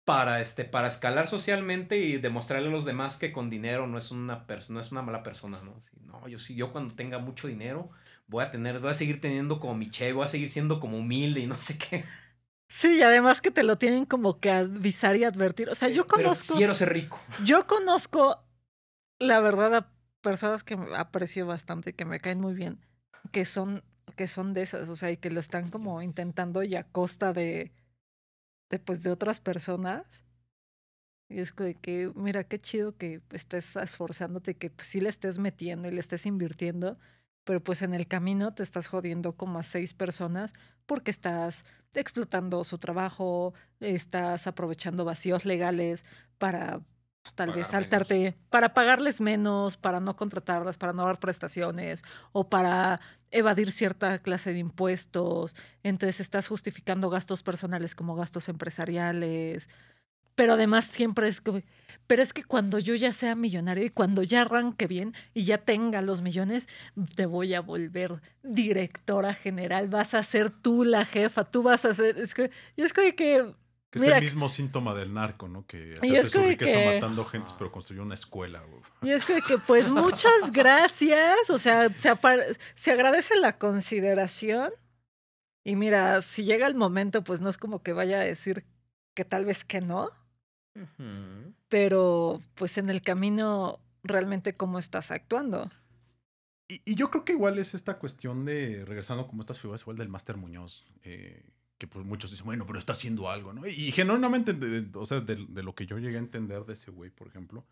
para 0.05 0.41
este, 0.41 0.65
para 0.65 0.89
escalar 0.89 1.29
socialmente 1.29 1.99
y 1.99 2.19
demostrarle 2.19 2.69
a 2.69 2.71
los 2.71 2.85
demás 2.85 3.17
que 3.17 3.33
con 3.33 3.49
dinero 3.51 3.87
no 3.87 3.97
es 3.99 4.11
una 4.11 4.47
persona, 4.47 4.79
no 4.79 4.85
es 4.85 4.93
una 4.93 5.03
mala 5.03 5.23
persona, 5.23 5.63
¿no? 5.63 5.81
Sí, 5.81 5.97
no, 6.03 6.29
yo 6.29 6.39
sí, 6.39 6.55
yo 6.55 6.73
cuando 6.73 6.95
tenga 6.95 7.19
mucho 7.19 7.49
dinero 7.49 7.91
voy 8.27 8.45
a 8.45 8.51
tener, 8.51 8.81
voy 8.81 8.91
a 8.91 8.95
seguir 8.95 9.21
teniendo 9.21 9.61
como 9.61 9.75
mi 9.75 9.91
che, 9.91 10.13
voy 10.13 10.25
a 10.25 10.29
seguir 10.29 10.51
siendo 10.51 10.81
como 10.81 10.99
humilde 10.99 11.41
y 11.41 11.47
no 11.47 11.57
sé 11.57 11.79
qué. 11.79 12.05
Sí, 12.75 12.97
y 12.99 13.03
además 13.03 13.41
que 13.41 13.53
te 13.53 13.63
lo 13.63 13.79
tienen 13.79 14.05
como 14.05 14.41
que 14.41 14.51
avisar 14.51 15.15
y 15.15 15.23
advertir. 15.23 15.69
O 15.69 15.77
sea, 15.77 15.89
yo 15.91 16.09
Pero 16.09 16.25
conozco. 16.25 16.57
quiero 16.57 16.75
ser 16.75 16.93
rico. 16.93 17.21
Yo 17.45 17.69
conozco, 17.69 18.45
la 19.21 19.39
verdad, 19.39 19.77
a 19.77 19.93
personas 20.23 20.65
que 20.65 20.77
me 20.77 20.97
aprecio 20.97 21.47
bastante, 21.47 21.93
que 21.95 22.05
me 22.05 22.19
caen 22.19 22.41
muy 22.41 22.53
bien, 22.53 22.85
que 23.31 23.45
son, 23.45 23.85
que 24.17 24.27
son 24.27 24.55
de 24.55 24.63
esas, 24.63 24.89
o 24.89 24.97
sea, 24.97 25.13
y 25.13 25.19
que 25.19 25.31
lo 25.31 25.39
están 25.39 25.71
como 25.71 26.03
intentando 26.03 26.65
y 26.65 26.75
a 26.75 26.83
costa 26.83 27.33
de, 27.33 27.71
de 28.71 28.79
pues, 28.81 29.05
de 29.05 29.13
otras 29.13 29.39
personas. 29.39 30.25
Y 31.29 31.39
es 31.39 31.53
que, 31.53 31.77
que, 31.77 32.11
mira, 32.17 32.43
qué 32.43 32.61
chido 32.61 32.97
que 32.97 33.23
estés 33.31 33.77
esforzándote, 33.77 34.57
que 34.57 34.71
pues, 34.71 34.89
sí 34.89 35.01
le 35.01 35.11
estés 35.11 35.39
metiendo 35.39 35.87
y 35.87 35.93
le 35.93 36.01
estés 36.01 36.27
invirtiendo, 36.27 36.99
pero 37.45 37.63
pues 37.63 37.83
en 37.83 37.95
el 37.95 38.07
camino 38.07 38.55
te 38.55 38.63
estás 38.63 38.87
jodiendo 38.87 39.37
como 39.37 39.59
a 39.59 39.63
seis 39.63 39.95
personas 39.95 40.53
porque 40.87 41.11
estás 41.11 41.65
explotando 41.95 42.65
su 42.65 42.79
trabajo, 42.79 43.55
estás 43.81 44.47
aprovechando 44.47 45.05
vacíos 45.05 45.45
legales 45.45 46.05
para 46.39 46.81
pues, 47.23 47.35
tal 47.35 47.53
vez 47.53 47.69
saltarte, 47.69 48.37
para 48.51 48.75
pagarles 48.75 49.21
menos, 49.21 49.77
para 49.77 50.01
no 50.01 50.15
contratarlas, 50.17 50.77
para 50.77 50.93
no 50.93 51.07
dar 51.07 51.19
prestaciones 51.19 52.03
o 52.33 52.49
para 52.49 53.01
evadir 53.31 53.73
cierta 53.73 54.19
clase 54.19 54.53
de 54.53 54.59
impuestos. 54.59 55.57
Entonces 55.83 56.21
estás 56.21 56.49
justificando 56.49 57.09
gastos 57.09 57.43
personales 57.43 57.95
como 57.95 58.15
gastos 58.15 58.49
empresariales. 58.49 59.71
Pero 60.35 60.55
además 60.55 60.85
siempre 60.87 61.29
es 61.29 61.41
como, 61.41 61.61
pero 62.07 62.23
es 62.23 62.33
que 62.33 62.43
cuando 62.45 62.79
yo 62.81 62.95
ya 62.97 63.13
sea 63.13 63.35
millonario 63.37 63.85
y 63.85 63.91
cuando 63.91 64.23
ya 64.23 64.41
arranque 64.43 64.87
bien 64.89 65.15
y 65.33 65.45
ya 65.45 65.59
tenga 65.59 66.03
los 66.03 66.23
millones, 66.23 66.69
te 67.15 67.27
voy 67.27 67.55
a 67.55 67.61
volver 67.61 68.21
directora 68.43 69.33
general, 69.35 69.89
vas 69.89 70.15
a 70.15 70.23
ser 70.23 70.51
tú 70.51 70.85
la 70.85 71.05
jefa, 71.05 71.45
tú 71.45 71.63
vas 71.63 71.85
a 71.85 71.95
ser, 71.95 72.19
es 72.19 72.35
que, 72.35 72.51
y 72.77 72.83
es 72.83 72.93
como 72.93 73.07
que, 73.15 73.15
Que 73.91 73.99
es 73.99 74.03
Mira, 74.03 74.19
el 74.19 74.25
mismo 74.25 74.49
síntoma 74.49 74.93
del 74.93 75.15
narco, 75.15 75.47
¿no? 75.47 75.65
Que 75.69 75.95
se 76.01 76.07
Y 76.09 76.17
hace 76.17 76.27
es 76.27 76.33
su 76.33 76.41
que- 76.41 76.49
riqueza 76.49 76.73
que- 76.79 76.95
matando 76.97 77.25
gente, 77.25 77.53
pero 77.57 77.71
construyó 77.71 78.03
una 78.03 78.15
escuela, 78.17 78.61
güey. 78.69 78.83
y 79.03 79.11
es 79.15 79.25
que 79.25 79.41
pues 79.69 79.89
muchas 79.89 80.33
gracias, 80.53 81.49
o 81.49 81.59
sea, 81.61 81.89
se, 81.97 82.11
se 82.75 82.91
agradece 82.91 83.37
la 83.37 83.57
consideración 83.57 84.73
y 85.65 85.77
mira, 85.77 86.23
si 86.23 86.43
llega 86.45 86.67
el 86.67 86.75
momento, 86.75 87.23
pues 87.23 87.41
no 87.41 87.49
es 87.49 87.57
como 87.57 87.85
que 87.85 87.93
vaya 87.93 88.19
a 88.19 88.25
decir 88.25 88.65
que 89.15 89.25
tal 89.25 89.45
vez 89.45 89.65
que 89.65 89.81
no, 89.81 90.11
Pero 91.69 92.43
pues 92.55 92.79
en 92.79 92.91
el 92.91 93.01
camino 93.03 93.81
realmente 94.03 94.57
cómo 94.57 94.79
estás 94.79 95.11
actuando. 95.11 95.71
Y, 96.69 96.81
y 96.85 96.95
yo 96.95 97.11
creo 97.11 97.25
que 97.25 97.33
igual 97.33 97.59
es 97.59 97.75
esta 97.75 97.99
cuestión 97.99 98.45
de, 98.45 98.85
regresando 98.85 99.27
como 99.27 99.43
estas 99.43 99.61
figuras, 99.61 99.83
igual 99.83 99.97
del 99.99 100.09
Máster 100.09 100.37
Muñoz, 100.37 100.87
eh, 101.03 101.45
que 101.79 101.87
pues 101.87 102.05
muchos 102.07 102.31
dicen, 102.31 102.47
bueno, 102.47 102.67
pero 102.67 102.79
está 102.79 102.93
haciendo 102.95 103.29
algo, 103.31 103.53
¿no? 103.53 103.67
Y, 103.67 103.93
genuinamente, 103.93 104.53
de- 104.55 104.83
de- 104.83 104.99
o 104.99 105.05
sea, 105.07 105.21
de, 105.21 105.45
de 105.49 105.63
lo 105.63 105.75
que 105.75 105.87
yo 105.87 105.99
llegué 105.99 106.17
a 106.17 106.21
entender 106.21 106.65
de 106.65 106.73
ese 106.75 106.91
güey, 106.91 107.11
por 107.11 107.29
ejemplo, 107.29 107.67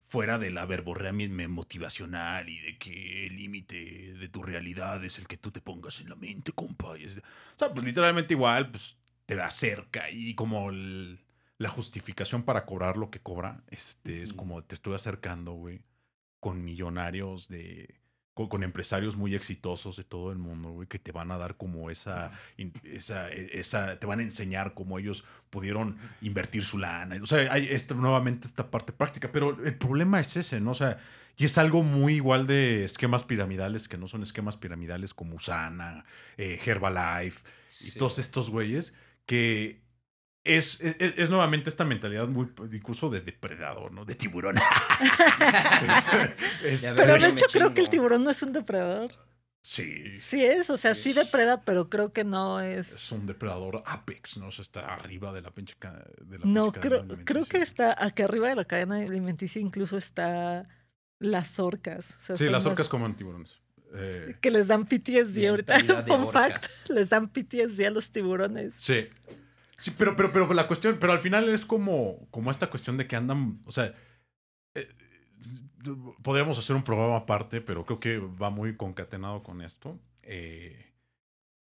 fuera 0.00 0.38
de 0.38 0.50
la 0.50 0.66
verborrea 0.66 1.12
motivacional 1.48 2.48
y 2.48 2.60
de 2.60 2.78
que 2.78 3.26
el 3.26 3.36
límite 3.36 4.14
de 4.14 4.28
tu 4.28 4.42
realidad 4.42 5.04
es 5.04 5.18
el 5.18 5.26
que 5.26 5.36
tú 5.36 5.50
te 5.50 5.60
pongas 5.60 6.00
en 6.00 6.08
la 6.08 6.16
mente, 6.16 6.52
compa. 6.52 6.96
y 6.98 7.04
es- 7.04 7.18
o 7.18 7.58
sea, 7.58 7.72
pues 7.72 7.84
literalmente 7.84 8.34
igual, 8.34 8.70
pues 8.70 8.96
te 9.26 9.40
acerca 9.40 10.10
y 10.10 10.34
como 10.34 10.70
el- 10.70 11.20
la 11.58 11.68
justificación 11.68 12.42
para 12.42 12.66
cobrar 12.66 12.96
lo 12.96 13.10
que 13.10 13.20
cobra, 13.20 13.62
este, 13.68 14.22
es 14.22 14.32
como 14.32 14.62
te 14.62 14.74
estoy 14.74 14.94
acercando, 14.94 15.52
güey, 15.52 15.82
con 16.40 16.64
millonarios 16.64 17.48
de... 17.48 18.00
Con, 18.34 18.48
con 18.48 18.62
empresarios 18.62 19.16
muy 19.16 19.34
exitosos 19.34 19.96
de 19.96 20.04
todo 20.04 20.30
el 20.30 20.36
mundo, 20.36 20.68
güey, 20.68 20.86
que 20.86 20.98
te 20.98 21.10
van 21.10 21.30
a 21.30 21.38
dar 21.38 21.56
como 21.56 21.88
esa, 21.90 22.32
esa, 22.84 23.30
e- 23.32 23.58
esa, 23.58 23.98
te 23.98 24.04
van 24.06 24.20
a 24.20 24.24
enseñar 24.24 24.74
cómo 24.74 24.98
ellos 24.98 25.24
pudieron 25.48 25.96
invertir 26.20 26.62
su 26.62 26.76
lana. 26.76 27.16
O 27.22 27.24
sea, 27.24 27.50
hay 27.50 27.66
esta, 27.70 27.94
nuevamente 27.94 28.46
esta 28.46 28.70
parte 28.70 28.92
práctica, 28.92 29.32
pero 29.32 29.64
el 29.64 29.78
problema 29.78 30.20
es 30.20 30.36
ese, 30.36 30.60
¿no? 30.60 30.72
O 30.72 30.74
sea, 30.74 30.98
y 31.38 31.46
es 31.46 31.56
algo 31.56 31.82
muy 31.82 32.16
igual 32.16 32.46
de 32.46 32.84
esquemas 32.84 33.24
piramidales 33.24 33.88
que 33.88 33.96
no 33.96 34.06
son 34.06 34.22
esquemas 34.22 34.56
piramidales 34.56 35.14
como 35.14 35.36
Usana, 35.36 36.04
eh, 36.36 36.60
Herbalife 36.62 37.40
y 37.86 37.98
todos 37.98 38.18
estos 38.18 38.50
güeyes 38.50 38.94
que 39.24 39.80
es, 40.46 40.80
es, 40.80 40.96
es 41.18 41.30
nuevamente 41.30 41.68
esta 41.70 41.84
mentalidad 41.84 42.28
muy 42.28 42.46
pues, 42.46 42.72
incluso 42.72 43.10
de 43.10 43.20
depredador, 43.20 43.92
¿no? 43.92 44.04
De 44.04 44.14
tiburón. 44.14 44.56
Es- 46.64 46.92
Pero 46.96 47.18
de 47.18 47.28
hecho 47.28 47.46
creo 47.52 47.74
que 47.74 47.80
el 47.80 47.88
tiburón 47.88 48.24
no 48.24 48.30
es 48.30 48.42
un 48.42 48.52
depredador. 48.52 49.12
sí. 49.62 50.18
Sí 50.18 50.44
es, 50.44 50.70
o 50.70 50.76
sea, 50.76 50.94
sí, 50.94 51.12
Sí. 51.12 51.12
depreda, 51.12 51.62
pero 51.62 51.88
creo 51.90 52.12
que 52.12 52.24
no 52.24 52.60
es. 52.60 52.92
Es 52.92 53.12
un 53.12 53.26
depredador 53.26 53.82
apex, 53.86 54.36
¿no? 54.38 54.48
O 54.48 54.52
sea, 54.52 54.62
está 54.62 54.94
arriba 54.94 55.32
de 55.32 55.42
la 55.42 55.50
pinche 55.50 55.74
de 56.24 56.38
la 56.38 56.44
No, 56.46 56.72
pinche 56.72 56.80
creo, 56.88 57.00
cadena 57.02 57.24
creo 57.24 57.44
que 57.46 57.58
está 57.58 57.92
acá 58.04 58.24
arriba 58.24 58.48
de 58.48 58.56
la 58.56 58.64
cadena 58.64 58.96
alimenticia 58.96 59.60
incluso 59.60 59.96
está 59.98 60.68
las 61.18 61.58
orcas. 61.58 62.10
o 62.16 62.20
sea, 62.20 62.36
Sí, 62.36 62.48
las 62.48 62.66
orcas 62.66 62.88
comen 62.88 63.14
tiburones. 63.16 63.58
Eh, 63.94 64.36
Que 64.40 64.50
les 64.50 64.66
dan 64.66 64.84
PTSD 64.86 65.46
ahorita. 65.48 65.78
Fun 66.06 66.30
fact, 66.32 66.88
les 66.90 67.08
dan 67.08 67.28
PTSD 67.28 67.86
a 67.86 67.90
los 67.90 68.10
tiburones. 68.10 68.74
Sí. 68.78 69.08
Sí, 69.78 69.92
pero, 69.98 70.16
pero, 70.16 70.32
pero 70.32 70.52
la 70.54 70.66
cuestión, 70.66 70.96
pero 70.98 71.12
al 71.12 71.18
final 71.20 71.48
es 71.48 71.64
como, 71.66 72.26
como 72.30 72.50
esta 72.50 72.70
cuestión 72.70 72.96
de 72.96 73.06
que 73.06 73.16
andan, 73.16 73.60
o 73.66 73.72
sea, 73.72 73.94
eh, 74.74 74.88
podríamos 76.22 76.58
hacer 76.58 76.76
un 76.76 76.82
programa 76.82 77.16
aparte, 77.16 77.60
pero 77.60 77.84
creo 77.84 77.98
que 78.00 78.18
va 78.18 78.50
muy 78.50 78.76
concatenado 78.76 79.42
con 79.42 79.62
esto. 79.62 80.00
Eh, 80.22 80.92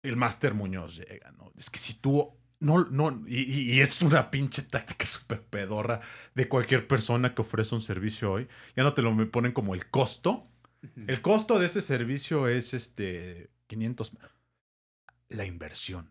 el 0.03 0.17
Máster 0.17 0.55
Muñoz 0.55 0.97
llega, 0.99 1.33
¿no? 1.33 1.53
Es 1.59 1.71
que 1.71 1.79
si 1.79 1.95
tú, 1.95 2.33
no, 2.61 2.85
no, 2.87 3.25
y, 3.29 3.43
y- 3.77 3.81
es 3.81 4.03
una 4.03 4.31
pinche 4.31 4.63
táctica 4.63 5.07
súper 5.07 5.43
pedorra 5.45 6.01
de 6.35 6.49
cualquier 6.49 6.87
persona 6.89 7.35
que 7.35 7.43
ofrece 7.43 7.75
un 7.75 7.83
servicio 7.83 8.33
hoy, 8.33 8.49
ya 8.77 8.83
no 8.85 8.95
te 8.95 9.03
lo 9.03 9.13
me 9.15 9.27
ponen 9.27 9.53
como 9.53 9.75
el 9.75 9.89
costo. 9.91 10.49
El 11.07 11.23
costo 11.23 11.59
de 11.59 11.67
ese 11.67 11.83
servicio 11.83 12.49
es 12.49 12.75
este 12.75 13.51
500. 13.69 14.13
La 15.29 15.45
inversión 15.45 16.11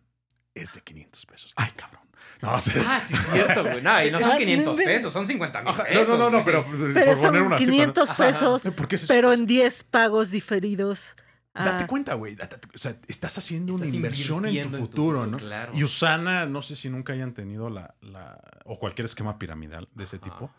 es 0.54 0.72
de 0.72 0.80
500 0.80 1.26
pesos. 1.26 1.52
Ay, 1.56 1.70
cabrón. 1.76 2.02
No, 2.42 2.54
o 2.54 2.60
sea, 2.60 2.96
Ah, 2.96 3.00
sí, 3.00 3.14
es 3.14 3.26
cierto, 3.26 3.62
güey. 3.62 3.80
No, 3.82 4.04
y 4.04 4.10
no 4.10 4.20
son 4.20 4.30
no 4.30 4.36
500 4.38 4.72
inventes. 4.72 4.86
pesos, 4.96 5.12
son 5.12 5.26
50 5.26 5.62
mil 5.62 5.72
pesos. 5.74 6.08
no, 6.08 6.16
no, 6.18 6.30
no, 6.30 6.42
güey. 6.42 6.44
pero, 6.44 6.66
Pero 6.94 7.12
por 7.12 7.20
poner 7.26 7.42
una 7.42 7.58
cifra, 7.58 7.72
500 7.72 8.10
Ajá. 8.10 8.26
pesos, 8.26 8.66
¿no? 8.66 8.86
Es- 8.90 9.06
pero 9.06 9.32
en 9.32 9.46
10 9.46 9.84
pagos 9.84 10.30
diferidos. 10.30 11.16
Date 11.54 11.86
cuenta, 11.86 12.14
güey. 12.14 12.36
O 12.74 12.78
sea, 12.78 12.96
estás 13.06 13.38
haciendo 13.38 13.74
una 13.76 13.86
inversión 13.86 14.44
en 14.46 14.70
tu 14.70 14.76
futuro, 14.78 15.26
¿no? 15.26 15.36
claro. 15.38 15.72
Y 15.74 15.84
Usana, 15.84 16.46
no 16.46 16.62
sé 16.62 16.74
si 16.74 16.90
nunca 16.90 17.12
hayan 17.12 17.32
tenido 17.32 17.70
la, 17.70 17.94
la 18.00 18.40
o 18.64 18.78
cualquier 18.80 19.04
esquema 19.04 19.38
piramidal 19.38 19.88
de 19.94 20.02
ese 20.04 20.16
Ajá. 20.16 20.24
tipo, 20.24 20.50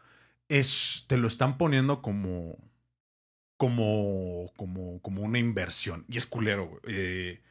es 0.48 1.04
te 1.08 1.18
lo 1.18 1.28
están 1.28 1.58
poniendo 1.58 2.02
como 2.02 2.58
como 3.58 4.46
como 4.58 5.02
como 5.02 5.22
una 5.22 5.38
inversión 5.40 6.06
y 6.10 6.18
es 6.18 6.26
culero, 6.26 6.68
güey. 6.68 6.82
Eh, 6.88 7.42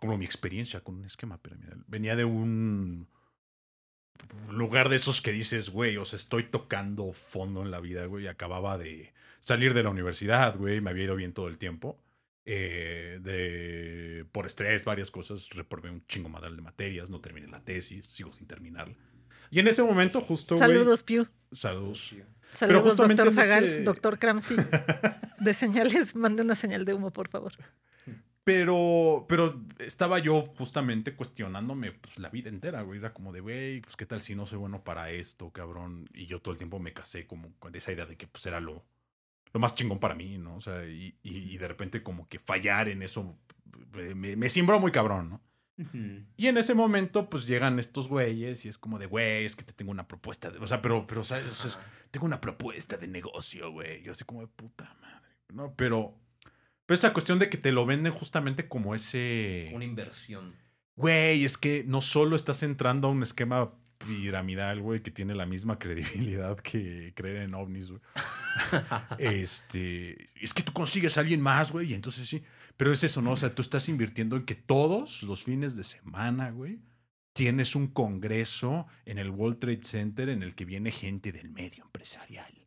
como 0.00 0.18
mi 0.18 0.24
experiencia 0.24 0.80
con 0.80 0.96
un 0.96 1.04
esquema 1.04 1.38
piramidal. 1.38 1.84
Venía 1.86 2.16
de 2.16 2.24
un 2.24 3.08
lugar 4.50 4.88
de 4.88 4.96
esos 4.96 5.20
que 5.20 5.32
dices, 5.32 5.70
güey, 5.70 5.96
o 5.96 6.04
sea, 6.04 6.16
estoy 6.16 6.44
tocando 6.44 7.12
fondo 7.12 7.62
en 7.62 7.70
la 7.70 7.80
vida, 7.80 8.06
güey. 8.06 8.26
Acababa 8.28 8.78
de 8.78 9.12
salir 9.40 9.74
de 9.74 9.82
la 9.82 9.90
universidad, 9.90 10.56
güey, 10.56 10.80
me 10.80 10.90
había 10.90 11.04
ido 11.04 11.16
bien 11.16 11.32
todo 11.32 11.48
el 11.48 11.58
tiempo. 11.58 11.98
Eh, 12.44 13.20
de 13.22 14.24
por 14.32 14.46
estrés, 14.46 14.84
varias 14.84 15.10
cosas, 15.12 15.48
reprobé 15.50 15.90
un 15.90 16.04
chingo 16.06 16.28
madral 16.28 16.56
de 16.56 16.62
materias, 16.62 17.08
no 17.08 17.20
terminé 17.20 17.46
la 17.46 17.60
tesis, 17.60 18.06
sigo 18.08 18.32
sin 18.32 18.46
terminarla. 18.48 18.94
Y 19.50 19.60
en 19.60 19.68
ese 19.68 19.82
momento, 19.82 20.20
justo. 20.20 20.58
Saludos, 20.58 21.02
Piu. 21.04 21.28
Saludos. 21.52 22.14
Saludos, 22.54 22.82
justamente 22.82 23.22
doctor 23.24 23.44
Zagal, 23.44 23.64
ese- 23.64 23.82
doctor 23.84 24.18
Kramsky. 24.18 24.56
De 25.38 25.54
señales, 25.54 26.14
mande 26.14 26.42
una 26.42 26.54
señal 26.54 26.84
de 26.84 26.94
humo, 26.94 27.12
por 27.12 27.28
favor. 27.28 27.52
Pero, 28.44 29.26
pero 29.28 29.62
estaba 29.78 30.18
yo 30.18 30.46
justamente 30.58 31.14
cuestionándome 31.14 31.92
pues, 31.92 32.18
la 32.18 32.28
vida 32.28 32.48
entera, 32.48 32.82
güey. 32.82 32.98
Era 32.98 33.12
como 33.12 33.32
de, 33.32 33.40
güey, 33.40 33.80
pues 33.80 33.96
qué 33.96 34.04
tal 34.04 34.20
si 34.20 34.34
no 34.34 34.46
soy 34.46 34.58
bueno 34.58 34.82
para 34.82 35.10
esto, 35.10 35.50
cabrón. 35.50 36.08
Y 36.12 36.26
yo 36.26 36.40
todo 36.40 36.52
el 36.52 36.58
tiempo 36.58 36.80
me 36.80 36.92
casé 36.92 37.26
como 37.26 37.54
con 37.58 37.74
esa 37.76 37.92
idea 37.92 38.06
de 38.06 38.16
que 38.16 38.26
pues 38.26 38.44
era 38.46 38.60
lo, 38.60 38.84
lo 39.52 39.60
más 39.60 39.74
chingón 39.74 40.00
para 40.00 40.14
mí, 40.16 40.38
¿no? 40.38 40.56
O 40.56 40.60
sea, 40.60 40.84
y, 40.84 41.14
y, 41.22 41.54
y 41.54 41.58
de 41.58 41.68
repente 41.68 42.02
como 42.02 42.28
que 42.28 42.40
fallar 42.40 42.88
en 42.88 43.02
eso 43.02 43.38
eh, 43.94 44.14
me, 44.14 44.36
me 44.36 44.48
muy 44.78 44.92
cabrón, 44.92 45.30
¿no? 45.30 45.40
Y 46.36 46.46
en 46.46 46.58
ese 46.58 46.74
momento, 46.74 47.28
pues 47.28 47.46
llegan 47.46 47.78
estos 47.78 48.06
güeyes 48.06 48.64
y 48.64 48.68
es 48.68 48.78
como 48.78 48.98
de, 48.98 49.06
güey, 49.06 49.44
es 49.44 49.56
que 49.56 49.64
te 49.64 49.72
tengo 49.72 49.90
una 49.90 50.06
propuesta. 50.06 50.50
De, 50.50 50.58
o 50.58 50.66
sea, 50.66 50.82
pero, 50.82 51.06
pero, 51.06 51.24
¿sabes? 51.24 51.64
O 51.64 51.68
sea, 51.68 51.82
tengo 52.10 52.26
una 52.26 52.40
propuesta 52.40 52.96
de 52.96 53.08
negocio, 53.08 53.72
güey. 53.72 54.02
Yo 54.02 54.12
así 54.12 54.24
como 54.24 54.42
de 54.42 54.46
puta 54.48 54.94
madre, 55.00 55.26
¿no? 55.52 55.74
Pero, 55.74 56.14
pero 56.92 56.98
esa 56.98 57.14
cuestión 57.14 57.38
de 57.38 57.48
que 57.48 57.56
te 57.56 57.72
lo 57.72 57.86
venden 57.86 58.12
justamente 58.12 58.68
como 58.68 58.94
ese, 58.94 59.70
Una 59.72 59.86
inversión. 59.86 60.54
güey, 60.94 61.42
es 61.42 61.56
que 61.56 61.84
no 61.86 62.02
solo 62.02 62.36
estás 62.36 62.62
entrando 62.62 63.08
a 63.08 63.10
un 63.10 63.22
esquema 63.22 63.72
piramidal, 63.96 64.82
güey, 64.82 65.00
que 65.02 65.10
tiene 65.10 65.34
la 65.34 65.46
misma 65.46 65.78
credibilidad 65.78 66.60
que 66.60 67.14
creer 67.16 67.44
en 67.44 67.54
ovnis, 67.54 67.88
güey. 67.88 68.02
este, 69.18 70.28
es 70.38 70.52
que 70.52 70.62
tú 70.62 70.74
consigues 70.74 71.16
a 71.16 71.20
alguien 71.20 71.40
más, 71.40 71.72
güey, 71.72 71.92
y 71.92 71.94
entonces 71.94 72.28
sí. 72.28 72.42
Pero 72.76 72.92
es 72.92 73.02
eso, 73.04 73.22
¿no? 73.22 73.32
O 73.32 73.36
sea, 73.36 73.54
tú 73.54 73.62
estás 73.62 73.88
invirtiendo 73.88 74.36
en 74.36 74.44
que 74.44 74.54
todos 74.54 75.22
los 75.22 75.44
fines 75.44 75.76
de 75.76 75.84
semana, 75.84 76.50
güey, 76.50 76.78
tienes 77.32 77.74
un 77.74 77.86
congreso 77.86 78.86
en 79.06 79.16
el 79.16 79.30
World 79.30 79.60
Trade 79.60 79.84
Center 79.84 80.28
en 80.28 80.42
el 80.42 80.54
que 80.54 80.66
viene 80.66 80.90
gente 80.90 81.32
del 81.32 81.48
medio 81.48 81.84
empresarial 81.84 82.61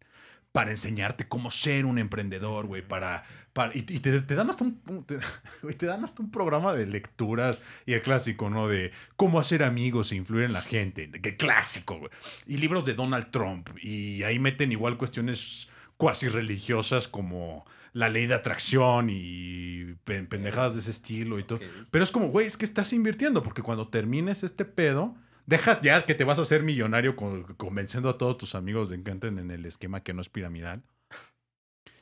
para 0.56 0.72
enseñarte 0.72 1.28
cómo 1.28 1.52
ser 1.52 1.86
un 1.86 1.98
emprendedor, 1.98 2.66
güey, 2.66 2.82
para, 2.82 3.26
para, 3.52 3.76
y, 3.76 3.82
te, 3.82 4.22
te 4.22 4.36
dan 4.36 4.50
hasta 4.50 4.64
un, 4.64 5.04
te, 5.06 5.18
te 5.78 5.86
dan 5.86 6.02
hasta 6.06 6.24
un 6.24 6.32
programa 6.32 6.74
de 6.74 6.86
lecturas 6.86 7.60
y 7.86 7.92
el 7.92 8.02
clásico, 8.02 8.50
¿no? 8.50 8.70
De 8.70 8.92
cómo 9.18 9.38
hacer 9.38 9.64
amigos 9.64 10.14
e 10.14 10.16
influir 10.16 10.46
en 10.46 10.54
la 10.54 10.62
gente, 10.62 11.12
que 11.12 11.36
clásico, 11.36 11.98
güey. 12.00 12.10
Y 12.48 12.56
libros 12.56 12.86
de 12.86 12.94
Donald 12.94 13.32
Trump, 13.32 13.68
y 13.82 14.24
ahí 14.24 14.40
meten 14.40 14.72
igual 14.72 14.96
cuestiones 14.96 15.68
cuasi 15.98 16.30
religiosas 16.30 17.10
como 17.10 17.66
la 17.92 18.08
ley 18.08 18.26
de 18.28 18.36
atracción 18.36 19.10
y 19.10 19.96
pen- 20.06 20.28
pendejadas 20.28 20.76
de 20.76 20.80
ese 20.80 20.92
estilo 20.92 21.38
y 21.38 21.44
todo. 21.44 21.60
Pero 21.92 22.04
es 22.06 22.12
como, 22.12 22.30
güey, 22.30 22.48
es 22.48 22.56
que 22.56 22.64
estás 22.64 22.94
invirtiendo, 22.94 23.44
porque 23.44 23.62
cuando 23.62 23.90
termines 23.90 24.44
este 24.44 24.64
pedo, 24.64 25.16
deja 25.46 25.82
ya 25.82 26.06
que 26.06 26.16
te 26.16 26.24
vas 26.24 26.40
a 26.40 26.44
hacer 26.44 26.64
millonario 26.64 27.16
con- 27.16 27.44
convenciendo 27.56 28.10
a 28.10 28.18
todos 28.18 28.38
tus 28.38 28.56
amigos 28.56 28.90
de 28.90 29.02
que 29.04 29.12
entren 29.12 29.40
en 29.40 29.52
el 29.52 29.66
esquema 29.66 30.04
que 30.04 30.14
no 30.14 30.22
es 30.22 30.30
piramidal. 30.30 30.84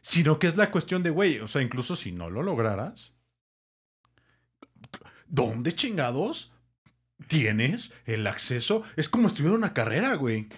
Sino 0.02 0.38
que 0.40 0.48
es 0.48 0.58
la 0.58 0.70
cuestión 0.72 1.02
de, 1.04 1.10
güey, 1.12 1.40
o 1.40 1.48
sea, 1.48 1.62
incluso 1.62 1.96
si 1.96 2.12
no 2.12 2.30
lo 2.30 2.44
lograras, 2.44 3.14
¿dónde 5.28 5.74
chingados 5.74 6.52
tienes 7.28 7.94
el 8.06 8.28
acceso? 8.28 8.84
Es 8.98 9.08
como 9.08 9.28
estudiar 9.28 9.54
una 9.54 9.74
carrera, 9.74 10.16
güey. 10.16 10.50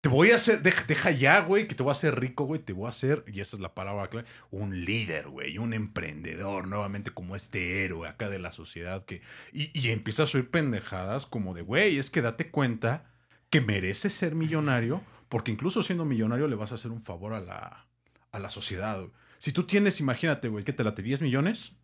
Te 0.00 0.08
voy 0.08 0.30
a 0.30 0.36
hacer, 0.36 0.62
deja, 0.62 0.84
deja 0.84 1.10
ya, 1.10 1.40
güey, 1.40 1.68
que 1.68 1.74
te 1.74 1.82
voy 1.82 1.90
a 1.90 1.92
hacer 1.92 2.18
rico, 2.18 2.44
güey, 2.44 2.60
te 2.60 2.72
voy 2.72 2.86
a 2.86 2.90
hacer, 2.90 3.22
y 3.26 3.40
esa 3.40 3.56
es 3.56 3.60
la 3.60 3.74
palabra 3.74 4.08
clave, 4.08 4.26
un 4.50 4.84
líder, 4.86 5.28
güey, 5.28 5.58
un 5.58 5.74
emprendedor, 5.74 6.66
nuevamente 6.66 7.10
como 7.10 7.36
este 7.36 7.84
héroe 7.84 8.08
acá 8.08 8.30
de 8.30 8.38
la 8.38 8.50
sociedad 8.50 9.04
que, 9.04 9.20
y, 9.52 9.78
y 9.78 9.90
empiezas 9.90 10.34
a 10.34 10.38
oír 10.38 10.50
pendejadas 10.50 11.26
como 11.26 11.52
de, 11.52 11.60
güey, 11.60 11.98
es 11.98 12.08
que 12.08 12.22
date 12.22 12.50
cuenta 12.50 13.12
que 13.50 13.60
mereces 13.60 14.14
ser 14.14 14.34
millonario, 14.34 15.02
porque 15.28 15.50
incluso 15.50 15.82
siendo 15.82 16.06
millonario 16.06 16.48
le 16.48 16.56
vas 16.56 16.72
a 16.72 16.76
hacer 16.76 16.92
un 16.92 17.02
favor 17.02 17.34
a 17.34 17.40
la, 17.40 17.86
a 18.32 18.38
la 18.38 18.48
sociedad. 18.48 18.98
güey. 18.98 19.12
Si 19.38 19.52
tú 19.52 19.64
tienes, 19.64 20.00
imagínate, 20.00 20.48
güey, 20.48 20.64
que 20.64 20.72
te 20.72 20.84
late 20.84 21.02
10 21.02 21.22
millones, 21.22 21.76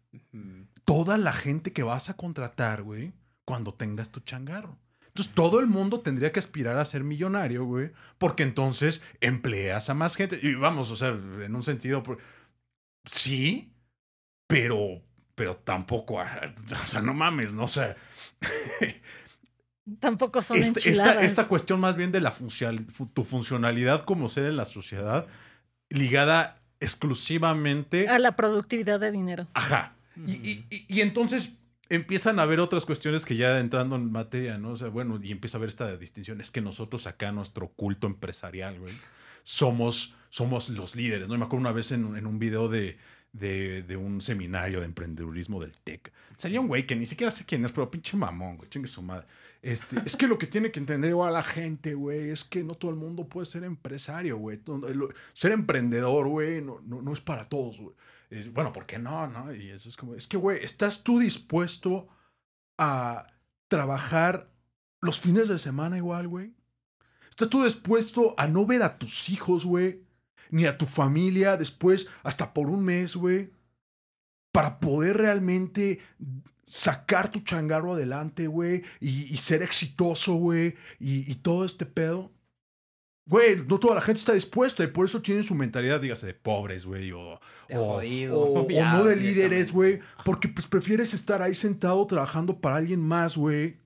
toda 0.85 1.19
la 1.19 1.33
gente 1.33 1.73
que 1.73 1.83
vas 1.83 2.11
a 2.11 2.17
contratar, 2.17 2.83
güey, 2.83 3.13
cuando 3.45 3.75
tengas 3.75 4.11
tu 4.11 4.21
changarro. 4.21 4.79
Entonces, 5.17 5.35
todo 5.35 5.61
el 5.61 5.67
mundo 5.67 6.01
tendría 6.01 6.31
que 6.31 6.41
aspirar 6.41 6.77
a 6.77 6.85
ser 6.85 7.03
millonario, 7.03 7.65
güey, 7.65 7.91
porque 8.19 8.43
entonces 8.43 9.03
empleas 9.23 9.89
a 9.89 9.95
más 9.95 10.15
gente. 10.15 10.39
Y 10.43 10.55
vamos, 10.57 10.91
o 10.91 10.97
sea, 10.97 11.09
en 11.09 11.55
un 11.57 11.63
sentido, 11.63 12.03
sí, 13.07 13.73
pero, 14.47 15.01
pero 15.35 15.57
tampoco, 15.57 16.21
ah, 16.21 16.53
o 16.85 16.87
sea, 16.87 17.01
no 17.01 17.15
mames, 17.15 17.53
¿no? 17.55 17.65
O 17.65 17.69
sea, 17.69 17.97
Tampoco 20.01 20.43
son 20.43 20.57
esta, 20.57 20.81
esta, 20.81 21.23
esta 21.23 21.47
cuestión 21.49 21.79
más 21.81 21.97
bien 21.97 22.11
de 22.13 22.21
la 22.21 22.33
funcional- 22.33 22.85
fu- 22.91 23.07
tu 23.07 23.23
funcionalidad 23.25 24.05
como 24.05 24.29
ser 24.29 24.47
en 24.47 24.57
la 24.57 24.65
sociedad 24.65 25.27
ligada 25.91 26.59
exclusivamente 26.81 28.09
A 28.09 28.19
la 28.19 28.35
productividad 28.35 28.99
de 28.99 29.13
dinero. 29.13 29.47
Ajá. 29.55 29.95
Y, 30.27 30.33
y- 30.33 30.67
y- 30.71 30.85
y 30.89 31.01
entonces 31.03 31.53
empiezan 31.89 32.39
a 32.39 32.43
haber 32.43 32.61
otras 32.61 32.85
cuestiones 32.85 33.25
que 33.25 33.37
ya 33.37 33.59
entrando 33.59 33.97
en 33.97 34.11
materia, 34.11 34.59
¿no? 34.59 34.71
O 34.71 34.77
sea, 34.77 34.89
bueno, 34.89 35.19
y 35.23 35.33
empieza 35.33 35.57
a 35.57 35.59
haber 35.59 35.69
esta 35.69 35.97
distinción. 35.97 36.41
Es 36.41 36.51
que 36.51 36.61
nosotros 36.61 37.07
acá, 37.07 37.33
nuestro 37.33 37.69
culto 37.69 38.07
empresarial, 38.07 38.79
güey, 38.79 38.95
somos, 39.45 40.15
somos 40.31 40.69
los 40.71 40.97
líderes, 40.97 41.29
¿no? 41.29 41.39
Me 41.39 41.45
acuerdo 41.45 41.61
una 41.61 41.73
vez 41.73 41.93
en, 41.93 42.17
en 42.17 42.27
un 42.27 42.39
video 42.39 42.69
de, 42.69 42.99
de, 43.33 43.97
un 43.97 44.21
seminario 44.21 44.81
de 44.81 44.87
emprendedurismo 44.87 45.61
del 45.61 45.73
TEC. 45.73 46.13
Salía 46.37 46.61
un 46.61 46.69
güey 46.69 46.87
que 46.87 46.97
ni 46.97 47.07
siquiera 47.07 47.31
sé 47.31 47.45
quién 47.45 47.65
es, 47.65 47.73
pero 47.73 47.91
pinche 47.91 48.17
mamón, 48.17 48.57
güey, 48.57 48.69
chingue 48.71 48.89
su 48.89 49.03
madre. 49.03 49.27
Este, 49.63 50.01
es 50.05 50.17
que 50.17 50.29
lo 50.29 50.39
que 50.39 50.47
tiene 50.47 50.71
que 50.71 50.79
entender 50.81 51.11
igual 51.11 51.33
la 51.33 51.43
gente, 51.43 51.95
güey, 51.95 52.31
es 52.31 52.45
que 52.45 52.63
no 52.63 52.75
todo 52.75 52.91
el 52.91 52.97
mundo 52.97 53.27
puede 53.29 53.47
ser 53.47 53.65
empresario, 53.65 54.37
güey. 54.37 54.61
Ser 55.33 55.53
emprendedor, 55.53 56.29
güey, 56.29 56.63
no, 56.63 56.81
no, 56.87 57.03
no 57.03 57.13
es 57.13 57.21
para 57.21 57.49
todos, 57.49 57.79
güey. 57.79 57.95
Es, 58.31 58.53
bueno, 58.53 58.73
¿por 58.73 58.87
qué 58.87 58.99
no? 58.99 59.27
no? 59.29 59.55
Y 59.55 59.71
eso 59.71 59.89
es 59.89 59.97
como, 59.97 60.15
es 60.15 60.27
que, 60.27 60.37
güey, 60.37 60.65
¿estás 60.65 61.03
tú 61.03 61.19
dispuesto 61.19 62.09
a 62.79 63.27
trabajar 63.69 64.51
los 65.01 65.21
fines 65.21 65.49
de 65.49 65.59
semana 65.59 65.97
igual, 65.97 66.29
güey? 66.29 66.55
¿Estás 67.31 67.49
tú 67.49 67.65
dispuesto 67.65 68.35
a 68.39 68.47
no 68.47 68.67
ver 68.67 68.83
a 68.83 68.99
tus 68.99 69.29
hijos, 69.29 69.65
güey? 69.65 70.03
Ni 70.51 70.67
a 70.67 70.79
tu 70.79 70.87
familia 70.87 71.57
después, 71.57 72.09
hasta 72.23 72.53
por 72.55 72.69
un 72.69 72.85
mes, 72.85 73.17
güey? 73.17 73.53
Para 74.53 74.81
poder 74.81 75.19
realmente 75.19 76.01
sacar 76.67 77.31
tu 77.31 77.41
changarro 77.41 77.95
adelante, 77.95 78.47
güey, 78.47 78.83
y, 79.01 79.37
ser 79.37 79.63
exitoso, 79.63 80.35
güey, 80.35 80.77
y, 80.99 81.31
y 81.31 81.37
todo 81.37 81.65
este 81.65 81.87
pedo. 81.87 82.33
Güey, 83.27 83.65
no 83.67 83.79
toda 83.79 83.97
la 83.97 84.01
gente 84.01 84.21
está 84.21 84.33
dispuesta 84.33 84.85
y 84.85 84.89
por 84.89 85.07
eso 85.07 85.21
tienen 85.21 85.45
su 85.45 85.55
mentalidad, 85.55 86.01
dígase, 86.01 86.27
de 86.27 86.35
pobres, 86.35 86.87
güey, 86.87 87.13
o, 87.13 87.41
O, 87.71 87.95
jodido, 87.95 88.39
o- 88.41 88.67
no 88.71 89.05
de 89.05 89.17
líderes, 89.17 89.73
güey, 89.73 90.01
porque 90.25 90.49
pues 90.49 90.67
prefieres 90.67 91.15
estar 91.15 91.43
ahí 91.43 91.55
sentado 91.55 92.07
trabajando 92.07 92.61
para 92.61 92.77
alguien 92.77 93.01
más, 93.01 93.37
güey, 93.37 93.79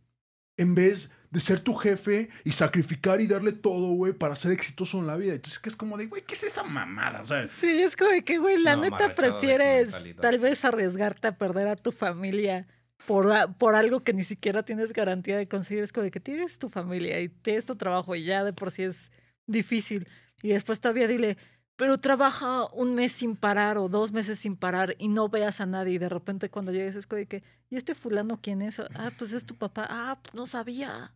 en 0.56 0.74
vez 0.74 1.10
de 1.30 1.38
ser 1.40 1.60
tu 1.60 1.74
jefe 1.74 2.28
y 2.44 2.50
sacrificar 2.52 3.20
y 3.20 3.28
darle 3.28 3.52
todo, 3.52 3.92
güey, 3.92 4.12
para 4.12 4.34
ser 4.34 4.50
exitoso 4.50 4.98
en 4.98 5.06
la 5.06 5.16
vida. 5.16 5.32
Entonces, 5.34 5.60
que 5.60 5.68
es 5.68 5.76
como 5.76 5.96
de, 5.96 6.06
güey, 6.06 6.22
¿qué 6.22 6.34
es 6.34 6.42
esa 6.42 6.64
mamada? 6.64 7.22
O 7.22 7.24
sea, 7.24 7.46
Sí, 7.46 7.68
es 7.82 7.94
como 7.96 8.10
de 8.10 8.24
que, 8.24 8.38
güey, 8.38 8.60
la 8.62 8.74
neta 8.82 8.96
prefieres 9.14 9.88
tal 10.20 10.38
vez 10.40 10.64
arriesgarte 10.64 11.28
a 11.28 11.38
perder 11.38 11.68
a 11.68 11.76
tu 11.76 11.92
familia 11.92 12.66
por, 13.06 13.32
por 13.58 13.76
algo 13.76 14.00
que 14.02 14.12
ni 14.12 14.24
siquiera 14.24 14.64
tienes 14.64 14.92
garantía 14.92 15.38
de 15.38 15.46
conseguir. 15.46 15.84
Es 15.84 15.92
como 15.92 16.02
de 16.04 16.10
que 16.10 16.18
tienes 16.20 16.58
tu 16.58 16.68
familia 16.68 17.20
y 17.20 17.28
tienes 17.28 17.64
tu 17.64 17.76
trabajo 17.76 18.16
y 18.16 18.24
ya 18.24 18.42
de 18.42 18.52
por 18.52 18.72
sí 18.72 18.82
es 18.82 19.12
difícil. 19.46 20.08
Y 20.42 20.48
después 20.48 20.80
todavía 20.80 21.06
dile, 21.06 21.36
pero 21.80 21.96
trabaja 21.96 22.66
un 22.74 22.94
mes 22.94 23.10
sin 23.10 23.36
parar 23.36 23.78
o 23.78 23.88
dos 23.88 24.12
meses 24.12 24.38
sin 24.38 24.54
parar 24.54 24.96
y 24.98 25.08
no 25.08 25.30
veas 25.30 25.62
a 25.62 25.66
nadie. 25.66 25.94
Y 25.94 25.98
de 25.98 26.10
repente 26.10 26.50
cuando 26.50 26.72
llegues 26.72 26.94
es 26.94 27.06
como 27.06 27.20
de 27.20 27.26
que, 27.26 27.42
¿y 27.70 27.76
este 27.76 27.94
fulano 27.94 28.38
quién 28.38 28.60
es? 28.60 28.80
Ah, 28.80 29.10
pues 29.16 29.32
es 29.32 29.46
tu 29.46 29.54
papá. 29.54 29.86
Ah, 29.88 30.18
pues 30.22 30.34
no 30.34 30.46
sabía. 30.46 31.14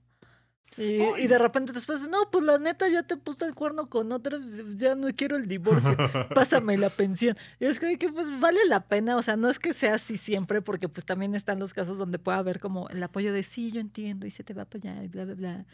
Y, 0.78 1.02
y 1.22 1.26
de 1.26 1.36
repente 1.36 1.72
después, 1.72 2.08
no, 2.08 2.30
pues 2.30 2.42
la 2.44 2.56
neta 2.58 2.88
ya 2.88 3.02
te 3.02 3.18
puse 3.18 3.44
el 3.44 3.54
cuerno 3.54 3.90
con 3.90 4.10
otra, 4.10 4.38
ya 4.70 4.94
no 4.94 5.08
quiero 5.14 5.36
el 5.36 5.48
divorcio, 5.48 5.98
pásame 6.34 6.78
la 6.78 6.88
pensión. 6.88 7.36
Y 7.60 7.66
es 7.66 7.78
que, 7.78 7.98
que, 7.98 8.10
pues 8.10 8.40
vale 8.40 8.60
la 8.66 8.88
pena, 8.88 9.18
o 9.18 9.22
sea, 9.22 9.36
no 9.36 9.50
es 9.50 9.58
que 9.58 9.74
sea 9.74 9.96
así 9.96 10.16
siempre, 10.16 10.62
porque 10.62 10.88
pues 10.88 11.04
también 11.04 11.34
están 11.34 11.58
los 11.58 11.74
casos 11.74 11.98
donde 11.98 12.18
puede 12.18 12.38
haber 12.38 12.58
como 12.58 12.88
el 12.88 13.02
apoyo 13.02 13.34
de 13.34 13.42
sí, 13.42 13.70
yo 13.70 13.82
entiendo 13.82 14.26
y 14.26 14.30
se 14.30 14.44
te 14.44 14.54
va 14.54 14.62
a 14.62 14.64
apoyar 14.64 15.04
y 15.04 15.08
bla, 15.08 15.26
bla, 15.26 15.34
bla. 15.34 15.66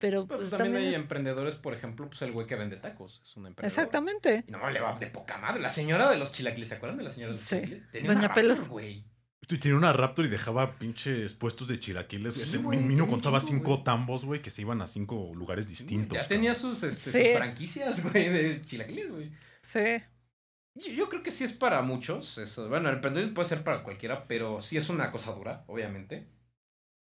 Pero 0.00 0.26
Pues, 0.26 0.38
pues, 0.38 0.50
también, 0.50 0.72
también 0.72 0.88
hay 0.88 0.94
es- 0.96 1.00
emprendedores, 1.00 1.54
por 1.56 1.74
ejemplo, 1.74 2.08
pues 2.08 2.20
el 2.22 2.32
güey 2.32 2.46
que 2.46 2.56
vende 2.56 2.76
tacos. 2.78 3.20
Es 3.22 3.36
un 3.36 3.46
emprendedor. 3.46 3.66
Exactamente. 3.66 4.44
Y 4.48 4.50
no, 4.50 4.68
le 4.70 4.80
va 4.80 4.98
de 4.98 5.06
poca 5.08 5.38
madre. 5.38 5.60
La 5.60 5.70
señora 5.70 6.10
de 6.10 6.16
los 6.18 6.32
chilaquiles, 6.32 6.70
¿se 6.70 6.74
acuerdan 6.76 6.96
de 6.98 7.04
la 7.04 7.10
señora 7.12 7.32
de 7.32 7.36
los 7.38 7.44
Sí. 7.46 7.56
chilaquiles? 7.56 7.90
Tenía 7.92 8.08
Doña 8.08 8.18
una 8.20 8.28
Raptor, 8.28 8.42
Pelos. 8.42 8.68
güey. 8.68 9.04
Tú 9.46 9.58
tenía 9.58 9.76
una 9.76 9.92
Raptor 9.92 10.24
y 10.24 10.28
dejaba 10.28 10.78
pinches 10.78 11.34
puestos 11.34 11.68
de 11.68 11.78
chilaquiles. 11.78 12.34
Sí, 12.34 12.42
Este, 12.44 12.58
güey, 12.58 12.96
contaba 13.08 13.40
cinco 13.40 13.72
güey. 13.72 13.84
tambos, 13.84 14.24
güey, 14.24 14.40
que 14.40 14.48
se 14.50 14.62
iban 14.62 14.80
a 14.80 14.86
cinco 14.86 15.32
lugares 15.34 15.68
distintos. 15.68 16.14
Ya 16.16 16.22
cabrón. 16.22 16.28
tenía 16.38 16.54
sus, 16.54 16.82
este, 16.82 17.10
Sí. 17.10 17.18
sus 17.24 17.36
franquicias, 17.36 18.02
güey, 18.14 18.28
de 18.30 18.62
chilaquiles, 18.62 19.12
güey. 19.12 19.30
Sí. 19.62 19.80
Yo, 20.76 20.92
yo 20.92 21.08
creo 21.10 21.22
que 21.22 21.30
sí 21.30 21.44
es 21.44 21.52
para 21.52 21.82
muchos. 21.82 22.38
Eso. 22.38 22.68
Bueno, 22.68 22.88
el 22.88 22.94
emprendedor 22.96 23.34
puede 23.34 23.48
ser 23.48 23.62
para 23.64 23.82
cualquiera, 23.82 24.26
pero 24.28 24.62
sí 24.62 24.76
es 24.76 24.88
una 24.88 25.10
cosa 25.10 25.32
dura, 25.32 25.64
obviamente. 25.66 26.26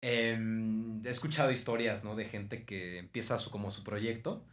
Em, 0.07 1.01
he 1.03 1.09
escuchado 1.09 1.51
historias, 1.51 2.03
¿no? 2.03 2.15
De 2.15 2.25
gente 2.25 2.63
que 2.63 2.99
empieza 2.99 3.39
su, 3.39 3.49
como 3.49 3.71
su 3.71 3.83
proyecto. 3.83 4.45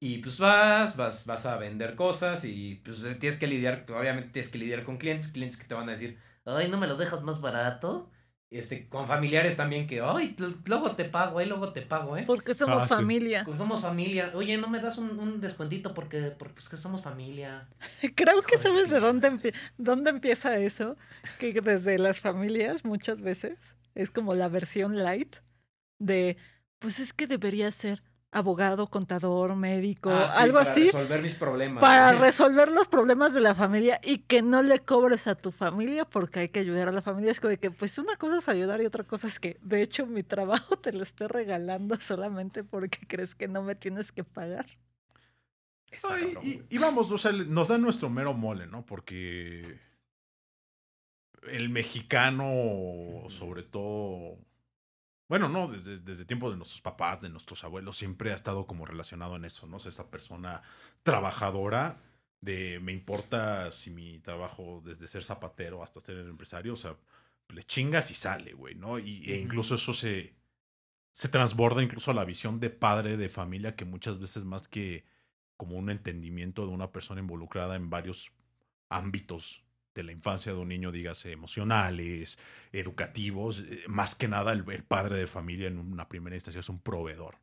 Y 0.00 0.18
pues 0.18 0.38
vas, 0.38 0.96
vas, 0.96 1.26
vas 1.26 1.46
a 1.46 1.56
vender 1.56 1.96
cosas 1.96 2.44
y 2.44 2.76
pues 2.84 3.02
eh, 3.02 3.14
tienes 3.16 3.38
que 3.38 3.46
lidiar, 3.48 3.86
obviamente 3.88 4.28
tienes 4.30 4.52
que 4.52 4.58
lidiar 4.58 4.84
con 4.84 4.98
clientes, 4.98 5.28
clientes 5.28 5.58
que 5.58 5.66
te 5.66 5.74
van 5.74 5.88
a 5.88 5.92
decir, 5.92 6.18
ay, 6.44 6.68
¿no 6.68 6.78
me 6.78 6.86
lo 6.86 6.96
dejas 6.96 7.22
más 7.22 7.40
barato? 7.40 8.08
Este, 8.50 8.88
con 8.88 9.08
familiares 9.08 9.56
también 9.56 9.88
que, 9.88 10.00
ay, 10.00 10.36
luego 10.66 10.94
te 10.94 11.06
pago, 11.06 11.40
eh, 11.40 11.46
luego 11.46 11.72
te 11.72 11.82
pago, 11.82 12.16
eh. 12.16 12.22
Porque 12.24 12.54
somos 12.54 12.82
Ah, 12.82 12.86
sí. 12.88 12.94
familia. 12.94 13.42
Pues 13.44 13.58
somos 13.58 13.80
familia. 13.80 14.30
Oye, 14.34 14.58
¿no 14.58 14.68
me 14.68 14.78
das 14.78 14.98
un, 14.98 15.18
un 15.18 15.40
descuentito 15.40 15.92
porque, 15.92 16.32
porque 16.38 16.60
es 16.60 16.68
que 16.68 16.76
somos 16.76 17.02
familia? 17.02 17.68
Creo 18.14 18.42
que 18.42 18.56
de 18.58 18.62
sabes 18.62 18.90
de 18.90 19.00
dónde, 19.00 19.28
empie- 19.32 19.54
dónde 19.76 20.10
empieza 20.10 20.56
eso, 20.58 20.96
que 21.40 21.52
desde 21.60 21.98
las 21.98 22.20
familias 22.20 22.84
muchas 22.84 23.22
veces 23.22 23.74
es 23.94 24.10
como 24.10 24.34
la 24.34 24.48
versión 24.48 25.02
light 25.02 25.36
de, 25.98 26.36
pues 26.78 27.00
es 27.00 27.12
que 27.12 27.26
debería 27.26 27.70
ser 27.70 28.02
abogado, 28.30 28.88
contador, 28.88 29.54
médico, 29.54 30.10
Ah, 30.10 30.28
sí, 30.28 30.42
algo 30.42 30.58
para 30.58 30.70
así, 30.70 30.84
resolver 30.86 31.22
mis 31.22 31.34
problemas. 31.34 31.80
para 31.80 32.12
resolver 32.18 32.68
los 32.68 32.88
problemas 32.88 33.32
de 33.32 33.40
la 33.40 33.54
familia 33.54 34.00
y 34.02 34.18
que 34.18 34.42
no 34.42 34.62
le 34.64 34.80
cobres 34.80 35.28
a 35.28 35.36
tu 35.36 35.52
familia 35.52 36.04
porque 36.04 36.40
hay 36.40 36.48
que 36.48 36.58
ayudar 36.58 36.88
a 36.88 36.92
la 36.92 37.00
familia. 37.00 37.30
Es 37.30 37.38
como 37.38 37.50
de 37.50 37.58
que, 37.58 37.70
pues 37.70 37.96
una 37.98 38.16
cosa 38.16 38.38
es 38.38 38.48
ayudar 38.48 38.82
y 38.82 38.86
otra 38.86 39.04
cosa 39.04 39.28
es 39.28 39.38
que, 39.38 39.56
de 39.62 39.82
hecho, 39.82 40.06
mi 40.06 40.24
trabajo 40.24 40.76
te 40.82 40.92
lo 40.92 41.04
esté 41.04 41.28
regalando 41.28 41.96
solamente 42.00 42.64
porque 42.64 42.98
crees 43.06 43.36
que 43.36 43.46
no 43.46 43.62
me 43.62 43.76
tienes 43.76 44.10
que 44.10 44.24
pagar. 44.24 44.66
Ay, 46.10 46.64
y, 46.68 46.78
vamos, 46.78 47.12
o 47.12 47.18
sea, 47.18 47.30
nos 47.30 47.68
da 47.68 47.78
nuestro 47.78 48.10
mero 48.10 48.34
mole, 48.34 48.66
¿no? 48.66 48.84
Porque 48.84 49.78
el 51.48 51.68
mexicano, 51.68 53.24
sobre 53.28 53.62
todo, 53.62 54.38
bueno, 55.28 55.48
no, 55.48 55.68
desde, 55.68 55.98
desde 55.98 56.24
tiempos 56.24 56.52
de 56.52 56.56
nuestros 56.56 56.80
papás, 56.80 57.20
de 57.20 57.28
nuestros 57.28 57.64
abuelos, 57.64 57.96
siempre 57.96 58.32
ha 58.32 58.34
estado 58.34 58.66
como 58.66 58.86
relacionado 58.86 59.36
en 59.36 59.44
eso, 59.44 59.66
¿no? 59.66 59.76
O 59.76 59.78
sea, 59.78 59.90
esa 59.90 60.10
persona 60.10 60.62
trabajadora 61.02 62.00
de 62.40 62.78
me 62.80 62.92
importa 62.92 63.72
si 63.72 63.90
mi 63.90 64.18
trabajo 64.18 64.82
desde 64.84 65.08
ser 65.08 65.24
zapatero 65.24 65.82
hasta 65.82 66.00
ser 66.00 66.18
empresario, 66.18 66.74
o 66.74 66.76
sea, 66.76 66.96
le 67.48 67.62
chingas 67.62 68.10
y 68.10 68.14
sale, 68.14 68.52
güey, 68.52 68.74
¿no? 68.74 68.98
Y, 68.98 69.30
e 69.30 69.38
incluso 69.38 69.76
eso 69.76 69.94
se, 69.94 70.34
se 71.12 71.28
transborda 71.28 71.82
incluso 71.82 72.10
a 72.10 72.14
la 72.14 72.24
visión 72.24 72.60
de 72.60 72.70
padre 72.70 73.16
de 73.16 73.28
familia 73.28 73.76
que 73.76 73.84
muchas 73.84 74.18
veces 74.18 74.44
más 74.44 74.68
que 74.68 75.06
como 75.56 75.76
un 75.76 75.88
entendimiento 75.90 76.66
de 76.66 76.72
una 76.72 76.92
persona 76.92 77.20
involucrada 77.20 77.76
en 77.76 77.88
varios 77.90 78.32
ámbitos 78.88 79.63
de 79.94 80.02
la 80.02 80.12
infancia 80.12 80.52
de 80.52 80.58
un 80.58 80.68
niño, 80.68 80.90
dígase 80.92 81.32
emocionales, 81.32 82.38
educativos, 82.72 83.60
eh, 83.60 83.84
más 83.86 84.14
que 84.14 84.28
nada 84.28 84.52
el, 84.52 84.64
el 84.70 84.82
padre 84.84 85.16
de 85.16 85.26
familia 85.26 85.68
en 85.68 85.78
una 85.78 86.08
primera 86.08 86.36
instancia 86.36 86.60
es 86.60 86.68
un 86.68 86.80
proveedor. 86.80 87.36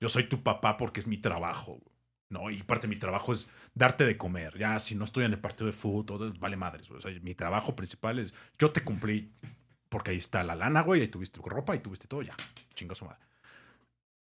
Yo 0.00 0.08
soy 0.08 0.24
tu 0.24 0.42
papá 0.42 0.76
porque 0.76 1.00
es 1.00 1.08
mi 1.08 1.18
trabajo, 1.18 1.80
¿no? 2.28 2.50
Y 2.50 2.62
parte 2.62 2.86
de 2.86 2.94
mi 2.94 3.00
trabajo 3.00 3.32
es 3.32 3.50
darte 3.74 4.06
de 4.06 4.16
comer. 4.16 4.56
Ya, 4.56 4.78
si 4.78 4.94
no 4.94 5.04
estoy 5.04 5.24
en 5.24 5.32
el 5.32 5.40
partido 5.40 5.66
de 5.66 5.72
fútbol, 5.72 6.32
vale 6.38 6.56
madres. 6.56 6.88
O 6.90 7.00
sea, 7.00 7.10
mi 7.20 7.34
trabajo 7.34 7.74
principal 7.74 8.20
es, 8.20 8.32
yo 8.58 8.70
te 8.70 8.84
cumplí 8.84 9.32
porque 9.88 10.12
ahí 10.12 10.18
está 10.18 10.44
la 10.44 10.54
lana, 10.54 10.82
güey, 10.82 11.00
ahí 11.00 11.08
tuviste 11.08 11.40
ropa 11.44 11.74
y 11.74 11.80
tuviste 11.80 12.06
todo, 12.06 12.22
ya, 12.22 12.36
chinga 12.74 12.94
su 12.94 13.04
madre. 13.06 13.18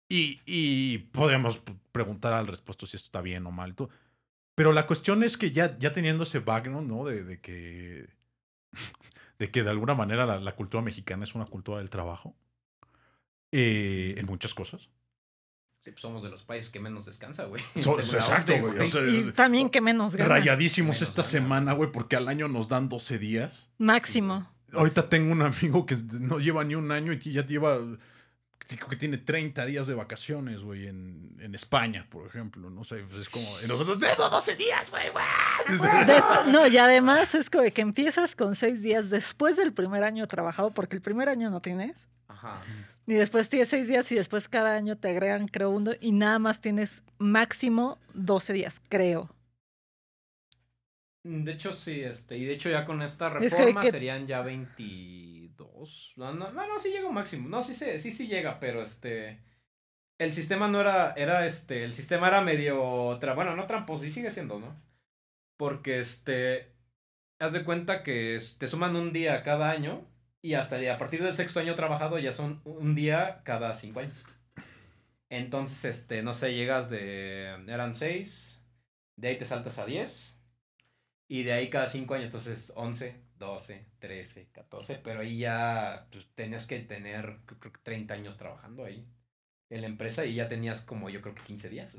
Y, 0.08 0.40
y 0.46 0.98
podríamos 0.98 1.58
p- 1.58 1.74
preguntar 1.90 2.32
al 2.32 2.46
respecto 2.46 2.86
si 2.86 2.96
esto 2.96 3.06
está 3.06 3.20
bien 3.20 3.46
o 3.46 3.50
mal. 3.50 3.70
y 3.70 3.74
todo. 3.74 3.90
Pero 4.54 4.72
la 4.72 4.86
cuestión 4.86 5.22
es 5.22 5.36
que 5.36 5.50
ya, 5.50 5.78
ya 5.78 5.92
teniendo 5.92 6.24
ese 6.24 6.40
background, 6.40 6.90
¿no? 6.90 7.04
De, 7.04 7.24
de 7.24 7.40
que. 7.40 8.08
De 9.38 9.50
que 9.50 9.64
de 9.64 9.70
alguna 9.70 9.94
manera 9.94 10.24
la, 10.24 10.38
la 10.38 10.54
cultura 10.54 10.82
mexicana 10.84 11.24
es 11.24 11.34
una 11.34 11.46
cultura 11.46 11.78
del 11.78 11.90
trabajo. 11.90 12.36
eh, 13.50 14.14
en 14.16 14.26
muchas 14.26 14.54
cosas. 14.54 14.88
Sí, 15.80 15.90
pues 15.90 16.00
somos 16.00 16.22
de 16.22 16.28
los 16.30 16.44
países 16.44 16.70
que 16.70 16.78
menos 16.78 17.06
descansa, 17.06 17.46
güey. 17.46 17.60
So- 17.74 17.98
exacto, 17.98 18.52
güey, 18.60 18.78
o 18.78 18.90
sea, 18.90 19.02
Y 19.08 19.32
también 19.32 19.68
que 19.68 19.80
menos 19.80 20.14
gana. 20.14 20.28
Rayadísimos 20.28 20.96
Menos 20.96 21.02
esta 21.08 21.22
gana. 21.22 21.30
semana, 21.30 21.72
güey, 21.72 21.90
porque 21.90 22.14
al 22.16 22.28
año 22.28 22.46
nos 22.46 22.68
dan 22.68 22.88
12 22.88 23.18
días. 23.18 23.68
Máximo. 23.78 24.48
Ahorita 24.72 25.08
tengo 25.08 25.32
un 25.32 25.42
amigo 25.42 25.86
que 25.86 25.96
no 26.20 26.38
lleva 26.38 26.62
ni 26.62 26.76
un 26.76 26.92
año 26.92 27.12
y 27.12 27.18
ya 27.18 27.44
lleva. 27.44 27.78
Creo 28.66 28.88
que 28.88 28.96
tiene 28.96 29.18
30 29.18 29.66
días 29.66 29.86
de 29.86 29.94
vacaciones, 29.94 30.62
güey, 30.62 30.86
en, 30.86 31.36
en 31.40 31.54
España, 31.54 32.06
por 32.10 32.26
ejemplo. 32.26 32.70
No 32.70 32.84
sé, 32.84 33.04
pues 33.08 33.22
es 33.22 33.28
como. 33.28 33.46
Y 33.62 33.66
nosotros, 33.66 33.98
tengo 33.98 34.28
12 34.28 34.56
días, 34.56 34.90
güey, 34.90 35.04
no, 36.52 36.66
y 36.66 36.78
además 36.78 37.34
es 37.34 37.50
como 37.50 37.68
que 37.70 37.80
empiezas 37.82 38.34
con 38.36 38.54
seis 38.54 38.80
días 38.82 39.10
después 39.10 39.56
del 39.56 39.72
primer 39.72 40.04
año 40.04 40.26
trabajado, 40.26 40.70
porque 40.70 40.96
el 40.96 41.02
primer 41.02 41.28
año 41.28 41.50
no 41.50 41.60
tienes. 41.60 42.08
Ajá. 42.28 42.62
Y 43.06 43.14
después 43.14 43.48
tienes 43.48 43.68
seis 43.68 43.88
días 43.88 44.10
y 44.12 44.14
después 44.14 44.48
cada 44.48 44.76
año 44.76 44.96
te 44.96 45.08
agregan, 45.10 45.48
creo, 45.48 45.70
uno 45.70 45.90
y 46.00 46.12
nada 46.12 46.38
más 46.38 46.60
tienes 46.60 47.04
máximo 47.18 47.98
12 48.14 48.52
días, 48.52 48.80
creo. 48.88 49.28
De 51.24 51.52
hecho, 51.52 51.72
sí, 51.72 52.00
este, 52.00 52.36
y 52.36 52.44
de 52.44 52.54
hecho 52.54 52.68
ya 52.68 52.84
con 52.84 53.00
esta 53.02 53.28
Es 53.38 53.54
que- 53.54 53.58
reforma 53.60 53.82
que- 53.82 53.90
serían 53.92 54.26
ya 54.26 54.42
22. 55.56 56.12
No, 56.16 56.32
no, 56.34 56.50
no, 56.52 56.66
no, 56.66 56.78
sí 56.78 56.90
llega 56.90 57.08
un 57.08 57.14
máximo. 57.14 57.48
No, 57.48 57.62
sí, 57.62 57.74
se- 57.74 57.98
sí, 57.98 58.12
sí 58.12 58.26
llega, 58.28 58.60
pero 58.60 58.82
este. 58.82 59.42
El 60.18 60.32
sistema 60.32 60.68
no 60.68 60.80
era, 60.80 61.12
era 61.16 61.46
este, 61.46 61.84
el 61.84 61.92
sistema 61.92 62.28
era 62.28 62.42
medio, 62.42 63.18
tra- 63.20 63.34
bueno, 63.34 63.56
no 63.56 63.66
tramposo, 63.66 64.04
y 64.06 64.10
sigue 64.10 64.30
siendo, 64.30 64.60
¿no? 64.60 64.80
Porque 65.58 66.00
este, 66.00 66.72
haz 67.40 67.52
de 67.54 67.64
cuenta 67.64 68.02
que 68.04 68.36
es- 68.36 68.58
te 68.58 68.68
suman 68.68 68.96
un 68.96 69.12
día 69.12 69.42
cada 69.44 69.70
año 69.70 70.06
y 70.42 70.54
hasta 70.54 70.76
a 70.94 70.98
partir 70.98 71.22
del 71.24 71.34
sexto 71.34 71.60
año 71.60 71.74
trabajado 71.76 72.18
ya 72.18 72.32
son 72.32 72.62
un 72.64 72.94
día 72.96 73.42
cada 73.44 73.74
cinco 73.76 74.00
años. 74.00 74.26
Entonces, 75.30 75.84
este, 75.84 76.22
no 76.22 76.32
sé, 76.34 76.54
llegas 76.54 76.90
de, 76.90 77.46
eran 77.68 77.94
seis, 77.94 78.66
de 79.16 79.28
ahí 79.28 79.38
te 79.38 79.46
saltas 79.46 79.78
a 79.78 79.86
10. 79.86 80.38
Y 81.28 81.44
de 81.44 81.52
ahí 81.54 81.70
cada 81.70 81.88
cinco 81.88 82.14
años, 82.14 82.26
entonces 82.26 82.72
11, 82.76 83.21
12, 83.42 83.84
13, 83.98 84.48
14. 84.52 85.00
Pero 85.02 85.20
ahí 85.20 85.38
ya 85.38 86.06
pues, 86.10 86.26
tenías 86.34 86.66
que 86.66 86.78
tener, 86.78 87.38
creo 87.44 87.58
creo 87.58 87.72
que 87.72 87.80
30 87.82 88.14
años 88.14 88.36
trabajando 88.36 88.84
ahí 88.84 89.04
en 89.68 89.80
la 89.80 89.88
empresa 89.88 90.24
y 90.24 90.34
ya 90.34 90.48
tenías 90.48 90.82
como 90.82 91.10
yo 91.10 91.20
creo 91.20 91.34
que 91.34 91.42
15 91.42 91.68
días. 91.68 91.96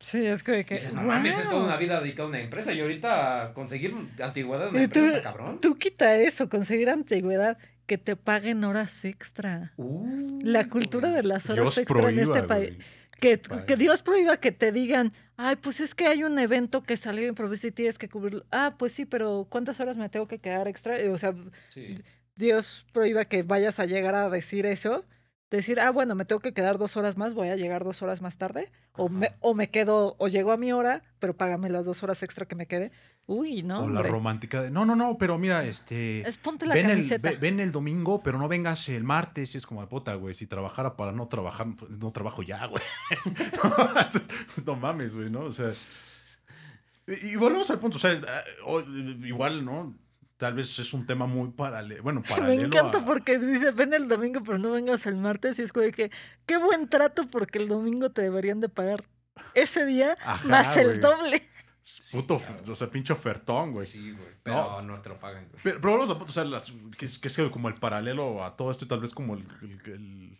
Sí, 0.00 0.24
es 0.24 0.40
Y 0.40 0.64
que. 0.64 0.74
dices, 0.74 0.94
no 0.94 1.02
mames, 1.02 1.38
es 1.38 1.44
toda 1.48 1.56
wow. 1.56 1.66
una 1.66 1.76
vida 1.76 2.00
dedicada 2.00 2.26
a 2.26 2.28
una 2.28 2.40
empresa 2.40 2.72
y 2.72 2.80
ahorita 2.80 3.52
conseguir 3.52 3.94
antigüedad 4.22 4.68
en 4.68 4.74
una 4.74 4.82
empresa 4.84 5.06
está 5.08 5.22
cabrón. 5.22 5.60
Tú 5.60 5.76
quita 5.76 6.14
eso, 6.16 6.48
conseguir 6.48 6.88
antigüedad, 6.88 7.58
que 7.86 7.98
te 7.98 8.16
paguen 8.16 8.64
horas 8.64 9.04
extra. 9.04 9.72
Uh, 9.76 10.38
La 10.42 10.68
cultura 10.68 11.10
de 11.10 11.22
las 11.22 11.50
horas 11.50 11.64
Dios 11.64 11.78
extra 11.78 12.10
en 12.10 12.18
este 12.20 12.42
prohíba, 12.42 12.46
país. 12.46 12.78
Que, 13.20 13.40
Dios 13.76 14.02
prohíba 14.02 14.36
que 14.36 14.52
te 14.52 14.70
digan, 14.70 15.12
ay, 15.36 15.56
pues 15.56 15.80
es 15.80 15.94
que 15.94 16.06
hay 16.06 16.22
un 16.22 16.38
evento 16.38 16.82
que 16.82 16.96
salió 16.96 17.26
improviso 17.26 17.66
y 17.66 17.72
tienes 17.72 17.98
que 17.98 18.08
cubrirlo. 18.08 18.44
Ah, 18.50 18.76
pues 18.78 18.92
sí, 18.92 19.06
pero 19.06 19.46
¿cuántas 19.50 19.80
horas 19.80 19.96
me 19.96 20.08
tengo 20.08 20.28
que 20.28 20.38
quedar 20.38 20.68
extra? 20.68 20.96
O 21.10 21.18
sea, 21.18 21.34
Sí. 21.74 21.96
Dios 22.36 22.86
prohíba 22.92 23.24
que 23.24 23.42
vayas 23.42 23.80
a 23.80 23.86
llegar 23.86 24.14
a 24.14 24.30
decir 24.30 24.64
eso. 24.66 25.04
Decir, 25.50 25.80
ah, 25.80 25.90
bueno, 25.90 26.14
me 26.14 26.26
tengo 26.26 26.40
que 26.40 26.52
quedar 26.52 26.78
dos 26.78 26.96
horas 26.96 27.16
más, 27.16 27.34
voy 27.34 27.48
a 27.48 27.56
llegar 27.56 27.82
dos 27.82 28.02
horas 28.02 28.20
más 28.20 28.36
tarde. 28.36 28.70
O 28.92 29.08
me, 29.08 29.32
o 29.40 29.54
me 29.54 29.70
quedo, 29.70 30.14
o 30.18 30.28
llego 30.28 30.52
a 30.52 30.56
mi 30.56 30.72
hora, 30.72 31.02
pero 31.18 31.36
págame 31.36 31.70
las 31.70 31.86
dos 31.86 32.02
horas 32.02 32.22
extra 32.22 32.46
que 32.46 32.54
me 32.54 32.66
quede. 32.66 32.92
Uy, 33.30 33.62
no. 33.62 33.80
o 33.80 33.88
la 33.90 33.98
hombre. 34.00 34.10
romántica 34.10 34.62
de. 34.62 34.70
No, 34.70 34.86
no, 34.86 34.96
no, 34.96 35.18
pero 35.18 35.36
mira, 35.36 35.62
este. 35.62 36.26
Es 36.26 36.38
ponte 36.38 36.64
la 36.64 36.74
ven, 36.74 36.88
el, 36.88 37.18
ve- 37.18 37.36
ven 37.36 37.60
el 37.60 37.72
domingo, 37.72 38.22
pero 38.22 38.38
no 38.38 38.48
vengas 38.48 38.88
el 38.88 39.04
martes. 39.04 39.54
Es 39.54 39.66
como 39.66 39.82
de 39.82 39.86
puta, 39.86 40.14
güey. 40.14 40.32
Si 40.32 40.46
trabajara 40.46 40.96
para 40.96 41.12
no 41.12 41.28
trabajar, 41.28 41.66
pues, 41.78 41.98
no 41.98 42.10
trabajo 42.10 42.42
ya, 42.42 42.64
güey. 42.66 42.82
no 44.66 44.76
mames, 44.76 45.14
güey, 45.14 45.30
¿no? 45.30 45.40
O 45.40 45.52
sea. 45.52 45.66
Y, 47.06 47.36
volvemos 47.36 47.70
al 47.70 47.78
punto. 47.78 47.96
O 47.96 48.00
sea, 48.00 48.12
eh, 48.12 48.20
igual, 49.24 49.64
¿no? 49.64 49.94
Tal 50.36 50.54
vez 50.54 50.78
es 50.78 50.92
un 50.92 51.04
tema 51.06 51.26
muy 51.26 51.50
paralelo. 51.50 52.02
Bueno, 52.02 52.20
Me 52.28 52.28
paralelo. 52.28 52.62
encanta 52.66 52.98
a- 52.98 53.04
porque 53.04 53.38
dice, 53.38 53.72
ven 53.72 53.92
el 53.94 54.08
domingo, 54.08 54.40
pero 54.42 54.58
no 54.58 54.70
vengas 54.70 55.06
el 55.06 55.16
martes. 55.16 55.58
Y 55.58 55.62
es 55.62 55.72
como 55.72 55.84
de 55.84 55.92
que, 55.92 56.10
qué 56.46 56.56
buen 56.58 56.88
trato 56.88 57.28
porque 57.30 57.58
el 57.58 57.68
domingo 57.68 58.10
te 58.10 58.22
deberían 58.22 58.60
de 58.60 58.68
pagar 58.68 59.04
ese 59.54 59.84
día 59.86 60.16
Ajá, 60.24 60.46
más 60.48 60.76
el 60.76 60.86
güey. 60.88 60.98
doble. 61.00 61.42
Puto, 62.12 62.38
Sí, 62.38 62.52
o 62.70 62.74
sea, 62.74 62.90
pinche 62.90 63.12
ofertón, 63.12 63.72
güey. 63.72 63.86
Sí, 63.86 64.12
güey. 64.12 64.28
Pero 64.42 64.82
no. 64.82 65.00
te 65.00 65.08
lo 65.08 65.18
pagan, 65.18 65.48
güey. 65.48 65.60
Pero, 65.62 65.80
al 66.02 66.16
punto, 66.18 66.30
o 66.30 66.32
sea, 66.32 66.44
las- 66.44 66.72
que, 66.96 67.04
es, 67.06 67.18
que 67.18 67.28
es 67.28 67.38
como 67.50 67.68
el 67.68 67.74
paralelo 67.76 68.44
a 68.44 68.56
todo 68.56 68.70
esto 68.70 68.84
y 68.84 68.88
tal 68.88 69.00
vez 69.00 69.12
como 69.12 69.34
el, 69.34 69.44
el- 69.62 69.92
el- 69.92 70.38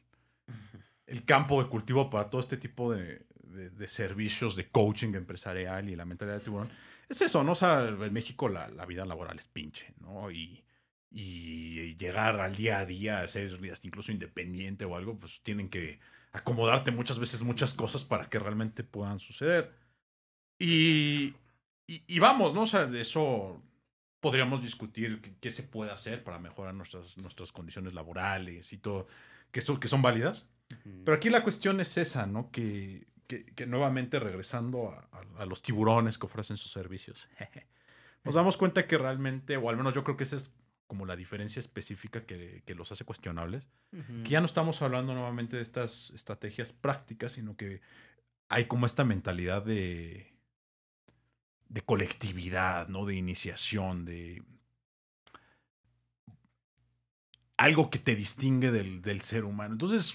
el 1.07 1.25
campo 1.25 1.63
de 1.63 1.69
cultivo 1.71 2.11
para 2.11 2.29
todo 2.29 2.41
este 2.41 2.57
tipo 2.57 2.93
de, 2.93 3.27
de- 3.45 3.71
de 3.71 3.89
servicios 3.89 4.57
de 4.57 4.69
coaching 4.69 5.15
empresarial 5.15 5.89
y 5.89 5.97
la 5.97 6.05
mentalidad 6.05 6.37
de 6.39 6.45
tiburón. 6.45 6.69
Es 7.09 7.23
eso, 7.23 7.43
¿no? 7.43 7.53
O 7.53 7.55
sea, 7.55 7.89
en 7.89 8.13
México 8.13 8.49
la, 8.51 8.69
la 8.69 8.85
vida 8.85 9.07
laboral 9.07 9.39
es 9.39 9.47
pinche, 9.49 9.95
¿no? 10.01 10.31
Y, 10.31 10.63
y 11.11 11.97
llegar 11.97 12.39
al 12.41 12.55
día 12.55 12.81
a 12.81 12.85
día, 12.85 13.21
a 13.21 13.29
ser 13.29 13.59
hasta 13.73 13.87
incluso 13.87 14.13
independiente 14.13 14.85
o 14.85 14.95
algo, 14.95 15.19
pues 15.19 15.41
tienen 15.43 15.71
que 15.71 15.99
acomodarte 16.33 16.91
muchas 16.91 17.19
veces 17.19 17.43
muchas 17.43 17.73
cosas 17.73 18.05
para 18.05 18.29
que 18.29 18.39
realmente 18.39 18.85
puedan 18.85 19.19
suceder. 19.19 19.73
Y, 20.59 21.35
y, 21.87 22.03
y 22.07 22.19
vamos, 22.19 22.55
¿no? 22.55 22.63
O 22.63 22.67
sea, 22.67 22.87
de 22.87 23.01
eso 23.01 23.63
podríamos 24.21 24.63
discutir 24.63 25.21
qué, 25.21 25.33
qué 25.41 25.51
se 25.51 25.63
puede 25.63 25.91
hacer 25.93 26.25
para 26.25 26.39
mejorar 26.39 26.75
nuestras, 26.75 27.17
nuestras 27.19 27.53
condiciones 27.53 27.95
laborales 27.95 28.73
y 28.73 28.79
todo, 28.79 29.07
que 29.53 29.61
son, 29.61 29.79
que 29.79 29.89
son 29.89 30.03
válidas. 30.03 30.49
Pero 31.05 31.17
aquí 31.17 31.31
la 31.31 31.43
cuestión 31.43 31.81
es 31.81 31.97
esa, 31.97 32.27
¿no? 32.27 32.51
Que, 32.51 33.07
que, 33.27 33.45
que 33.47 33.67
nuevamente 33.67 34.19
regresando 34.19 34.91
a, 34.91 35.09
a- 35.13 35.43
a 35.43 35.47
los 35.47 35.63
tiburones 35.63 36.19
que 36.19 36.27
ofrecen 36.27 36.57
sus 36.59 36.73
servicios, 36.73 37.27
nos 38.25 38.35
damos 38.35 38.57
cuenta 38.57 38.87
que 38.87 38.99
realmente, 38.99 39.57
o 39.57 39.71
al 39.71 39.77
menos 39.77 39.95
yo 39.95 40.05
creo 40.05 40.17
que 40.17 40.25
esa 40.25 40.37
es 40.37 40.55
como 40.87 41.07
la 41.07 41.17
diferencia 41.17 41.61
específica 41.61 42.25
que, 42.27 42.63
que 42.67 42.75
los 42.75 42.91
hace 42.93 43.05
cuestionables, 43.05 43.67
Ujú. 43.93 44.23
que 44.25 44.31
ya 44.31 44.41
no 44.41 44.47
estamos 44.47 44.83
hablando 44.83 45.15
nuevamente 45.15 45.57
de 45.57 45.63
estas 45.63 46.11
estrategias 46.11 46.73
prácticas, 46.73 47.33
sino 47.33 47.57
que 47.57 47.81
hay 48.51 48.65
como 48.67 48.85
esta 48.87 49.05
mentalidad 49.05 49.63
de, 49.63 50.33
de 51.69 51.83
colectividad, 51.83 52.89
¿no? 52.89 53.05
De 53.05 53.15
iniciación, 53.15 54.05
de 54.05 54.43
algo 57.57 57.91
que 57.91 57.99
te 57.99 58.15
distingue 58.15 58.71
del, 58.71 59.03
del 59.03 59.21
ser 59.21 59.45
humano. 59.45 59.75
Entonces, 59.75 60.15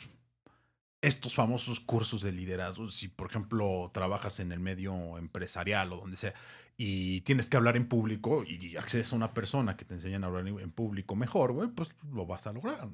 estos 1.01 1.35
famosos 1.35 1.79
cursos 1.81 2.21
de 2.21 2.31
liderazgo, 2.31 2.89
si 2.89 3.09
por 3.09 3.29
ejemplo 3.29 3.91
trabajas 3.93 4.39
en 4.39 4.51
el 4.53 4.59
medio 4.59 5.17
empresarial 5.17 5.91
o 5.91 5.97
donde 5.97 6.17
sea, 6.17 6.33
y 6.77 7.21
tienes 7.21 7.49
que 7.49 7.57
hablar 7.57 7.77
en 7.77 7.87
público 7.87 8.43
y 8.43 8.75
accedes 8.77 9.13
a 9.13 9.15
una 9.15 9.33
persona 9.33 9.77
que 9.77 9.85
te 9.85 9.93
enseña 9.93 10.19
a 10.19 10.25
hablar 10.25 10.47
en 10.47 10.71
público 10.71 11.15
mejor, 11.15 11.73
pues 11.75 11.89
lo 12.11 12.25
vas 12.25 12.47
a 12.47 12.53
lograr. 12.53 12.89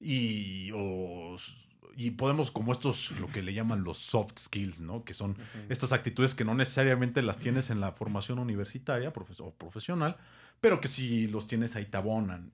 Y, 0.00 0.70
o 0.74 1.36
y 1.96 2.12
podemos, 2.12 2.50
como 2.50 2.72
estos, 2.72 3.10
lo 3.12 3.28
que 3.28 3.42
le 3.42 3.54
llaman 3.54 3.84
los 3.84 3.98
soft 3.98 4.38
skills, 4.38 4.80
¿no? 4.80 5.04
Que 5.04 5.14
son 5.14 5.36
estas 5.68 5.92
actitudes 5.92 6.34
que 6.34 6.44
no 6.44 6.54
necesariamente 6.54 7.22
las 7.22 7.38
tienes 7.38 7.70
en 7.70 7.80
la 7.80 7.92
formación 7.92 8.38
universitaria 8.38 9.12
profes- 9.12 9.40
o 9.40 9.52
profesional, 9.54 10.16
pero 10.60 10.80
que 10.80 10.88
si 10.88 11.26
los 11.28 11.46
tienes 11.46 11.76
ahí 11.76 11.86
te 11.86 11.96
abonan. 11.96 12.52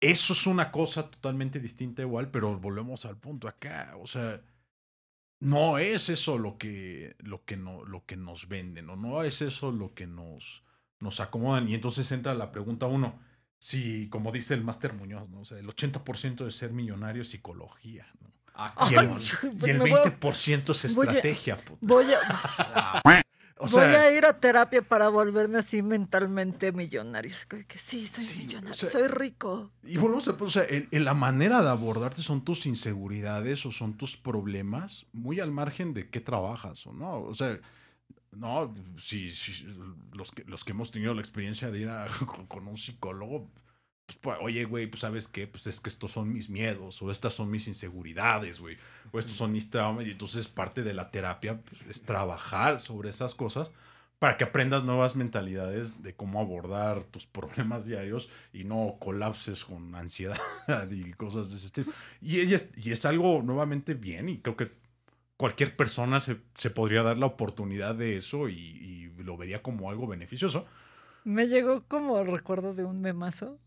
Eso 0.00 0.32
es 0.32 0.46
una 0.46 0.70
cosa 0.72 1.10
totalmente 1.10 1.60
distinta 1.60 2.02
igual, 2.02 2.30
pero 2.30 2.58
volvemos 2.58 3.04
al 3.04 3.18
punto 3.18 3.48
acá. 3.48 3.94
O 4.00 4.06
sea, 4.06 4.40
no 5.40 5.78
es 5.78 6.08
eso 6.08 6.38
lo 6.38 6.56
que, 6.56 7.16
lo 7.18 7.44
que, 7.44 7.56
no, 7.56 7.84
lo 7.84 8.06
que 8.06 8.16
nos 8.16 8.48
venden, 8.48 8.88
o 8.88 8.96
no 8.96 9.22
es 9.22 9.42
eso 9.42 9.72
lo 9.72 9.94
que 9.94 10.06
nos, 10.06 10.64
nos 11.00 11.20
acomodan. 11.20 11.68
Y 11.68 11.74
entonces 11.74 12.10
entra 12.12 12.34
la 12.34 12.50
pregunta 12.50 12.86
uno, 12.86 13.18
si, 13.60 14.08
como 14.08 14.32
dice 14.32 14.54
el 14.54 14.64
Máster 14.64 14.94
Muñoz, 14.94 15.28
¿no? 15.28 15.40
o 15.40 15.44
sea, 15.44 15.58
el 15.58 15.66
80% 15.68 16.44
de 16.44 16.50
ser 16.50 16.72
millonario 16.72 17.22
es 17.22 17.28
psicología, 17.28 18.06
¿no? 18.22 18.30
Ah, 18.54 18.88
Y 18.90 18.94
Ay, 18.96 19.06
el, 19.06 19.10
pues 19.58 19.68
y 19.68 19.70
el 19.70 19.78
me 19.78 19.90
voy 19.90 20.00
a- 20.00 20.04
20% 20.20 20.70
es 20.84 20.94
voy 20.96 21.06
a- 21.06 21.10
estrategia. 21.10 21.56
puta. 21.56 21.78
Voy 21.80 22.06
a, 22.12 23.22
O 23.62 23.68
voy 23.68 23.82
a 23.82 24.10
ir 24.16 24.24
a 24.24 24.40
terapia 24.40 24.80
para 24.80 25.10
volverme 25.10 25.58
así 25.58 25.82
mentalmente 25.82 26.72
millonario. 26.72 27.30
Que, 27.46 27.66
sí, 27.78 28.06
soy 28.06 28.24
Sí, 28.24 28.36
o 28.40 28.44
millonario, 28.46 28.72
sea, 28.74 28.88
soy 28.88 29.06
rico. 29.06 29.70
Y 29.84 29.98
volvemos 29.98 30.26
a, 30.28 30.30
o 30.32 30.50
sea, 30.50 30.62
el- 30.62 30.88
el- 30.90 31.04
la 31.04 31.12
manera 31.12 31.60
de 31.60 31.68
abordarte 31.68 32.22
son 32.22 32.42
tus 32.42 32.64
inseguridades 32.64 33.66
o 33.66 33.70
son 33.72 33.98
tus 33.98 34.16
problemas, 34.16 35.04
muy 35.12 35.40
al 35.40 35.50
margen 35.52 35.92
de 35.92 36.08
qué 36.08 36.20
trabajas 36.20 36.86
o 36.86 36.94
no. 36.94 37.20
O 37.20 37.34
sea, 37.34 37.58
no, 38.32 38.74
si, 38.98 39.30
si- 39.32 39.66
los, 40.12 40.30
que, 40.32 40.44
los 40.44 40.64
que 40.64 40.72
hemos 40.72 40.90
tenido 40.90 41.14
la 41.14 41.20
experiencia 41.20 41.70
de 41.70 41.80
ir 41.80 41.88
a- 41.88 42.08
con, 42.26 42.46
con 42.46 42.66
un 42.68 42.76
psicólogo, 42.78 43.50
pues, 44.06 44.18
pues, 44.18 44.38
oye, 44.40 44.64
güey, 44.64 44.86
pues 44.88 45.00
sabes 45.00 45.28
qué, 45.28 45.46
pues 45.46 45.66
es 45.66 45.80
que 45.80 45.88
estos 45.90 46.12
son 46.12 46.32
mis 46.32 46.48
miedos 46.50 47.00
o 47.02 47.10
estas 47.10 47.34
son 47.34 47.50
mis 47.50 47.68
inseguridades, 47.68 48.60
güey, 48.60 48.76
o 49.12 49.18
estos 49.18 49.36
son 49.36 49.52
mis 49.52 49.70
traumas. 49.70 50.06
Y 50.06 50.12
entonces 50.12 50.48
parte 50.48 50.82
de 50.82 50.94
la 50.94 51.10
terapia 51.10 51.60
pues, 51.62 51.80
es 51.90 52.02
trabajar 52.02 52.80
sobre 52.80 53.10
esas 53.10 53.34
cosas 53.34 53.70
para 54.18 54.36
que 54.36 54.44
aprendas 54.44 54.84
nuevas 54.84 55.16
mentalidades 55.16 56.02
de 56.02 56.14
cómo 56.14 56.40
abordar 56.40 57.04
tus 57.04 57.26
problemas 57.26 57.86
diarios 57.86 58.28
y 58.52 58.64
no 58.64 58.96
colapses 59.00 59.64
con 59.64 59.94
ansiedad 59.94 60.38
y 60.90 61.12
cosas 61.12 61.50
de 61.50 61.56
ese 61.56 61.66
estilo. 61.66 61.92
Y 62.20 62.40
es, 62.40 62.70
y 62.76 62.92
es 62.92 63.04
algo 63.06 63.42
nuevamente 63.42 63.94
bien 63.94 64.28
y 64.28 64.38
creo 64.40 64.56
que 64.56 64.70
cualquier 65.40 65.74
persona 65.74 66.20
se, 66.20 66.36
se 66.54 66.68
podría 66.68 67.02
dar 67.02 67.16
la 67.16 67.24
oportunidad 67.24 67.94
de 67.94 68.18
eso 68.18 68.50
y, 68.50 68.54
y 68.54 69.22
lo 69.22 69.38
vería 69.38 69.62
como 69.62 69.88
algo 69.88 70.06
beneficioso. 70.06 70.66
Me 71.24 71.48
llegó 71.48 71.80
como 71.88 72.22
recuerdo 72.24 72.74
de 72.74 72.84
un 72.84 73.00
memazo 73.00 73.58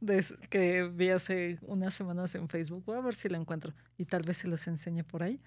de 0.00 0.24
que 0.50 0.84
vi 0.84 1.10
hace 1.10 1.58
unas 1.62 1.94
semanas 1.94 2.36
en 2.36 2.48
Facebook. 2.48 2.84
Voy 2.86 2.96
a 2.96 3.00
ver 3.00 3.16
si 3.16 3.28
lo 3.28 3.36
encuentro 3.36 3.74
y 3.98 4.04
tal 4.04 4.22
vez 4.22 4.38
se 4.38 4.46
los 4.46 4.68
enseñe 4.68 5.02
por 5.02 5.24
ahí. 5.24 5.40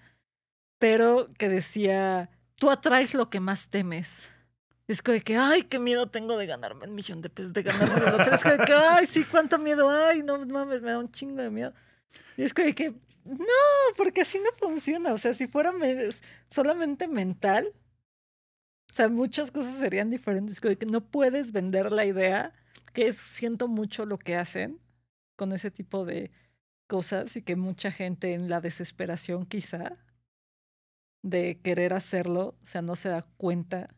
Pero 0.78 1.32
que 1.38 1.48
decía, 1.48 2.28
tú 2.56 2.70
atraes 2.70 3.14
lo 3.14 3.30
que 3.30 3.40
más 3.40 3.70
temes. 3.70 4.28
Es 4.86 5.00
como 5.00 5.14
de 5.14 5.22
que, 5.22 5.38
ay, 5.38 5.62
qué 5.62 5.78
miedo 5.78 6.10
tengo 6.10 6.36
de 6.36 6.44
ganarme 6.44 6.84
un 6.84 6.94
millón 6.94 7.22
de 7.22 7.30
pesos, 7.30 7.54
de 7.54 7.62
ganarme 7.62 8.00
la 8.02 8.10
lotería. 8.10 8.34
Es 8.34 8.42
como 8.42 8.64
que, 8.66 8.72
ay, 8.74 9.06
sí, 9.06 9.24
cuánto 9.24 9.58
miedo, 9.58 9.88
ay, 9.88 10.22
no 10.22 10.38
mames, 10.44 10.82
me 10.82 10.90
da 10.90 10.98
un 10.98 11.10
chingo 11.10 11.40
de 11.40 11.48
miedo. 11.48 11.72
Y 12.36 12.42
es 12.42 12.52
como 12.52 12.66
de 12.66 12.74
que, 12.74 12.94
no, 13.28 13.94
porque 13.96 14.22
así 14.22 14.38
no 14.38 14.50
funciona. 14.58 15.12
O 15.12 15.18
sea, 15.18 15.34
si 15.34 15.46
fuera 15.46 15.72
me- 15.72 16.10
solamente 16.48 17.08
mental, 17.08 17.72
o 18.90 18.94
sea, 18.94 19.08
muchas 19.08 19.50
cosas 19.50 19.74
serían 19.78 20.10
diferentes. 20.10 20.60
no 20.90 21.00
puedes 21.02 21.52
vender 21.52 21.92
la 21.92 22.04
idea, 22.06 22.52
que 22.92 23.08
es, 23.08 23.18
siento 23.18 23.68
mucho 23.68 24.06
lo 24.06 24.18
que 24.18 24.36
hacen 24.36 24.80
con 25.36 25.52
ese 25.52 25.70
tipo 25.70 26.04
de 26.04 26.30
cosas 26.88 27.36
y 27.36 27.42
que 27.42 27.54
mucha 27.56 27.90
gente 27.92 28.32
en 28.32 28.48
la 28.48 28.60
desesperación 28.60 29.46
quizá 29.46 29.98
de 31.22 31.60
querer 31.60 31.92
hacerlo, 31.92 32.56
o 32.62 32.66
sea, 32.66 32.82
no 32.82 32.96
se 32.96 33.10
da 33.10 33.22
cuenta 33.36 33.88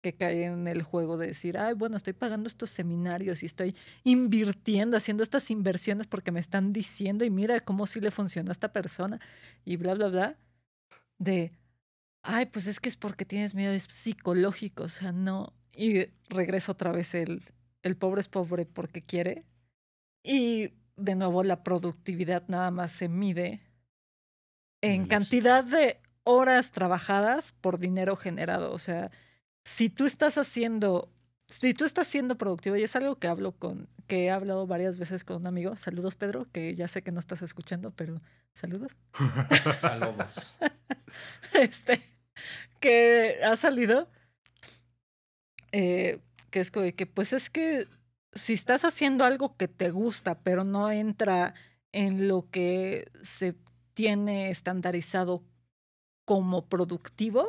que 0.00 0.14
cae 0.14 0.44
en 0.44 0.66
el 0.66 0.82
juego 0.82 1.16
de 1.16 1.28
decir, 1.28 1.58
ay, 1.58 1.74
bueno, 1.74 1.96
estoy 1.96 2.12
pagando 2.12 2.48
estos 2.48 2.70
seminarios 2.70 3.42
y 3.42 3.46
estoy 3.46 3.76
invirtiendo, 4.04 4.96
haciendo 4.96 5.22
estas 5.22 5.50
inversiones 5.50 6.06
porque 6.06 6.32
me 6.32 6.40
están 6.40 6.72
diciendo 6.72 7.24
y 7.24 7.30
mira 7.30 7.60
cómo 7.60 7.86
sí 7.86 8.00
le 8.00 8.10
funcionó 8.10 8.50
a 8.50 8.52
esta 8.52 8.72
persona 8.72 9.20
y 9.64 9.76
bla, 9.76 9.94
bla, 9.94 10.08
bla, 10.08 10.38
de, 11.18 11.52
ay, 12.22 12.46
pues 12.46 12.66
es 12.66 12.80
que 12.80 12.88
es 12.88 12.96
porque 12.96 13.24
tienes 13.24 13.54
miedo, 13.54 13.72
es 13.72 13.84
psicológico, 13.84 14.84
o 14.84 14.88
sea, 14.88 15.12
no. 15.12 15.52
Y 15.72 16.06
regresa 16.28 16.72
otra 16.72 16.92
vez 16.92 17.14
el, 17.14 17.42
el 17.82 17.96
pobre 17.96 18.20
es 18.20 18.28
pobre 18.28 18.66
porque 18.66 19.02
quiere. 19.02 19.44
Y 20.22 20.72
de 20.96 21.14
nuevo 21.14 21.42
la 21.44 21.62
productividad 21.62 22.44
nada 22.48 22.70
más 22.70 22.92
se 22.92 23.08
mide 23.08 23.60
en 24.82 25.06
cantidad 25.06 25.62
de 25.62 26.00
horas 26.24 26.72
trabajadas 26.72 27.52
por 27.52 27.78
dinero 27.78 28.16
generado. 28.16 28.72
O 28.72 28.78
sea, 28.78 29.10
si 29.64 29.90
tú 29.90 30.06
estás 30.06 30.38
haciendo, 30.38 31.12
si 31.46 31.74
tú 31.74 31.84
estás 31.84 32.06
siendo 32.06 32.36
productivo, 32.36 32.76
y 32.76 32.82
es 32.82 32.96
algo 32.96 33.16
que 33.16 33.28
hablo 33.28 33.52
con, 33.52 33.88
que 34.06 34.24
he 34.24 34.30
hablado 34.30 34.66
varias 34.66 34.98
veces 34.98 35.24
con 35.24 35.36
un 35.36 35.46
amigo, 35.46 35.76
saludos 35.76 36.16
Pedro, 36.16 36.46
que 36.52 36.74
ya 36.74 36.88
sé 36.88 37.02
que 37.02 37.12
no 37.12 37.20
estás 37.20 37.42
escuchando, 37.42 37.92
pero 37.92 38.18
saludos. 38.52 38.96
Saludos. 39.80 40.58
este, 41.54 42.02
que 42.80 43.38
ha 43.44 43.56
salido, 43.56 44.08
eh, 45.72 46.20
que 46.50 46.60
es 46.60 46.70
como 46.70 46.84
de 46.84 46.94
que, 46.94 47.06
pues 47.06 47.32
es 47.32 47.50
que 47.50 47.86
si 48.32 48.52
estás 48.52 48.84
haciendo 48.84 49.24
algo 49.24 49.56
que 49.56 49.68
te 49.68 49.90
gusta, 49.90 50.40
pero 50.40 50.64
no 50.64 50.90
entra 50.90 51.54
en 51.92 52.28
lo 52.28 52.48
que 52.50 53.10
se 53.22 53.56
tiene 53.94 54.50
estandarizado 54.50 55.44
como 56.24 56.68
productivo, 56.68 57.48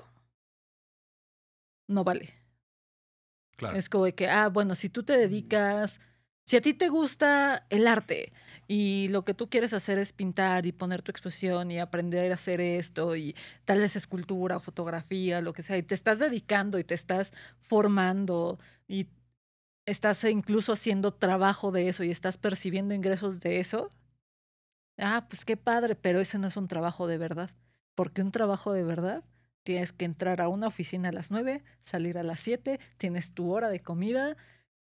no 1.91 2.03
vale. 2.03 2.33
Claro. 3.57 3.77
Es 3.77 3.89
como 3.89 4.05
de 4.05 4.15
que, 4.15 4.27
ah, 4.27 4.49
bueno, 4.49 4.75
si 4.75 4.89
tú 4.89 5.03
te 5.03 5.17
dedicas, 5.17 5.99
si 6.45 6.57
a 6.57 6.61
ti 6.61 6.73
te 6.73 6.89
gusta 6.89 7.65
el 7.69 7.87
arte 7.87 8.33
y 8.67 9.07
lo 9.09 9.23
que 9.23 9.33
tú 9.33 9.49
quieres 9.49 9.73
hacer 9.73 9.99
es 9.99 10.13
pintar 10.13 10.65
y 10.65 10.71
poner 10.71 11.01
tu 11.01 11.11
exposición 11.11 11.69
y 11.71 11.79
aprender 11.79 12.31
a 12.31 12.35
hacer 12.35 12.59
esto 12.61 13.15
y 13.15 13.35
tal 13.65 13.79
vez 13.79 13.95
escultura 13.95 14.57
o 14.57 14.59
fotografía, 14.59 15.41
lo 15.41 15.53
que 15.53 15.63
sea, 15.63 15.77
y 15.77 15.83
te 15.83 15.95
estás 15.95 16.19
dedicando 16.19 16.79
y 16.79 16.83
te 16.83 16.95
estás 16.95 17.33
formando 17.61 18.59
y 18.87 19.07
estás 19.85 20.23
incluso 20.25 20.73
haciendo 20.73 21.13
trabajo 21.13 21.71
de 21.71 21.89
eso 21.89 22.03
y 22.03 22.11
estás 22.11 22.37
percibiendo 22.37 22.93
ingresos 22.95 23.39
de 23.41 23.59
eso, 23.59 23.89
ah, 24.97 25.25
pues 25.29 25.45
qué 25.45 25.57
padre, 25.57 25.95
pero 25.95 26.19
eso 26.19 26.37
no 26.39 26.47
es 26.47 26.57
un 26.57 26.67
trabajo 26.67 27.07
de 27.07 27.17
verdad, 27.17 27.49
porque 27.95 28.21
un 28.21 28.31
trabajo 28.31 28.73
de 28.73 28.83
verdad 28.83 29.23
tienes 29.63 29.93
que 29.93 30.05
entrar 30.05 30.41
a 30.41 30.47
una 30.47 30.67
oficina 30.67 31.09
a 31.09 31.11
las 31.11 31.31
9, 31.31 31.63
salir 31.83 32.17
a 32.17 32.23
las 32.23 32.39
7, 32.39 32.79
tienes 32.97 33.33
tu 33.33 33.51
hora 33.51 33.69
de 33.69 33.79
comida 33.81 34.35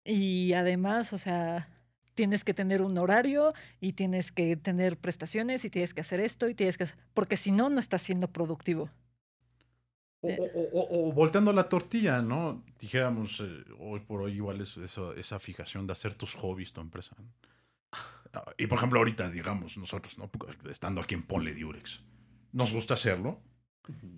y 0.04 0.52
además, 0.54 1.12
o 1.12 1.18
sea, 1.18 1.68
tienes 2.14 2.44
que 2.44 2.54
tener 2.54 2.82
un 2.82 2.96
horario 2.98 3.52
y 3.80 3.92
tienes 3.94 4.32
que 4.32 4.56
tener 4.56 4.96
prestaciones 4.98 5.64
y 5.64 5.70
tienes 5.70 5.94
que 5.94 6.02
hacer 6.02 6.20
esto 6.20 6.48
y 6.48 6.54
tienes 6.54 6.76
que 6.78 6.84
hacer, 6.84 6.98
porque 7.14 7.36
si 7.36 7.52
no, 7.52 7.70
no 7.70 7.80
estás 7.80 8.02
siendo 8.02 8.28
productivo. 8.28 8.90
O, 10.24 10.28
o- 10.28 10.68
o- 10.80 11.08
o 11.08 11.12
volteando 11.12 11.52
la 11.52 11.68
tortilla, 11.68 12.22
¿no? 12.22 12.62
Dijéramos, 12.78 13.40
eh, 13.40 13.64
hoy 13.80 13.98
por 14.00 14.20
hoy 14.22 14.34
igual 14.34 14.60
es 14.60 14.76
eso- 14.76 15.14
esa 15.14 15.40
fijación 15.40 15.86
de 15.88 15.94
hacer 15.94 16.14
tus 16.14 16.34
hobbies 16.34 16.72
tu 16.72 16.80
empresa. 16.80 17.16
¿no? 17.18 17.24
Ah, 18.32 18.44
Y 18.56 18.66
por 18.68 18.78
ejemplo, 18.78 19.00
ahorita, 19.00 19.30
digamos, 19.30 19.76
nosotros, 19.76 20.16
¿no? 20.18 20.30
Estando 20.70 21.00
aquí 21.00 21.14
en 21.14 21.24
Ponle 21.24 21.54
Diurex, 21.54 22.02
nos 22.52 22.72
gusta 22.72 22.94
hacerlo. 22.94 23.40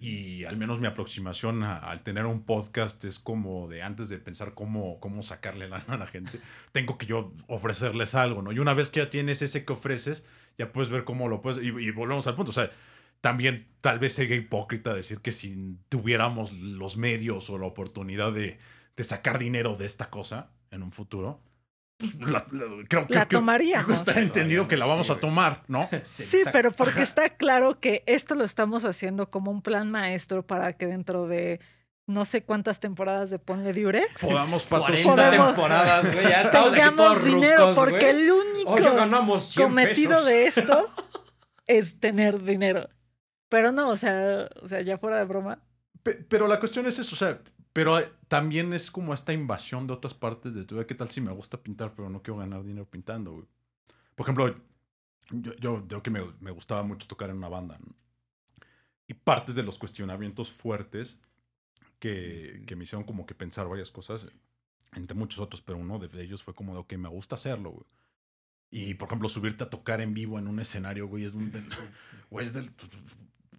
Y 0.00 0.44
al 0.44 0.58
menos 0.58 0.80
mi 0.80 0.86
aproximación 0.86 1.62
al 1.62 2.02
tener 2.02 2.26
un 2.26 2.42
podcast 2.42 3.02
es 3.04 3.18
como 3.18 3.66
de 3.68 3.82
antes 3.82 4.10
de 4.10 4.18
pensar 4.18 4.52
cómo, 4.52 5.00
cómo 5.00 5.22
sacarle 5.22 5.68
lana 5.68 5.84
a 5.88 5.96
la 5.96 6.06
gente, 6.06 6.38
tengo 6.72 6.98
que 6.98 7.06
yo 7.06 7.32
ofrecerles 7.46 8.14
algo, 8.14 8.42
¿no? 8.42 8.52
Y 8.52 8.58
una 8.58 8.74
vez 8.74 8.90
que 8.90 9.00
ya 9.00 9.08
tienes 9.08 9.40
ese 9.40 9.64
que 9.64 9.72
ofreces, 9.72 10.24
ya 10.58 10.70
puedes 10.70 10.90
ver 10.90 11.04
cómo 11.04 11.28
lo 11.28 11.40
puedes. 11.40 11.64
Y, 11.64 11.68
y 11.68 11.90
volvemos 11.90 12.26
al 12.26 12.34
punto. 12.34 12.50
O 12.50 12.54
sea, 12.54 12.70
también 13.20 13.66
tal 13.80 13.98
vez 13.98 14.12
sería 14.12 14.36
hipócrita 14.36 14.92
decir 14.92 15.20
que 15.20 15.32
si 15.32 15.78
tuviéramos 15.88 16.52
los 16.52 16.98
medios 16.98 17.48
o 17.48 17.58
la 17.58 17.66
oportunidad 17.66 18.32
de, 18.32 18.58
de 18.96 19.04
sacar 19.04 19.38
dinero 19.38 19.76
de 19.76 19.86
esta 19.86 20.10
cosa 20.10 20.50
en 20.70 20.82
un 20.82 20.92
futuro, 20.92 21.40
la- 22.20 22.46
la- 22.52 22.64
creo 22.88 23.06
que 23.06 23.14
La 23.14 23.26
que- 23.26 23.36
tomaríamos. 23.36 23.84
creo 23.86 23.96
que 24.04 24.10
está 24.10 24.20
entendido 24.20 24.68
que 24.68 24.76
la 24.76 24.86
vamos 24.86 25.10
a 25.10 25.16
tomar, 25.16 25.62
¿no? 25.68 25.88
Sí, 26.02 26.38
pero 26.52 26.70
porque 26.70 27.02
está 27.02 27.28
claro 27.30 27.80
que 27.80 28.02
esto 28.06 28.34
lo 28.34 28.44
estamos 28.44 28.84
haciendo 28.84 29.30
como 29.30 29.50
un 29.50 29.62
plan 29.62 29.90
maestro 29.90 30.46
para 30.46 30.72
que 30.74 30.86
dentro 30.86 31.26
de 31.26 31.60
no 32.06 32.26
sé 32.26 32.42
cuántas 32.44 32.80
temporadas 32.80 33.30
de 33.30 33.38
Ponle 33.38 33.72
Diurex 33.72 34.20
Podamos 34.20 34.64
40 34.64 34.86
patrocinar. 34.86 35.16
Podemos- 35.30 35.46
temporadas, 35.54 36.12
güey. 36.14 36.28
Ya 36.28 36.50
tengamos 36.50 37.24
dinero, 37.24 37.58
rucos, 37.70 37.74
porque 37.76 38.10
el 38.10 38.30
único 38.30 38.70
Oye, 38.72 38.90
ganamos 38.94 39.48
100 39.52 39.68
cometido 39.68 40.10
pesos. 40.10 40.26
de 40.26 40.46
esto 40.46 40.90
es 41.66 41.98
tener 42.00 42.42
dinero. 42.42 42.88
Pero 43.48 43.72
no, 43.72 43.88
o 43.88 43.96
sea, 43.96 44.48
o 44.62 44.68
sea, 44.68 44.80
ya 44.82 44.98
fuera 44.98 45.16
de 45.18 45.24
broma. 45.24 45.60
Pe- 46.02 46.14
pero 46.28 46.46
la 46.46 46.58
cuestión 46.60 46.86
es 46.86 46.98
eso, 46.98 47.14
o 47.14 47.18
sea, 47.18 47.38
pero 47.74 47.98
eh, 48.00 48.10
también 48.28 48.72
es 48.72 48.90
como 48.90 49.14
esta 49.14 49.34
invasión 49.34 49.86
de 49.88 49.94
otras 49.94 50.14
partes 50.14 50.54
de 50.54 50.64
tu 50.64 50.76
vida. 50.76 50.86
¿Qué 50.88 50.96
tal 50.96 51.10
si 51.10 51.20
me 51.20 51.32
gusta 51.32 51.62
pintar, 51.62 51.94
pero 51.96 52.08
no 52.10 52.22
quiero 52.22 52.38
ganar 52.40 52.64
dinero 52.64 52.88
pintando, 52.90 53.32
güey? 53.34 53.46
Por 54.16 54.26
ejemplo, 54.26 54.56
yo, 55.30 55.54
yo, 55.56 55.88
yo 55.88 56.02
que 56.02 56.10
me, 56.10 56.22
me 56.40 56.52
gustaba 56.52 56.82
mucho 56.84 57.08
tocar 57.08 57.30
en 57.30 57.38
una 57.38 57.48
banda, 57.50 57.78
¿no? 57.84 57.94
Y 59.06 59.14
partes 59.14 59.54
de 59.54 59.62
los 59.62 59.78
cuestionamientos 59.78 60.50
fuertes 60.50 61.18
que, 61.98 62.64
que 62.66 62.76
me 62.76 62.84
hicieron 62.84 63.04
como 63.04 63.26
que 63.26 63.34
pensar 63.34 63.68
varias 63.68 63.90
cosas, 63.90 64.28
entre 64.94 65.16
muchos 65.16 65.40
otros, 65.40 65.62
pero 65.62 65.78
uno 65.78 65.98
de 65.98 66.22
ellos 66.22 66.42
fue 66.42 66.54
como 66.54 66.74
de, 66.74 66.80
ok, 66.80 66.94
me 66.94 67.08
gusta 67.08 67.36
hacerlo, 67.36 67.72
güey. 67.72 67.86
Y, 68.70 68.94
por 68.94 69.08
ejemplo, 69.08 69.28
subirte 69.28 69.64
a 69.64 69.70
tocar 69.70 70.00
en 70.00 70.14
vivo 70.14 70.38
en 70.38 70.48
un 70.48 70.60
escenario, 70.60 71.06
güey, 71.08 71.24
es 71.24 71.34
un... 71.34 71.52
del- 71.52 71.68
güey, 72.30 72.46
es 72.46 72.54
del... 72.54 72.70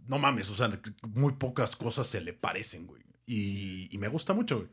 No 0.08 0.20
mames, 0.20 0.50
o 0.50 0.56
sea, 0.56 0.70
muy 1.08 1.34
pocas 1.34 1.76
cosas 1.76 2.08
se 2.08 2.22
le 2.22 2.34
parecen, 2.34 2.88
güey. 2.88 3.04
Y, 3.26 3.88
y 3.94 3.98
me 3.98 4.08
gusta 4.08 4.34
mucho, 4.34 4.58
güey. 4.58 4.70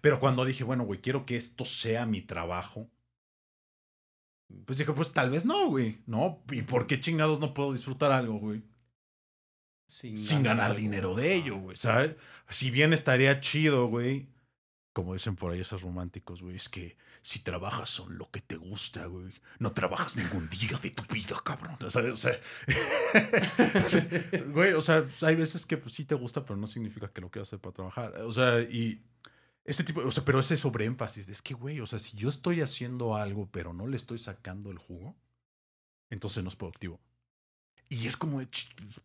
Pero 0.00 0.20
cuando 0.20 0.44
dije, 0.44 0.64
bueno, 0.64 0.84
güey, 0.84 1.00
quiero 1.00 1.26
que 1.26 1.36
esto 1.36 1.64
sea 1.64 2.06
mi 2.06 2.20
trabajo, 2.20 2.88
pues 4.64 4.78
dije, 4.78 4.92
pues 4.92 5.12
tal 5.12 5.30
vez 5.30 5.44
no, 5.44 5.68
güey, 5.68 5.98
¿no? 6.06 6.42
¿Y 6.50 6.62
por 6.62 6.86
qué 6.86 7.00
chingados 7.00 7.40
no 7.40 7.54
puedo 7.54 7.72
disfrutar 7.72 8.12
algo, 8.12 8.38
güey? 8.38 8.62
Sin 9.86 10.42
ganar 10.42 10.76
dinero 10.76 11.14
de 11.14 11.34
ello, 11.34 11.58
güey, 11.58 11.76
¿sabes? 11.76 12.14
Si 12.48 12.70
bien 12.70 12.92
estaría 12.92 13.40
chido, 13.40 13.86
güey. 13.88 14.28
Como 14.92 15.14
dicen 15.14 15.36
por 15.36 15.52
ahí 15.52 15.60
esos 15.60 15.82
románticos, 15.82 16.42
güey, 16.42 16.56
es 16.56 16.68
que 16.68 16.96
si 17.22 17.40
trabajas 17.40 17.90
son 17.90 18.16
lo 18.16 18.30
que 18.30 18.40
te 18.40 18.56
gusta, 18.56 19.06
güey. 19.06 19.32
No 19.58 19.72
trabajas 19.72 20.16
ningún 20.16 20.48
día 20.48 20.78
de 20.78 20.90
tu 20.90 21.02
vida, 21.12 21.36
cabrón. 21.44 21.76
O 21.80 21.90
sea, 21.90 22.02
o 22.12 22.16
sea, 22.16 22.40
güey, 24.48 24.72
o 24.72 24.82
sea, 24.82 25.06
hay 25.22 25.34
veces 25.34 25.66
que 25.66 25.76
pues, 25.76 25.94
sí 25.94 26.04
te 26.04 26.14
gusta, 26.14 26.44
pero 26.44 26.56
no 26.56 26.66
significa 26.66 27.12
que 27.12 27.20
lo 27.20 27.30
quieras 27.30 27.48
hacer 27.48 27.60
para 27.60 27.74
trabajar. 27.74 28.16
O 28.22 28.32
sea, 28.32 28.60
y 28.62 29.02
ese 29.64 29.84
tipo, 29.84 30.00
o 30.00 30.10
sea, 30.10 30.24
pero 30.24 30.40
ese 30.40 30.56
sobreénfasis 30.56 31.28
es 31.28 31.42
que, 31.42 31.54
güey, 31.54 31.80
o 31.80 31.86
sea, 31.86 31.98
si 31.98 32.16
yo 32.16 32.28
estoy 32.28 32.62
haciendo 32.62 33.16
algo, 33.16 33.48
pero 33.50 33.72
no 33.72 33.86
le 33.86 33.96
estoy 33.96 34.18
sacando 34.18 34.70
el 34.70 34.78
jugo, 34.78 35.16
entonces 36.08 36.42
no 36.42 36.48
es 36.48 36.56
productivo. 36.56 37.00
Y 37.88 38.06
es 38.06 38.16
como, 38.16 38.40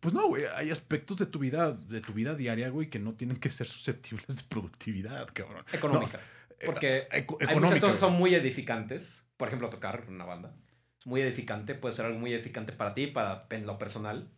pues 0.00 0.14
no, 0.14 0.28
güey, 0.28 0.44
hay 0.54 0.70
aspectos 0.70 1.18
de 1.18 1.26
tu 1.26 1.40
vida, 1.40 1.72
de 1.72 2.00
tu 2.00 2.12
vida 2.12 2.34
diaria, 2.34 2.68
güey, 2.68 2.88
que 2.88 3.00
no 3.00 3.14
tienen 3.14 3.36
que 3.36 3.50
ser 3.50 3.66
susceptibles 3.66 4.28
de 4.28 4.42
productividad, 4.44 5.28
cabrón. 5.32 5.64
Económica. 5.72 6.18
Eh, 6.18 6.45
Porque 6.64 7.06
eco- 7.12 7.38
Hay 7.46 7.54
muchas 7.58 7.80
cosas 7.80 7.98
son 8.00 8.14
muy 8.14 8.34
edificantes. 8.34 9.24
Por 9.36 9.48
ejemplo, 9.48 9.68
tocar 9.68 10.06
una 10.08 10.24
banda. 10.24 10.56
Es 10.98 11.06
muy 11.06 11.20
edificante, 11.20 11.74
puede 11.74 11.94
ser 11.94 12.06
algo 12.06 12.18
muy 12.18 12.32
edificante 12.32 12.72
para 12.72 12.94
ti, 12.94 13.06
para 13.08 13.46
en 13.50 13.66
lo 13.66 13.78
personal. 13.78 14.30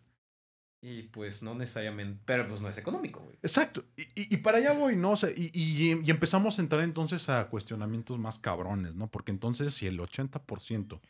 Y 0.81 1.03
pues 1.05 1.43
no 1.43 1.55
necesariamente, 1.57 2.21
pero 2.25 2.47
pues 2.49 2.61
no 2.61 2.69
es 2.69 2.79
económico, 2.79 3.21
güey. 3.21 3.37
Exacto. 3.43 3.85
Y, 3.97 4.03
y- 4.03 4.35
y 4.35 4.37
para 4.39 4.59
allá 4.59 4.73
voy, 4.73 4.95
¿no? 4.97 5.13
O 5.13 5.17
sea, 5.17 5.31
y, 5.31 5.51
y- 5.53 6.01
y 6.05 6.11
empezamos 6.11 6.59
a 6.59 6.63
entrar 6.63 6.83
entonces 6.83 7.29
a 7.29 7.49
cuestionamientos 7.49 8.19
más 8.19 8.39
cabrones, 8.39 8.95
¿no? 8.95 9.09
Porque 9.11 9.33
entonces 9.33 9.75
si 9.75 9.87
el 9.89 9.99
80% 9.99 11.01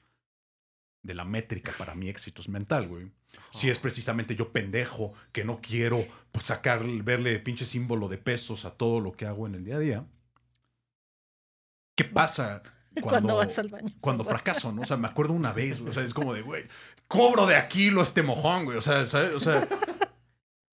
de 1.03 1.15
la 1.15 1.25
métrica 1.25 1.73
para 1.79 1.95
mi 1.95 2.09
éxito 2.09 2.41
es 2.43 2.49
mental, 2.49 2.89
güey. 2.89 3.11
Si 3.51 3.69
es 3.71 3.79
precisamente 3.79 4.35
yo 4.37 4.53
pendejo 4.53 5.13
que 5.33 5.45
no 5.45 5.61
quiero 5.61 6.05
pues, 6.33 6.47
sacar, 6.47 6.83
verle 7.05 7.39
pinche 7.39 7.65
símbolo 7.67 8.09
de 8.09 8.19
pesos 8.19 8.65
a 8.65 8.71
todo 8.77 9.01
lo 9.01 9.13
que 9.13 9.27
hago 9.27 9.47
en 9.47 9.55
el 9.55 9.65
día 9.65 9.77
a 9.77 9.81
día. 9.81 10.07
¿Qué 11.99 12.05
pasa 12.05 12.63
Cuando, 12.95 13.11
cuando, 13.11 13.37
vas 13.37 13.59
al 13.59 13.69
baño. 13.69 13.89
cuando 14.01 14.25
fracaso, 14.25 14.73
¿no? 14.73 14.83
O 14.83 14.85
sea, 14.85 14.97
me 14.97 15.09
acuerdo 15.09 15.33
una 15.33 15.53
vez, 15.53 15.79
güey, 15.81 15.91
o 15.91 15.93
sea, 15.93 16.03
es 16.05 16.15
como 16.15 16.33
de, 16.35 16.43
güey, 16.43 16.65
cobro 17.07 17.47
de 17.47 17.57
aquí 17.57 17.91
lo 17.91 18.03
este 18.03 18.23
mojón, 18.23 18.65
güey, 18.65 18.77
o 18.79 18.81
sea, 18.81 19.05
¿sabes? 19.07 19.35
O 19.35 19.41
sea, 19.41 19.69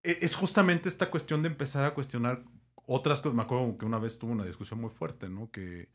e- 0.03 0.19
es 0.21 0.35
justamente 0.35 0.89
esta 0.89 1.09
cuestión 1.11 1.41
de 1.43 1.49
empezar 1.49 1.83
a 1.85 1.93
cuestionar 1.93 2.43
otras 2.87 3.21
cosas. 3.21 3.35
Me 3.35 3.43
acuerdo 3.43 3.75
que 3.77 3.85
una 3.85 3.99
vez 3.99 4.17
tuve 4.19 4.31
una 4.31 4.45
discusión 4.45 4.79
muy 4.81 4.89
fuerte, 4.89 5.29
¿no? 5.29 5.51
Que, 5.51 5.89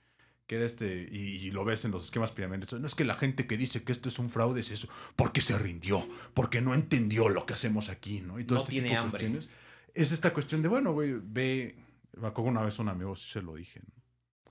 que 0.47 0.57
era 0.57 0.65
este, 0.67 1.09
y, 1.11 1.19
y 1.47 1.51
lo 1.51 1.65
ves 1.65 1.85
en 1.85 1.91
los 1.91 2.05
esquemas 2.05 2.31
piramidales, 2.33 2.73
no 2.81 2.87
es 2.87 2.95
que 2.95 3.05
la 3.05 3.15
gente 3.17 3.47
que 3.47 3.57
dice 3.57 3.83
que 3.83 3.93
esto 3.93 4.09
es 4.09 4.19
un 4.19 4.31
fraude 4.31 4.61
es 4.61 4.71
eso, 4.71 4.89
porque 5.17 5.41
se 5.41 5.59
rindió, 5.59 6.07
porque 6.35 6.61
no 6.61 6.75
entendió 6.75 7.29
lo 7.29 7.47
que 7.47 7.55
hacemos 7.55 7.89
aquí, 7.89 8.21
¿no? 8.21 8.39
Y 8.39 8.45
todo 8.45 8.57
No 8.57 8.61
este 8.63 8.71
tiene 8.73 8.89
tipo 8.89 8.95
de 9.01 9.05
hambre. 9.05 9.19
cuestiones. 9.31 9.49
Es 9.95 10.13
esta 10.13 10.33
cuestión 10.33 10.63
de, 10.63 10.69
bueno, 10.69 10.93
güey, 10.93 11.15
ve, 11.23 11.77
me 12.17 12.29
acuerdo 12.29 12.51
una 12.51 12.63
vez 12.63 12.79
un 12.79 12.89
amigo, 12.89 13.17
sí 13.17 13.29
se 13.31 13.43
lo 13.43 13.55
dije, 13.57 13.81
¿no? 13.81 14.00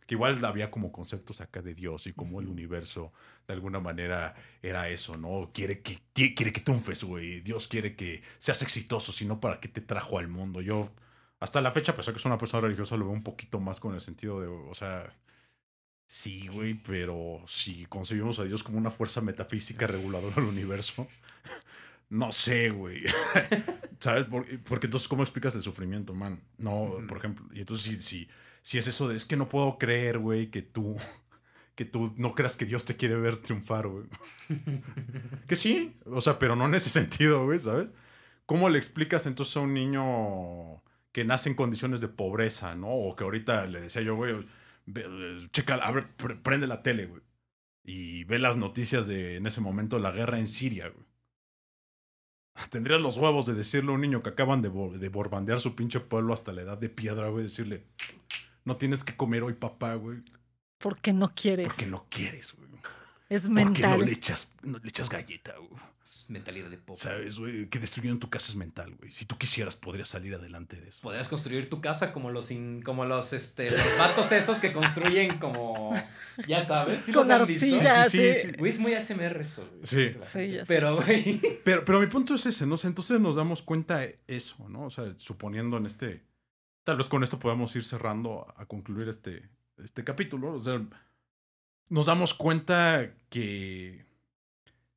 Que 0.10 0.16
igual 0.16 0.44
había 0.44 0.72
como 0.72 0.92
conceptos 0.92 1.40
acá 1.40 1.62
de 1.62 1.76
Dios 1.76 2.08
y 2.08 2.14
como 2.14 2.42
el 2.42 2.48
universo 2.48 3.14
de 3.48 3.54
alguna 3.54 3.80
manera 3.80 4.34
era 4.64 4.90
eso, 4.90 5.18
¿no? 5.18 5.52
Quiere 5.54 5.82
que, 5.84 6.00
qui- 6.16 6.36
quiere 6.36 6.52
que 6.52 6.62
triunfes, 6.62 7.04
güey. 7.04 7.42
Dios 7.42 7.68
quiere 7.68 7.96
que 7.96 8.24
seas 8.40 8.62
exitoso, 8.64 9.12
sino 9.12 9.40
para 9.40 9.60
qué 9.60 9.68
te 9.70 9.82
trajo 9.82 10.18
al 10.20 10.28
mundo. 10.28 10.62
Yo, 10.62 10.92
hasta 11.40 11.62
la 11.62 11.72
fecha, 11.72 11.92
a 11.94 11.96
pesar 11.96 12.14
que 12.16 12.20
soy 12.20 12.30
una 12.32 12.40
persona 12.40 12.62
religiosa, 12.62 12.98
lo 12.98 13.06
veo 13.06 13.14
un 13.14 13.24
poquito 13.24 13.60
más 13.60 13.80
con 13.80 13.94
el 13.96 14.02
sentido 14.02 14.42
de, 14.42 14.48
o 14.48 14.74
sea, 14.76 15.14
sí, 16.08 16.48
güey, 16.48 16.76
pero 16.76 17.44
si 17.48 17.86
concebimos 17.88 18.40
a 18.40 18.46
Dios 18.46 18.64
como 18.64 18.78
una 18.78 18.92
fuerza 18.92 19.22
metafísica 19.22 19.88
reguladora 19.88 20.36
del 20.36 20.46
universo, 20.46 21.08
no 22.10 22.32
sé, 22.32 22.70
güey. 22.70 23.04
¿Sabes? 24.00 24.26
Por- 24.26 24.46
Porque 24.64 24.88
entonces, 24.88 25.08
¿cómo 25.08 25.24
explicas 25.24 25.56
el 25.56 25.62
sufrimiento, 25.62 26.14
man? 26.14 26.42
No, 26.58 26.94
por 27.08 27.18
ejemplo, 27.18 27.46
y 27.54 27.60
entonces 27.60 27.86
si, 27.86 28.02
si, 28.02 28.30
si 28.70 28.78
es 28.78 28.86
eso 28.86 29.08
de, 29.08 29.16
es 29.16 29.26
que 29.26 29.36
no 29.36 29.50
puedo 29.50 29.80
creer, 29.80 30.20
güey, 30.20 30.52
que 30.52 30.62
tú, 30.62 30.96
que 31.76 31.86
tú 31.86 32.14
no 32.18 32.36
creas 32.36 32.56
que 32.56 32.66
Dios 32.66 32.86
te 32.86 32.96
quiere 32.96 33.16
ver 33.16 33.38
triunfar, 33.38 33.88
güey. 33.88 34.06
que 35.48 35.56
sí, 35.56 35.96
o 36.06 36.22
sea, 36.22 36.38
pero 36.38 36.56
no 36.56 36.68
en 36.68 36.76
ese 36.76 36.90
sentido, 36.92 37.46
güey, 37.46 37.58
¿sabes? 37.58 37.88
¿Cómo 38.46 38.70
le 38.70 38.78
explicas 38.78 39.26
entonces 39.26 39.58
a 39.58 39.62
un 39.62 39.74
niño 39.74 40.84
que 41.12 41.26
nace 41.26 41.50
en 41.50 41.56
condiciones 41.56 42.00
de 42.00 42.10
pobreza, 42.10 42.76
¿no? 42.76 42.90
O 42.92 43.16
que 43.16 43.24
ahorita 43.24 43.66
le 43.66 43.82
decía 43.82 44.04
yo, 44.04 44.16
güey, 44.16 44.36
eh, 44.96 45.48
checa, 45.52 45.74
abre, 45.78 46.04
pre- 46.04 46.36
prende 46.36 46.68
la 46.68 46.84
tele, 46.84 47.08
güey. 47.08 47.24
Y 47.84 48.24
ve 48.26 48.38
las 48.38 48.56
noticias 48.56 49.08
de, 49.08 49.38
en 49.38 49.48
ese 49.48 49.62
momento, 49.62 49.98
la 49.98 50.12
guerra 50.12 50.38
en 50.38 50.48
Siria, 50.48 50.90
güey. 50.90 51.08
Tendrías 52.70 53.02
los 53.02 53.18
huevos 53.18 53.48
de 53.48 53.56
decirle 53.56 53.90
a 53.92 53.96
un 53.96 54.02
niño 54.02 54.22
que 54.22 54.30
acaban 54.30 54.62
de, 54.62 54.70
de 54.70 55.10
borbandear 55.10 55.60
su 55.60 55.76
pinche 55.76 56.00
pueblo 56.02 56.36
hasta 56.36 56.52
la 56.54 56.62
edad 56.62 56.78
de 56.78 56.90
piedra, 56.90 57.30
güey, 57.30 57.46
decirle, 57.46 57.88
no 58.70 58.78
tienes 58.78 59.04
que 59.04 59.16
comer 59.18 59.44
hoy, 59.44 59.54
papá, 59.54 59.96
güey, 59.96 60.20
Porque 60.78 61.12
no 61.12 61.30
quieres. 61.30 61.68
porque 61.68 61.88
no 61.88 62.06
quieres, 62.10 62.54
güey. 62.56 62.70
Es 63.30 63.44
Porque 63.50 63.64
mental. 63.66 64.00
no 64.00 64.06
le 64.06 64.12
echas, 64.14 64.54
no 64.64 64.80
le 64.80 64.88
echas 64.90 65.10
galleta, 65.10 65.54
güey. 65.58 65.82
Es 66.04 66.26
mentalidad 66.28 66.70
de 66.72 66.78
pobre. 66.80 67.00
Sabes, 67.00 67.38
güey, 67.38 67.68
que 67.70 67.78
destruyeron 67.78 68.20
tu 68.20 68.28
casa 68.32 68.50
es 68.52 68.56
mental, 68.56 68.96
güey. 68.96 69.12
Si 69.12 69.26
tú 69.26 69.38
quisieras, 69.38 69.76
podrías 69.76 70.10
salir 70.10 70.34
adelante 70.34 70.76
de 70.82 70.90
eso. 70.90 71.02
Podrías 71.04 71.28
construir 71.28 71.70
tu 71.70 71.82
casa 71.82 72.12
como 72.14 72.32
los 72.32 72.50
in- 72.50 72.82
como 72.82 73.06
los 73.06 73.32
este 73.34 73.70
los 73.70 73.98
vatos 74.00 74.32
esos 74.32 74.60
que 74.60 74.74
construyen 74.74 75.38
como 75.38 75.96
ya 76.48 76.64
sabes, 76.64 77.04
¿sí 77.06 77.12
Con 77.12 77.32
arcilla, 77.32 78.10
Sí, 78.10 78.34
sí, 78.42 78.52
Güey, 78.58 78.72
es 78.72 78.80
muy 78.80 78.96
ASMR 78.96 79.40
eso, 79.42 79.68
güey. 79.70 79.82
Sí. 79.86 80.18
Sí, 80.34 80.50
ya. 80.54 80.64
Pero 80.68 80.96
güey, 80.96 81.40
Pero, 81.64 81.86
pero 81.86 82.00
mi 82.00 82.08
punto 82.08 82.34
es 82.34 82.46
ese, 82.48 82.66
¿no? 82.66 82.74
O 82.74 82.78
sea, 82.78 82.88
entonces 82.88 83.20
nos 83.20 83.36
damos 83.36 83.62
cuenta 83.62 83.98
de 84.00 84.18
eso, 84.28 84.56
¿no? 84.70 84.86
O 84.86 84.90
sea, 84.90 85.14
suponiendo 85.18 85.78
en 85.78 85.86
este. 85.86 86.24
Tal 86.90 86.98
vez 86.98 87.08
con 87.08 87.22
esto 87.22 87.38
podamos 87.38 87.76
ir 87.76 87.84
cerrando 87.84 88.52
a 88.58 88.66
concluir 88.66 89.08
este, 89.10 89.48
este 89.78 90.04
capítulo. 90.04 90.54
O 90.54 90.60
sea, 90.60 90.82
nos 91.88 92.08
damos 92.08 92.34
cuenta 92.34 93.14
que 93.30 94.08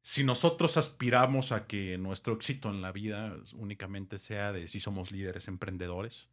si 0.00 0.24
nosotros 0.24 0.78
aspiramos 0.78 1.52
a 1.52 1.66
que 1.66 1.98
nuestro 1.98 2.32
éxito 2.32 2.70
en 2.70 2.80
la 2.80 2.92
vida 2.92 3.36
únicamente 3.56 4.16
sea 4.16 4.52
de 4.52 4.68
si 4.68 4.80
somos 4.80 5.12
líderes 5.12 5.48
emprendedores, 5.48 6.30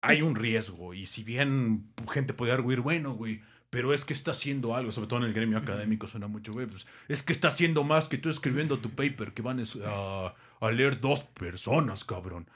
hay 0.00 0.22
un 0.22 0.36
riesgo. 0.36 0.94
Y 0.94 1.04
si 1.04 1.22
bien 1.22 1.92
gente 2.10 2.32
puede 2.32 2.52
arguir, 2.52 2.80
bueno, 2.80 3.12
güey, 3.12 3.42
pero 3.68 3.92
es 3.92 4.06
que 4.06 4.14
está 4.14 4.30
haciendo 4.30 4.74
algo, 4.74 4.90
sobre 4.90 5.08
todo 5.08 5.18
en 5.18 5.26
el 5.26 5.34
gremio 5.34 5.58
académico 5.58 6.06
suena 6.06 6.28
mucho, 6.28 6.54
güey, 6.54 6.66
pues 6.66 6.86
es 7.08 7.22
que 7.22 7.34
está 7.34 7.48
haciendo 7.48 7.84
más 7.84 8.08
que 8.08 8.16
tú 8.16 8.30
escribiendo 8.30 8.78
tu 8.78 8.88
paper 8.88 9.34
que 9.34 9.42
van 9.42 9.62
a 9.62 10.70
leer 10.70 10.98
dos 10.98 11.24
personas, 11.24 12.04
cabrón. 12.04 12.48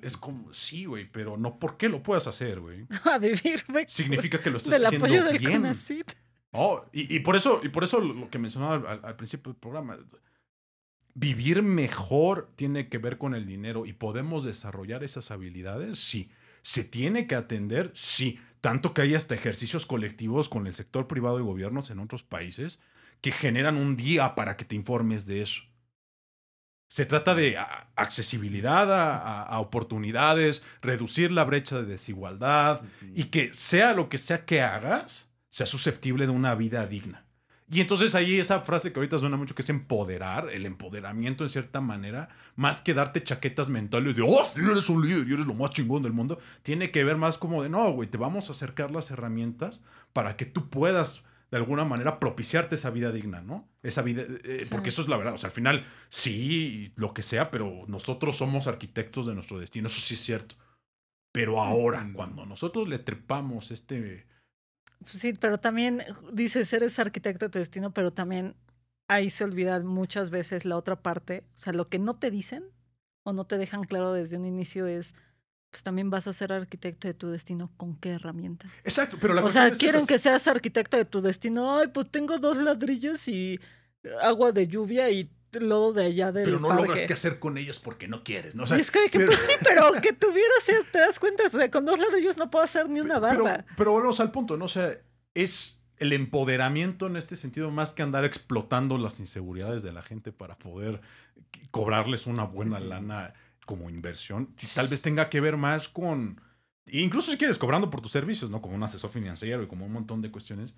Es 0.00 0.16
como, 0.16 0.52
sí, 0.52 0.84
güey, 0.84 1.10
pero 1.10 1.36
no 1.36 1.58
por 1.58 1.76
qué 1.76 1.88
lo 1.88 2.02
puedas 2.02 2.26
hacer, 2.26 2.60
güey. 2.60 2.86
A 3.04 3.18
vivir 3.18 3.64
Significa 3.88 4.38
que 4.42 4.50
lo 4.50 4.58
estás 4.58 4.72
del 4.72 4.86
haciendo 4.86 5.06
apoyo 5.06 5.24
del 5.24 5.38
bien. 5.38 5.52
CONACYT. 5.62 6.12
Oh, 6.52 6.84
y, 6.92 7.14
y 7.16 7.20
por 7.20 7.34
eso, 7.36 7.60
y 7.64 7.68
por 7.70 7.82
eso 7.82 8.00
lo 8.00 8.28
que 8.30 8.38
mencionaba 8.38 8.74
al, 8.76 8.86
al- 8.86 9.04
al 9.04 9.16
principio 9.16 9.52
del 9.52 9.58
programa, 9.60 9.98
vivir 11.14 11.62
mejor 11.62 12.50
tiene 12.56 12.88
que 12.88 12.98
ver 12.98 13.18
con 13.18 13.34
el 13.34 13.46
dinero 13.46 13.86
y 13.86 13.92
podemos 13.92 14.44
desarrollar 14.44 15.04
esas 15.04 15.30
habilidades, 15.30 15.98
sí. 15.98 16.30
Se 16.62 16.84
tiene 16.84 17.26
que 17.26 17.34
atender, 17.34 17.90
sí. 17.94 18.38
Tanto 18.60 18.94
que 18.94 19.02
hay 19.02 19.14
hasta 19.16 19.34
ejercicios 19.34 19.86
colectivos 19.86 20.48
con 20.48 20.66
el 20.68 20.74
sector 20.74 21.08
privado 21.08 21.40
y 21.40 21.42
gobiernos 21.42 21.90
en 21.90 21.98
otros 21.98 22.22
países 22.22 22.78
que 23.20 23.32
generan 23.32 23.76
un 23.76 23.96
día 23.96 24.34
para 24.36 24.56
que 24.56 24.64
te 24.64 24.76
informes 24.76 25.26
de 25.26 25.42
eso. 25.42 25.62
Se 26.92 27.06
trata 27.06 27.34
de 27.34 27.56
accesibilidad 27.96 28.92
a, 28.92 29.16
a- 29.16 29.42
a 29.44 29.60
oportunidades, 29.60 30.62
reducir 30.82 31.32
la 31.32 31.44
brecha 31.44 31.76
de 31.76 31.86
desigualdad, 31.86 32.82
y 33.14 33.24
que 33.24 33.54
sea 33.54 33.94
lo 33.94 34.10
que 34.10 34.18
sea 34.18 34.44
que 34.44 34.60
hagas, 34.60 35.26
sea 35.48 35.64
susceptible 35.64 36.26
de 36.26 36.32
una 36.32 36.54
vida 36.54 36.86
digna. 36.86 37.24
Y 37.70 37.80
entonces 37.80 38.14
ahí 38.14 38.38
esa 38.38 38.60
frase 38.60 38.92
que 38.92 38.98
ahorita 38.98 39.18
suena 39.18 39.38
mucho, 39.38 39.54
que 39.54 39.62
es 39.62 39.70
empoderar, 39.70 40.50
el 40.50 40.66
empoderamiento 40.66 41.44
en 41.44 41.48
cierta 41.48 41.80
manera, 41.80 42.28
más 42.56 42.82
que 42.82 42.92
darte 42.92 43.22
chaquetas 43.24 43.70
mentales 43.70 44.14
de, 44.14 44.20
oh, 44.20 44.50
eres 44.54 44.90
un 44.90 45.00
líder 45.00 45.26
y 45.26 45.32
eres 45.32 45.46
lo 45.46 45.54
más 45.54 45.70
chingón 45.70 46.02
del 46.02 46.12
mundo, 46.12 46.38
tiene 46.62 46.90
que 46.90 47.04
ver 47.04 47.16
más 47.16 47.38
como 47.38 47.62
de, 47.62 47.70
no, 47.70 47.90
güey, 47.92 48.10
te 48.10 48.18
vamos 48.18 48.50
a 48.50 48.52
acercar 48.52 48.90
las 48.90 49.10
herramientas 49.10 49.80
para 50.12 50.36
que 50.36 50.44
tú 50.44 50.68
puedas 50.68 51.24
de 51.52 51.58
alguna 51.58 51.84
manera 51.84 52.18
propiciarte 52.18 52.74
esa 52.76 52.88
vida 52.90 53.12
digna, 53.12 53.42
¿no? 53.42 53.68
Esa 53.82 54.00
vida, 54.00 54.22
eh, 54.22 54.62
Sí. 54.64 54.70
porque 54.70 54.88
eso 54.88 55.02
es 55.02 55.08
la 55.08 55.18
verdad, 55.18 55.34
o 55.34 55.38
sea, 55.38 55.48
al 55.48 55.54
final 55.54 55.86
sí, 56.08 56.92
lo 56.96 57.12
que 57.12 57.22
sea, 57.22 57.50
pero 57.50 57.84
nosotros 57.88 58.36
somos 58.36 58.66
arquitectos 58.66 59.26
de 59.26 59.34
nuestro 59.34 59.60
destino, 59.60 59.86
eso 59.86 60.00
sí 60.00 60.14
es 60.14 60.20
cierto. 60.20 60.56
Pero 61.30 61.60
ahora, 61.60 62.10
cuando 62.14 62.46
nosotros 62.46 62.88
le 62.88 62.98
trepamos 62.98 63.70
este... 63.70 64.26
Sí, 65.04 65.34
pero 65.34 65.58
también 65.58 66.02
dices, 66.32 66.72
eres 66.72 66.98
arquitecto 66.98 67.46
de 67.46 67.50
tu 67.50 67.58
destino, 67.58 67.92
pero 67.92 68.12
también 68.12 68.56
ahí 69.08 69.28
se 69.28 69.44
olvida 69.44 69.78
muchas 69.80 70.30
veces 70.30 70.64
la 70.64 70.76
otra 70.78 71.02
parte. 71.02 71.44
O 71.54 71.56
sea, 71.58 71.74
lo 71.74 71.88
que 71.88 71.98
no 71.98 72.14
te 72.14 72.30
dicen 72.30 72.64
o 73.24 73.32
no 73.34 73.44
te 73.46 73.58
dejan 73.58 73.84
claro 73.84 74.12
desde 74.14 74.38
un 74.38 74.46
inicio 74.46 74.86
es, 74.86 75.14
pues 75.72 75.82
también 75.82 76.08
vas 76.10 76.28
a 76.28 76.32
ser 76.32 76.52
arquitecto 76.52 77.08
de 77.08 77.14
tu 77.14 77.30
destino 77.30 77.72
con 77.76 77.96
qué 77.96 78.10
herramientas. 78.10 78.70
Exacto, 78.84 79.16
pero 79.20 79.34
la 79.34 79.42
O 79.44 79.50
sea, 79.50 79.66
es 79.66 79.78
quieren 79.78 79.96
esas- 79.96 80.08
que 80.08 80.18
seas 80.20 80.46
arquitecto 80.46 80.96
de 80.96 81.04
tu 81.06 81.20
destino. 81.20 81.78
Ay, 81.78 81.88
pues 81.88 82.08
tengo 82.10 82.38
dos 82.38 82.56
ladrillos 82.58 83.26
y 83.26 83.58
agua 84.22 84.52
de 84.52 84.68
lluvia 84.68 85.10
y 85.10 85.28
lodo 85.52 85.92
de 85.92 86.04
allá 86.06 86.30
del 86.32 86.44
Pero 86.44 86.60
no 86.60 86.68
parque. 86.68 86.82
logras 86.86 87.06
qué 87.06 87.12
hacer 87.14 87.38
con 87.38 87.58
ellos 87.58 87.78
porque 87.78 88.06
no 88.08 88.22
quieres, 88.22 88.54
¿no? 88.54 88.62
O 88.64 88.66
sea, 88.66 88.78
y 88.78 88.80
es 88.82 88.90
que, 88.90 89.08
que, 89.10 89.18
pero- 89.18 89.32
pues 89.32 89.40
sí, 89.40 89.52
pero 89.62 89.92
que 90.00 90.12
tuviera, 90.12 90.48
o 90.58 90.62
sea, 90.62 90.76
te 90.92 90.98
das 90.98 91.18
cuenta, 91.18 91.44
o 91.46 91.50
sea, 91.50 91.70
con 91.70 91.84
dos 91.84 91.98
ladrillos 91.98 92.36
no 92.36 92.50
puedo 92.50 92.64
hacer 92.64 92.88
ni 92.88 93.00
una 93.00 93.20
Pero, 93.20 93.44
barba. 93.44 93.64
pero 93.76 93.92
volvemos 93.92 94.20
al 94.20 94.30
punto, 94.30 94.56
¿no? 94.56 94.64
O 94.66 94.68
sea, 94.68 94.96
es 95.34 95.82
el 95.98 96.12
empoderamiento 96.14 97.06
en 97.06 97.16
este 97.16 97.36
sentido 97.36 97.70
más 97.70 97.92
que 97.92 98.02
andar 98.02 98.24
explotando 98.24 98.98
las 98.98 99.20
inseguridades 99.20 99.82
de 99.82 99.92
la 99.92 100.02
gente 100.02 100.32
para 100.32 100.56
poder 100.58 101.00
cobrarles 101.70 102.26
una 102.26 102.44
buena 102.44 102.80
lana 102.80 103.34
como 103.66 103.90
inversión. 103.90 104.54
Tal 104.74 104.88
vez 104.88 105.02
tenga 105.02 105.28
que 105.30 105.40
ver 105.40 105.56
más 105.56 105.88
con... 105.88 106.40
Incluso 106.86 107.30
si 107.30 107.38
quieres, 107.38 107.58
cobrando 107.58 107.90
por 107.90 108.00
tus 108.00 108.12
servicios, 108.12 108.50
¿no? 108.50 108.60
Como 108.60 108.74
un 108.74 108.82
asesor 108.82 109.10
financiero 109.10 109.62
y 109.62 109.68
como 109.68 109.86
un 109.86 109.92
montón 109.92 110.20
de 110.20 110.30
cuestiones. 110.30 110.74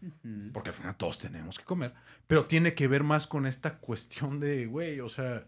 Porque 0.52 0.70
al 0.70 0.76
final 0.76 0.96
todos 0.96 1.18
tenemos 1.18 1.58
que 1.58 1.64
comer. 1.64 1.94
Pero 2.26 2.44
tiene 2.44 2.74
que 2.74 2.88
ver 2.88 3.02
más 3.02 3.26
con 3.26 3.46
esta 3.46 3.78
cuestión 3.78 4.40
de, 4.40 4.66
güey, 4.66 5.00
o 5.00 5.08
sea... 5.08 5.46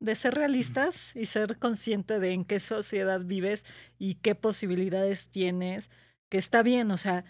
de 0.00 0.14
ser 0.14 0.34
realistas 0.34 1.14
y 1.16 1.26
ser 1.26 1.58
consciente 1.58 2.20
de 2.20 2.32
en 2.32 2.44
qué 2.44 2.60
sociedad 2.60 3.20
vives 3.20 3.66
y 3.98 4.14
qué 4.14 4.34
posibilidades 4.34 5.28
tienes, 5.28 5.90
que 6.30 6.38
está 6.38 6.62
bien, 6.62 6.90
o 6.90 6.96
sea, 6.96 7.24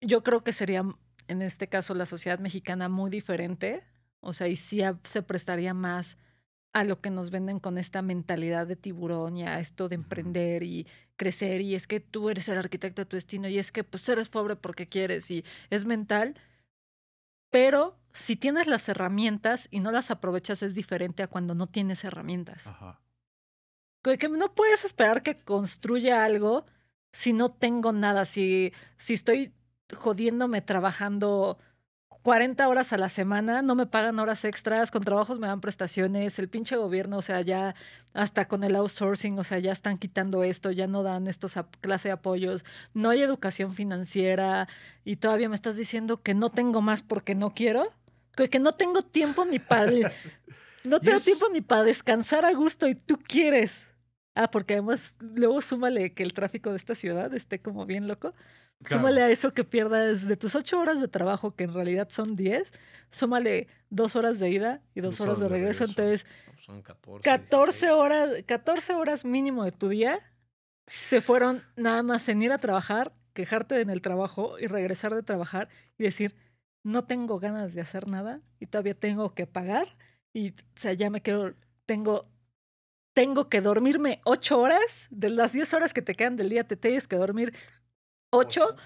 yo 0.00 0.22
creo 0.22 0.42
que 0.42 0.52
sería 0.52 0.82
en 1.28 1.42
este 1.42 1.68
caso 1.68 1.94
la 1.94 2.06
sociedad 2.06 2.38
mexicana 2.38 2.88
muy 2.88 3.10
diferente, 3.10 3.84
o 4.20 4.32
sea, 4.32 4.48
y 4.48 4.56
sí 4.56 4.82
se 5.04 5.22
prestaría 5.22 5.72
más 5.72 6.18
a 6.74 6.82
lo 6.82 7.00
que 7.00 7.08
nos 7.08 7.30
venden 7.30 7.60
con 7.60 7.78
esta 7.78 8.02
mentalidad 8.02 8.66
de 8.66 8.74
tiburón 8.74 9.36
y 9.36 9.44
a 9.44 9.60
esto 9.60 9.88
de 9.88 9.94
emprender 9.94 10.64
y 10.64 10.86
crecer 11.16 11.60
y 11.60 11.76
es 11.76 11.86
que 11.86 12.00
tú 12.00 12.30
eres 12.30 12.48
el 12.48 12.58
arquitecto 12.58 13.02
de 13.02 13.06
tu 13.06 13.16
destino 13.16 13.48
y 13.48 13.58
es 13.58 13.70
que 13.70 13.84
pues 13.84 14.08
eres 14.08 14.28
pobre 14.28 14.56
porque 14.56 14.88
quieres 14.88 15.30
y 15.30 15.44
es 15.70 15.86
mental, 15.86 16.34
pero 17.50 17.96
si 18.12 18.34
tienes 18.34 18.66
las 18.66 18.88
herramientas 18.88 19.68
y 19.70 19.78
no 19.78 19.92
las 19.92 20.10
aprovechas 20.10 20.64
es 20.64 20.74
diferente 20.74 21.22
a 21.22 21.28
cuando 21.28 21.54
no 21.54 21.68
tienes 21.68 22.02
herramientas. 22.02 22.66
Ajá. 22.66 23.00
Que, 24.02 24.18
que 24.18 24.28
no 24.28 24.54
puedes 24.54 24.84
esperar 24.84 25.22
que 25.22 25.38
construya 25.38 26.24
algo 26.24 26.66
si 27.12 27.32
no 27.32 27.52
tengo 27.52 27.92
nada, 27.92 28.24
si, 28.24 28.72
si 28.96 29.14
estoy 29.14 29.54
jodiéndome 29.94 30.60
trabajando 30.60 31.58
40 32.24 32.66
horas 32.68 32.94
a 32.94 32.96
la 32.96 33.10
semana, 33.10 33.60
no 33.60 33.74
me 33.74 33.84
pagan 33.84 34.18
horas 34.18 34.46
extras, 34.46 34.90
con 34.90 35.04
trabajos 35.04 35.38
me 35.38 35.46
dan 35.46 35.60
prestaciones, 35.60 36.38
el 36.38 36.48
pinche 36.48 36.74
gobierno, 36.74 37.18
o 37.18 37.22
sea, 37.22 37.42
ya 37.42 37.74
hasta 38.14 38.46
con 38.46 38.64
el 38.64 38.74
outsourcing, 38.76 39.38
o 39.38 39.44
sea, 39.44 39.58
ya 39.58 39.72
están 39.72 39.98
quitando 39.98 40.42
esto, 40.42 40.70
ya 40.70 40.86
no 40.86 41.02
dan 41.02 41.26
estos 41.28 41.52
clase 41.82 42.08
de 42.08 42.12
apoyos, 42.12 42.64
no 42.94 43.10
hay 43.10 43.20
educación 43.20 43.74
financiera 43.74 44.68
y 45.04 45.16
todavía 45.16 45.50
me 45.50 45.54
estás 45.54 45.76
diciendo 45.76 46.22
que 46.22 46.32
no 46.32 46.48
tengo 46.48 46.80
más 46.80 47.02
porque 47.02 47.34
no 47.34 47.50
quiero, 47.52 47.92
que, 48.34 48.48
que 48.48 48.58
no 48.58 48.72
tengo 48.72 49.02
tiempo 49.02 49.44
ni 49.44 49.58
para 49.58 49.84
no 50.82 51.00
tengo 51.00 51.16
es- 51.18 51.24
tiempo 51.24 51.46
ni 51.52 51.60
para 51.60 51.82
descansar 51.84 52.46
a 52.46 52.54
gusto 52.54 52.88
y 52.88 52.94
tú 52.94 53.18
quieres. 53.18 53.90
Ah, 54.34 54.50
porque 54.50 54.74
además 54.74 55.16
luego 55.20 55.62
súmale 55.62 56.12
que 56.12 56.22
el 56.22 56.34
tráfico 56.34 56.70
de 56.70 56.76
esta 56.76 56.94
ciudad 56.94 57.32
esté 57.34 57.60
como 57.60 57.86
bien 57.86 58.08
loco. 58.08 58.30
Claro. 58.82 59.00
Súmale 59.00 59.22
a 59.22 59.30
eso 59.30 59.54
que 59.54 59.64
pierdas 59.64 60.26
de 60.26 60.36
tus 60.36 60.54
ocho 60.54 60.78
horas 60.78 61.00
de 61.00 61.08
trabajo, 61.08 61.52
que 61.52 61.64
en 61.64 61.72
realidad 61.72 62.08
son 62.10 62.36
diez, 62.36 62.72
súmale 63.10 63.68
dos 63.88 64.16
horas 64.16 64.40
de 64.40 64.50
ida 64.50 64.82
y 64.94 65.00
dos, 65.00 65.20
horas, 65.20 65.38
de 65.38 65.48
regreso. 65.48 65.84
Entonces, 65.84 66.26
Son 66.56 66.82
14. 66.82 67.22
14 67.22 67.86
16. 67.86 67.92
horas, 67.92 68.30
14 68.46 68.94
horas 68.94 69.24
mínimo 69.24 69.64
de 69.64 69.72
tu 69.72 69.88
día 69.88 70.20
se 70.86 71.20
fueron 71.20 71.62
nada 71.76 72.02
más 72.02 72.28
en 72.28 72.42
ir 72.42 72.52
a 72.52 72.58
trabajar, 72.58 73.12
quejarte 73.32 73.80
en 73.80 73.90
el 73.90 74.02
trabajo 74.02 74.58
y 74.58 74.66
regresar 74.66 75.14
de 75.14 75.22
trabajar 75.22 75.68
y 75.98 76.04
decir, 76.04 76.34
no 76.82 77.04
tengo 77.04 77.38
ganas 77.38 77.74
de 77.74 77.80
hacer 77.80 78.06
nada 78.08 78.42
y 78.60 78.66
todavía 78.66 78.94
tengo 78.94 79.34
que 79.34 79.46
pagar 79.46 79.86
y, 80.32 80.50
o 80.50 80.54
sea, 80.74 80.92
ya 80.92 81.10
me 81.10 81.22
quedo, 81.22 81.54
tengo, 81.86 82.28
tengo 83.14 83.48
que 83.48 83.60
dormirme 83.60 84.20
ocho 84.24 84.60
horas, 84.60 85.06
de 85.10 85.30
las 85.30 85.52
10 85.52 85.72
horas 85.74 85.94
que 85.94 86.02
te 86.02 86.14
quedan 86.14 86.36
del 86.36 86.50
día 86.50 86.64
te 86.64 86.76
tienes 86.76 87.08
que 87.08 87.16
dormir 87.16 87.54
ocho 88.30 88.76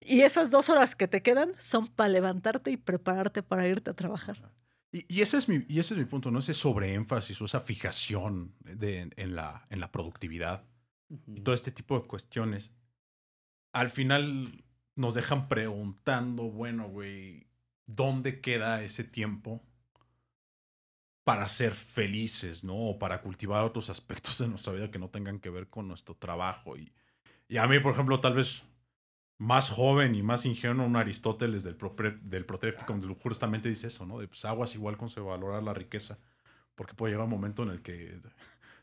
y 0.00 0.20
esas 0.20 0.50
dos 0.50 0.70
horas 0.70 0.94
que 0.94 1.08
te 1.08 1.22
quedan 1.22 1.54
son 1.56 1.88
para 1.88 2.08
levantarte 2.08 2.70
y 2.70 2.76
prepararte 2.76 3.42
para 3.42 3.66
irte 3.66 3.90
a 3.90 3.94
trabajar. 3.94 4.52
Y, 4.92 5.04
y 5.12 5.22
ese 5.22 5.38
es 5.38 5.48
mi, 5.48 5.64
y 5.68 5.80
ese 5.80 5.94
es 5.94 5.98
mi 5.98 6.04
punto, 6.04 6.30
¿no? 6.30 6.38
Ese 6.38 6.54
sobreénfasis 6.54 7.40
o 7.40 7.46
esa 7.46 7.60
fijación 7.60 8.54
de, 8.60 9.10
en, 9.16 9.34
la, 9.34 9.66
en 9.70 9.80
la 9.80 9.90
productividad 9.90 10.64
y 11.26 11.40
todo 11.40 11.54
este 11.54 11.72
tipo 11.72 11.98
de 11.98 12.06
cuestiones. 12.06 12.72
Al 13.72 13.90
final 13.90 14.64
nos 14.94 15.14
dejan 15.14 15.48
preguntando, 15.48 16.44
bueno, 16.44 16.88
güey, 16.88 17.48
¿dónde 17.86 18.40
queda 18.40 18.82
ese 18.82 19.02
tiempo 19.02 19.64
para 21.24 21.48
ser 21.48 21.72
felices, 21.72 22.64
¿no? 22.64 22.74
O 22.76 22.98
para 22.98 23.22
cultivar 23.22 23.64
otros 23.64 23.90
aspectos 23.90 24.38
de 24.38 24.48
nuestra 24.48 24.72
vida 24.72 24.90
que 24.90 24.98
no 24.98 25.08
tengan 25.10 25.40
que 25.40 25.50
ver 25.50 25.68
con 25.68 25.88
nuestro 25.88 26.14
trabajo. 26.16 26.76
Y, 26.76 26.92
y 27.48 27.58
a 27.58 27.66
mí, 27.66 27.80
por 27.80 27.92
ejemplo, 27.94 28.20
tal 28.20 28.34
vez 28.34 28.64
más 29.38 29.70
joven 29.70 30.14
y 30.14 30.22
más 30.22 30.46
ingenuo, 30.46 30.86
un 30.86 30.96
Aristóteles 30.96 31.64
del, 31.64 31.76
propre- 31.78 32.20
del 32.22 32.46
Protéptico, 32.46 32.92
donde 32.94 33.14
justamente 33.22 33.68
dice 33.68 33.88
eso, 33.88 34.06
¿no? 34.06 34.18
De 34.20 34.28
pues, 34.28 34.44
aguas 34.44 34.74
igual 34.74 34.96
con 34.96 35.10
se 35.10 35.20
valorar 35.20 35.62
la 35.62 35.74
riqueza, 35.74 36.18
porque 36.76 36.94
puede 36.94 37.12
llegar 37.14 37.24
un 37.26 37.30
momento 37.32 37.62
en 37.64 37.70
el 37.70 37.82
que 37.82 38.20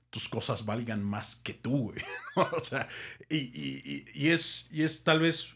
tus 0.09 0.27
cosas 0.29 0.65
valgan 0.65 1.03
más 1.03 1.35
que 1.37 1.53
tú, 1.53 1.91
güey. 1.93 2.03
O 2.53 2.59
sea, 2.59 2.87
y, 3.29 3.37
y- 3.37 3.81
y- 3.85 4.05
y 4.27 4.29
es, 4.29 4.67
y 4.71 4.83
es 4.83 5.03
tal 5.03 5.19
vez, 5.21 5.55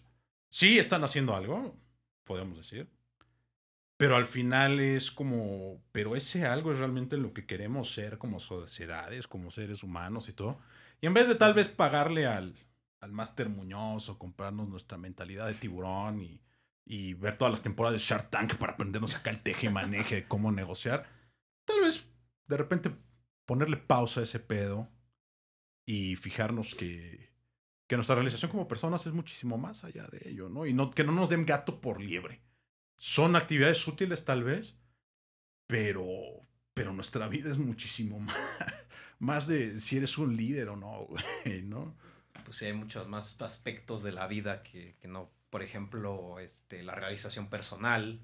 sí 0.50 0.80
están 0.80 1.04
haciendo 1.04 1.36
algo, 1.36 1.76
podemos 2.26 2.58
decir, 2.58 2.90
pero 3.98 4.16
al 4.16 4.26
final 4.26 4.80
es 4.80 5.12
como, 5.12 5.82
pero 5.92 6.16
ese 6.16 6.46
algo 6.46 6.72
es 6.72 6.80
realmente 6.80 7.18
lo 7.18 7.34
que 7.34 7.46
queremos 7.46 7.92
ser 7.94 8.18
como 8.18 8.40
sociedades, 8.40 9.28
como 9.28 9.52
seres 9.52 9.84
humanos 9.84 10.28
y 10.30 10.34
todo. 10.34 10.60
Y 11.02 11.08
en 11.08 11.14
vez 11.14 11.28
de 11.28 11.36
tal 11.36 11.54
vez 11.54 11.70
pagarle 11.70 12.28
al, 12.28 12.56
al 13.00 13.12
Máster 13.12 13.50
Muñoz 13.50 14.10
o 14.10 14.20
comprarnos 14.20 14.68
nuestra 14.68 14.98
mentalidad 14.98 15.48
de 15.48 15.54
tiburón 15.54 16.22
y, 16.22 16.42
y 16.86 17.14
ver 17.14 17.38
todas 17.38 17.52
las 17.52 17.64
temporadas 17.64 18.00
de 18.00 18.06
Shark 18.06 18.30
Tank 18.30 18.56
para 18.56 18.74
aprendernos 18.74 19.16
acá 19.16 19.32
el 19.32 19.42
teje 19.42 19.68
y 19.68 19.70
maneje 19.70 20.16
de 20.16 20.28
cómo 20.28 20.52
negociar, 20.52 21.10
tal 21.66 21.82
vez 21.82 22.08
de 22.48 22.58
repente 22.58 22.92
ponerle 23.46 23.78
pausa 23.78 24.20
a 24.20 24.24
ese 24.24 24.40
pedo 24.40 24.90
y 25.86 26.16
fijarnos 26.16 26.76
que, 26.76 27.32
que 27.88 27.96
nuestra 27.96 28.16
realización 28.16 28.52
como 28.52 28.68
personas 28.68 29.06
es 29.06 29.14
muchísimo 29.14 29.58
más 29.58 29.84
allá 29.84 30.08
de 30.08 30.30
ello, 30.30 30.50
¿no? 30.50 30.66
Y 30.66 30.74
no, 30.74 30.92
que 30.92 31.04
no 31.04 31.12
nos 31.12 31.30
den 31.30 31.46
gato 31.46 31.82
por 31.82 32.02
liebre. 32.02 32.42
Son 32.96 33.36
actividades 33.36 33.88
útiles 33.88 34.26
tal 34.26 34.44
vez, 34.44 34.76
pero, 35.68 36.06
pero 36.74 36.94
nuestra 36.94 37.28
vida 37.28 37.52
es 37.52 37.58
muchísimo 37.58 38.20
más, 38.20 38.38
más 39.20 39.48
de 39.48 39.80
si 39.82 39.98
eres 39.98 40.18
un 40.18 40.36
líder 40.36 40.70
o 40.70 40.76
no, 40.76 41.06
güey, 41.06 41.62
¿no? 41.64 41.96
Pues 42.44 42.58
sí, 42.58 42.66
hay 42.66 42.74
muchos 42.74 43.08
más 43.08 43.40
aspectos 43.42 44.04
de 44.04 44.12
la 44.12 44.28
vida 44.28 44.62
que, 44.64 44.96
que 45.00 45.08
no. 45.08 45.32
Por 45.50 45.64
ejemplo, 45.64 46.40
este, 46.40 46.84
la 46.84 46.96
realización 46.96 47.50
personal, 47.50 48.20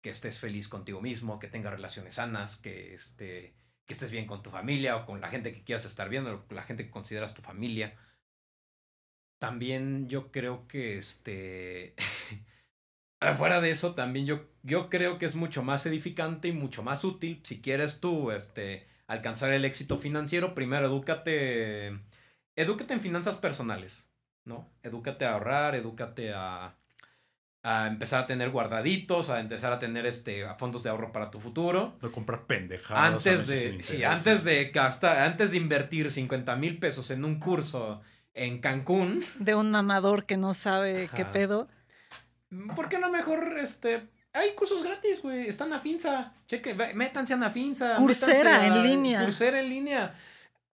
que 0.00 0.10
estés 0.10 0.38
feliz 0.38 0.68
contigo 0.68 1.00
mismo, 1.00 1.38
que 1.38 1.48
tengas 1.48 1.72
relaciones 1.72 2.14
sanas, 2.14 2.56
que, 2.56 2.94
este, 2.94 3.54
que 3.84 3.92
estés 3.92 4.10
bien 4.10 4.26
con 4.26 4.42
tu 4.42 4.50
familia 4.50 4.96
o 4.96 5.06
con 5.06 5.20
la 5.20 5.28
gente 5.28 5.52
que 5.52 5.64
quieras 5.64 5.84
estar 5.84 6.08
bien 6.08 6.26
o 6.26 6.46
con 6.46 6.56
la 6.56 6.62
gente 6.62 6.84
que 6.84 6.90
consideras 6.90 7.34
tu 7.34 7.42
familia. 7.42 7.96
También 9.38 10.08
yo 10.08 10.30
creo 10.30 10.66
que 10.68 10.98
este. 10.98 11.94
Afuera 13.20 13.60
de 13.60 13.70
eso, 13.70 13.94
también 13.94 14.26
yo, 14.26 14.46
yo 14.62 14.88
creo 14.88 15.18
que 15.18 15.26
es 15.26 15.34
mucho 15.34 15.62
más 15.62 15.86
edificante 15.86 16.48
y 16.48 16.52
mucho 16.52 16.82
más 16.82 17.02
útil 17.02 17.40
si 17.42 17.60
quieres 17.60 18.00
tú 18.00 18.30
este, 18.30 18.86
alcanzar 19.08 19.52
el 19.52 19.64
éxito 19.64 19.98
financiero. 19.98 20.54
Primero, 20.54 20.86
edúcate. 20.86 21.98
Edúcate 22.54 22.94
en 22.94 23.00
finanzas 23.00 23.36
personales, 23.36 24.08
¿no? 24.44 24.68
Edúcate 24.82 25.24
a 25.24 25.32
ahorrar, 25.32 25.74
edúcate 25.74 26.32
a, 26.32 26.76
a 27.62 27.86
empezar 27.88 28.22
a 28.22 28.26
tener 28.26 28.50
guardaditos, 28.50 29.30
a 29.30 29.40
empezar 29.40 29.72
a 29.72 29.78
tener 29.78 30.06
este 30.06 30.44
a 30.44 30.54
fondos 30.54 30.82
de 30.84 30.90
ahorro 30.90 31.12
para 31.12 31.30
tu 31.30 31.40
futuro. 31.40 31.98
De 32.00 32.10
comprar 32.10 32.46
pendejadas. 32.46 33.02
a 33.02 33.06
Antes 33.06 33.46
de, 33.48 33.82
sí, 33.82 34.04
antes 34.04 34.44
de 34.44 34.66
gastar, 34.66 35.18
antes 35.18 35.50
de 35.50 35.56
invertir 35.56 36.10
50 36.10 36.54
mil 36.56 36.78
pesos 36.78 37.10
en 37.10 37.24
un 37.24 37.40
curso 37.40 38.00
en 38.34 38.60
Cancún, 38.60 39.24
De 39.40 39.56
un 39.56 39.72
mamador 39.72 40.24
que 40.24 40.36
no 40.36 40.54
sabe 40.54 41.08
qué 41.14 41.24
pedo. 41.24 41.68
¿Por 42.74 42.88
qué 42.88 42.98
no 42.98 43.10
mejor 43.10 43.58
este 43.58 44.08
hay 44.32 44.54
cursos 44.54 44.82
gratis, 44.82 45.22
güey? 45.22 45.48
Están 45.48 45.72
a 45.72 45.78
Finza. 45.80 46.32
Cheque, 46.46 46.74
métanse 46.94 47.34
a 47.34 47.36
Nafinza. 47.36 47.96
Coursera 47.96 48.60
métanse 48.60 48.66
en 48.66 48.82
línea. 48.82 49.20
Coursera 49.22 49.60
en 49.60 49.68
línea. 49.68 50.14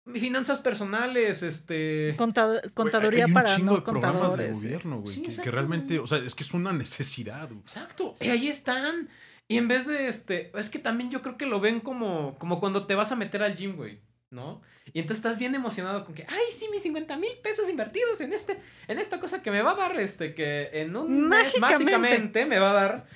Finanzas 0.05 0.59
personales, 0.59 1.43
este. 1.43 2.13
Conta- 2.17 2.45
Güey, 2.47 2.59
contaduría 2.73 3.23
hay 3.23 3.29
un 3.31 3.33
para 3.33 3.55
chingo 3.55 3.71
no 3.71 3.77
de 3.77 3.81
programas 3.83 4.13
de 4.13 4.19
contadores. 4.27 4.49
eh. 4.49 4.53
gobierno, 4.53 4.99
güey. 4.99 5.15
Sí, 5.15 5.21
que- 5.23 5.41
que, 5.41 5.51
realmente, 5.51 5.99
o 5.99 6.07
sea, 6.07 6.17
es 6.17 6.35
que 6.35 6.43
es 6.43 6.53
una 6.53 6.73
necesidad, 6.73 7.47
güey. 7.47 7.61
Exacto. 7.61 8.17
Y 8.19 8.27
ahí 8.27 8.49
están. 8.49 9.07
Y 9.47 9.57
en 9.57 9.69
vez 9.69 9.87
de 9.87 10.07
este. 10.09 10.51
Es 10.59 10.69
que 10.69 10.79
también 10.79 11.09
yo 11.09 11.21
creo 11.21 11.37
que 11.37 11.45
lo 11.45 11.61
ven 11.61 11.79
como, 11.79 12.37
como 12.37 12.59
cuando 12.59 12.85
te 12.85 12.95
vas 12.95 13.13
a 13.13 13.15
meter 13.15 13.43
al 13.43 13.55
gym, 13.55 13.77
güey. 13.77 14.01
¿No? 14.29 14.61
Y 14.91 14.99
entonces 14.99 15.19
estás 15.23 15.39
bien 15.39 15.55
emocionado 15.55 16.03
con 16.05 16.13
que, 16.13 16.25
ay, 16.27 16.51
sí, 16.51 16.67
mis 16.71 16.81
50 16.83 17.15
mil 17.17 17.31
pesos 17.41 17.69
invertidos 17.69 18.19
en 18.21 18.33
este, 18.33 18.59
en 18.87 18.99
esta 18.99 19.19
cosa 19.19 19.41
que 19.41 19.49
me 19.51 19.61
va 19.61 19.71
a 19.71 19.75
dar, 19.75 19.99
este, 19.99 20.35
que 20.35 20.69
en 20.73 20.95
un 20.95 21.29
mes, 21.29 21.57
Mágicamente. 21.59 21.85
básicamente, 21.85 22.45
me 22.45 22.59
va 22.59 22.71
a 22.71 22.73
dar 22.73 23.07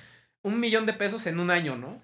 un 0.42 0.58
millón 0.58 0.86
de 0.86 0.94
pesos 0.94 1.26
en 1.26 1.38
un 1.40 1.50
año, 1.50 1.76
¿no? 1.76 2.00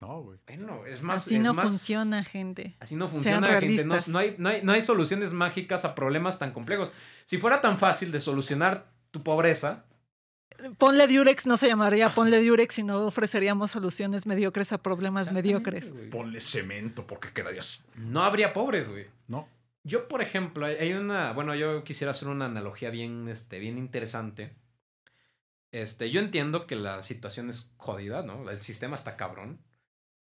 No, 0.00 0.22
güey. 0.22 0.38
Bueno, 0.46 0.86
es 0.86 1.02
más. 1.02 1.22
Así 1.26 1.36
es 1.36 1.42
no 1.42 1.52
más- 1.52 1.64
funciona, 1.66 2.24
gente. 2.24 2.74
Así 2.80 2.96
no 2.96 3.06
Sean 3.06 3.14
funciona, 3.16 3.60
gente. 3.60 3.84
No, 3.84 3.96
no 4.06 4.18
hay, 4.18 4.34
no, 4.38 4.48
hay, 4.48 4.62
no 4.62 4.72
hay 4.72 4.82
soluciones 4.82 5.32
mágicas 5.32 5.84
a 5.84 5.94
problemas 5.94 6.38
tan 6.38 6.52
complejos. 6.52 6.90
Si 7.26 7.36
fuera 7.36 7.60
tan 7.60 7.78
fácil 7.78 8.10
de 8.10 8.20
solucionar 8.20 8.90
tu 9.10 9.22
pobreza, 9.22 9.84
Ponle 10.78 11.06
Durex 11.06 11.46
no 11.46 11.56
se 11.56 11.66
llamaría 11.68 12.08
Ponle 12.10 12.44
Durex, 12.44 12.74
sino 12.74 13.06
ofreceríamos 13.06 13.70
soluciones 13.70 14.26
mediocres 14.26 14.72
a 14.72 14.78
problemas 14.78 15.32
mediocres. 15.32 15.92
Güey. 15.92 16.10
Ponle 16.10 16.40
cemento 16.40 17.06
porque 17.06 17.32
quedarías. 17.32 17.82
no 17.96 18.22
habría 18.22 18.52
pobres, 18.52 18.88
güey. 18.88 19.06
No. 19.28 19.48
Yo, 19.82 20.08
por 20.08 20.20
ejemplo, 20.22 20.66
hay- 20.66 20.76
hay 20.76 20.92
una. 20.92 21.32
Bueno, 21.32 21.54
yo 21.54 21.84
quisiera 21.84 22.10
hacer 22.10 22.28
una 22.28 22.46
analogía 22.46 22.90
bien, 22.90 23.28
este, 23.28 23.58
bien 23.58 23.78
interesante. 23.78 24.54
Este, 25.72 26.10
yo 26.10 26.20
entiendo 26.20 26.66
que 26.66 26.76
la 26.76 27.02
situación 27.02 27.48
es 27.48 27.72
jodida, 27.76 28.22
¿no? 28.22 28.50
El 28.50 28.60
sistema 28.62 28.96
está 28.96 29.16
cabrón. 29.16 29.60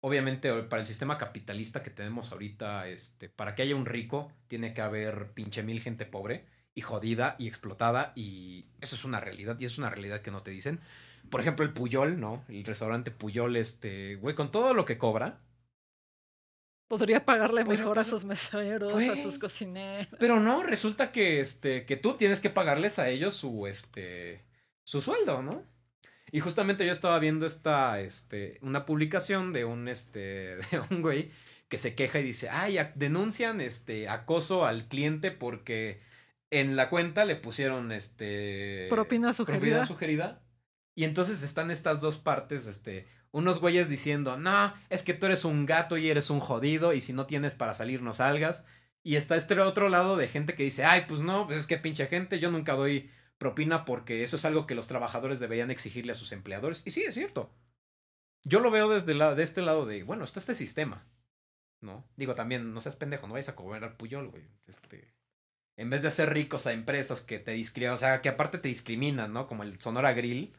Obviamente, 0.00 0.52
para 0.64 0.82
el 0.82 0.86
sistema 0.86 1.18
capitalista 1.18 1.82
que 1.82 1.90
tenemos 1.90 2.30
ahorita, 2.30 2.86
este, 2.88 3.28
para 3.28 3.54
que 3.54 3.62
haya 3.62 3.74
un 3.74 3.86
rico, 3.86 4.30
tiene 4.46 4.74
que 4.74 4.80
haber 4.82 5.32
pinche 5.32 5.62
mil 5.62 5.80
gente 5.80 6.06
pobre 6.06 6.46
y 6.78 6.80
jodida 6.80 7.36
y 7.38 7.48
explotada. 7.48 8.12
Y 8.14 8.66
eso 8.80 8.94
es 8.94 9.04
una 9.04 9.20
realidad, 9.20 9.58
y 9.58 9.64
es 9.64 9.78
una 9.78 9.90
realidad 9.90 10.20
que 10.20 10.30
no 10.30 10.42
te 10.42 10.50
dicen. 10.52 10.80
Por 11.28 11.40
ejemplo, 11.40 11.64
el 11.64 11.72
Puyol, 11.72 12.20
¿no? 12.20 12.44
El 12.48 12.64
restaurante 12.64 13.10
Puyol, 13.10 13.56
este, 13.56 14.16
güey, 14.16 14.34
con 14.34 14.50
todo 14.50 14.72
lo 14.72 14.84
que 14.84 14.96
cobra, 14.96 15.36
Podría 16.88 17.26
pagarle 17.26 17.66
mejor 17.66 17.98
a 17.98 18.04
sus 18.04 18.24
meseros, 18.24 19.02
a 19.02 19.16
sus 19.22 19.38
cocineros. 19.38 20.08
Pero 20.18 20.40
no, 20.40 20.62
resulta 20.62 21.12
que, 21.12 21.38
este, 21.38 21.84
que 21.84 21.98
tú 21.98 22.16
tienes 22.16 22.40
que 22.40 22.48
pagarles 22.48 22.98
a 22.98 23.10
ellos 23.10 23.36
su, 23.36 23.66
este, 23.66 24.46
su 24.84 25.02
sueldo, 25.02 25.42
¿no? 25.42 25.66
Y 26.32 26.40
justamente 26.40 26.86
yo 26.86 26.92
estaba 26.92 27.18
viendo 27.18 27.44
esta, 27.44 28.00
este, 28.00 28.58
una 28.62 28.86
publicación 28.86 29.52
de 29.52 29.66
un, 29.66 29.86
este, 29.86 30.56
de 30.70 30.80
un 30.90 31.02
güey 31.02 31.30
que 31.68 31.76
se 31.76 31.94
queja 31.94 32.20
y 32.20 32.22
dice, 32.22 32.48
ay, 32.48 32.78
denuncian, 32.94 33.60
este, 33.60 34.08
acoso 34.08 34.64
al 34.64 34.88
cliente 34.88 35.30
porque 35.30 36.00
en 36.50 36.76
la 36.76 36.88
cuenta 36.90 37.24
le 37.24 37.36
pusieron, 37.36 37.92
este... 37.92 38.86
Propina 38.88 39.32
sugerida. 39.32 39.60
propina 39.60 39.86
sugerida. 39.86 40.42
Y 40.94 41.04
entonces 41.04 41.42
están 41.42 41.70
estas 41.70 42.00
dos 42.00 42.18
partes, 42.18 42.66
este, 42.66 43.06
unos 43.30 43.60
güeyes 43.60 43.88
diciendo, 43.88 44.36
no, 44.36 44.74
es 44.90 45.02
que 45.02 45.14
tú 45.14 45.26
eres 45.26 45.44
un 45.44 45.66
gato 45.66 45.96
y 45.96 46.08
eres 46.10 46.30
un 46.30 46.40
jodido 46.40 46.92
y 46.92 47.00
si 47.00 47.12
no 47.12 47.26
tienes 47.26 47.54
para 47.54 47.74
salir 47.74 48.02
no 48.02 48.14
salgas. 48.14 48.64
Y 49.02 49.16
está 49.16 49.36
este 49.36 49.58
otro 49.60 49.88
lado 49.88 50.16
de 50.16 50.28
gente 50.28 50.54
que 50.54 50.64
dice, 50.64 50.84
ay, 50.84 51.04
pues 51.06 51.20
no, 51.20 51.46
pues 51.46 51.60
es 51.60 51.66
que 51.66 51.78
pinche 51.78 52.06
gente, 52.06 52.40
yo 52.40 52.50
nunca 52.50 52.74
doy 52.74 53.10
propina 53.38 53.84
porque 53.84 54.22
eso 54.22 54.36
es 54.36 54.44
algo 54.44 54.66
que 54.66 54.74
los 54.74 54.88
trabajadores 54.88 55.40
deberían 55.40 55.70
exigirle 55.70 56.12
a 56.12 56.16
sus 56.16 56.32
empleadores. 56.32 56.82
Y 56.84 56.90
sí, 56.90 57.04
es 57.04 57.14
cierto. 57.14 57.54
Yo 58.42 58.60
lo 58.60 58.70
veo 58.70 58.88
desde 58.88 59.14
la, 59.14 59.34
de 59.34 59.42
este 59.42 59.62
lado 59.62 59.86
de, 59.86 60.02
bueno, 60.02 60.24
está 60.24 60.40
este 60.40 60.54
sistema, 60.54 61.06
¿no? 61.80 62.04
Digo, 62.16 62.34
también, 62.34 62.72
no 62.74 62.80
seas 62.80 62.96
pendejo, 62.96 63.26
no 63.26 63.34
vayas 63.34 63.48
a 63.48 63.56
cobrar 63.56 63.84
al 63.84 63.96
puyol, 63.96 64.28
güey. 64.28 64.48
Este, 64.66 65.14
en 65.78 65.88
vez 65.88 66.02
de 66.02 66.08
hacer 66.08 66.34
ricos 66.34 66.66
a 66.66 66.72
empresas 66.72 67.22
que 67.22 67.38
te 67.38 67.52
discriminan, 67.52 67.94
o 67.94 67.98
sea, 67.98 68.20
que 68.20 68.28
aparte 68.28 68.58
te 68.58 68.68
discriminan, 68.68 69.32
¿no? 69.32 69.46
Como 69.46 69.62
el 69.62 69.80
Sonora 69.80 70.12
Grill. 70.12 70.52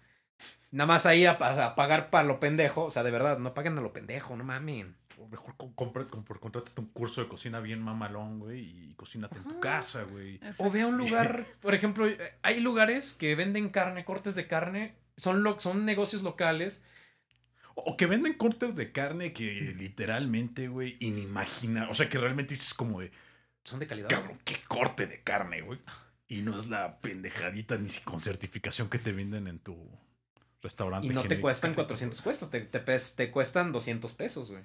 Nada 0.72 0.88
más 0.88 1.06
ahí 1.06 1.26
a, 1.26 1.34
a 1.34 1.76
pagar 1.76 2.10
para 2.10 2.24
lo 2.28 2.40
pendejo. 2.40 2.86
O 2.86 2.92
sea, 2.92 3.04
de 3.04 3.12
verdad, 3.12 3.38
no 3.38 3.54
paguen 3.54 3.78
a 3.78 3.82
lo 3.82 3.94
pendejo, 3.94 4.36
no 4.36 4.44
mamen. 4.44 4.96
O 5.18 5.28
mejor 5.28 5.56
co- 5.58 5.74
compra- 5.76 6.08
compra- 6.08 6.40
contrátate 6.40 6.80
un 6.80 6.88
curso 6.88 7.22
de 7.22 7.28
cocina 7.28 7.60
bien 7.60 7.82
mamalón, 7.82 8.40
güey, 8.40 8.62
y 8.92 8.94
cocínate 8.96 9.38
en 9.38 9.44
tu 9.44 9.60
casa, 9.60 10.04
güey. 10.04 10.40
O 10.60 10.72
ve 10.72 10.82
a 10.82 10.88
un 10.88 10.98
lugar, 10.98 11.44
por 11.62 11.76
ejemplo, 11.76 12.08
eh, 12.08 12.18
hay 12.42 12.62
lugares 12.62 13.14
que 13.14 13.36
venden 13.36 13.70
carne, 13.70 14.06
cortes 14.06 14.36
de 14.36 14.48
carne, 14.48 14.96
son, 15.18 15.44
lo, 15.44 15.60
son 15.60 15.86
negocios 15.86 16.24
locales. 16.24 16.86
O 17.76 17.82
o 17.92 17.98
que 17.98 18.06
venden 18.06 18.34
cortes 18.36 18.76
de 18.78 18.92
carne 18.94 19.34
que 19.34 19.76
literalmente, 19.78 20.68
güey, 20.70 20.96
inimagina. 21.02 21.90
O 21.90 21.96
sea, 21.96 22.08
que 22.10 22.18
realmente 22.18 22.54
dices 22.54 22.74
como 22.74 23.02
de, 23.02 23.12
Son 23.70 23.80
de 23.80 23.88
calidad. 23.88 24.10
cabrón, 24.10 24.38
qué 24.46 24.56
corte 24.68 25.08
de 25.08 25.22
carne, 25.22 25.62
güey. 25.62 25.80
Y 26.28 26.42
no 26.42 26.58
es 26.58 26.68
la 26.68 27.00
pendejadita 27.00 27.78
ni 27.78 27.90
si 27.90 28.02
con 28.02 28.22
certificación 28.22 28.90
que 28.90 29.00
te 29.00 29.12
venden 29.12 29.48
en 29.48 29.60
tu 29.60 29.76
restaurante. 30.62 31.08
Y 31.08 31.12
no 31.12 31.24
te 31.24 31.40
cuestan 31.40 31.74
400 31.74 32.22
pesos, 32.22 32.50
te, 32.50 32.62
te, 32.62 32.80
pes- 32.80 33.16
te 33.16 33.32
cuestan 33.32 33.72
200 33.72 34.14
pesos, 34.14 34.52
güey. 34.52 34.64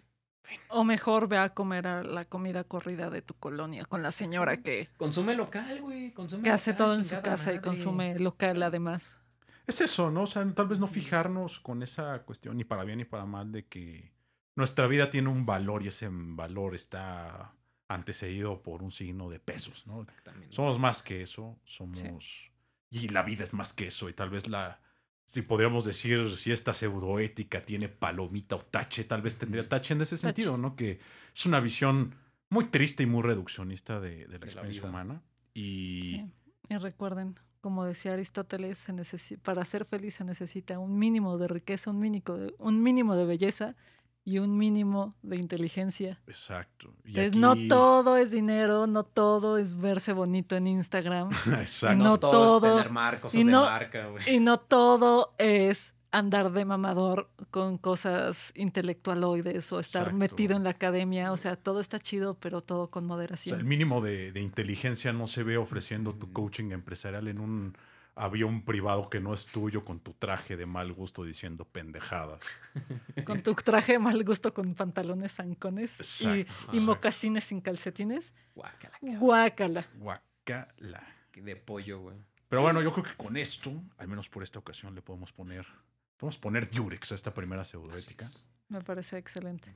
O 0.69 0.85
mejor 0.85 1.27
ve 1.27 1.39
a 1.39 1.49
comer 1.55 1.87
a 1.87 2.03
la 2.03 2.27
comida 2.27 2.65
corrida 2.65 3.09
de 3.09 3.23
tu 3.23 3.33
colonia 3.35 3.87
con 3.87 4.03
la 4.03 4.11
señora 4.11 4.59
que, 4.59 4.89
Consume 4.99 5.35
local, 5.37 5.81
güey. 5.81 6.13
Consume 6.13 6.43
que 6.43 6.51
hace 6.51 6.75
todo 6.75 6.95
en 6.95 7.03
su 7.03 7.19
casa 7.23 7.55
y 7.55 7.61
consume 7.61 8.19
local 8.19 8.63
además. 8.63 9.21
Es 9.67 9.81
eso, 9.81 10.11
¿no? 10.11 10.25
O 10.25 10.27
sea, 10.27 10.47
tal 10.55 10.69
vez 10.69 10.81
no 10.81 10.87
fijarnos 10.87 11.61
con 11.61 11.83
esa 11.83 12.19
cuestión, 12.25 12.59
ni 12.59 12.65
para 12.65 12.85
bien 12.85 12.99
ni 12.99 13.07
para 13.07 13.25
mal, 13.25 13.51
de 13.53 13.65
que 13.65 14.13
nuestra 14.55 14.87
vida 14.87 15.09
tiene 15.09 15.31
un 15.31 15.47
valor 15.47 15.83
y 15.83 15.89
ese 15.89 16.09
valor 16.11 16.75
está 16.75 17.55
antecedido 17.89 18.63
por 18.63 18.83
un 18.83 18.93
signo 18.93 19.31
de 19.31 19.41
pesos, 19.41 19.87
¿no? 19.87 20.03
Exactamente. 20.03 20.55
Somos 20.55 20.79
más 20.79 21.03
que 21.03 21.23
eso, 21.23 21.59
somos... 21.65 22.51
Y 22.91 23.09
la 23.09 23.23
vida 23.23 23.43
es 23.45 23.53
más 23.53 23.73
que 23.73 23.89
eso, 23.89 24.09
y 24.09 24.13
tal 24.13 24.31
vez 24.31 24.49
la... 24.49 24.81
Si 25.27 25.43
podríamos 25.43 25.85
decir 25.85 26.37
si 26.37 26.53
esta 26.53 26.75
pseudoética 26.75 27.65
tiene 27.65 27.89
palomita 27.89 28.57
o 28.57 28.61
tache, 28.61 29.05
tal 29.05 29.23
vez 29.23 29.37
tendría 29.37 29.67
tache 29.69 29.95
en 29.95 30.03
ese 30.03 30.17
Tache. 30.17 30.27
sentido, 30.27 30.59
¿no? 30.59 30.77
Que 30.77 31.01
es 31.35 31.47
una 31.47 31.61
visión 31.61 32.15
muy 32.51 32.67
triste 32.67 33.03
y 33.03 33.07
muy 33.07 33.23
reduccionista 33.23 34.01
de, 34.01 34.27
de 34.27 34.39
la 34.39 34.45
experiencia 34.47 34.85
humana. 34.85 35.23
Y 35.55 36.01
Sí. 36.03 36.31
Y 36.69 36.77
recuerden, 36.79 37.39
como 37.61 37.85
decía 37.85 38.13
Aristóteles, 38.15 38.79
se 38.79 39.39
para 39.39 39.65
ser 39.65 39.85
feliz 39.85 40.15
se 40.15 40.25
necesita 40.25 40.79
un 40.79 40.99
mínimo 40.99 41.37
de 41.39 41.49
riqueza, 41.49 41.91
un 41.91 41.99
mínimo 41.99 42.37
de, 42.37 42.55
un 42.59 42.83
mínimo 42.83 43.17
de 43.17 43.25
belleza 43.25 43.77
y 44.27 44.39
un 44.39 44.57
mínimo 44.57 45.15
de 45.23 45.37
inteligencia. 45.37 46.19
Exacto. 46.27 46.95
Y 47.05 47.19
Entonces, 47.21 47.37
no 47.37 47.55
todo 47.69 48.17
es 48.17 48.31
dinero, 48.31 48.87
no 48.87 49.05
todo 49.05 49.59
es 49.59 49.79
verse 49.79 50.13
bonito 50.15 50.57
en 50.57 50.67
Instagram 50.67 51.31
Exacto. 51.61 51.97
no 51.97 52.05
no 52.05 52.19
todo, 52.19 52.57
es 52.69 52.75
tener 52.77 52.91
mar, 52.91 53.21
cosas 53.21 53.39
y 53.41 53.45
de 53.45 53.51
no- 53.51 53.65
marca, 53.67 54.07
güey. 54.09 54.35
y 54.35 54.41
no 54.41 54.59
todo 54.61 55.35
es 55.39 55.93
andar 56.11 56.53
de 56.53 56.65
mamador 56.65 57.29
con 57.51 57.77
cosas 57.77 58.53
intelectualoides 58.55 59.73
o 59.73 59.81
estar 59.81 60.03
Exacto. 60.03 60.17
metido 60.19 60.57
en 60.57 60.63
la 60.65 60.71
academia. 60.71 61.33
O 61.33 61.37
sea, 61.37 61.57
todo 61.57 61.81
está 61.81 61.99
chido, 61.99 62.35
pero 62.35 62.61
todo 62.61 62.89
con 62.89 63.05
O 63.05 63.07
sea, 63.07 63.15
moderación. 63.17 63.59
el 63.59 63.65
mínimo 63.65 64.01
de, 64.01 64.31
de 64.33 64.41
inteligencia 64.41 65.13
no 65.13 65.27
se 65.27 65.43
ve 65.43 65.57
ofreciendo 65.57 66.15
tu 66.15 66.33
coaching 66.33 66.71
empresarial 66.71 67.27
en 67.29 67.41
un 67.41 67.77
avión 68.17 68.63
privado 68.65 69.11
que 69.11 69.21
no 69.21 69.35
es 69.35 69.47
tuyo 69.47 69.85
con 69.85 69.99
tu 70.01 70.13
traje 70.13 70.57
de 70.57 70.67
mal 70.67 70.93
gusto 70.93 71.25
diciendo 71.25 71.65
pendejadas. 71.65 72.41
Con 73.25 73.43
tu 73.43 73.55
traje 73.55 73.93
de 73.93 73.99
mal 73.99 74.23
gusto 74.25 74.53
con 74.55 74.75
pantalones 74.75 75.33
zancones 75.35 75.99
y, 75.99 76.03
Exacto, 76.03 76.37
y 76.37 76.41
exacto. 76.43 76.81
mocasines 76.83 77.45
sin 77.45 77.61
calcetines. 77.61 78.33
Guácala. 78.55 78.99
Guácala. 79.19 79.89
Guacala. 79.95 81.03
De 81.35 81.57
pollo, 81.57 82.01
güey. 82.01 82.17
Pero 82.49 82.63
bueno, 82.63 82.81
yo 82.83 82.93
creo 82.93 83.05
que 83.05 83.17
con 83.17 83.37
esto, 83.37 83.73
al 83.99 84.07
menos 84.09 84.29
por 84.29 84.43
esta 84.43 84.59
ocasión, 84.61 84.95
le 84.95 85.03
podemos 85.03 85.33
poner, 85.33 85.67
podemos 86.17 86.39
poner 86.39 86.71
Durex 86.71 87.11
a 87.13 87.15
esta 87.17 87.35
primera 87.35 87.65
pseudoética. 87.65 88.25
es. 88.27 88.49
Me 88.69 88.81
parece 88.81 89.19
excelente. 89.19 89.75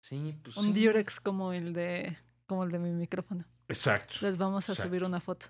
Sí, 0.00 0.38
pues. 0.42 0.56
Un 0.56 0.72
sí. 0.74 0.84
Durex 0.86 1.20
como 1.20 1.52
el 1.52 1.72
de 1.72 2.16
como 2.46 2.64
el 2.64 2.70
de 2.70 2.78
mi 2.78 2.90
micrófono. 2.90 3.44
Exacto. 3.68 4.14
Les 4.22 4.36
vamos 4.38 4.68
a 4.68 4.72
Exacto. 4.72 4.88
subir 4.88 5.04
una 5.04 5.20
foto. 5.20 5.46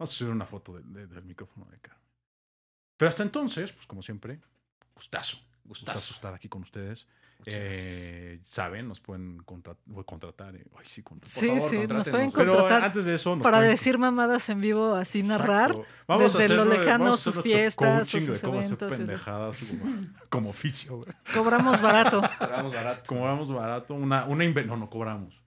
Vamos 0.00 0.14
a 0.14 0.16
subir 0.16 0.32
una 0.32 0.46
foto 0.46 0.72
de- 0.72 0.82
de- 0.82 1.06
del 1.06 1.24
micrófono 1.24 1.66
de 1.70 1.78
Carmen. 1.78 2.00
Pero 2.96 3.10
hasta 3.10 3.22
entonces, 3.22 3.70
pues 3.70 3.86
como 3.86 4.00
siempre, 4.00 4.40
gustazo. 4.94 5.36
Gustazo 5.62 5.92
Gustazo. 5.92 6.14
estar 6.14 6.32
aquí 6.34 6.48
con 6.48 6.62
ustedes. 6.62 7.06
eh, 7.46 8.38
saben, 8.44 8.86
nos 8.86 9.00
pueden 9.00 9.38
contra- 9.44 9.74
contratar. 10.04 10.54
eh. 10.56 10.64
Ay, 10.78 10.84
sí, 10.88 11.02
contratar. 11.02 11.32
Sí, 11.40 11.48
favor, 11.48 11.70
sí, 11.70 11.76
nos 11.86 12.08
pueden 12.10 12.30
Pero 12.32 12.52
contratar 12.52 12.84
antes 12.84 13.04
de 13.06 13.14
eso, 13.14 13.34
nos 13.34 13.42
para 13.42 13.58
pueden- 13.58 13.70
decir 13.70 13.96
mamadas 13.96 14.46
en 14.50 14.60
vivo, 14.60 14.94
así 14.94 15.22
narrar. 15.22 15.74
Vamos 16.06 16.34
a 16.34 16.38
desde 16.38 16.54
lo 16.54 16.64
lejano 16.66 17.04
vamos 17.04 17.20
a 17.20 17.22
sus 17.22 17.38
hacer 17.38 17.42
fiestas 17.42 17.98
coaching 18.10 18.20
de 18.20 18.26
sus 18.26 18.40
cómo 18.42 18.58
hacer 18.58 18.72
eventos 18.72 18.96
pendejadas 18.98 19.56
como, 19.58 20.06
como 20.28 20.50
oficio. 20.50 20.96
güey. 20.98 21.14
Cobramos 21.32 21.80
barato. 21.80 22.20
Cobramos 22.38 22.74
barato. 22.74 23.02
Cobramos 23.08 23.50
barato. 23.50 23.94
Una, 23.94 24.24
una 24.26 24.44
no, 24.44 24.76
no 24.76 24.90
cobramos. 24.90 25.40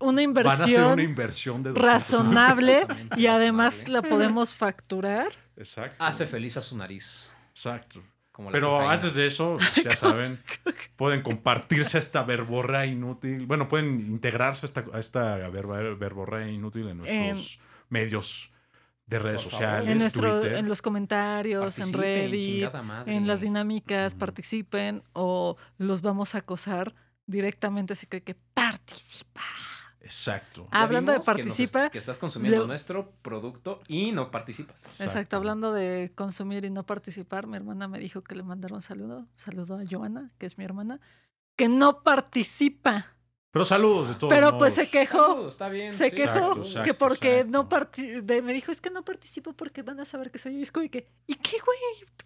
Una 0.00 0.26
Van 0.26 0.46
a 0.46 0.52
hacer 0.52 0.82
una 0.82 1.02
inversión 1.02 1.62
inversión 1.62 1.62
de 1.62 1.70
200 1.70 1.92
razonable 1.92 2.86
y 3.16 3.26
además 3.26 3.88
la 3.88 4.02
podemos 4.02 4.52
facturar. 4.52 5.32
Exacto. 5.56 6.02
Hace 6.02 6.26
feliz 6.26 6.56
a 6.56 6.62
su 6.62 6.76
nariz. 6.76 7.32
Exacto. 7.50 8.02
Como 8.32 8.50
Pero 8.50 8.70
cocaína. 8.70 8.92
antes 8.92 9.14
de 9.14 9.26
eso, 9.26 9.56
ya 9.84 9.96
saben, 9.96 10.40
pueden 10.96 11.22
compartirse 11.22 11.98
esta 11.98 12.22
verborrea 12.22 12.86
inútil. 12.86 13.46
Bueno, 13.46 13.68
pueden 13.68 14.00
integrarse 14.00 14.66
a 14.66 14.68
esta, 14.68 14.84
a 14.92 14.98
esta 14.98 15.48
verborrea 15.48 16.48
inútil 16.48 16.88
en 16.88 16.98
nuestros 16.98 17.60
medios 17.88 18.52
de 19.06 19.18
redes 19.18 19.40
sociales. 19.40 19.90
En, 19.90 19.98
nuestro, 19.98 20.40
Twitter. 20.40 20.58
en 20.58 20.68
los 20.68 20.82
comentarios, 20.82 21.78
en 21.78 21.92
Reddit, 21.92 22.68
en 23.06 23.26
las 23.26 23.40
dinámicas, 23.40 24.14
participen 24.14 25.02
o 25.14 25.56
los 25.78 26.00
vamos 26.02 26.34
a 26.34 26.38
acosar 26.38 26.94
directamente, 27.26 27.94
así 27.94 28.06
que, 28.06 28.22
que 28.22 28.36
participa. 28.54 29.42
Exacto. 30.08 30.68
Ya 30.72 30.82
Hablando 30.82 31.12
de 31.12 31.16
que 31.16 31.18
nos 31.18 31.26
participa, 31.26 31.90
Que, 31.90 31.98
estás 31.98 32.16
consumiendo 32.16 32.66
nuestro 32.66 33.10
producto 33.22 33.80
y 33.88 34.12
no 34.12 34.30
participas. 34.30 35.00
Exacto, 35.00 35.36
hablando 35.36 35.72
de 35.72 36.12
consumir 36.14 36.64
y 36.64 36.70
no 36.70 36.84
participar, 36.84 37.46
mi 37.46 37.56
hermana 37.56 37.88
me 37.88 37.98
dijo 37.98 38.22
que 38.22 38.34
le 38.34 38.42
mandara 38.42 38.74
un 38.74 38.82
saludo, 38.82 39.26
saludo 39.34 39.76
a 39.76 39.82
Joana, 39.88 40.32
que 40.38 40.46
es 40.46 40.56
mi 40.58 40.64
hermana, 40.64 41.00
que 41.56 41.68
no 41.68 42.02
participa, 42.02 43.14
Pero 43.50 43.64
saludos 43.64 44.08
de 44.08 44.14
todos 44.14 44.32
pero 44.32 44.56
pues 44.58 44.74
se 44.74 44.88
quejó, 44.90 45.18
Saludos, 45.28 45.52
está 45.54 45.68
bien. 45.68 45.92
se 45.92 46.10
sí. 46.10 46.16
quejó 46.16 46.32
Exacto, 46.32 46.62
que 46.62 46.68
exacto, 46.68 46.98
porque 46.98 47.34
exacto. 47.40 47.50
no 47.52 47.68
parti 47.68 48.02
de- 48.20 48.42
me 48.42 48.52
dijo, 48.52 48.70
es 48.72 48.80
que 48.80 48.90
no 48.90 49.04
participo 49.04 49.52
porque 49.54 49.82
van 49.82 50.00
a 50.00 50.04
saber 50.04 50.30
que 50.30 50.38
soy 50.38 50.62
yo, 50.64 50.82
y 50.82 50.88
que, 50.88 51.08
¿y 51.26 51.34
qué 51.34 51.56
güey? 51.58 51.78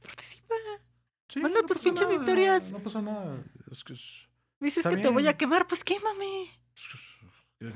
Participa. 0.02 0.54
Sí, 1.28 1.40
manda 1.40 1.60
no 1.62 1.66
tus 1.66 1.78
pinches 1.78 2.06
nada, 2.06 2.14
historias. 2.18 2.70
No 2.70 2.78
pasa 2.80 3.00
nada. 3.00 3.42
Es 3.70 3.82
que 3.84 3.94
es- 3.94 4.28
Me 4.60 4.66
dices 4.66 4.84
Está 4.84 4.90
que 4.96 5.02
te 5.02 5.08
voy 5.08 5.26
a 5.26 5.36
quemar, 5.36 5.66
pues 5.66 5.82
quémame. 5.82 6.42
es 6.76 6.88
que- 6.88 7.11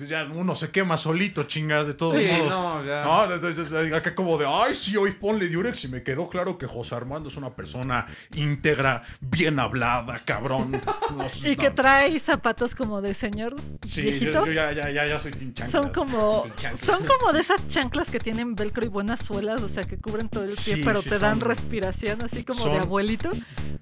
ya 0.08 0.24
uno 0.24 0.54
se 0.54 0.70
quema 0.70 0.96
solito, 0.96 1.44
chingas, 1.44 1.86
de 1.86 1.94
todos 1.94 2.22
Sí, 2.22 2.42
modos. 2.42 2.50
no, 2.54 2.84
ya. 2.84 3.04
No, 3.04 3.96
acá 3.96 4.14
como 4.14 4.38
de, 4.38 4.46
ay, 4.46 4.74
sí, 4.74 4.96
hoy 4.96 5.12
ponle 5.12 5.48
Durex 5.48 5.84
y 5.84 5.88
me 5.88 6.02
quedó 6.02 6.28
claro 6.28 6.58
que 6.58 6.66
José 6.66 6.94
Armando 6.94 7.28
es 7.28 7.36
una 7.36 7.54
persona 7.54 8.06
íntegra, 8.34 9.02
bien 9.20 9.58
hablada, 9.60 10.20
cabrón. 10.24 10.80
No, 11.16 11.26
Y 11.44 11.56
no. 11.56 11.62
que 11.62 11.70
trae 11.70 12.18
zapatos 12.18 12.74
como 12.74 13.00
de 13.00 13.14
señor 13.14 13.56
Sí, 13.88 14.02
viejito. 14.02 14.44
yo, 14.44 14.46
yo 14.46 14.52
ya, 14.52 14.72
ya, 14.72 14.90
ya, 14.90 15.06
ya 15.06 15.18
soy 15.20 15.32
Team 15.32 15.54
Chanclas. 15.54 15.70
Son 15.72 15.92
como, 15.92 16.44
son 16.84 17.04
como 17.06 17.32
de 17.32 17.40
esas 17.40 17.66
chanclas 17.68 18.10
que 18.10 18.18
tienen 18.18 18.54
velcro 18.56 18.84
y 18.84 18.88
buenas 18.88 19.24
suelas, 19.24 19.62
o 19.62 19.68
sea, 19.68 19.84
que 19.84 19.98
cubren 19.98 20.28
todo 20.28 20.44
el 20.44 20.50
pie, 20.50 20.76
Sí, 20.76 20.82
pero 20.84 21.02
sí, 21.02 21.08
te 21.10 21.18
dan 21.18 21.38
son- 21.40 21.48
respiración, 21.48 22.22
así 22.22 22.44
como 22.44 22.66
de 22.66 22.78
abuelito. 22.78 23.30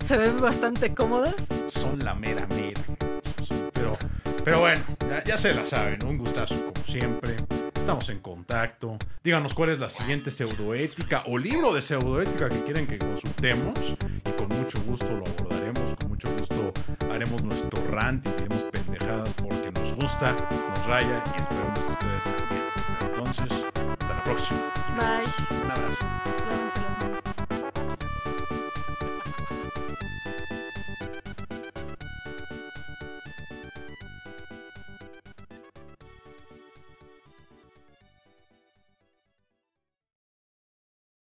Se 0.04 0.16
ven 0.16 0.36
bastante 0.38 0.94
cómodas. 0.94 1.34
Son 1.68 1.98
la 2.00 2.14
mera 2.14 2.46
mera. 2.48 2.82
Pero, 4.44 4.60
bueno, 4.60 4.82
ya, 5.08 5.24
ya 5.24 5.36
se 5.38 5.54
la 5.54 5.64
saben. 5.66 6.04
Un 6.04 6.18
gustazo 6.18 6.54
como 6.54 6.86
siempre. 6.86 7.36
Estamos 7.74 8.08
en 8.08 8.20
contacto. 8.20 8.96
Díganos 9.22 9.52
cuál 9.54 9.70
es 9.70 9.78
la 9.78 9.88
siguiente 9.88 10.30
pseudoética 10.30 11.22
o 11.26 11.36
libro 11.36 11.72
de 11.74 11.82
pseudoética 11.82 12.48
que 12.48 12.64
quieren 12.64 12.86
que 12.86 12.98
consultemos. 12.98 13.78
Y 14.24 14.30
con 14.32 14.48
mucho 14.48 14.80
gusto 14.84 15.06
lo 15.06 15.24
abordaremos. 15.26 15.94
Con 16.00 16.08
mucho 16.08 16.28
gusto 16.38 16.72
haremos 17.10 17.42
nuestro 17.42 17.82
rant 17.90 18.24
y 18.26 18.30
diremos 18.30 18.64
pendejadas 18.64 19.34
porque 19.34 19.70
nos 19.78 19.94
gusta, 19.94 20.32
nos 20.32 20.86
raya 20.86 21.22
y 21.36 21.40
esperamos 21.40 21.78
que 21.80 21.92
ustedes 21.92 22.24
también. 22.24 22.64
Entonces, 23.00 23.66
hasta 24.00 24.14
la 24.14 24.24
próxima. 24.24 24.72
Bye. 24.98 25.62
Un 25.64 25.70
abrazo. 25.70 26.43